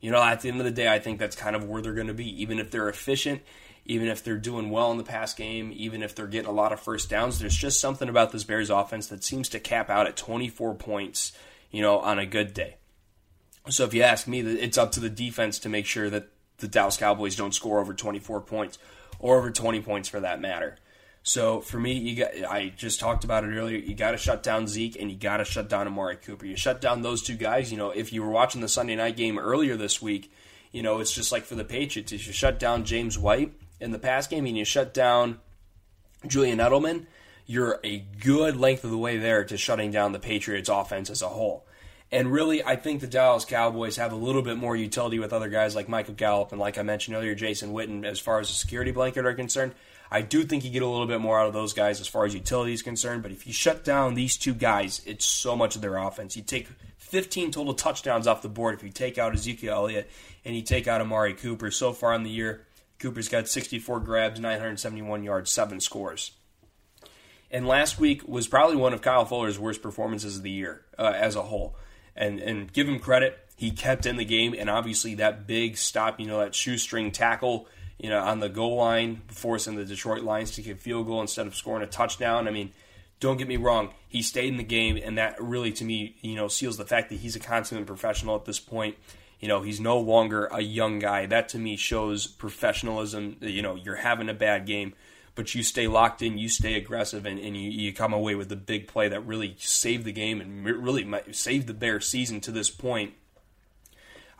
You 0.00 0.10
know, 0.10 0.22
at 0.22 0.40
the 0.40 0.48
end 0.48 0.60
of 0.60 0.64
the 0.64 0.70
day, 0.70 0.90
I 0.90 0.98
think 0.98 1.18
that's 1.18 1.36
kind 1.36 1.54
of 1.54 1.68
where 1.68 1.82
they're 1.82 1.92
going 1.92 2.06
to 2.06 2.14
be. 2.14 2.40
Even 2.40 2.58
if 2.58 2.70
they're 2.70 2.88
efficient, 2.88 3.42
even 3.86 4.08
if 4.08 4.24
they're 4.24 4.36
doing 4.36 4.70
well 4.70 4.90
in 4.90 4.98
the 4.98 5.04
pass 5.04 5.34
game, 5.34 5.72
even 5.74 6.02
if 6.02 6.14
they're 6.14 6.26
getting 6.26 6.48
a 6.48 6.52
lot 6.52 6.72
of 6.72 6.80
first 6.80 7.10
downs, 7.10 7.38
there's 7.38 7.56
just 7.56 7.80
something 7.80 8.08
about 8.08 8.32
this 8.32 8.44
Bears 8.44 8.70
offense 8.70 9.08
that 9.08 9.22
seems 9.22 9.48
to 9.50 9.60
cap 9.60 9.90
out 9.90 10.06
at 10.06 10.16
24 10.16 10.74
points, 10.74 11.32
you 11.70 11.82
know, 11.82 11.98
on 11.98 12.18
a 12.18 12.26
good 12.26 12.54
day. 12.54 12.76
So 13.68 13.84
if 13.84 13.94
you 13.94 14.02
ask 14.02 14.26
me, 14.26 14.40
it's 14.40 14.78
up 14.78 14.92
to 14.92 15.00
the 15.00 15.10
defense 15.10 15.58
to 15.60 15.68
make 15.68 15.86
sure 15.86 16.10
that 16.10 16.28
the 16.58 16.68
Dallas 16.68 16.96
Cowboys 16.96 17.36
don't 17.36 17.54
score 17.54 17.80
over 17.80 17.94
24 17.94 18.42
points 18.42 18.78
or 19.18 19.38
over 19.38 19.50
20 19.50 19.80
points 19.80 20.08
for 20.08 20.20
that 20.20 20.40
matter. 20.40 20.76
So 21.22 21.60
for 21.60 21.80
me, 21.80 21.94
you 21.94 22.16
got 22.16 22.34
I 22.50 22.68
just 22.76 23.00
talked 23.00 23.24
about 23.24 23.44
it 23.44 23.48
earlier. 23.48 23.78
You 23.78 23.94
got 23.94 24.10
to 24.10 24.18
shut 24.18 24.42
down 24.42 24.66
Zeke 24.66 25.00
and 25.00 25.10
you 25.10 25.16
got 25.16 25.38
to 25.38 25.44
shut 25.44 25.70
down 25.70 25.86
Amari 25.86 26.16
Cooper. 26.16 26.44
You 26.44 26.56
shut 26.56 26.82
down 26.82 27.00
those 27.00 27.22
two 27.22 27.36
guys. 27.36 27.72
You 27.72 27.78
know, 27.78 27.90
if 27.90 28.12
you 28.12 28.22
were 28.22 28.30
watching 28.30 28.60
the 28.60 28.68
Sunday 28.68 28.94
night 28.94 29.16
game 29.16 29.38
earlier 29.38 29.76
this 29.76 30.02
week, 30.02 30.30
you 30.70 30.82
know 30.82 31.00
it's 31.00 31.14
just 31.14 31.32
like 31.32 31.44
for 31.44 31.54
the 31.54 31.64
Patriots. 31.64 32.12
If 32.12 32.26
you 32.26 32.34
shut 32.34 32.58
down 32.58 32.84
James 32.84 33.18
White, 33.18 33.54
in 33.80 33.90
the 33.90 33.98
pass 33.98 34.26
game 34.26 34.46
and 34.46 34.56
you 34.56 34.64
shut 34.64 34.94
down 34.94 35.40
Julian 36.26 36.58
Edelman, 36.58 37.06
you're 37.46 37.80
a 37.84 37.98
good 37.98 38.56
length 38.56 38.84
of 38.84 38.90
the 38.90 38.98
way 38.98 39.18
there 39.18 39.44
to 39.44 39.56
shutting 39.56 39.90
down 39.90 40.12
the 40.12 40.18
Patriots 40.18 40.68
offense 40.68 41.10
as 41.10 41.22
a 41.22 41.28
whole. 41.28 41.66
And 42.10 42.32
really, 42.32 42.62
I 42.62 42.76
think 42.76 43.00
the 43.00 43.06
Dallas 43.06 43.44
Cowboys 43.44 43.96
have 43.96 44.12
a 44.12 44.16
little 44.16 44.42
bit 44.42 44.56
more 44.56 44.76
utility 44.76 45.18
with 45.18 45.32
other 45.32 45.48
guys 45.48 45.74
like 45.74 45.88
Michael 45.88 46.14
Gallup 46.14 46.52
and, 46.52 46.60
like 46.60 46.78
I 46.78 46.82
mentioned 46.82 47.16
earlier, 47.16 47.34
Jason 47.34 47.72
Witten 47.72 48.04
as 48.04 48.20
far 48.20 48.40
as 48.40 48.48
the 48.48 48.54
security 48.54 48.92
blanket 48.92 49.26
are 49.26 49.34
concerned. 49.34 49.74
I 50.10 50.22
do 50.22 50.44
think 50.44 50.64
you 50.64 50.70
get 50.70 50.82
a 50.82 50.86
little 50.86 51.08
bit 51.08 51.20
more 51.20 51.40
out 51.40 51.48
of 51.48 51.54
those 51.54 51.72
guys 51.72 52.00
as 52.00 52.06
far 52.06 52.24
as 52.24 52.34
utility 52.34 52.72
is 52.72 52.82
concerned. 52.82 53.22
But 53.22 53.32
if 53.32 53.46
you 53.46 53.52
shut 53.52 53.84
down 53.84 54.14
these 54.14 54.36
two 54.36 54.54
guys, 54.54 55.02
it's 55.06 55.24
so 55.24 55.56
much 55.56 55.74
of 55.74 55.82
their 55.82 55.96
offense. 55.96 56.36
You 56.36 56.42
take 56.42 56.68
15 56.98 57.50
total 57.50 57.74
touchdowns 57.74 58.28
off 58.28 58.42
the 58.42 58.48
board 58.48 58.74
if 58.74 58.84
you 58.84 58.90
take 58.90 59.18
out 59.18 59.34
Ezekiel 59.34 59.74
Elliott 59.74 60.08
and 60.44 60.54
you 60.54 60.62
take 60.62 60.86
out 60.86 61.00
Amari 61.00 61.34
Cooper. 61.34 61.72
So 61.72 61.92
far 61.92 62.14
in 62.14 62.22
the 62.22 62.30
year, 62.30 62.64
Cooper's 63.04 63.28
got 63.28 63.48
64 63.48 64.00
grabs, 64.00 64.40
971 64.40 65.24
yards, 65.24 65.50
seven 65.50 65.78
scores. 65.78 66.30
And 67.50 67.68
last 67.68 67.98
week 67.98 68.26
was 68.26 68.48
probably 68.48 68.76
one 68.76 68.94
of 68.94 69.02
Kyle 69.02 69.26
Fuller's 69.26 69.58
worst 69.58 69.82
performances 69.82 70.38
of 70.38 70.42
the 70.42 70.50
year 70.50 70.86
uh, 70.98 71.12
as 71.14 71.36
a 71.36 71.42
whole. 71.42 71.76
And 72.16 72.40
and 72.40 72.72
give 72.72 72.88
him 72.88 72.98
credit, 72.98 73.38
he 73.56 73.72
kept 73.72 74.06
in 74.06 74.16
the 74.16 74.24
game, 74.24 74.54
and 74.56 74.70
obviously 74.70 75.16
that 75.16 75.46
big 75.46 75.76
stop, 75.76 76.18
you 76.18 76.26
know, 76.26 76.38
that 76.38 76.54
shoestring 76.54 77.12
tackle, 77.12 77.68
you 77.98 78.08
know, 78.08 78.20
on 78.20 78.40
the 78.40 78.48
goal 78.48 78.76
line, 78.76 79.20
forcing 79.28 79.74
the 79.74 79.84
Detroit 79.84 80.22
Lions 80.22 80.52
to 80.52 80.70
a 80.70 80.74
field 80.74 81.06
goal 81.06 81.20
instead 81.20 81.46
of 81.46 81.54
scoring 81.54 81.82
a 81.82 81.86
touchdown. 81.86 82.48
I 82.48 82.52
mean, 82.52 82.72
don't 83.20 83.36
get 83.36 83.48
me 83.48 83.58
wrong, 83.58 83.92
he 84.08 84.22
stayed 84.22 84.48
in 84.48 84.56
the 84.56 84.64
game, 84.64 84.96
and 84.96 85.18
that 85.18 85.36
really, 85.42 85.72
to 85.72 85.84
me, 85.84 86.16
you 86.22 86.36
know, 86.36 86.48
seals 86.48 86.78
the 86.78 86.86
fact 86.86 87.10
that 87.10 87.16
he's 87.16 87.36
a 87.36 87.40
consummate 87.40 87.86
professional 87.86 88.34
at 88.34 88.46
this 88.46 88.60
point. 88.60 88.96
You 89.44 89.48
know, 89.48 89.60
he's 89.60 89.78
no 89.78 89.98
longer 89.98 90.46
a 90.46 90.62
young 90.62 90.98
guy. 91.00 91.26
That 91.26 91.50
to 91.50 91.58
me 91.58 91.76
shows 91.76 92.26
professionalism. 92.26 93.36
You 93.42 93.60
know, 93.60 93.74
you're 93.74 93.96
having 93.96 94.30
a 94.30 94.32
bad 94.32 94.64
game, 94.64 94.94
but 95.34 95.54
you 95.54 95.62
stay 95.62 95.86
locked 95.86 96.22
in, 96.22 96.38
you 96.38 96.48
stay 96.48 96.76
aggressive, 96.76 97.26
and, 97.26 97.38
and 97.38 97.54
you, 97.54 97.68
you 97.68 97.92
come 97.92 98.14
away 98.14 98.36
with 98.36 98.50
a 98.52 98.56
big 98.56 98.88
play 98.88 99.06
that 99.08 99.20
really 99.26 99.54
saved 99.58 100.06
the 100.06 100.12
game 100.12 100.40
and 100.40 100.64
really 100.64 101.06
saved 101.32 101.66
the 101.66 101.74
Bears 101.74 102.08
season 102.08 102.40
to 102.40 102.52
this 102.52 102.70
point. 102.70 103.12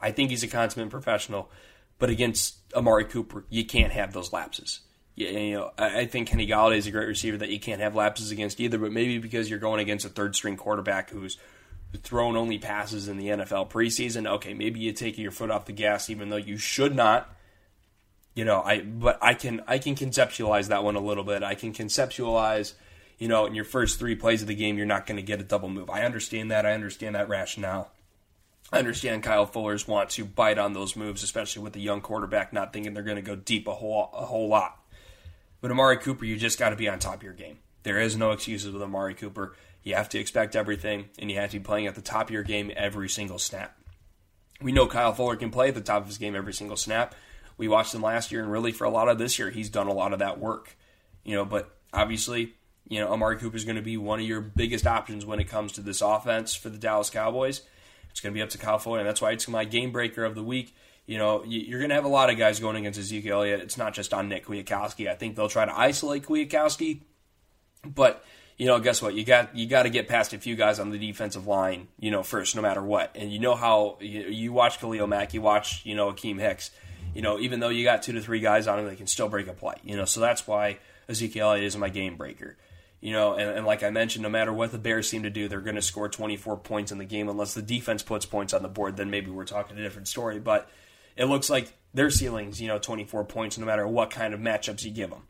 I 0.00 0.10
think 0.10 0.30
he's 0.30 0.42
a 0.42 0.48
consummate 0.48 0.88
professional. 0.88 1.50
but 1.98 2.08
against 2.08 2.56
Amari 2.74 3.04
Cooper, 3.04 3.44
you 3.50 3.66
can't 3.66 3.92
have 3.92 4.14
those 4.14 4.32
lapses. 4.32 4.80
Yeah, 5.16 5.28
you 5.28 5.54
know, 5.54 5.70
I 5.76 6.06
think 6.06 6.28
Kenny 6.28 6.46
Golladay 6.46 6.78
is 6.78 6.86
a 6.86 6.90
great 6.90 7.08
receiver 7.08 7.36
that 7.36 7.50
you 7.50 7.60
can't 7.60 7.82
have 7.82 7.94
lapses 7.94 8.30
against 8.30 8.58
either, 8.58 8.78
but 8.78 8.90
maybe 8.90 9.18
because 9.18 9.50
you're 9.50 9.58
going 9.58 9.80
against 9.80 10.06
a 10.06 10.08
third 10.08 10.34
string 10.34 10.56
quarterback 10.56 11.10
who's 11.10 11.36
thrown 11.98 12.36
only 12.36 12.58
passes 12.58 13.08
in 13.08 13.16
the 13.16 13.28
NFL 13.28 13.70
preseason, 13.70 14.26
okay, 14.26 14.54
maybe 14.54 14.80
you 14.80 14.92
take 14.92 15.18
your 15.18 15.30
foot 15.30 15.50
off 15.50 15.66
the 15.66 15.72
gas 15.72 16.10
even 16.10 16.28
though 16.28 16.36
you 16.36 16.56
should 16.56 16.94
not. 16.94 17.30
You 18.34 18.44
know, 18.44 18.62
I 18.62 18.80
but 18.80 19.18
I 19.22 19.34
can 19.34 19.62
I 19.66 19.78
can 19.78 19.94
conceptualize 19.94 20.68
that 20.68 20.82
one 20.82 20.96
a 20.96 21.00
little 21.00 21.22
bit. 21.22 21.42
I 21.42 21.54
can 21.54 21.72
conceptualize, 21.72 22.72
you 23.18 23.28
know, 23.28 23.46
in 23.46 23.54
your 23.54 23.64
first 23.64 23.98
three 23.98 24.16
plays 24.16 24.42
of 24.42 24.48
the 24.48 24.56
game, 24.56 24.76
you're 24.76 24.86
not 24.86 25.06
going 25.06 25.16
to 25.16 25.22
get 25.22 25.40
a 25.40 25.44
double 25.44 25.68
move. 25.68 25.88
I 25.88 26.02
understand 26.02 26.50
that. 26.50 26.66
I 26.66 26.72
understand 26.72 27.14
that 27.14 27.28
rationale. 27.28 27.90
I 28.72 28.78
understand 28.78 29.22
Kyle 29.22 29.46
Fuller's 29.46 29.86
want 29.86 30.10
to 30.10 30.24
bite 30.24 30.58
on 30.58 30.72
those 30.72 30.96
moves, 30.96 31.22
especially 31.22 31.62
with 31.62 31.74
the 31.74 31.80
young 31.80 32.00
quarterback 32.00 32.52
not 32.52 32.72
thinking 32.72 32.92
they're 32.92 33.04
going 33.04 33.16
to 33.16 33.22
go 33.22 33.36
deep 33.36 33.68
a 33.68 33.74
whole 33.74 34.10
a 34.12 34.26
whole 34.26 34.48
lot. 34.48 34.80
But 35.60 35.70
Amari 35.70 35.98
Cooper, 35.98 36.24
you 36.24 36.36
just 36.36 36.58
got 36.58 36.70
to 36.70 36.76
be 36.76 36.88
on 36.88 36.98
top 36.98 37.16
of 37.16 37.22
your 37.22 37.32
game. 37.32 37.58
There 37.84 38.00
is 38.00 38.16
no 38.16 38.32
excuses 38.32 38.72
with 38.72 38.82
Amari 38.82 39.14
Cooper. 39.14 39.54
You 39.84 39.94
have 39.94 40.08
to 40.08 40.18
expect 40.18 40.56
everything, 40.56 41.10
and 41.18 41.30
you 41.30 41.36
have 41.38 41.50
to 41.50 41.58
be 41.58 41.64
playing 41.64 41.86
at 41.86 41.94
the 41.94 42.00
top 42.00 42.28
of 42.28 42.30
your 42.32 42.42
game 42.42 42.72
every 42.74 43.08
single 43.08 43.38
snap. 43.38 43.78
We 44.60 44.72
know 44.72 44.86
Kyle 44.86 45.12
Fuller 45.12 45.36
can 45.36 45.50
play 45.50 45.68
at 45.68 45.74
the 45.74 45.82
top 45.82 46.02
of 46.02 46.08
his 46.08 46.18
game 46.18 46.34
every 46.34 46.54
single 46.54 46.76
snap. 46.76 47.14
We 47.58 47.68
watched 47.68 47.94
him 47.94 48.02
last 48.02 48.32
year, 48.32 48.42
and 48.42 48.50
really 48.50 48.72
for 48.72 48.84
a 48.84 48.90
lot 48.90 49.08
of 49.08 49.18
this 49.18 49.38
year, 49.38 49.50
he's 49.50 49.68
done 49.68 49.86
a 49.86 49.92
lot 49.92 50.12
of 50.12 50.20
that 50.20 50.40
work. 50.40 50.76
You 51.22 51.36
know, 51.36 51.44
but 51.44 51.76
obviously, 51.92 52.54
you 52.88 52.98
know, 52.98 53.12
Amari 53.12 53.36
Cooper 53.36 53.56
is 53.56 53.64
going 53.64 53.76
to 53.76 53.82
be 53.82 53.96
one 53.96 54.20
of 54.20 54.26
your 54.26 54.40
biggest 54.40 54.86
options 54.86 55.26
when 55.26 55.38
it 55.38 55.48
comes 55.48 55.72
to 55.72 55.82
this 55.82 56.00
offense 56.00 56.54
for 56.54 56.70
the 56.70 56.78
Dallas 56.78 57.10
Cowboys. 57.10 57.62
It's 58.10 58.20
going 58.20 58.32
to 58.32 58.38
be 58.38 58.42
up 58.42 58.50
to 58.50 58.58
Kyle 58.58 58.78
Fuller, 58.78 59.00
and 59.00 59.08
that's 59.08 59.20
why 59.20 59.32
it's 59.32 59.48
my 59.48 59.64
game 59.64 59.92
breaker 59.92 60.24
of 60.24 60.34
the 60.34 60.42
week. 60.42 60.74
You 61.06 61.18
know, 61.18 61.44
you're 61.44 61.80
going 61.80 61.90
to 61.90 61.94
have 61.94 62.06
a 62.06 62.08
lot 62.08 62.30
of 62.30 62.38
guys 62.38 62.58
going 62.58 62.76
against 62.76 62.98
Ezekiel 62.98 63.38
Elliott. 63.38 63.60
It's 63.60 63.76
not 63.76 63.92
just 63.92 64.14
on 64.14 64.30
Nick 64.30 64.46
Kwiatkowski. 64.46 65.10
I 65.10 65.14
think 65.14 65.36
they'll 65.36 65.48
try 65.48 65.66
to 65.66 65.78
isolate 65.78 66.22
Kwiatkowski, 66.22 67.02
but 67.84 68.24
you 68.56 68.66
know, 68.66 68.78
guess 68.78 69.02
what? 69.02 69.14
You 69.14 69.24
got 69.24 69.56
you 69.56 69.66
got 69.66 69.82
to 69.82 69.90
get 69.90 70.08
past 70.08 70.32
a 70.32 70.38
few 70.38 70.54
guys 70.54 70.78
on 70.78 70.90
the 70.90 70.98
defensive 70.98 71.46
line, 71.46 71.88
you 71.98 72.10
know, 72.10 72.22
first, 72.22 72.54
no 72.54 72.62
matter 72.62 72.82
what. 72.82 73.16
And 73.16 73.32
you 73.32 73.40
know 73.40 73.54
how 73.54 73.98
you, 74.00 74.22
you 74.22 74.52
watch 74.52 74.78
Khalil 74.78 75.06
Mack, 75.06 75.34
you 75.34 75.42
watch, 75.42 75.84
you 75.84 75.94
know, 75.94 76.12
Akiem 76.12 76.38
Hicks. 76.38 76.70
You 77.14 77.22
know, 77.22 77.38
even 77.38 77.60
though 77.60 77.68
you 77.68 77.84
got 77.84 78.02
two 78.02 78.12
to 78.12 78.20
three 78.20 78.40
guys 78.40 78.66
on 78.66 78.78
him, 78.78 78.86
they 78.86 78.96
can 78.96 79.06
still 79.06 79.28
break 79.28 79.46
a 79.46 79.52
play. 79.52 79.74
You 79.82 79.96
know, 79.96 80.04
so 80.04 80.20
that's 80.20 80.46
why 80.46 80.78
Ezekiel 81.08 81.52
is 81.52 81.76
my 81.76 81.88
game 81.88 82.16
breaker. 82.16 82.56
You 83.00 83.12
know, 83.12 83.34
and, 83.34 83.58
and 83.58 83.66
like 83.66 83.82
I 83.82 83.90
mentioned, 83.90 84.22
no 84.22 84.30
matter 84.30 84.52
what 84.52 84.72
the 84.72 84.78
Bears 84.78 85.08
seem 85.08 85.24
to 85.24 85.30
do, 85.30 85.46
they're 85.46 85.60
going 85.60 85.76
to 85.76 85.82
score 85.82 86.08
24 86.08 86.56
points 86.58 86.90
in 86.90 86.98
the 86.98 87.04
game 87.04 87.28
unless 87.28 87.54
the 87.54 87.62
defense 87.62 88.02
puts 88.02 88.24
points 88.24 88.54
on 88.54 88.62
the 88.62 88.68
board. 88.68 88.96
Then 88.96 89.10
maybe 89.10 89.30
we're 89.30 89.44
talking 89.44 89.76
a 89.76 89.82
different 89.82 90.08
story. 90.08 90.40
But 90.40 90.70
it 91.16 91.26
looks 91.26 91.50
like 91.50 91.72
their 91.92 92.10
ceilings, 92.10 92.60
you 92.60 92.68
know, 92.68 92.78
24 92.78 93.24
points 93.24 93.58
no 93.58 93.66
matter 93.66 93.86
what 93.86 94.10
kind 94.10 94.32
of 94.32 94.40
matchups 94.40 94.84
you 94.84 94.90
give 94.90 95.10
them. 95.10 95.24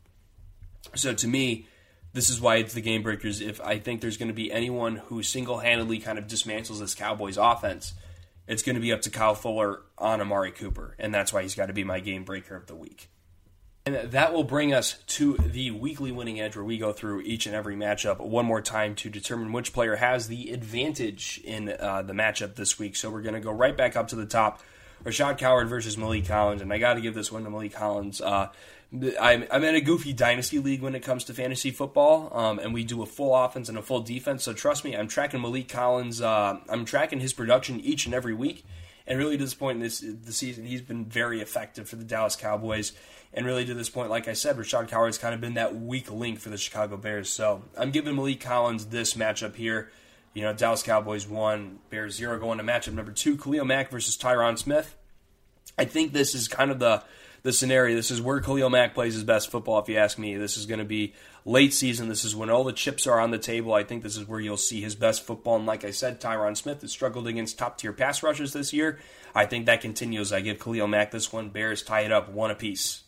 So 0.94 1.14
to 1.14 1.26
me, 1.26 1.66
this 2.14 2.30
is 2.30 2.40
why 2.40 2.56
it's 2.56 2.72
the 2.72 2.80
game 2.80 3.02
breakers. 3.02 3.40
If 3.40 3.60
I 3.60 3.78
think 3.78 4.00
there's 4.00 4.16
going 4.16 4.28
to 4.28 4.34
be 4.34 4.50
anyone 4.50 4.96
who 4.96 5.22
single 5.22 5.58
handedly 5.58 5.98
kind 5.98 6.16
of 6.16 6.26
dismantles 6.26 6.78
this 6.78 6.94
Cowboys 6.94 7.36
offense, 7.36 7.92
it's 8.46 8.62
going 8.62 8.76
to 8.76 8.80
be 8.80 8.92
up 8.92 9.02
to 9.02 9.10
Kyle 9.10 9.34
Fuller 9.34 9.82
on 9.98 10.20
Amari 10.20 10.52
Cooper. 10.52 10.94
And 10.98 11.12
that's 11.12 11.32
why 11.32 11.42
he's 11.42 11.56
got 11.56 11.66
to 11.66 11.72
be 11.72 11.84
my 11.84 11.98
game 12.00 12.24
breaker 12.24 12.54
of 12.54 12.66
the 12.66 12.76
week. 12.76 13.10
And 13.84 13.96
that 14.12 14.32
will 14.32 14.44
bring 14.44 14.72
us 14.72 14.96
to 15.08 15.36
the 15.36 15.72
weekly 15.72 16.10
winning 16.10 16.40
edge 16.40 16.56
where 16.56 16.64
we 16.64 16.78
go 16.78 16.92
through 16.92 17.20
each 17.22 17.46
and 17.46 17.54
every 17.54 17.76
matchup 17.76 18.18
one 18.18 18.46
more 18.46 18.62
time 18.62 18.94
to 18.94 19.10
determine 19.10 19.52
which 19.52 19.74
player 19.74 19.96
has 19.96 20.28
the 20.28 20.52
advantage 20.52 21.40
in 21.44 21.68
uh, 21.68 22.00
the 22.00 22.14
matchup 22.14 22.54
this 22.54 22.78
week. 22.78 22.96
So 22.96 23.10
we're 23.10 23.22
going 23.22 23.34
to 23.34 23.40
go 23.40 23.50
right 23.50 23.76
back 23.76 23.96
up 23.96 24.08
to 24.08 24.16
the 24.16 24.24
top. 24.24 24.62
Rashaad 25.04 25.36
Coward 25.36 25.68
versus 25.68 25.96
Maliek 25.96 26.26
Collins. 26.26 26.62
And 26.62 26.72
I 26.72 26.78
got 26.78 26.94
to 26.94 27.02
give 27.02 27.14
this 27.14 27.30
one 27.30 27.44
to 27.44 27.50
Maliek 27.50 27.74
Collins. 27.74 28.22
Uh, 28.22 28.48
I'm, 29.20 29.44
I'm 29.50 29.64
in 29.64 29.74
a 29.74 29.80
goofy 29.80 30.12
dynasty 30.12 30.58
league 30.58 30.82
when 30.82 30.94
it 30.94 31.00
comes 31.00 31.24
to 31.24 31.34
fantasy 31.34 31.70
football, 31.70 32.30
um, 32.32 32.58
and 32.58 32.72
we 32.72 32.84
do 32.84 33.02
a 33.02 33.06
full 33.06 33.34
offense 33.34 33.68
and 33.68 33.76
a 33.76 33.82
full 33.82 34.00
defense. 34.00 34.44
So 34.44 34.52
trust 34.52 34.84
me, 34.84 34.96
I'm 34.96 35.08
tracking 35.08 35.40
Maliek 35.40 35.68
Collins. 35.68 36.20
Uh, 36.20 36.58
I'm 36.68 36.84
tracking 36.84 37.20
his 37.20 37.32
production 37.32 37.80
each 37.80 38.06
and 38.06 38.14
every 38.14 38.34
week. 38.34 38.64
And 39.06 39.18
really, 39.18 39.36
to 39.36 39.44
this 39.44 39.54
point 39.54 39.76
in 39.76 39.82
this 39.82 40.00
the 40.00 40.32
season, 40.32 40.64
he's 40.64 40.80
been 40.80 41.04
very 41.04 41.40
effective 41.40 41.88
for 41.88 41.96
the 41.96 42.04
Dallas 42.04 42.36
Cowboys. 42.36 42.92
And 43.34 43.44
really, 43.44 43.64
to 43.64 43.74
this 43.74 43.90
point, 43.90 44.10
like 44.10 44.28
I 44.28 44.32
said, 44.32 44.56
Rashaad 44.56 44.88
Coward's 44.88 45.18
kind 45.18 45.34
of 45.34 45.40
been 45.40 45.54
that 45.54 45.74
weak 45.74 46.10
link 46.10 46.38
for 46.38 46.48
the 46.48 46.56
Chicago 46.56 46.96
Bears. 46.96 47.28
So 47.28 47.62
I'm 47.76 47.90
giving 47.90 48.14
Maliek 48.14 48.40
Collins 48.40 48.86
this 48.86 49.14
matchup 49.14 49.56
here. 49.56 49.90
You 50.32 50.42
know, 50.42 50.52
Dallas 50.52 50.82
Cowboys 50.82 51.28
one, 51.28 51.80
Bears 51.90 52.14
zero 52.14 52.38
going 52.38 52.58
to 52.58 52.64
matchup 52.64 52.94
number 52.94 53.12
two, 53.12 53.36
Khalil 53.36 53.64
Mack 53.64 53.90
versus 53.90 54.16
Tyron 54.16 54.58
Smith. 54.58 54.96
I 55.76 55.84
think 55.84 56.12
this 56.12 56.34
is 56.34 56.48
kind 56.48 56.70
of 56.70 56.78
the 56.78 57.02
the 57.44 57.52
scenario. 57.52 57.94
This 57.94 58.10
is 58.10 58.22
where 58.22 58.40
Khalil 58.40 58.70
Mack 58.70 58.94
plays 58.94 59.14
his 59.14 59.22
best 59.22 59.50
football, 59.50 59.78
if 59.78 59.88
you 59.88 59.98
ask 59.98 60.18
me. 60.18 60.36
This 60.36 60.56
is 60.56 60.64
going 60.64 60.78
to 60.78 60.84
be 60.84 61.12
late 61.44 61.74
season. 61.74 62.08
This 62.08 62.24
is 62.24 62.34
when 62.34 62.48
all 62.48 62.64
the 62.64 62.72
chips 62.72 63.06
are 63.06 63.20
on 63.20 63.30
the 63.30 63.38
table. 63.38 63.74
I 63.74 63.84
think 63.84 64.02
this 64.02 64.16
is 64.16 64.26
where 64.26 64.40
you'll 64.40 64.56
see 64.56 64.80
his 64.80 64.94
best 64.94 65.24
football. 65.24 65.56
And 65.56 65.66
like 65.66 65.84
I 65.84 65.90
said, 65.90 66.20
Tyron 66.20 66.56
Smith 66.56 66.80
has 66.80 66.90
struggled 66.90 67.28
against 67.28 67.58
top 67.58 67.76
tier 67.76 67.92
pass 67.92 68.22
rushers 68.22 68.54
this 68.54 68.72
year. 68.72 68.98
I 69.34 69.44
think 69.44 69.66
that 69.66 69.82
continues. 69.82 70.32
I 70.32 70.40
give 70.40 70.58
Khalil 70.58 70.88
Mack 70.88 71.10
this 71.10 71.32
one. 71.32 71.50
Bears 71.50 71.82
tie 71.82 72.00
it 72.00 72.12
up 72.12 72.30
one 72.30 72.50
apiece. 72.50 73.02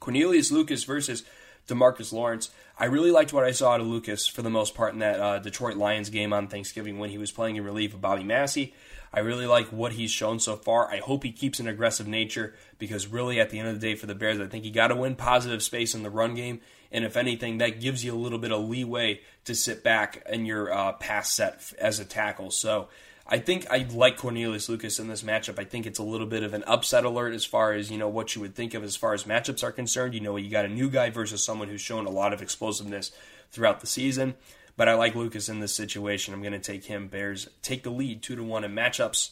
Cornelius 0.00 0.50
Lucas 0.50 0.82
versus 0.82 1.22
DeMarcus 1.68 2.12
Lawrence. 2.12 2.50
I 2.76 2.86
really 2.86 3.12
liked 3.12 3.32
what 3.32 3.44
I 3.44 3.52
saw 3.52 3.74
out 3.74 3.80
of 3.80 3.86
Lucas 3.86 4.26
for 4.26 4.42
the 4.42 4.50
most 4.50 4.74
part 4.74 4.94
in 4.94 4.98
that 4.98 5.20
uh, 5.20 5.38
Detroit 5.38 5.76
Lions 5.76 6.10
game 6.10 6.32
on 6.32 6.48
Thanksgiving 6.48 6.98
when 6.98 7.10
he 7.10 7.18
was 7.18 7.30
playing 7.30 7.54
in 7.54 7.64
relief 7.64 7.94
of 7.94 8.00
Bobby 8.00 8.24
Massie. 8.24 8.74
I 9.14 9.20
really 9.20 9.46
like 9.46 9.68
what 9.68 9.92
he's 9.92 10.10
shown 10.10 10.40
so 10.40 10.56
far. 10.56 10.90
I 10.90 10.98
hope 10.98 11.22
he 11.22 11.30
keeps 11.30 11.60
an 11.60 11.68
aggressive 11.68 12.08
nature 12.08 12.54
because, 12.78 13.06
really, 13.06 13.38
at 13.38 13.50
the 13.50 13.60
end 13.60 13.68
of 13.68 13.80
the 13.80 13.86
day, 13.86 13.94
for 13.94 14.06
the 14.06 14.14
Bears, 14.14 14.40
I 14.40 14.46
think 14.46 14.64
you 14.64 14.72
got 14.72 14.88
to 14.88 14.96
win 14.96 15.14
positive 15.14 15.62
space 15.62 15.94
in 15.94 16.02
the 16.02 16.10
run 16.10 16.34
game. 16.34 16.60
And 16.90 17.04
if 17.04 17.16
anything, 17.16 17.58
that 17.58 17.80
gives 17.80 18.04
you 18.04 18.12
a 18.12 18.18
little 18.18 18.38
bit 18.38 18.50
of 18.50 18.68
leeway 18.68 19.20
to 19.44 19.54
sit 19.54 19.84
back 19.84 20.24
in 20.28 20.46
your 20.46 20.72
uh, 20.72 20.92
pass 20.94 21.30
set 21.30 21.72
as 21.78 22.00
a 22.00 22.04
tackle. 22.04 22.50
So 22.50 22.88
I 23.26 23.38
think 23.38 23.70
I 23.70 23.86
like 23.90 24.16
Cornelius 24.16 24.68
Lucas 24.68 24.98
in 24.98 25.08
this 25.08 25.22
matchup. 25.22 25.58
I 25.58 25.64
think 25.64 25.86
it's 25.86 25.98
a 25.98 26.04
little 26.04 26.26
bit 26.26 26.42
of 26.42 26.52
an 26.52 26.64
upset 26.66 27.04
alert 27.04 27.34
as 27.34 27.44
far 27.44 27.72
as 27.72 27.90
you 27.90 27.98
know 27.98 28.08
what 28.08 28.34
you 28.34 28.40
would 28.40 28.54
think 28.54 28.74
of 28.74 28.82
as 28.82 28.96
far 28.96 29.14
as 29.14 29.24
matchups 29.24 29.62
are 29.62 29.72
concerned. 29.72 30.14
You 30.14 30.20
know, 30.20 30.36
you 30.36 30.50
got 30.50 30.64
a 30.64 30.68
new 30.68 30.90
guy 30.90 31.10
versus 31.10 31.42
someone 31.42 31.68
who's 31.68 31.80
shown 31.80 32.06
a 32.06 32.10
lot 32.10 32.32
of 32.32 32.42
explosiveness 32.42 33.12
throughout 33.50 33.80
the 33.80 33.86
season. 33.86 34.34
But 34.76 34.88
I 34.88 34.94
like 34.94 35.14
Lucas 35.14 35.48
in 35.48 35.60
this 35.60 35.74
situation. 35.74 36.34
I'm 36.34 36.42
going 36.42 36.52
to 36.52 36.58
take 36.58 36.84
him. 36.84 37.08
Bears 37.08 37.48
take 37.62 37.82
the 37.84 37.90
lead 37.90 38.22
two 38.22 38.36
to 38.36 38.42
one 38.42 38.64
in 38.64 38.72
matchups. 38.72 39.30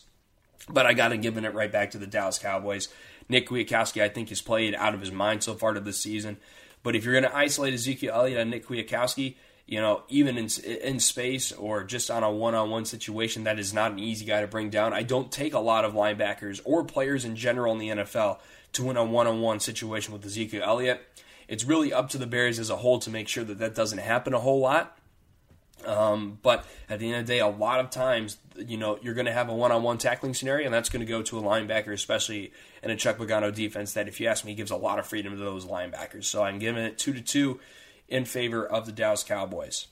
But 0.69 0.86
I 0.86 0.94
got 0.94 1.09
to 1.09 1.16
give 1.16 1.36
it 1.36 1.55
right 1.55 1.73
back 1.73 1.90
to 1.93 1.98
the 1.98 2.06
Dallas 2.06 2.39
Cowboys. 2.39 2.89
Nick 3.28 3.48
Kwiatkowski, 3.48 4.02
I 4.02 4.09
think, 4.09 4.28
has 4.28 4.40
played 4.40 4.74
out 4.74 4.94
of 4.94 5.01
his 5.01 5.10
mind 5.10 5.43
so 5.43 5.55
far 5.55 5.73
to 5.73 5.81
this 5.81 5.98
season. 5.98 6.36
But 6.82 6.94
if 6.94 7.05
you're 7.05 7.19
going 7.19 7.31
to 7.31 7.36
isolate 7.36 7.74
Ezekiel 7.74 8.12
Elliott 8.14 8.40
and 8.40 8.51
Nick 8.51 8.66
Kwiatkowski, 8.66 9.35
you 9.66 9.81
know, 9.81 10.02
even 10.09 10.36
in 10.36 10.48
in 10.64 11.01
space 11.01 11.52
or 11.52 11.85
just 11.85 12.10
on 12.10 12.23
a 12.23 12.31
one-on-one 12.31 12.85
situation, 12.85 13.44
that 13.44 13.59
is 13.59 13.73
not 13.73 13.93
an 13.93 13.98
easy 13.98 14.24
guy 14.24 14.40
to 14.40 14.47
bring 14.47 14.70
down. 14.70 14.93
I 14.93 15.02
don't 15.02 15.31
take 15.31 15.55
a 15.55 15.60
lot 15.60 15.85
of 15.85 15.94
linebackers 15.94 16.60
or 16.64 16.85
players 16.85 17.24
in 17.24 17.36
general 17.36 17.73
in 17.73 17.78
the 17.78 17.89
NFL 17.89 18.39
to 18.74 18.85
win 18.85 18.97
a 18.97 19.05
one-on-one 19.05 19.60
situation 19.60 20.12
with 20.12 20.24
Ezekiel 20.24 20.62
Elliott. 20.64 21.02
It's 21.48 21.64
really 21.64 21.93
up 21.93 22.09
to 22.10 22.19
the 22.19 22.27
Bears 22.27 22.59
as 22.59 22.70
a 22.70 22.77
whole 22.77 22.98
to 23.01 23.10
make 23.10 23.28
sure 23.28 23.44
that 23.44 23.59
that 23.59 23.74
doesn't 23.74 23.98
happen 23.98 24.35
a 24.35 24.40
whole 24.40 24.60
lot. 24.60 24.98
Um, 25.87 26.39
but 26.43 26.67
at 26.89 26.99
the 26.99 27.07
end 27.07 27.21
of 27.21 27.27
the 27.27 27.33
day, 27.33 27.41
a 27.41 27.49
lot 27.49 27.81
of 27.81 27.91
times, 27.91 28.39
you 28.57 28.77
know, 28.77 28.99
you're 29.03 29.15
going 29.15 29.27
to 29.27 29.33
have 29.33 29.49
a 29.49 29.55
one-on-one 29.55 29.99
tackling 29.99 30.35
scenario, 30.35 30.67
and 30.67 30.75
that's 30.75 30.89
going 30.89 31.05
to 31.05 31.11
go 31.11 31.23
to 31.23 31.39
a 31.39 31.43
linebacker, 31.43 31.93
especially 31.93 32.53
in 32.83 32.91
a 32.91 32.97
Chuck 32.97 33.19
Pagano 33.19 33.55
defense 33.55 33.95
that, 33.95 34.09
if 34.09 34.21
you 34.21 34.29
ask 34.29 34.45
me, 34.45 34.55
gives 34.55 34.71
a 34.71 34.77
lot 34.77 34.99
of 34.99 35.07
freedom 35.07 35.37
to 35.37 35.39
those 35.39 35.65
linebackers. 35.67 36.25
So 36.25 36.43
I'm 36.43 36.59
giving 36.59 36.85
it 36.85 36.99
two 36.99 37.13
to 37.13 37.21
two 37.21 37.61
in 38.09 38.25
favor 38.25 38.67
of 38.67 38.87
the 38.87 38.93
Dallas 38.93 39.23
Cowboys, 39.23 39.87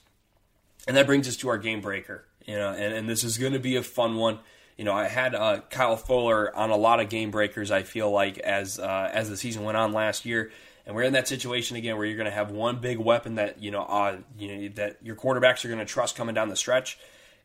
and 0.87 0.95
that 0.95 1.05
brings 1.05 1.27
us 1.27 1.37
to 1.37 1.49
our 1.49 1.57
game 1.57 1.81
breaker. 1.81 2.25
You 2.45 2.55
know, 2.55 2.69
and, 2.69 2.93
and 2.93 3.09
this 3.09 3.23
is 3.23 3.37
going 3.37 3.53
to 3.53 3.59
be 3.59 3.75
a 3.75 3.83
fun 3.83 4.15
one. 4.15 4.39
You 4.77 4.85
know, 4.85 4.93
I 4.93 5.07
had 5.07 5.35
uh, 5.35 5.61
Kyle 5.69 5.95
Fuller 5.95 6.55
on 6.55 6.71
a 6.71 6.75
lot 6.75 6.99
of 6.99 7.09
game 7.09 7.29
breakers. 7.29 7.69
I 7.69 7.83
feel 7.83 8.09
like 8.09 8.39
as 8.39 8.79
uh, 8.79 9.09
as 9.13 9.29
the 9.29 9.37
season 9.37 9.63
went 9.63 9.77
on 9.77 9.93
last 9.93 10.25
year 10.25 10.51
and 10.85 10.95
we're 10.95 11.03
in 11.03 11.13
that 11.13 11.27
situation 11.27 11.77
again 11.77 11.97
where 11.97 12.05
you're 12.05 12.17
going 12.17 12.25
to 12.25 12.31
have 12.31 12.51
one 12.51 12.79
big 12.79 12.97
weapon 12.97 13.35
that 13.35 13.61
you 13.61 13.71
know, 13.71 13.83
uh, 13.83 14.17
you 14.37 14.55
know 14.55 14.69
that 14.75 14.97
your 15.01 15.15
quarterbacks 15.15 15.63
are 15.63 15.67
going 15.67 15.79
to 15.79 15.85
trust 15.85 16.15
coming 16.15 16.35
down 16.35 16.49
the 16.49 16.55
stretch, 16.55 16.97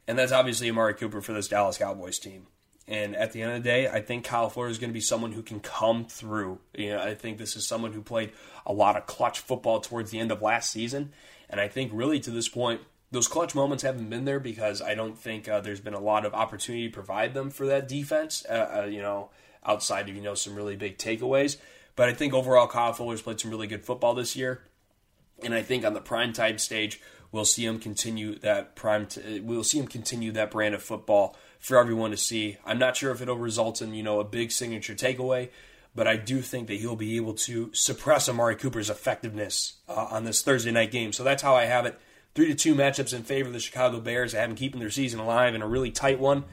and 0.06 0.18
that's 0.18 0.32
obviously 0.32 0.70
Amari 0.70 0.94
Cooper 0.94 1.20
for 1.20 1.32
this 1.32 1.48
Dallas 1.48 1.78
Cowboys 1.78 2.18
team. 2.18 2.46
And 2.88 3.16
at 3.16 3.32
the 3.32 3.42
end 3.42 3.52
of 3.52 3.62
the 3.62 3.68
day, 3.68 3.88
I 3.88 4.00
think 4.00 4.24
Kyle 4.24 4.48
Fuller 4.48 4.68
is 4.68 4.78
going 4.78 4.90
to 4.90 4.94
be 4.94 5.00
someone 5.00 5.32
who 5.32 5.42
can 5.42 5.58
come 5.58 6.04
through. 6.04 6.60
You 6.72 6.90
know, 6.90 7.02
I 7.02 7.14
think 7.14 7.36
this 7.36 7.56
is 7.56 7.66
someone 7.66 7.92
who 7.92 8.00
played 8.00 8.32
a 8.64 8.72
lot 8.72 8.96
of 8.96 9.06
clutch 9.06 9.40
football 9.40 9.80
towards 9.80 10.12
the 10.12 10.20
end 10.20 10.30
of 10.30 10.40
last 10.40 10.70
season, 10.70 11.12
and 11.50 11.60
I 11.60 11.68
think 11.68 11.90
really 11.94 12.20
to 12.20 12.30
this 12.30 12.48
point, 12.48 12.80
those 13.10 13.28
clutch 13.28 13.54
moments 13.54 13.82
haven't 13.82 14.10
been 14.10 14.24
there 14.24 14.40
because 14.40 14.82
I 14.82 14.94
don't 14.94 15.18
think 15.18 15.48
uh, 15.48 15.60
there's 15.60 15.80
been 15.80 15.94
a 15.94 16.00
lot 16.00 16.24
of 16.24 16.34
opportunity 16.34 16.88
to 16.88 16.92
provide 16.92 17.34
them 17.34 17.50
for 17.50 17.66
that 17.66 17.88
defense. 17.88 18.44
Uh, 18.48 18.80
uh, 18.82 18.86
you 18.86 19.00
know, 19.00 19.30
outside 19.64 20.08
of 20.08 20.14
you 20.14 20.22
know 20.22 20.34
some 20.34 20.54
really 20.54 20.76
big 20.76 20.98
takeaways. 20.98 21.56
But 21.96 22.10
I 22.10 22.12
think 22.12 22.34
overall, 22.34 22.66
Kyle 22.68 22.92
Fuller's 22.92 23.22
played 23.22 23.40
some 23.40 23.50
really 23.50 23.66
good 23.66 23.84
football 23.84 24.14
this 24.14 24.36
year, 24.36 24.62
and 25.42 25.54
I 25.54 25.62
think 25.62 25.84
on 25.84 25.94
the 25.94 26.00
prime 26.00 26.32
time 26.32 26.58
stage, 26.58 27.00
we'll 27.32 27.46
see 27.46 27.64
him 27.64 27.78
continue 27.78 28.38
that 28.40 28.76
prime. 28.76 29.06
T- 29.06 29.40
we'll 29.40 29.64
see 29.64 29.78
him 29.78 29.88
continue 29.88 30.30
that 30.32 30.50
brand 30.50 30.74
of 30.74 30.82
football 30.82 31.36
for 31.58 31.78
everyone 31.78 32.10
to 32.10 32.16
see. 32.16 32.58
I'm 32.64 32.78
not 32.78 32.96
sure 32.96 33.10
if 33.10 33.22
it'll 33.22 33.36
result 33.36 33.80
in 33.80 33.94
you 33.94 34.02
know 34.02 34.20
a 34.20 34.24
big 34.24 34.52
signature 34.52 34.94
takeaway, 34.94 35.48
but 35.94 36.06
I 36.06 36.16
do 36.16 36.42
think 36.42 36.68
that 36.68 36.74
he'll 36.74 36.96
be 36.96 37.16
able 37.16 37.34
to 37.34 37.70
suppress 37.72 38.28
Amari 38.28 38.56
Cooper's 38.56 38.90
effectiveness 38.90 39.74
uh, 39.88 40.08
on 40.10 40.24
this 40.24 40.42
Thursday 40.42 40.70
night 40.70 40.90
game. 40.90 41.12
So 41.12 41.24
that's 41.24 41.42
how 41.42 41.54
I 41.54 41.64
have 41.64 41.86
it. 41.86 41.98
Three 42.34 42.48
to 42.48 42.54
two 42.54 42.74
matchups 42.74 43.14
in 43.14 43.22
favor 43.22 43.46
of 43.48 43.54
the 43.54 43.60
Chicago 43.60 44.00
Bears. 44.00 44.34
I 44.34 44.40
have 44.40 44.50
them 44.50 44.56
keeping 44.56 44.80
their 44.80 44.90
season 44.90 45.18
alive 45.18 45.54
in 45.54 45.62
a 45.62 45.66
really 45.66 45.90
tight 45.90 46.20
one. 46.20 46.44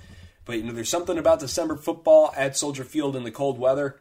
But 0.46 0.58
you 0.58 0.64
know, 0.64 0.72
there's 0.72 0.90
something 0.90 1.18
about 1.18 1.42
December 1.42 1.76
football 1.76 2.34
at 2.38 2.56
Soldier 2.56 2.86
Field 2.86 3.18
in 3.18 3.24
the 3.24 3.32
cold 3.32 3.60
weather. 3.60 4.00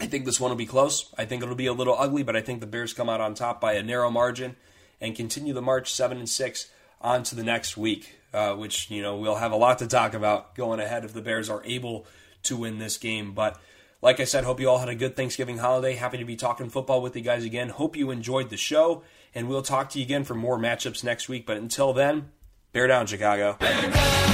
I 0.00 0.06
think 0.06 0.24
this 0.24 0.40
one 0.40 0.50
will 0.50 0.56
be 0.56 0.66
close. 0.66 1.12
I 1.16 1.24
think 1.24 1.42
it'll 1.42 1.54
be 1.54 1.66
a 1.66 1.72
little 1.72 1.96
ugly, 1.96 2.22
but 2.22 2.36
I 2.36 2.40
think 2.40 2.60
the 2.60 2.66
Bears 2.66 2.92
come 2.92 3.08
out 3.08 3.20
on 3.20 3.34
top 3.34 3.60
by 3.60 3.74
a 3.74 3.82
narrow 3.82 4.10
margin 4.10 4.56
and 5.00 5.14
continue 5.14 5.52
the 5.52 5.62
march 5.62 5.92
seven 5.92 6.18
and 6.18 6.28
six 6.28 6.70
on 7.00 7.22
to 7.24 7.34
the 7.34 7.44
next 7.44 7.76
week, 7.76 8.16
uh, 8.32 8.54
which 8.54 8.90
you 8.90 9.02
know 9.02 9.16
we'll 9.16 9.36
have 9.36 9.52
a 9.52 9.56
lot 9.56 9.78
to 9.78 9.86
talk 9.86 10.14
about 10.14 10.54
going 10.54 10.80
ahead 10.80 11.04
if 11.04 11.12
the 11.12 11.22
Bears 11.22 11.48
are 11.48 11.62
able 11.64 12.06
to 12.44 12.56
win 12.56 12.78
this 12.78 12.96
game. 12.98 13.32
But 13.32 13.58
like 14.02 14.20
I 14.20 14.24
said, 14.24 14.44
hope 14.44 14.60
you 14.60 14.68
all 14.68 14.78
had 14.78 14.88
a 14.88 14.94
good 14.94 15.16
Thanksgiving 15.16 15.58
holiday. 15.58 15.94
Happy 15.94 16.18
to 16.18 16.24
be 16.24 16.36
talking 16.36 16.70
football 16.70 17.00
with 17.00 17.14
you 17.14 17.22
guys 17.22 17.44
again. 17.44 17.68
Hope 17.68 17.96
you 17.96 18.10
enjoyed 18.10 18.50
the 18.50 18.56
show, 18.56 19.02
and 19.34 19.48
we'll 19.48 19.62
talk 19.62 19.90
to 19.90 19.98
you 19.98 20.04
again 20.04 20.24
for 20.24 20.34
more 20.34 20.58
matchups 20.58 21.04
next 21.04 21.28
week. 21.28 21.46
But 21.46 21.58
until 21.58 21.92
then, 21.92 22.30
bear 22.72 22.86
down, 22.86 23.06
Chicago. 23.06 23.56
Bear 23.60 23.90
down! 23.90 24.33